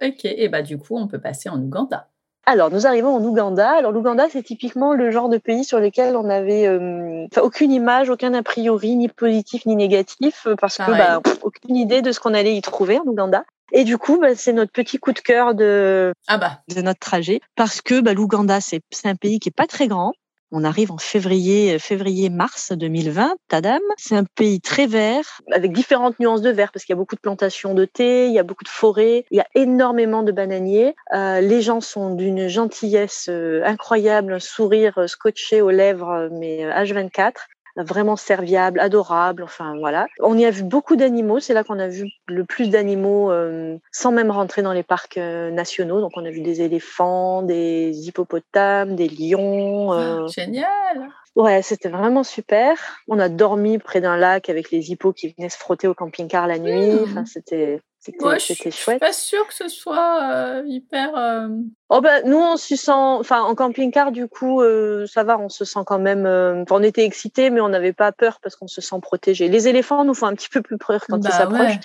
ok, 0.03 0.25
et 0.25 0.49
bah 0.49 0.63
du 0.63 0.77
coup, 0.77 0.97
on 0.97 1.07
peut 1.07 1.21
passer 1.21 1.49
en 1.49 1.61
Ouganda. 1.63 2.09
Alors, 2.45 2.73
nous 2.73 2.89
arrivons 2.89 3.15
en 3.15 3.23
Ouganda. 3.23 3.71
Alors, 3.71 3.93
l'Ouganda, 3.93 4.27
c'est 4.29 4.43
typiquement 4.43 4.95
le 4.95 5.13
genre 5.13 5.29
de 5.29 5.39
pays 5.39 5.63
sur 5.63 5.79
lequel 5.79 6.17
on 6.17 6.25
n'avait 6.25 6.67
euh, 6.67 7.29
aucune 7.41 7.71
image, 7.71 8.11
aucun 8.11 8.35
a 8.35 8.43
priori, 8.43 8.97
ni 8.97 9.07
positif 9.07 9.65
ni 9.67 9.77
négatif, 9.77 10.49
parce 10.61 10.79
que 10.79 10.91
bah, 10.91 11.21
aucune 11.43 11.77
idée 11.77 12.03
de 12.03 12.11
ce 12.11 12.19
qu'on 12.19 12.35
allait 12.35 12.57
y 12.57 12.61
trouver 12.61 12.99
en 12.99 13.05
Ouganda. 13.05 13.45
Et 13.73 13.85
du 13.85 13.99
coup, 13.99 14.19
bah, 14.21 14.35
c'est 14.35 14.53
notre 14.53 14.73
petit 14.73 14.99
coup 14.99 15.13
de 15.13 15.19
cœur 15.19 15.55
de, 15.55 16.13
ah 16.29 16.39
bah. 16.39 16.61
de 16.69 16.83
notre 16.83 17.01
trajet 17.01 17.41
parce 17.57 17.81
que 17.81 18.01
bah, 18.01 18.13
l'Ouganda, 18.13 18.61
c'est 18.61 18.83
un 19.05 19.17
pays 19.17 19.41
qui 19.41 19.49
est 19.49 19.57
pas 19.57 19.67
très 19.67 19.89
grand. 19.89 20.13
On 20.55 20.65
arrive 20.65 20.93
en 20.93 20.99
février, 20.99 21.79
février-mars 21.79 22.73
2020, 22.73 23.37
Tadam. 23.49 23.81
C'est 23.97 24.17
un 24.17 24.25
pays 24.25 24.61
très 24.61 24.87
vert, 24.87 25.41
avec 25.51 25.73
différentes 25.73 26.21
nuances 26.21 26.43
de 26.43 26.51
vert, 26.51 26.73
parce 26.73 26.85
qu'il 26.85 26.93
y 26.93 26.97
a 26.97 26.99
beaucoup 26.99 27.15
de 27.15 27.23
plantations 27.23 27.73
de 27.73 27.87
thé, 27.87 28.27
il 28.27 28.35
y 28.35 28.39
a 28.39 28.43
beaucoup 28.43 28.65
de 28.65 28.69
forêts, 28.69 29.25
il 29.31 29.39
y 29.39 29.41
a 29.41 29.47
énormément 29.55 30.23
de 30.23 30.31
bananiers. 30.31 30.95
Euh, 31.15 31.41
les 31.41 31.63
gens 31.63 31.81
sont 31.81 32.15
d'une 32.15 32.49
gentillesse 32.49 33.31
euh, 33.31 33.63
incroyable, 33.65 34.35
un 34.35 34.41
sourire 34.41 35.09
scotché 35.09 35.63
aux 35.63 35.71
lèvres, 35.71 36.29
mais 36.33 36.67
H24 36.67 37.29
euh, 37.29 37.31
vraiment 37.77 38.17
serviable, 38.17 38.81
adorable. 38.81 39.43
Enfin 39.43 39.77
voilà. 39.79 40.07
On 40.21 40.37
y 40.37 40.45
a 40.45 40.51
vu 40.51 40.63
beaucoup 40.63 40.97
d'animaux. 40.97 41.41
C'est 41.41 41.55
là 41.55 41.65
qu'on 41.65 41.79
a 41.79 41.89
vu 41.89 42.09
le 42.27 42.45
plus 42.45 42.71
d'animaux 42.71 43.31
euh, 43.31 43.77
sans 43.91 44.13
même 44.13 44.31
rentrer 44.31 44.63
dans 44.63 44.73
les 44.73 44.83
parcs 44.83 45.19
euh, 45.19 45.51
nationaux. 45.51 46.01
Donc 46.01 46.13
on 46.17 46.25
a 46.25 46.31
vu 46.31 46.41
des 46.41 46.63
éléphants, 46.63 47.43
des 47.43 47.91
hippopotames, 48.07 48.97
des 48.97 49.09
lions. 49.09 49.93
Euh. 49.93 50.27
génial. 50.29 51.11
Ouais, 51.35 51.63
c'était 51.63 51.89
vraiment 51.89 52.25
super. 52.25 52.77
On 53.09 53.19
a 53.19 53.31
dormi 53.31 53.79
près 53.79 54.03
d'un 54.03 54.19
lac 54.19 54.51
avec 54.51 54.71
les 54.71 54.91
hippos 54.91 55.15
qui 55.15 55.35
venaient 55.37 55.49
se 55.49 55.57
frotter 55.57 55.89
au 55.89 55.95
camping-car 55.95 56.47
la 56.47 56.59
nuit. 56.59 56.91
Mmh. 56.91 57.05
Enfin, 57.05 57.25
c'était 57.25 57.81
c'était 58.03 58.71
chouette. 58.71 58.71
Je 58.71 58.71
suis 58.71 58.99
pas 58.99 59.13
sûre 59.13 59.47
que 59.47 59.55
ce 59.55 59.69
soit 59.69 60.21
euh, 60.23 60.63
hyper. 60.67 61.17
Euh, 61.17 61.49
oh 61.89 62.01
ben, 62.01 62.23
nous, 62.27 62.39
on 62.39 62.57
se 62.57 62.75
sent. 62.75 62.91
Enfin, 62.93 63.43
en 63.43 63.55
camping-car, 63.55 64.11
du 64.11 64.27
coup, 64.27 64.61
euh, 64.61 65.07
ça 65.07 65.23
va, 65.23 65.39
on 65.39 65.49
se 65.49 65.65
sent 65.65 65.81
quand 65.87 66.01
même. 66.01 66.27
on 66.69 66.83
était 66.83 67.05
excités, 67.05 67.51
mais 67.51 67.61
on 67.61 67.69
n'avait 67.69 67.93
pas 67.93 68.11
peur 68.11 68.41
parce 68.43 68.57
qu'on 68.57 68.67
se 68.67 68.81
sent 68.81 68.97
protégé. 69.01 69.49
Les 69.49 69.69
éléphants 69.69 70.05
nous 70.05 70.15
font 70.15 70.27
un 70.27 70.35
petit 70.35 70.49
peu 70.49 70.63
plus 70.63 70.79
peur 70.79 71.05
quand 71.09 71.19
ils 71.19 71.23
bah 71.23 71.31
s'approchent 71.31 71.79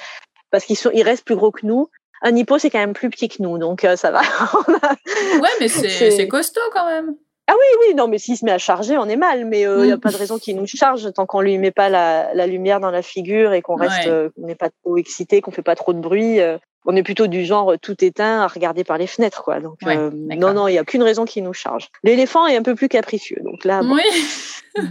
parce 0.50 0.66
qu'ils 0.66 0.78
sont, 0.78 0.90
ils 0.94 1.04
restent 1.04 1.26
plus 1.26 1.36
gros 1.36 1.52
que 1.52 1.66
nous. 1.66 1.90
Un 2.24 2.36
hippo, 2.36 2.58
c'est 2.58 2.72
quand 2.72 2.80
même 2.80 2.94
plus 2.94 3.12
petit 3.12 3.30
que 3.30 3.44
nous, 3.44 3.60
donc 3.60 3.86
ça 3.96 4.10
va. 4.10 4.22
ouais, 5.40 5.50
mais 5.60 5.68
c'est 5.68 6.28
costaud 6.28 6.62
quand 6.74 6.88
même. 6.88 7.16
Ah 7.48 7.54
oui, 7.54 7.88
oui, 7.88 7.96
non, 7.96 8.08
mais 8.08 8.18
s'il 8.18 8.38
se 8.38 8.46
met 8.46 8.52
à 8.52 8.58
charger, 8.58 8.98
on 8.98 9.08
est 9.08 9.16
mal. 9.16 9.46
Mais 9.46 9.62
il 9.62 9.82
n'y 9.84 9.92
a 9.92 9.98
mm. 9.98 10.00
pas 10.00 10.12
de 10.12 10.18
raison 10.18 10.38
qu'il 10.38 10.58
nous 10.58 10.68
charge 10.68 11.12
tant 11.14 11.26
qu'on 11.26 11.42
lui 11.42 11.58
met 11.58 11.72
pas 11.72 11.90
la, 11.90 12.34
la, 12.34 12.48
lumière 12.48 12.80
dans 12.80 12.92
la 12.92 13.02
figure 13.02 13.54
et 13.54 13.62
qu'on 13.62 13.76
reste, 13.76 14.10
n'est 14.38 14.56
pas 14.56 14.70
trop 14.84 14.98
excité, 14.98 15.42
qu'on 15.42 15.52
fait 15.52 15.62
pas 15.62 15.76
trop 15.76 15.94
de 15.94 16.00
bruit. 16.00 16.40
on 16.86 16.96
est 16.96 17.04
plutôt 17.04 17.28
du 17.28 17.46
genre 17.46 17.74
tout 17.82 18.04
éteint 18.04 18.42
à 18.42 18.48
regarder 18.48 18.84
par 18.84 18.98
les 18.98 19.08
fenêtres, 19.08 19.44
quoi. 19.44 19.60
Donc 19.60 19.80
non, 19.84 20.54
non, 20.54 20.68
il 20.68 20.74
n'y 20.74 20.78
a 20.78 20.82
aucune 20.82 21.04
raison 21.04 21.26
qu'il 21.26 21.44
nous 21.44 21.54
charge. 21.54 21.90
L'éléphant 22.04 22.48
est 22.48 22.58
un 22.58 22.64
peu 22.64 22.76
plus 22.76 22.90
capricieux, 22.90 23.42
donc 23.44 23.64
là. 23.64 23.82
Oui. 23.84 24.04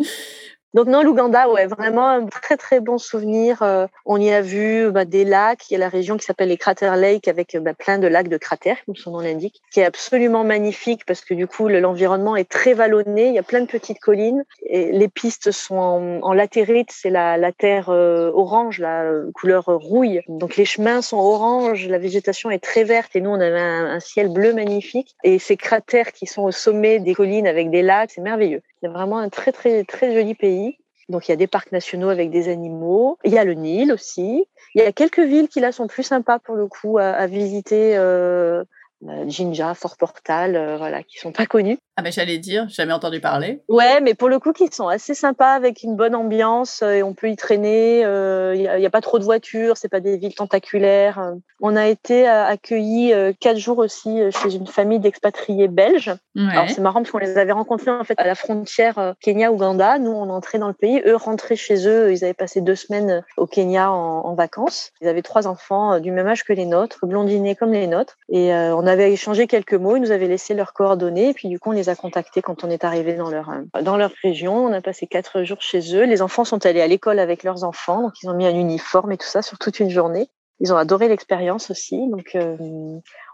Donc 0.72 0.86
non, 0.86 1.02
l'Ouganda, 1.02 1.48
ouais, 1.48 1.66
vraiment 1.66 2.08
un 2.08 2.26
très 2.26 2.56
très 2.56 2.78
bon 2.78 2.96
souvenir. 2.96 3.60
Euh, 3.62 3.86
on 4.06 4.18
y 4.18 4.30
a 4.30 4.40
vu 4.40 4.90
bah, 4.92 5.04
des 5.04 5.24
lacs. 5.24 5.68
Il 5.68 5.72
y 5.72 5.76
a 5.76 5.80
la 5.80 5.88
région 5.88 6.16
qui 6.16 6.24
s'appelle 6.24 6.48
les 6.48 6.56
Crater 6.56 6.92
Lake 6.96 7.26
avec 7.26 7.56
bah, 7.60 7.74
plein 7.74 7.98
de 7.98 8.06
lacs 8.06 8.28
de 8.28 8.36
cratères, 8.36 8.76
comme 8.86 8.94
son 8.94 9.10
nom 9.10 9.20
l'indique, 9.20 9.60
qui 9.72 9.80
est 9.80 9.84
absolument 9.84 10.44
magnifique 10.44 11.04
parce 11.06 11.22
que 11.22 11.34
du 11.34 11.48
coup 11.48 11.66
l'environnement 11.66 12.36
est 12.36 12.48
très 12.48 12.74
vallonné. 12.74 13.26
Il 13.26 13.34
y 13.34 13.38
a 13.38 13.42
plein 13.42 13.60
de 13.60 13.66
petites 13.66 13.98
collines 13.98 14.44
et 14.64 14.92
les 14.92 15.08
pistes 15.08 15.50
sont 15.50 16.20
en, 16.22 16.32
latérite, 16.32 16.90
c'est 16.92 17.10
la, 17.10 17.36
la 17.36 17.50
terre 17.50 17.88
euh, 17.88 18.30
orange, 18.32 18.78
la 18.78 19.10
couleur 19.34 19.64
rouille. 19.64 20.20
Donc 20.28 20.56
les 20.56 20.64
chemins 20.64 21.02
sont 21.02 21.18
orange, 21.18 21.88
la 21.88 21.98
végétation 21.98 22.48
est 22.48 22.62
très 22.62 22.84
verte 22.84 23.16
et 23.16 23.20
nous 23.20 23.30
on 23.30 23.40
avait 23.40 23.58
un, 23.58 23.86
un 23.86 24.00
ciel 24.00 24.32
bleu 24.32 24.52
magnifique 24.52 25.16
et 25.24 25.40
ces 25.40 25.56
cratères 25.56 26.12
qui 26.12 26.26
sont 26.26 26.42
au 26.42 26.52
sommet 26.52 27.00
des 27.00 27.14
collines 27.14 27.48
avec 27.48 27.70
des 27.70 27.82
lacs, 27.82 28.12
c'est 28.12 28.20
merveilleux. 28.20 28.62
C'est 28.82 28.88
vraiment 28.88 29.18
un 29.18 29.28
très 29.28 29.52
très 29.52 29.84
très 29.84 30.14
joli 30.14 30.34
pays. 30.34 30.78
Donc 31.08 31.28
il 31.28 31.32
y 31.32 31.34
a 31.34 31.36
des 31.36 31.48
parcs 31.48 31.72
nationaux 31.72 32.08
avec 32.08 32.30
des 32.30 32.48
animaux. 32.48 33.18
Il 33.24 33.32
y 33.32 33.38
a 33.38 33.44
le 33.44 33.54
Nil 33.54 33.92
aussi. 33.92 34.46
Il 34.74 34.82
y 34.82 34.84
a 34.84 34.92
quelques 34.92 35.20
villes 35.20 35.48
qui 35.48 35.60
là 35.60 35.72
sont 35.72 35.86
plus 35.86 36.04
sympas 36.04 36.38
pour 36.38 36.54
le 36.54 36.66
coup 36.66 36.98
à, 36.98 37.26
visiter. 37.26 37.96
Euh, 37.96 38.64
euh, 39.08 39.24
Jinja, 39.28 39.74
Fort 39.74 39.96
Portal, 39.96 40.56
euh, 40.56 40.76
voilà, 40.76 41.02
qui 41.02 41.18
sont 41.18 41.32
pas 41.32 41.46
connus. 41.46 41.78
Ah 42.00 42.02
ben 42.02 42.10
j'allais 42.10 42.38
dire, 42.38 42.66
jamais 42.70 42.94
entendu 42.94 43.20
parler. 43.20 43.60
Ouais, 43.68 44.00
mais 44.00 44.14
pour 44.14 44.30
le 44.30 44.38
coup, 44.38 44.54
qui 44.54 44.66
sont 44.72 44.88
assez 44.88 45.12
sympas 45.12 45.52
avec 45.52 45.82
une 45.82 45.96
bonne 45.96 46.14
ambiance 46.14 46.80
euh, 46.80 46.92
et 46.92 47.02
on 47.02 47.12
peut 47.12 47.28
y 47.28 47.36
traîner. 47.36 48.00
Il 48.00 48.78
n'y 48.78 48.86
a, 48.86 48.90
pas 48.90 49.02
trop 49.02 49.18
de 49.18 49.24
voitures, 49.24 49.76
c'est 49.76 49.90
pas 49.90 50.00
des 50.00 50.16
villes 50.16 50.34
tentaculaires. 50.34 51.34
On 51.60 51.76
a 51.76 51.88
été 51.88 52.26
accueillis 52.26 53.12
quatre 53.38 53.58
jours 53.58 53.78
aussi 53.78 54.18
chez 54.30 54.54
une 54.54 54.66
famille 54.66 54.98
d'expatriés 54.98 55.68
belges. 55.68 56.14
Alors 56.36 56.70
c'est 56.70 56.80
marrant 56.80 57.00
parce 57.00 57.10
qu'on 57.10 57.18
les 57.18 57.36
avait 57.36 57.52
rencontrés 57.52 57.90
en 57.90 58.02
fait 58.02 58.18
à 58.18 58.26
la 58.26 58.34
frontière 58.34 59.14
Kenya-Ouganda. 59.20 59.98
Nous, 59.98 60.10
on 60.10 60.30
entrait 60.30 60.58
dans 60.58 60.68
le 60.68 60.74
pays, 60.74 61.02
eux 61.04 61.16
rentraient 61.16 61.56
chez 61.56 61.86
eux. 61.86 62.12
Ils 62.12 62.24
avaient 62.24 62.32
passé 62.32 62.62
deux 62.62 62.76
semaines 62.76 63.22
au 63.36 63.46
Kenya 63.46 63.92
en, 63.92 64.24
en 64.24 64.34
vacances. 64.34 64.92
Ils 65.02 65.08
avaient 65.08 65.22
trois 65.22 65.46
enfants 65.46 66.00
du 66.00 66.12
même 66.12 66.26
âge 66.26 66.44
que 66.44 66.54
les 66.54 66.64
nôtres, 66.64 67.06
blondinés 67.06 67.54
comme 67.54 67.72
les 67.72 67.86
nôtres, 67.86 68.16
et 68.30 68.52
on 68.54 68.86
avait 68.86 69.12
échangé 69.12 69.46
quelques 69.46 69.74
mots, 69.74 69.96
ils 69.96 70.02
nous 70.02 70.12
avaient 70.12 70.28
laissé 70.28 70.54
leurs 70.54 70.72
coordonnées, 70.72 71.30
et 71.30 71.34
puis 71.34 71.48
du 71.48 71.58
coup, 71.58 71.70
on 71.70 71.72
les 71.72 71.88
a 71.88 71.89
contactés 71.96 72.42
quand 72.42 72.64
on 72.64 72.70
est 72.70 72.84
arrivé 72.84 73.14
dans 73.14 73.30
leur, 73.30 73.50
euh, 73.50 73.82
dans 73.82 73.96
leur 73.96 74.12
région. 74.22 74.54
On 74.64 74.72
a 74.72 74.80
passé 74.80 75.06
quatre 75.06 75.42
jours 75.42 75.60
chez 75.60 75.96
eux. 75.96 76.04
Les 76.04 76.22
enfants 76.22 76.44
sont 76.44 76.64
allés 76.66 76.80
à 76.80 76.86
l'école 76.86 77.18
avec 77.18 77.42
leurs 77.42 77.64
enfants, 77.64 78.02
donc 78.02 78.14
ils 78.22 78.28
ont 78.28 78.34
mis 78.34 78.46
un 78.46 78.54
uniforme 78.54 79.12
et 79.12 79.16
tout 79.16 79.26
ça 79.26 79.42
sur 79.42 79.58
toute 79.58 79.80
une 79.80 79.90
journée. 79.90 80.28
Ils 80.60 80.72
ont 80.72 80.76
adoré 80.76 81.08
l'expérience 81.08 81.70
aussi. 81.70 82.08
Donc, 82.10 82.32
euh, 82.34 82.56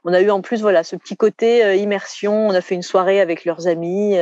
on 0.05 0.13
a 0.13 0.21
eu 0.21 0.31
en 0.31 0.41
plus 0.41 0.61
voilà 0.63 0.85
ce 0.85 0.95
petit 0.95 1.17
côté 1.17 1.65
euh, 1.65 1.75
immersion. 1.75 2.47
On 2.47 2.53
a 2.53 2.61
fait 2.61 2.77
une 2.77 2.83
soirée 2.83 3.21
avec 3.21 3.45
leurs 3.45 3.67
amis. 3.67 4.17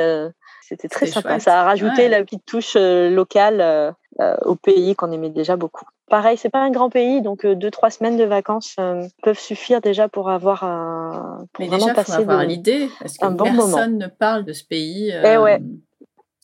C'était 0.63 0.89
très 0.89 1.07
sympa. 1.07 1.39
Ça 1.41 1.61
a 1.61 1.65
rajouté 1.65 2.09
la 2.09 2.25
petite 2.25 2.47
touche 2.47 2.77
locale 2.77 3.95
au 4.45 4.55
pays 4.55 4.95
qu'on 4.95 5.11
aimait 5.13 5.31
déjà 5.31 5.57
beaucoup. 5.57 5.87
Pareil, 6.11 6.37
c'est 6.37 6.51
pas 6.51 6.63
un 6.63 6.71
grand 6.71 6.91
pays, 6.91 7.23
donc 7.23 7.47
euh, 7.47 7.55
deux 7.55 7.71
trois 7.71 7.89
semaines 7.89 8.19
de 8.19 8.25
vacances 8.25 8.77
euh, 8.79 9.03
peuvent 9.23 9.39
suffire 9.39 9.81
déjà 9.81 10.07
pour 10.07 10.29
avoir 10.29 10.63
un 10.63 11.47
pour 11.53 11.65
Mais 11.65 11.69
vraiment 11.69 11.87
déjà, 11.87 11.95
passer 11.95 12.13
faut 12.13 12.21
avoir 12.21 12.45
l'idée 12.45 12.91
parce 13.01 13.17
que 13.17 13.43
personne 13.43 13.97
ne 13.97 14.07
parle 14.07 14.45
de 14.45 14.53
ce 14.53 14.65
pays. 14.65 15.09
Eh 15.09 15.27
euh, 15.27 15.43
ouais. 15.43 15.63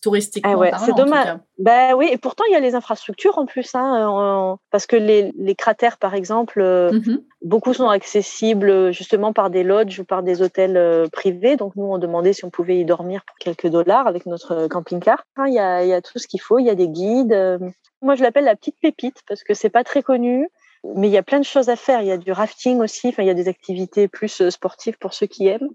Touristiquement 0.01 0.53
eh 0.53 0.55
ouais, 0.55 0.73
c'est 0.85 0.95
dommage. 0.95 1.37
Ben 1.59 1.95
oui, 1.95 2.09
et 2.11 2.17
pourtant 2.17 2.45
il 2.49 2.53
y 2.53 2.57
a 2.57 2.61
les 2.61 2.75
infrastructures 2.75 3.37
en 3.37 3.45
plus, 3.45 3.75
hein, 3.75 4.57
parce 4.71 4.87
que 4.87 4.97
les, 4.97 5.33
les, 5.37 5.55
cratères 5.55 5.99
par 5.99 6.15
exemple, 6.15 6.63
mmh 6.63 7.19
beaucoup 7.43 7.73
sont 7.73 7.89
accessibles 7.89 8.93
justement 8.93 9.33
par 9.33 9.49
des 9.49 9.63
lodges 9.63 10.01
ou 10.01 10.05
par 10.05 10.23
des 10.23 10.43
hôtels 10.43 11.09
privés. 11.11 11.57
Donc 11.57 11.75
nous 11.75 11.85
on 11.85 11.97
demandait 11.97 12.35
si 12.35 12.45
on 12.45 12.51
pouvait 12.51 12.79
y 12.79 12.85
dormir 12.85 13.25
pour 13.25 13.37
quelques 13.39 13.67
dollars 13.67 14.07
avec 14.07 14.27
notre 14.27 14.69
camping-car. 14.69 15.25
Il 15.47 15.55
y, 15.55 15.59
a, 15.59 15.83
il 15.83 15.89
y 15.89 15.95
a 15.95 16.03
tout 16.03 16.19
ce 16.19 16.27
qu'il 16.27 16.41
faut, 16.41 16.59
il 16.59 16.67
y 16.67 16.71
a 16.71 16.75
des 16.75 16.89
guides. 16.89 17.59
Moi, 18.03 18.15
je 18.15 18.23
l'appelle 18.23 18.45
la 18.45 18.57
petite 18.57 18.77
pépite 18.81 19.23
parce 19.29 19.43
que 19.43 19.55
c'est 19.55 19.71
pas 19.71 19.85
très 19.85 20.03
connu. 20.03 20.49
Mais 20.97 21.09
il 21.09 21.13
y 21.13 21.19
a 21.19 21.23
plein 21.23 21.39
de 21.39 21.45
choses 21.45 21.69
à 21.69 21.77
faire. 21.77 22.01
Il 22.01 22.09
y 22.09 22.13
a 22.13 22.17
du 22.17 22.33
rafting 22.33 22.81
aussi. 22.81 23.09
Enfin, 23.09 23.23
il 23.23 23.27
y 23.27 23.31
a 23.31 23.35
des 23.35 23.49
activités 23.49 24.09
plus 24.09 24.49
sportives 24.49 24.97
pour 24.99 25.13
ceux 25.13 25.27
qui 25.27 25.47
aiment. 25.47 25.69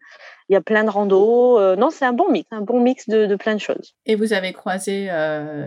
Il 0.49 0.53
y 0.53 0.55
a 0.55 0.61
plein 0.61 0.83
de 0.83 0.89
randos. 0.89 1.75
non, 1.75 1.89
c'est 1.89 2.05
un 2.05 2.13
bon 2.13 2.31
mix, 2.31 2.47
un 2.51 2.61
bon 2.61 2.79
mix 2.79 3.07
de, 3.07 3.25
de, 3.25 3.35
plein 3.35 3.53
de 3.53 3.59
choses. 3.59 3.95
Et 4.05 4.15
vous 4.15 4.33
avez 4.33 4.53
croisé 4.53 5.09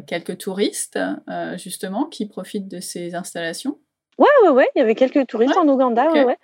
quelques 0.07 0.39
touristes, 0.39 0.99
justement, 1.57 2.07
qui 2.07 2.27
profitent 2.27 2.69
de 2.69 2.81
ces 2.81 3.15
installations? 3.15 3.79
Ouais, 4.19 4.27
ouais, 4.43 4.49
ouais. 4.49 4.69
Il 4.75 4.81
y 4.81 4.83
avait 4.83 4.97
quelques 4.97 5.27
touristes 5.29 5.57
en 5.57 5.69
Ouganda. 5.69 6.11
Ouais, 6.11 6.25
ouais. 6.25 6.37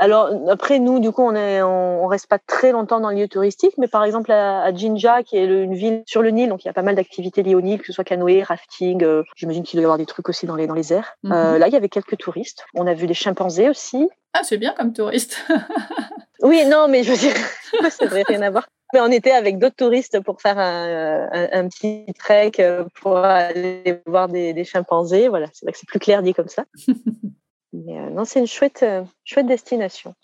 Alors 0.00 0.30
après 0.48 0.78
nous, 0.78 0.98
du 0.98 1.12
coup, 1.12 1.22
on 1.22 1.34
est, 1.34 1.60
on, 1.60 2.06
reste 2.06 2.26
pas 2.26 2.38
très 2.38 2.72
longtemps 2.72 3.00
dans 3.00 3.10
le 3.10 3.16
lieu 3.16 3.28
touristique, 3.28 3.74
mais 3.76 3.86
par 3.86 4.02
exemple 4.02 4.32
à, 4.32 4.74
Jinja, 4.74 5.22
qui 5.22 5.36
est 5.36 5.44
une 5.44 5.74
ville 5.74 6.02
sur 6.06 6.22
le 6.22 6.30
Nil, 6.30 6.48
donc 6.48 6.64
il 6.64 6.68
y 6.68 6.70
a 6.70 6.72
pas 6.72 6.80
mal 6.80 6.94
d'activités 6.94 7.42
liées 7.42 7.54
au 7.54 7.60
Nil, 7.60 7.78
que 7.78 7.86
ce 7.86 7.92
soit 7.92 8.02
canoë, 8.02 8.42
rafting. 8.42 9.04
Euh, 9.04 9.22
j'imagine 9.36 9.62
qu'il 9.62 9.76
doit 9.76 9.82
y 9.82 9.84
avoir 9.84 9.98
des 9.98 10.06
trucs 10.06 10.30
aussi 10.30 10.46
dans 10.46 10.56
les 10.56 10.66
dans 10.66 10.74
les 10.74 10.94
airs. 10.94 11.16
Mhm. 11.22 11.32
euh, 11.32 11.58
là, 11.58 11.68
il 11.68 11.74
y 11.74 11.76
avait 11.76 11.90
quelques 11.90 12.16
touristes. 12.16 12.64
On 12.74 12.86
a 12.86 12.94
vu 12.94 13.06
des 13.06 13.14
chimpanzés 13.14 13.68
aussi. 13.68 14.08
Ah, 14.32 14.40
c'est 14.42 14.56
bien 14.56 14.72
comme 14.72 14.94
touriste. 14.94 15.36
oui, 16.42 16.64
non, 16.66 16.88
mais 16.88 17.02
je 17.02 17.12
veux 17.12 17.18
dire, 17.18 17.34
ça 17.90 18.06
devrait 18.06 18.24
rien 18.26 18.40
à 18.40 18.50
voir. 18.50 18.66
Mais 18.94 19.00
on 19.02 19.12
était 19.12 19.32
avec 19.32 19.58
d'autres 19.58 19.76
touristes 19.76 20.18
pour 20.20 20.40
faire 20.40 20.58
un, 20.58 21.28
un, 21.30 21.68
petit 21.68 22.06
trek 22.18 22.52
euh, 22.58 22.84
pour 23.02 23.18
aller 23.18 24.00
voir 24.06 24.28
des, 24.28 24.54
des 24.54 24.64
chimpanzés. 24.64 25.28
Voilà, 25.28 25.46
c'est 25.52 25.66
vrai 25.66 25.72
que 25.72 25.78
c'est 25.78 25.88
plus 25.88 26.00
clair 26.00 26.22
dit 26.22 26.32
comme 26.32 26.48
ça. 26.48 26.64
Mais 27.72 27.98
euh, 27.98 28.10
non, 28.10 28.24
c'est 28.24 28.40
une 28.40 28.46
chouette, 28.46 28.82
euh, 28.82 29.02
chouette 29.24 29.46
destination. 29.46 30.14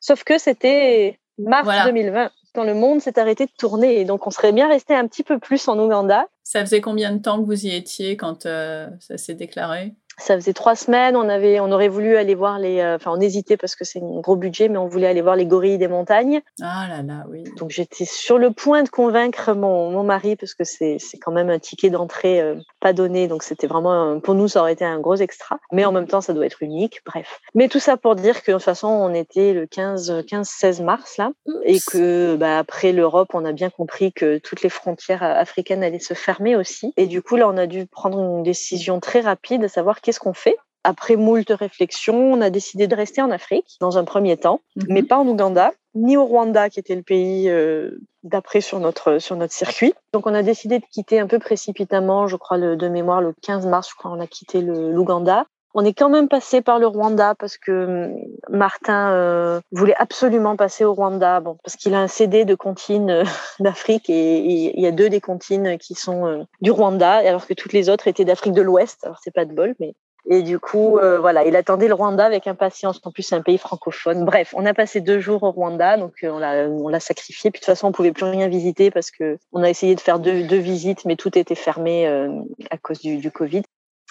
Sauf 0.00 0.24
que 0.24 0.38
c'était 0.38 1.18
mars 1.38 1.68
2020, 1.84 2.30
quand 2.54 2.64
le 2.64 2.74
monde 2.74 3.00
s'est 3.00 3.18
arrêté 3.18 3.46
de 3.46 3.52
tourner. 3.58 4.00
Et 4.00 4.04
donc, 4.04 4.26
on 4.26 4.30
serait 4.30 4.52
bien 4.52 4.68
resté 4.68 4.94
un 4.94 5.06
petit 5.06 5.22
peu 5.22 5.38
plus 5.38 5.68
en 5.68 5.78
Ouganda. 5.78 6.26
Ça 6.42 6.60
faisait 6.60 6.80
combien 6.80 7.12
de 7.12 7.20
temps 7.20 7.40
que 7.40 7.46
vous 7.46 7.66
y 7.66 7.74
étiez 7.74 8.16
quand 8.16 8.46
euh, 8.46 8.88
ça 9.00 9.18
s'est 9.18 9.34
déclaré? 9.34 9.94
Ça 10.18 10.34
faisait 10.34 10.52
trois 10.52 10.74
semaines. 10.74 11.16
On 11.16 11.28
avait, 11.28 11.60
on 11.60 11.70
aurait 11.72 11.88
voulu 11.88 12.16
aller 12.16 12.34
voir 12.34 12.58
les, 12.58 12.80
euh, 12.80 12.96
enfin, 12.96 13.12
on 13.14 13.20
hésitait 13.20 13.56
parce 13.56 13.76
que 13.76 13.84
c'est 13.84 14.00
un 14.00 14.20
gros 14.20 14.36
budget, 14.36 14.68
mais 14.68 14.78
on 14.78 14.88
voulait 14.88 15.06
aller 15.06 15.22
voir 15.22 15.36
les 15.36 15.46
gorilles 15.46 15.78
des 15.78 15.88
montagnes. 15.88 16.40
Ah 16.62 16.86
là 16.88 17.02
là, 17.02 17.24
oui. 17.30 17.44
Donc 17.58 17.70
j'étais 17.70 18.04
sur 18.04 18.38
le 18.38 18.50
point 18.50 18.82
de 18.82 18.88
convaincre 18.88 19.54
mon, 19.54 19.90
mon 19.90 20.02
mari 20.02 20.36
parce 20.36 20.54
que 20.54 20.64
c'est, 20.64 20.96
c'est 20.98 21.18
quand 21.18 21.32
même 21.32 21.50
un 21.50 21.58
ticket 21.58 21.90
d'entrée 21.90 22.40
euh, 22.40 22.56
pas 22.80 22.92
donné, 22.92 23.28
donc 23.28 23.42
c'était 23.42 23.66
vraiment, 23.66 24.20
pour 24.20 24.34
nous, 24.34 24.48
ça 24.48 24.60
aurait 24.60 24.72
été 24.72 24.84
un 24.84 25.00
gros 25.00 25.16
extra. 25.16 25.58
Mais 25.72 25.84
en 25.84 25.92
même 25.92 26.06
temps, 26.06 26.20
ça 26.20 26.32
doit 26.32 26.46
être 26.46 26.62
unique. 26.62 27.00
Bref. 27.04 27.40
Mais 27.54 27.68
tout 27.68 27.80
ça 27.80 27.96
pour 27.96 28.14
dire 28.14 28.42
que 28.42 28.52
de 28.52 28.56
toute 28.56 28.64
façon, 28.64 28.88
on 28.88 29.12
était 29.12 29.52
le 29.52 29.66
15, 29.66 30.24
15, 30.26 30.48
16 30.48 30.80
mars 30.82 31.16
là, 31.18 31.30
et 31.64 31.78
que 31.80 32.36
bah, 32.36 32.58
après 32.58 32.92
l'Europe, 32.92 33.28
on 33.34 33.44
a 33.44 33.52
bien 33.52 33.70
compris 33.70 34.12
que 34.12 34.38
toutes 34.38 34.62
les 34.62 34.68
frontières 34.68 35.22
africaines 35.22 35.82
allaient 35.82 35.98
se 35.98 36.14
fermer 36.14 36.56
aussi. 36.56 36.92
Et 36.96 37.06
du 37.06 37.22
coup, 37.22 37.36
là, 37.36 37.48
on 37.48 37.56
a 37.56 37.66
dû 37.66 37.86
prendre 37.86 38.18
une 38.18 38.42
décision 38.42 39.00
très 39.00 39.20
rapide, 39.20 39.64
à 39.64 39.68
savoir 39.68 40.00
qu'est-ce 40.06 40.20
qu'on 40.20 40.34
fait 40.34 40.56
Après 40.84 41.16
moult 41.16 41.50
réflexions, 41.50 42.32
on 42.32 42.40
a 42.40 42.48
décidé 42.48 42.86
de 42.86 42.94
rester 42.94 43.20
en 43.22 43.32
Afrique 43.32 43.76
dans 43.80 43.98
un 43.98 44.04
premier 44.04 44.36
temps, 44.36 44.60
mhm. 44.76 44.86
mais 44.88 45.02
pas 45.02 45.18
en 45.18 45.26
Ouganda, 45.26 45.72
ni 45.96 46.16
au 46.16 46.24
Rwanda, 46.24 46.70
qui 46.70 46.78
était 46.78 46.94
le 46.94 47.02
pays 47.02 47.50
euh, 47.50 47.90
d'après 48.22 48.60
sur 48.60 48.78
notre, 48.78 49.18
sur 49.18 49.34
notre 49.34 49.52
circuit. 49.52 49.94
Donc 50.12 50.28
on 50.28 50.34
a 50.34 50.44
décidé 50.44 50.78
de 50.78 50.84
quitter 50.92 51.18
un 51.18 51.26
peu 51.26 51.40
précipitamment, 51.40 52.28
je 52.28 52.36
crois, 52.36 52.56
le, 52.56 52.76
de 52.76 52.88
mémoire, 52.88 53.20
le 53.20 53.34
15 53.42 53.66
mars, 53.66 53.90
je 53.90 53.96
crois, 53.96 54.12
on 54.12 54.20
a 54.20 54.28
quitté 54.28 54.60
l'Ouganda. 54.60 55.46
On 55.78 55.84
est 55.84 55.92
quand 55.92 56.08
même 56.08 56.28
passé 56.28 56.62
par 56.62 56.78
le 56.78 56.86
Rwanda 56.86 57.34
parce 57.34 57.58
que 57.58 58.06
hum, 58.06 58.18
Martin 58.48 59.12
euh, 59.12 59.60
voulait 59.72 59.94
absolument 59.98 60.56
passer 60.56 60.84
au 60.84 60.94
Rwanda, 60.94 61.40
bon, 61.40 61.58
parce 61.62 61.76
qu'il 61.76 61.94
a 61.94 62.00
un 62.00 62.08
CD 62.08 62.44
de 62.44 62.54
comptines 62.54 63.10
euh, 63.10 63.24
d'Afrique 63.60 64.10
et 64.10 64.38
il 64.38 64.80
y 64.80 64.86
a 64.86 64.92
deux 64.92 65.08
des 65.08 65.20
comptines 65.20 65.78
qui 65.78 65.94
sont 65.94 66.46
du 66.60 66.70
Rwanda, 66.70 67.12
alors 67.16 67.46
que 67.46 67.54
toutes 67.54 67.72
les 67.72 67.88
autres 67.88 68.08
étaient 68.08 68.24
d'Afrique 68.24 68.54
de 68.54 68.62
l'Ouest. 68.62 69.04
Alors 69.04 69.18
c'est 69.22 69.34
pas 69.34 69.44
de 69.44 69.52
bol, 69.52 69.74
mais 69.78 69.94
et 70.28 70.42
du 70.42 70.58
coup, 70.58 70.98
euh, 70.98 71.20
voilà, 71.20 71.44
il 71.44 71.54
attendait 71.54 71.86
le 71.86 71.94
Rwanda 71.94 72.24
avec 72.24 72.48
impatience. 72.48 73.00
En 73.04 73.12
plus, 73.12 73.22
c'est 73.22 73.36
un 73.36 73.42
pays 73.42 73.58
francophone. 73.58 74.24
Bref, 74.24 74.54
on 74.56 74.66
a 74.66 74.74
passé 74.74 75.00
deux 75.00 75.20
jours 75.20 75.44
au 75.44 75.52
Rwanda, 75.52 75.96
donc 75.96 76.14
euh, 76.24 76.30
on 76.30 76.38
l'a, 76.38 76.68
on 76.68 76.98
sacrifié. 76.98 77.50
Puis 77.52 77.60
de 77.60 77.64
toute 77.64 77.66
façon, 77.66 77.88
on 77.88 77.92
pouvait 77.92 78.12
plus 78.12 78.24
rien 78.24 78.48
visiter 78.48 78.90
parce 78.90 79.12
que 79.12 79.38
on 79.52 79.62
a 79.62 79.70
essayé 79.70 79.94
de 79.94 80.00
faire 80.00 80.18
deux, 80.18 80.56
visites, 80.56 81.04
mais 81.04 81.14
tout 81.14 81.38
était 81.38 81.54
fermé 81.54 82.08
euh, 82.08 82.28
à 82.70 82.78
cause 82.78 83.00
du 83.00 83.30
Covid. 83.30 83.62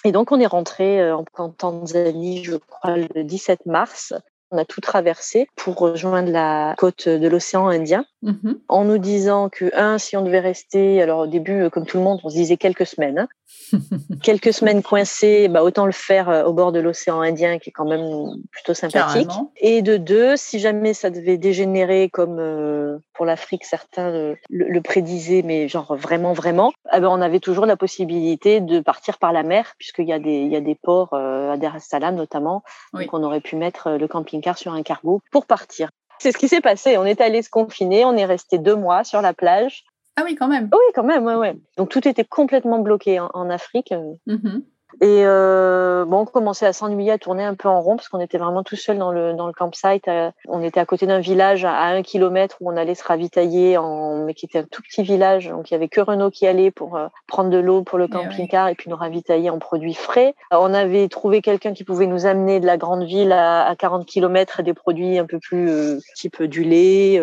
Et 0.04 0.12
donc, 0.12 0.32
on 0.32 0.40
est 0.40 0.46
rentré 0.46 1.12
en, 1.12 1.24
en 1.36 1.50
Tanzanie, 1.50 2.44
je 2.44 2.56
crois, 2.56 2.96
le 2.96 3.24
17 3.24 3.66
mars. 3.66 4.14
On 4.50 4.58
a 4.58 4.64
tout 4.64 4.80
traversé 4.80 5.48
pour 5.56 5.76
rejoindre 5.76 6.30
la 6.30 6.74
côte 6.78 7.08
de 7.08 7.26
l'océan 7.26 7.66
Indien, 7.66 8.04
mm-hmm. 8.26 8.58
en 8.68 8.84
nous 8.84 8.98
disant 8.98 9.48
que, 9.48 9.70
un, 9.74 9.98
si 9.98 10.16
on 10.16 10.22
devait 10.22 10.40
rester, 10.40 11.00
alors 11.00 11.20
au 11.20 11.26
début, 11.26 11.70
comme 11.70 11.86
tout 11.86 11.98
le 11.98 12.04
monde, 12.04 12.20
on 12.24 12.28
se 12.28 12.34
disait 12.34 12.56
quelques 12.56 12.86
semaines, 12.86 13.18
hein, 13.18 13.28
quelques 14.22 14.52
semaines 14.52 14.82
coincées, 14.82 15.48
bah, 15.48 15.62
autant 15.62 15.86
le 15.86 15.92
faire 15.92 16.28
euh, 16.28 16.44
au 16.44 16.52
bord 16.52 16.72
de 16.72 16.80
l'océan 16.80 17.20
Indien, 17.20 17.58
qui 17.58 17.70
est 17.70 17.72
quand 17.72 17.88
même 17.88 18.42
plutôt 18.50 18.74
sympathique. 18.74 19.30
Et 19.56 19.82
de 19.82 19.96
deux, 19.96 20.36
si 20.36 20.58
jamais 20.58 20.94
ça 20.94 21.10
devait 21.10 21.38
dégénérer, 21.38 22.08
comme 22.10 22.38
euh, 22.38 22.98
pour 23.14 23.26
l'Afrique, 23.26 23.64
certains 23.64 24.10
le, 24.10 24.36
le, 24.48 24.80
prédisaient, 24.80 25.42
mais 25.42 25.68
genre 25.68 25.96
vraiment, 25.96 26.32
vraiment, 26.32 26.72
eh 26.94 27.00
ben, 27.00 27.08
on 27.08 27.20
avait 27.20 27.40
toujours 27.40 27.66
la 27.66 27.76
possibilité 27.76 28.60
de 28.60 28.80
partir 28.80 29.18
par 29.18 29.32
la 29.32 29.42
mer, 29.42 29.74
puisqu'il 29.78 30.06
y 30.06 30.12
a 30.12 30.18
des, 30.18 30.36
il 30.36 30.52
y 30.52 30.56
a 30.56 30.60
des 30.60 30.74
ports 30.74 31.14
euh, 31.14 31.52
à 31.52 31.56
Dar 31.56 31.76
es 31.76 31.80
Salaam 31.80 32.14
notamment, 32.14 32.62
donc 32.92 33.12
on 33.12 33.22
aurait 33.22 33.40
pu 33.40 33.56
mettre 33.56 33.92
le 33.92 34.08
camping-car 34.08 34.58
sur 34.58 34.72
un 34.72 34.82
cargo 34.82 35.20
pour 35.30 35.46
partir. 35.46 35.90
C'est 36.18 36.32
ce 36.32 36.38
qui 36.38 36.48
s'est 36.48 36.60
passé. 36.60 36.96
On 36.98 37.04
est 37.04 37.20
allé 37.20 37.42
se 37.42 37.50
confiner, 37.50 38.04
on 38.04 38.16
est 38.16 38.24
resté 38.24 38.58
deux 38.58 38.76
mois 38.76 39.04
sur 39.04 39.20
la 39.22 39.34
plage. 39.34 39.84
Ah 40.16 40.22
oui, 40.24 40.34
quand 40.34 40.48
même. 40.48 40.70
Oui, 40.72 40.92
quand 40.94 41.04
même, 41.04 41.24
ouais, 41.24 41.34
ouais. 41.34 41.56
Donc 41.76 41.90
tout 41.90 42.06
était 42.08 42.24
complètement 42.24 42.78
bloqué 42.78 43.20
en, 43.20 43.50
Afrique. 43.50 43.92
Mm-hmm. 44.26 44.62
Et 45.02 45.26
euh, 45.26 46.04
bon, 46.06 46.20
on 46.20 46.24
commençait 46.24 46.64
à 46.64 46.72
s'ennuyer, 46.72 47.12
à 47.12 47.18
tourner 47.18 47.44
un 47.44 47.54
peu 47.54 47.68
en 47.68 47.82
rond 47.82 47.96
parce 47.96 48.08
qu'on 48.08 48.20
était 48.20 48.38
vraiment 48.38 48.62
tout 48.62 48.76
seul 48.76 48.96
dans 48.96 49.12
le 49.12 49.34
dans 49.34 49.46
le 49.46 49.52
campsite. 49.52 50.08
Euh, 50.08 50.30
on 50.48 50.62
était 50.62 50.80
à 50.80 50.86
côté 50.86 51.06
d'un 51.06 51.18
village 51.18 51.64
à, 51.66 51.82
un 51.82 52.02
kilomètre 52.02 52.56
où 52.60 52.70
on 52.70 52.76
allait 52.76 52.94
se 52.94 53.04
ravitailler, 53.04 53.76
en, 53.76 54.24
mais 54.24 54.32
qui 54.32 54.46
était 54.46 54.60
un 54.60 54.64
tout 54.64 54.80
petit 54.82 55.02
village. 55.02 55.48
Donc 55.48 55.70
il 55.70 55.74
y 55.74 55.76
avait 55.76 55.88
que 55.88 56.00
Renault 56.00 56.30
qui 56.30 56.46
allait 56.46 56.70
pour 56.70 56.96
euh, 56.96 57.08
prendre 57.26 57.50
de 57.50 57.58
l'eau 57.58 57.82
pour 57.82 57.98
le 57.98 58.06
eh 58.06 58.12
camping-car 58.12 58.68
et, 58.68 58.74
puis 58.74 58.88
nous 58.88 58.96
ravitailler 58.96 59.50
en 59.50 59.58
produits 59.58 59.94
frais. 59.94 60.34
on 60.50 60.72
avait 60.72 61.08
trouvé 61.08 61.42
quelqu'un 61.42 61.74
qui 61.74 61.84
pouvait 61.84 62.06
nous 62.06 62.24
amener 62.24 62.60
de 62.60 62.66
la 62.66 62.78
grande 62.78 63.04
ville 63.04 63.32
à, 63.32 63.66
à 63.66 63.76
40 63.76 64.06
kilomètres 64.06 64.62
des 64.62 64.72
produits 64.72 65.18
un 65.18 65.26
peu 65.26 65.38
plus 65.38 65.68
euh, 65.68 65.98
type 66.14 66.42
du 66.42 66.62
lait. 66.62 67.20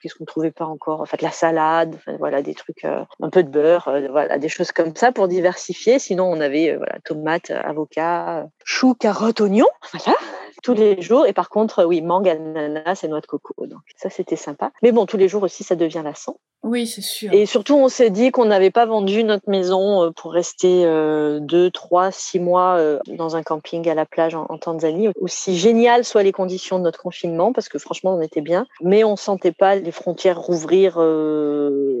Qu'est-ce 0.00 0.14
qu'on 0.14 0.24
trouvait 0.24 0.50
pas 0.50 0.66
encore 0.66 1.02
En 1.02 1.06
fait, 1.06 1.20
la 1.20 1.30
salade, 1.30 1.94
enfin, 1.96 2.16
voilà, 2.18 2.42
des 2.42 2.54
trucs, 2.54 2.84
un 2.84 3.30
peu 3.30 3.42
de 3.42 3.48
beurre, 3.48 3.90
voilà, 4.10 4.38
des 4.38 4.48
choses 4.48 4.72
comme 4.72 4.94
ça 4.94 5.12
pour 5.12 5.28
diversifier. 5.28 5.98
Sinon, 5.98 6.30
on 6.30 6.40
avait 6.40 6.59
euh, 6.68 6.76
voilà, 6.76 6.98
tomates, 7.04 7.50
avocats, 7.50 8.46
choux, 8.64 8.94
carottes, 8.94 9.40
oignons, 9.40 9.68
voilà, 9.92 10.18
tous 10.62 10.74
les 10.74 11.00
jours. 11.00 11.26
Et 11.26 11.32
par 11.32 11.48
contre, 11.48 11.84
oui, 11.84 12.02
mangue, 12.02 12.28
ananas 12.28 13.00
et 13.02 13.08
noix 13.08 13.20
de 13.20 13.26
coco. 13.26 13.66
Donc 13.66 13.80
ça, 13.96 14.10
c'était 14.10 14.36
sympa. 14.36 14.72
Mais 14.82 14.92
bon, 14.92 15.06
tous 15.06 15.16
les 15.16 15.28
jours 15.28 15.42
aussi, 15.42 15.64
ça 15.64 15.76
devient 15.76 16.02
lassant. 16.04 16.36
Oui, 16.62 16.86
c'est 16.86 17.00
sûr. 17.00 17.32
Et 17.32 17.46
surtout, 17.46 17.74
on 17.76 17.88
s'est 17.88 18.10
dit 18.10 18.30
qu'on 18.32 18.44
n'avait 18.44 18.70
pas 18.70 18.84
vendu 18.84 19.24
notre 19.24 19.48
maison 19.48 20.04
euh, 20.04 20.10
pour 20.10 20.32
rester 20.32 20.84
euh, 20.84 21.40
deux, 21.40 21.70
trois, 21.70 22.10
six 22.10 22.38
mois 22.38 22.78
dans 23.06 23.36
un 23.36 23.42
camping 23.42 23.88
à 23.88 23.94
la 23.94 24.04
plage 24.04 24.34
en, 24.34 24.58
Tanzanie. 24.58 25.08
Aussi 25.18 25.56
génial 25.56 26.04
soient 26.04 26.22
les 26.22 26.32
conditions 26.32 26.78
de 26.78 26.84
notre 26.84 27.00
confinement, 27.00 27.54
parce 27.54 27.70
que 27.70 27.78
franchement, 27.78 28.14
on 28.14 28.20
était 28.20 28.42
bien, 28.42 28.66
mais 28.82 29.04
on 29.04 29.16
sentait 29.16 29.52
pas 29.52 29.76
les 29.76 29.92
frontières 29.92 30.38
rouvrir 30.38 30.96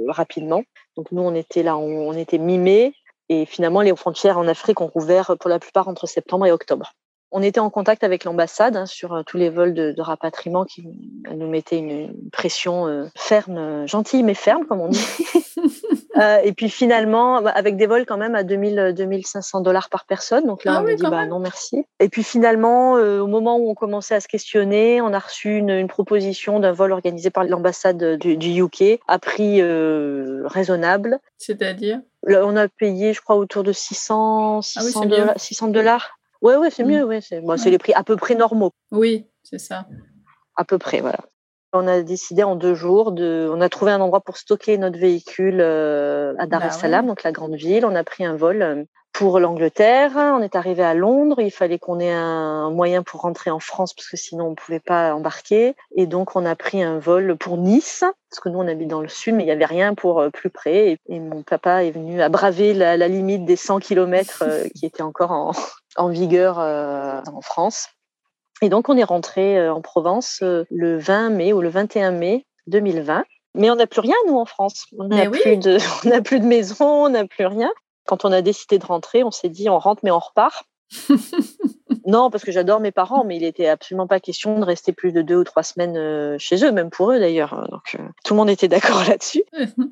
rapidement. 0.08 0.62
Donc 0.96 1.12
nous, 1.12 1.22
on 1.22 1.34
était 1.34 1.62
là, 1.62 1.78
on, 1.78 2.08
on 2.08 2.12
était 2.12 2.38
mi-mai, 2.38 2.92
et 3.30 3.46
finalement, 3.46 3.80
les 3.80 3.94
frontières 3.94 4.38
en 4.38 4.48
Afrique 4.48 4.80
ont 4.80 4.88
rouvert 4.88 5.36
pour 5.38 5.48
la 5.48 5.60
plupart 5.60 5.86
entre 5.86 6.08
septembre 6.08 6.46
et 6.46 6.52
octobre. 6.52 6.92
On 7.30 7.42
était 7.42 7.60
en 7.60 7.70
contact 7.70 8.02
avec 8.02 8.24
l'ambassade 8.24 8.76
hein, 8.76 8.86
sur 8.86 9.14
euh, 9.14 9.22
tous 9.24 9.36
les 9.36 9.50
vols 9.50 9.72
de, 9.72 9.94
rapatriement 10.00 10.64
qui 10.64 10.84
nous 11.32 11.48
mettaient 11.48 11.78
une, 11.78 12.12
pression 12.32 12.88
euh, 12.88 13.06
ferme, 13.14 13.56
euh, 13.56 13.86
gentille 13.86 14.24
mais 14.24 14.34
ferme, 14.34 14.66
comme 14.66 14.80
on 14.80 14.88
dit. 14.88 15.06
euh, 16.16 16.38
et 16.42 16.52
puis 16.52 16.68
finalement, 16.68 17.40
bah, 17.42 17.50
avec 17.50 17.76
des 17.76 17.86
vols 17.86 18.06
quand 18.06 18.16
même 18.16 18.34
à 18.34 18.42
2000, 18.42 18.94
2500 18.96 19.60
dollars 19.60 19.88
par 19.88 20.04
personne. 20.04 20.46
Donc 20.46 20.64
là, 20.64 20.74
ah 20.76 20.82
on 20.82 20.86
a 20.86 20.94
dit 20.94 21.02
bah, 21.02 21.26
non 21.26 21.38
merci. 21.38 21.84
Et 22.00 22.08
puis 22.08 22.24
finalement, 22.24 22.94
au 22.94 23.26
moment 23.26 23.58
où 23.58 23.70
on 23.70 23.74
commençait 23.74 24.14
à 24.14 24.20
se 24.20 24.28
questionner, 24.28 25.00
on 25.00 25.12
a 25.12 25.18
reçu 25.18 25.56
une, 25.56 25.70
une 25.70 25.88
proposition 25.88 26.60
d'un 26.60 26.72
vol 26.72 26.92
organisé 26.92 27.30
par 27.30 27.44
l'ambassade 27.44 28.18
du, 28.18 28.36
du, 28.36 28.62
UK 28.62 29.00
à 29.06 29.18
prix 29.18 29.62
raisonnable. 29.62 31.18
C'est-à-dire? 31.38 32.00
On 32.26 32.56
a 32.56 32.68
payé, 32.68 33.12
je 33.12 33.20
crois, 33.20 33.36
autour 33.36 33.62
de 33.62 33.72
600, 33.72 34.62
600, 34.62 35.06
dollars, 35.06 35.34
600 35.36 35.68
dollars. 35.68 36.18
Ouais, 36.42 36.56
ouais, 36.56 36.70
c'est 36.70 36.84
mm. 36.84 36.88
mieux. 36.88 37.04
Ouais, 37.04 37.20
c'est 37.20 37.40
bon, 37.40 37.56
les 37.64 37.78
prix 37.78 37.92
à 37.94 38.02
peu 38.02 38.16
près 38.16 38.34
normaux. 38.34 38.72
Oui, 38.90 39.26
c'est 39.42 39.58
ça. 39.58 39.86
À 40.56 40.64
peu 40.64 40.78
près, 40.78 41.00
voilà. 41.00 41.20
On 41.72 41.86
a 41.86 42.02
décidé 42.02 42.42
en 42.42 42.56
deux 42.56 42.74
jours 42.74 43.12
de. 43.12 43.48
On 43.52 43.60
a 43.60 43.68
trouvé 43.68 43.92
un 43.92 44.00
endroit 44.00 44.20
pour 44.20 44.36
stocker 44.36 44.76
notre 44.78 44.98
véhicule 44.98 45.60
à 45.60 46.46
Dar 46.46 46.62
es 46.62 46.66
Bah 46.66 46.70
Salaam, 46.70 47.04
ouais. 47.04 47.08
donc 47.08 47.22
la 47.22 47.32
grande 47.32 47.54
ville. 47.54 47.84
On 47.86 47.94
a 47.94 48.04
pris 48.04 48.24
un 48.24 48.36
vol 48.36 48.86
pour 49.12 49.38
l'Angleterre. 49.40 50.12
On 50.16 50.40
est 50.40 50.56
arrivé 50.56 50.82
à 50.82 50.94
Londres. 50.94 51.40
Il 51.40 51.50
fallait 51.50 51.78
qu'on 51.78 52.00
ait 52.00 52.12
un 52.12 52.70
moyen 52.70 53.02
pour 53.02 53.20
rentrer 53.22 53.50
en 53.50 53.58
France 53.60 53.94
parce 53.94 54.08
que 54.08 54.16
sinon 54.16 54.48
on 54.48 54.54
pouvait 54.54 54.80
pas 54.80 55.14
embarquer. 55.14 55.74
Et 55.96 56.06
donc 56.06 56.36
on 56.36 56.44
a 56.44 56.56
pris 56.56 56.82
un 56.82 56.98
vol 56.98 57.36
pour 57.36 57.56
Nice 57.56 58.04
parce 58.30 58.40
que 58.40 58.48
nous 58.48 58.58
on 58.58 58.68
habite 58.68 58.88
dans 58.88 59.00
le 59.00 59.08
sud, 59.08 59.34
mais 59.34 59.44
il 59.44 59.48
y 59.48 59.52
avait 59.52 59.64
rien 59.64 59.94
pour 59.94 60.20
euh, 60.20 60.30
plus 60.30 60.50
près. 60.50 60.98
Et, 61.08 61.20
mon 61.20 61.42
papa 61.42 61.84
est 61.84 61.90
venu 61.90 62.22
à 62.22 62.28
braver 62.28 62.74
la, 62.74 62.96
la 62.96 63.08
limite 63.08 63.44
des 63.44 63.56
100 63.56 63.80
km 63.80 64.44
qui 64.74 64.86
était 64.86 65.02
encore 65.02 65.32
en, 65.32 65.52
en 65.96 66.08
vigueur 66.08 66.58
euh, 66.58 67.20
en 67.32 67.40
France. 67.40 67.88
Et 68.62 68.68
donc 68.68 68.88
on 68.88 68.96
est 68.96 69.04
rentré 69.04 69.58
euh, 69.58 69.72
en 69.72 69.80
Provence 69.80 70.40
euh, 70.42 70.64
le 70.70 70.98
20 70.98 71.30
mai 71.30 71.52
ou 71.52 71.60
le 71.60 71.68
21 71.68 72.12
mai 72.12 72.46
2020. 72.66 73.24
Mais 73.54 73.70
on 73.70 73.76
n'a 73.76 73.86
plus 73.86 74.00
rien 74.00 74.14
nous 74.28 74.36
en 74.36 74.44
France. 74.44 74.86
On 74.98 75.08
n'a 75.08 75.28
oui. 75.28 75.40
plus 75.40 75.56
de, 75.56 75.78
on 76.06 76.22
plus 76.22 76.40
de 76.40 76.46
maison, 76.46 77.04
on 77.04 77.08
n'a 77.08 77.26
plus 77.26 77.46
rien. 77.46 77.70
Quand 78.06 78.24
on 78.24 78.32
a 78.32 78.42
décidé 78.42 78.78
de 78.78 78.86
rentrer, 78.86 79.24
on 79.24 79.30
s'est 79.30 79.48
dit 79.48 79.68
on 79.68 79.78
rentre 79.78 80.02
mais 80.04 80.10
on 80.10 80.18
repart. 80.18 80.64
non, 82.06 82.30
parce 82.30 82.44
que 82.44 82.52
j'adore 82.52 82.80
mes 82.80 82.90
parents, 82.90 83.24
mais 83.24 83.36
il 83.36 83.44
était 83.44 83.68
absolument 83.68 84.06
pas 84.06 84.20
question 84.20 84.58
de 84.58 84.64
rester 84.64 84.92
plus 84.92 85.12
de 85.12 85.22
deux 85.22 85.36
ou 85.36 85.44
trois 85.44 85.62
semaines 85.62 85.96
euh, 85.96 86.36
chez 86.38 86.64
eux, 86.64 86.72
même 86.72 86.90
pour 86.90 87.12
eux 87.12 87.18
d'ailleurs. 87.18 87.68
Donc 87.70 87.96
euh, 87.98 88.08
tout 88.24 88.34
le 88.34 88.38
monde 88.38 88.50
était 88.50 88.68
d'accord 88.68 89.04
là-dessus. 89.06 89.44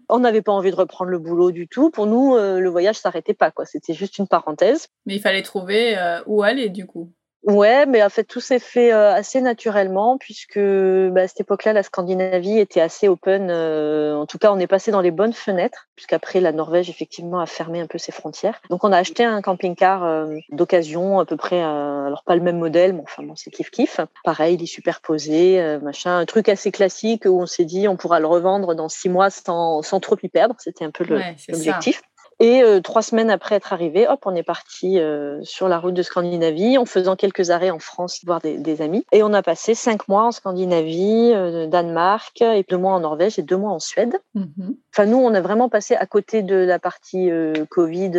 On 0.08 0.20
n'avait 0.20 0.42
pas 0.42 0.52
envie 0.52 0.70
de 0.70 0.76
reprendre 0.76 1.10
le 1.10 1.18
boulot 1.18 1.50
du 1.50 1.68
tout. 1.68 1.90
Pour 1.90 2.06
nous, 2.06 2.34
euh, 2.34 2.60
le 2.60 2.68
voyage 2.68 2.96
s'arrêtait 2.96 3.34
pas 3.34 3.50
quoi. 3.50 3.64
C'était 3.64 3.94
juste 3.94 4.18
une 4.18 4.26
parenthèse. 4.26 4.88
Mais 5.06 5.16
il 5.16 5.20
fallait 5.20 5.42
trouver 5.42 5.96
euh, 5.96 6.20
où 6.26 6.42
aller 6.42 6.68
du 6.68 6.86
coup. 6.86 7.12
Ouais, 7.44 7.86
mais 7.86 8.02
en 8.02 8.08
fait 8.08 8.24
tout 8.24 8.40
s'est 8.40 8.58
fait 8.58 8.92
euh, 8.92 9.14
assez 9.14 9.40
naturellement 9.40 10.18
puisque 10.18 10.58
bah, 10.58 11.22
à 11.22 11.28
cette 11.28 11.40
époque-là, 11.40 11.72
la 11.72 11.82
Scandinavie 11.82 12.58
était 12.58 12.80
assez 12.80 13.08
open. 13.08 13.48
euh, 13.48 14.16
en 14.16 14.26
tout 14.26 14.38
cas, 14.38 14.52
on 14.52 14.58
est 14.58 14.66
passé 14.66 14.90
dans 14.90 15.00
les 15.00 15.12
bonnes 15.12 15.32
fenêtres 15.32 15.88
puisqu'après 15.94 16.40
la 16.40 16.52
Norvège 16.52 16.90
effectivement 16.90 17.40
a 17.40 17.46
fermé 17.46 17.80
un 17.80 17.86
peu 17.86 17.96
ses 17.96 18.12
frontières. 18.12 18.60
Donc 18.70 18.84
on 18.84 18.92
a 18.92 18.98
acheté 18.98 19.24
un 19.24 19.40
camping-car 19.40 20.04
euh, 20.04 20.26
d'occasion 20.50 21.20
à 21.20 21.24
peu 21.26 21.36
près, 21.36 21.62
euh, 21.62 22.06
alors 22.06 22.22
pas 22.24 22.34
le 22.36 22.42
même 22.42 22.58
modèle, 22.58 22.92
mais 22.92 23.02
enfin 23.02 23.22
bon 23.22 23.34
c'est 23.36 23.50
kiff 23.50 23.70
kiff. 23.70 24.00
Pareil, 24.24 24.56
il 24.56 24.62
est 24.62 24.66
superposé, 24.66 25.60
euh, 25.60 25.78
machin, 25.80 26.18
un 26.18 26.26
truc 26.26 26.48
assez 26.48 26.70
classique 26.72 27.24
où 27.24 27.40
on 27.40 27.46
s'est 27.46 27.64
dit 27.64 27.88
on 27.88 27.96
pourra 27.96 28.20
le 28.20 28.26
revendre 28.26 28.74
dans 28.74 28.88
six 28.88 29.08
mois 29.08 29.30
sans, 29.30 29.82
sans 29.82 30.00
trop 30.00 30.16
y 30.22 30.28
perdre. 30.28 30.56
C'était 30.58 30.84
un 30.84 30.90
peu 30.90 31.04
Ouais, 31.14 31.36
l'objectif. 31.48 32.02
Et 32.40 32.62
euh, 32.62 32.80
trois 32.80 33.02
semaines 33.02 33.30
après 33.30 33.56
être 33.56 33.72
arrivé, 33.72 34.06
hop, 34.06 34.20
on 34.24 34.34
est 34.34 34.44
parti 34.44 35.00
euh, 35.00 35.40
sur 35.42 35.68
la 35.68 35.78
route 35.78 35.94
de 35.94 36.02
Scandinavie 36.02 36.78
en 36.78 36.84
faisant 36.84 37.16
quelques 37.16 37.50
arrêts 37.50 37.70
en 37.70 37.80
France, 37.80 38.20
voir 38.24 38.40
des, 38.40 38.58
des 38.58 38.80
amis. 38.80 39.04
Et 39.10 39.22
on 39.22 39.32
a 39.32 39.42
passé 39.42 39.74
cinq 39.74 40.06
mois 40.06 40.24
en 40.24 40.30
Scandinavie, 40.30 41.32
euh, 41.34 41.66
Danemark, 41.66 42.40
et 42.40 42.64
deux 42.68 42.78
mois 42.78 42.92
en 42.92 43.00
Norvège 43.00 43.38
et 43.38 43.42
deux 43.42 43.56
mois 43.56 43.72
en 43.72 43.80
Suède. 43.80 44.18
Mhm. 44.34 44.76
Enfin, 44.94 45.06
nous, 45.06 45.18
on 45.18 45.34
a 45.34 45.40
vraiment 45.40 45.68
passé 45.68 45.94
à 45.96 46.06
côté 46.06 46.42
de 46.42 46.56
la 46.56 46.78
partie 46.78 47.30
Covid, 47.70 48.12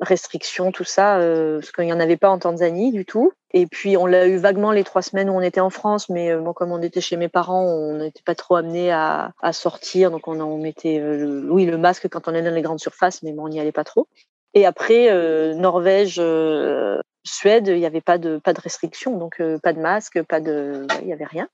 restrictions, 0.00 0.72
tout 0.72 0.84
ça, 0.84 1.18
parce 1.18 1.72
qu'il 1.72 1.84
n'y 1.84 1.92
en 1.92 2.00
avait 2.00 2.18
pas 2.18 2.28
en 2.28 2.38
Tanzanie 2.38 2.92
du 2.92 3.06
tout. 3.06 3.32
Et 3.58 3.66
puis, 3.66 3.96
on 3.96 4.04
l'a 4.04 4.26
eu 4.26 4.36
vaguement 4.36 4.70
les 4.70 4.84
trois 4.84 5.00
semaines 5.00 5.30
où 5.30 5.32
on 5.32 5.40
était 5.40 5.60
en 5.62 5.70
France, 5.70 6.10
mais 6.10 6.30
euh, 6.30 6.40
bon, 6.40 6.52
comme 6.52 6.72
on 6.72 6.82
était 6.82 7.00
chez 7.00 7.16
mes 7.16 7.28
parents, 7.30 7.64
on 7.64 7.94
n'était 7.94 8.20
pas 8.22 8.34
trop 8.34 8.56
amené 8.56 8.92
à, 8.92 9.32
à 9.40 9.54
sortir. 9.54 10.10
Donc, 10.10 10.28
on, 10.28 10.38
on 10.40 10.58
mettait, 10.58 11.00
euh, 11.00 11.16
le- 11.16 11.50
oui, 11.50 11.64
le 11.64 11.78
masque 11.78 12.06
quand 12.10 12.28
on 12.28 12.34
est 12.34 12.42
dans 12.42 12.52
les 12.54 12.60
grandes 12.60 12.80
surfaces, 12.80 13.22
mais 13.22 13.32
bon, 13.32 13.44
on 13.46 13.48
n'y 13.48 13.58
allait 13.58 13.72
pas 13.72 13.82
trop. 13.84 14.08
Et 14.52 14.66
après, 14.66 15.08
euh, 15.10 15.54
Norvège, 15.54 16.16
euh, 16.18 16.98
Suède, 17.24 17.68
il 17.68 17.78
n'y 17.78 17.86
avait 17.86 18.02
pas 18.02 18.18
de, 18.18 18.36
pas 18.36 18.52
de 18.52 18.60
restrictions, 18.60 19.16
donc 19.16 19.42
pas 19.62 19.72
de 19.72 19.80
masque, 19.80 20.22
pas 20.24 20.40
de, 20.40 20.86
il 21.00 21.06
n'y 21.06 21.14
avait 21.14 21.24
rien. 21.24 21.48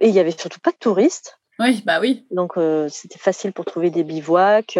Et 0.00 0.08
il 0.08 0.14
y 0.14 0.20
avait 0.20 0.32
surtout 0.32 0.60
pas 0.60 0.72
de 0.72 0.76
touristes. 0.76 1.38
Oui, 1.58 1.82
bah 1.86 1.98
oui. 1.98 2.26
Donc 2.30 2.54
c'était 2.88 3.18
facile 3.18 3.52
pour 3.54 3.64
trouver 3.64 3.90
des 3.90 4.04
bivouacs 4.04 4.76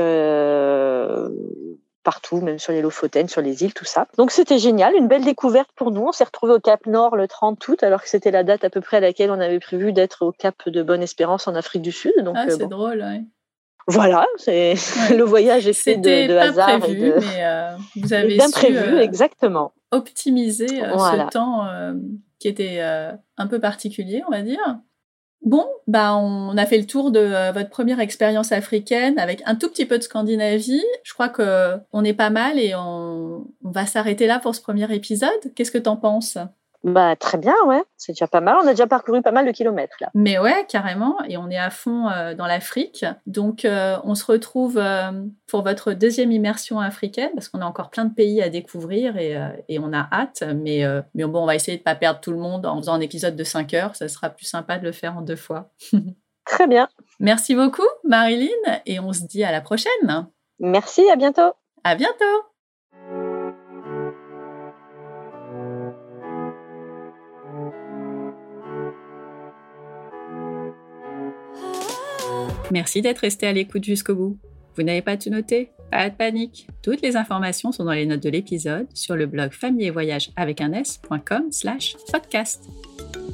partout, 2.02 2.40
même 2.40 2.58
sur 2.58 2.72
les 2.72 2.82
Lofoten, 2.82 3.28
sur 3.28 3.40
les 3.42 3.62
îles, 3.64 3.74
tout 3.74 3.84
ça. 3.84 4.06
Donc 4.18 4.30
c'était 4.30 4.58
génial, 4.58 4.94
une 4.94 5.08
belle 5.08 5.24
découverte 5.24 5.70
pour 5.76 5.90
nous. 5.90 6.02
On 6.02 6.12
s'est 6.12 6.24
retrouvé 6.24 6.52
au 6.54 6.60
Cap 6.60 6.86
Nord 6.86 7.16
le 7.16 7.28
30 7.28 7.66
août, 7.68 7.82
alors 7.82 8.02
que 8.02 8.08
c'était 8.08 8.30
la 8.30 8.44
date 8.44 8.64
à 8.64 8.70
peu 8.70 8.80
près 8.80 8.98
à 8.98 9.00
laquelle 9.00 9.30
on 9.30 9.40
avait 9.40 9.60
prévu 9.60 9.92
d'être 9.92 10.24
au 10.26 10.32
Cap 10.32 10.54
de 10.68 10.82
Bonne-Espérance 10.82 11.48
en 11.48 11.54
Afrique 11.54 11.82
du 11.82 11.92
Sud. 11.92 12.12
Donc 12.22 12.36
Ah, 12.38 12.44
euh, 12.46 12.50
c'est 12.50 12.62
bon, 12.64 12.68
drôle. 12.68 13.00
ouais. 13.00 13.22
voilà, 13.88 14.26
c'est 14.36 14.74
Ouais. 14.74 14.74
le 15.16 15.24
voyage 15.24 15.66
est 15.66 15.72
fait 15.72 15.96
de, 15.96 16.28
de 16.28 16.34
pas 16.34 16.42
hasard 16.44 16.78
prévu, 16.80 17.06
et 17.08 17.10
de 17.12 17.18
mais 17.18 17.44
euh, 17.44 17.70
vous 17.96 18.12
avez 18.12 18.28
bien 18.36 18.46
su 18.46 18.52
prévu, 18.52 18.76
euh, 18.78 19.00
exactement. 19.00 19.72
optimiser 19.90 20.82
euh, 20.84 20.92
Voilà. 20.94 21.26
ce 21.26 21.30
temps 21.30 21.66
euh, 21.66 21.94
qui 22.38 22.48
était 22.48 22.78
euh, 22.80 23.12
un 23.36 23.46
peu 23.46 23.60
particulier, 23.60 24.22
on 24.26 24.30
va 24.30 24.42
dire. 24.42 24.60
Bon, 25.44 25.66
bah 25.88 26.14
on 26.16 26.56
a 26.56 26.66
fait 26.66 26.78
le 26.78 26.86
tour 26.86 27.10
de 27.10 27.18
euh, 27.18 27.50
votre 27.50 27.68
première 27.68 27.98
expérience 27.98 28.52
africaine 28.52 29.18
avec 29.18 29.42
un 29.44 29.56
tout 29.56 29.68
petit 29.68 29.86
peu 29.86 29.98
de 29.98 30.02
Scandinavie. 30.04 30.84
Je 31.02 31.12
crois 31.14 31.28
que 31.28 31.78
on 31.92 32.04
est 32.04 32.14
pas 32.14 32.30
mal 32.30 32.60
et 32.60 32.74
on, 32.76 33.48
on 33.64 33.70
va 33.70 33.86
s'arrêter 33.86 34.28
là 34.28 34.38
pour 34.38 34.54
ce 34.54 34.60
premier 34.60 34.92
épisode. 34.94 35.30
Qu'est-ce 35.56 35.72
que 35.72 35.78
t'en 35.78 35.96
penses? 35.96 36.38
Bah 36.84 37.14
très 37.14 37.38
bien, 37.38 37.54
ouais, 37.66 37.82
c'est 37.96 38.12
déjà 38.12 38.26
pas 38.26 38.40
mal. 38.40 38.56
On 38.62 38.66
a 38.66 38.70
déjà 38.70 38.86
parcouru 38.86 39.22
pas 39.22 39.30
mal 39.30 39.46
de 39.46 39.52
kilomètres 39.52 39.96
là. 40.00 40.10
Mais 40.14 40.38
ouais, 40.38 40.66
carrément. 40.68 41.16
Et 41.28 41.36
on 41.36 41.48
est 41.48 41.58
à 41.58 41.70
fond 41.70 42.08
euh, 42.08 42.34
dans 42.34 42.46
l'Afrique. 42.46 43.04
Donc, 43.26 43.64
euh, 43.64 43.96
on 44.04 44.14
se 44.14 44.24
retrouve 44.24 44.78
euh, 44.78 45.12
pour 45.46 45.62
votre 45.62 45.92
deuxième 45.92 46.32
immersion 46.32 46.80
africaine, 46.80 47.30
parce 47.34 47.48
qu'on 47.48 47.60
a 47.60 47.66
encore 47.66 47.90
plein 47.90 48.04
de 48.04 48.14
pays 48.14 48.42
à 48.42 48.48
découvrir 48.48 49.16
et, 49.16 49.38
et 49.68 49.78
on 49.78 49.92
a 49.92 50.08
hâte. 50.12 50.42
Mais, 50.56 50.84
mais 51.14 51.24
bon, 51.24 51.42
on 51.42 51.46
va 51.46 51.54
essayer 51.54 51.78
de 51.78 51.82
pas 51.82 51.94
perdre 51.94 52.20
tout 52.20 52.32
le 52.32 52.38
monde 52.38 52.66
en 52.66 52.78
faisant 52.78 52.94
un 52.94 53.00
épisode 53.00 53.36
de 53.36 53.44
5 53.44 53.74
heures. 53.74 53.96
Ça 53.96 54.08
sera 54.08 54.30
plus 54.30 54.46
sympa 54.46 54.78
de 54.78 54.84
le 54.84 54.92
faire 54.92 55.16
en 55.16 55.22
deux 55.22 55.36
fois. 55.36 55.70
Très 56.44 56.66
bien. 56.66 56.88
Merci 57.20 57.54
beaucoup, 57.54 57.86
Marilyn. 58.04 58.48
Et 58.86 58.98
on 58.98 59.12
se 59.12 59.24
dit 59.24 59.44
à 59.44 59.52
la 59.52 59.60
prochaine. 59.60 60.26
Merci, 60.58 61.08
à 61.10 61.16
bientôt. 61.16 61.52
À 61.84 61.94
bientôt. 61.94 62.51
Merci 72.72 73.02
d'être 73.02 73.18
resté 73.18 73.46
à 73.46 73.52
l'écoute 73.52 73.84
jusqu'au 73.84 74.14
bout. 74.14 74.38
Vous 74.76 74.82
n'avez 74.82 75.02
pas 75.02 75.18
tout 75.18 75.28
noté? 75.28 75.72
Pas 75.90 76.08
de 76.08 76.14
panique. 76.14 76.66
Toutes 76.82 77.02
les 77.02 77.16
informations 77.16 77.70
sont 77.70 77.84
dans 77.84 77.92
les 77.92 78.06
notes 78.06 78.22
de 78.22 78.30
l'épisode 78.30 78.86
sur 78.94 79.14
le 79.14 79.26
blog 79.26 79.52
famille 79.52 79.88
et 79.88 79.90
voyage 79.90 80.30
avec 80.36 80.62
un 80.62 80.72
s.com 80.72 81.52
slash 81.52 81.96
podcast. 82.10 82.64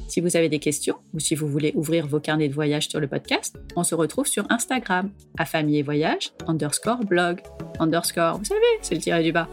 Si 0.09 0.21
vous 0.21 0.37
avez 0.37 0.49
des 0.49 0.59
questions 0.59 0.97
ou 1.15 1.21
si 1.21 1.37
vous 1.37 1.47
voulez 1.47 1.73
ouvrir 1.77 2.09
vos 2.09 2.19
carnets 2.19 2.49
de 2.49 2.55
voyage 2.55 2.89
sur 2.89 2.99
le 2.99 3.07
podcast, 3.07 3.57
on 3.77 3.85
se 3.85 3.95
retrouve 3.95 4.27
sur 4.27 4.45
Instagram 4.51 5.09
à 5.39 5.45
famille 5.45 5.79
et 5.79 5.83
voyage 5.85 6.33
underscore 6.49 7.05
blog 7.05 7.41
underscore, 7.79 8.39
vous 8.39 8.45
savez, 8.45 8.61
c'est 8.83 8.97
le 8.97 9.01
tiré 9.01 9.23
du 9.23 9.31
bas. 9.31 9.49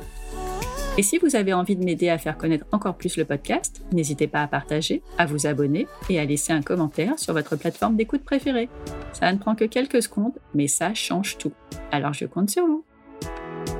Et 0.97 1.03
si 1.03 1.17
vous 1.17 1.35
avez 1.35 1.51
envie 1.51 1.75
de 1.75 1.83
m'aider 1.83 2.07
à 2.07 2.17
faire 2.17 2.37
connaître 2.37 2.65
encore 2.71 2.95
plus 2.95 3.17
le 3.17 3.25
podcast, 3.25 3.83
n'hésitez 3.91 4.27
pas 4.27 4.41
à 4.41 4.47
partager, 4.47 5.03
à 5.17 5.25
vous 5.25 5.45
abonner 5.45 5.87
et 6.09 6.19
à 6.19 6.25
laisser 6.25 6.53
un 6.53 6.61
commentaire 6.61 7.19
sur 7.19 7.33
votre 7.33 7.57
plateforme 7.57 7.97
d'écoute 7.97 8.23
préférée. 8.23 8.69
Ça 9.11 9.31
ne 9.33 9.37
prend 9.37 9.55
que 9.55 9.65
quelques 9.65 10.01
secondes, 10.01 10.39
mais 10.53 10.67
ça 10.67 10.93
change 10.93 11.37
tout. 11.37 11.51
Alors 11.91 12.13
je 12.13 12.25
compte 12.25 12.49
sur 12.49 12.65
vous. 12.65 12.85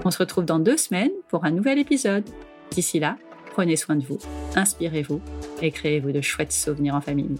On 0.03 0.11
se 0.11 0.17
retrouve 0.17 0.43
dans 0.43 0.59
deux 0.59 0.77
semaines 0.77 1.11
pour 1.29 1.45
un 1.45 1.51
nouvel 1.51 1.79
épisode. 1.79 2.25
D'ici 2.71 2.99
là, 2.99 3.17
prenez 3.51 3.77
soin 3.77 3.95
de 3.95 4.03
vous, 4.03 4.19
inspirez-vous 4.55 5.21
et 5.61 5.71
créez-vous 5.71 6.11
de 6.11 6.21
chouettes 6.21 6.51
souvenirs 6.51 6.95
en 6.95 7.01
famille. 7.01 7.37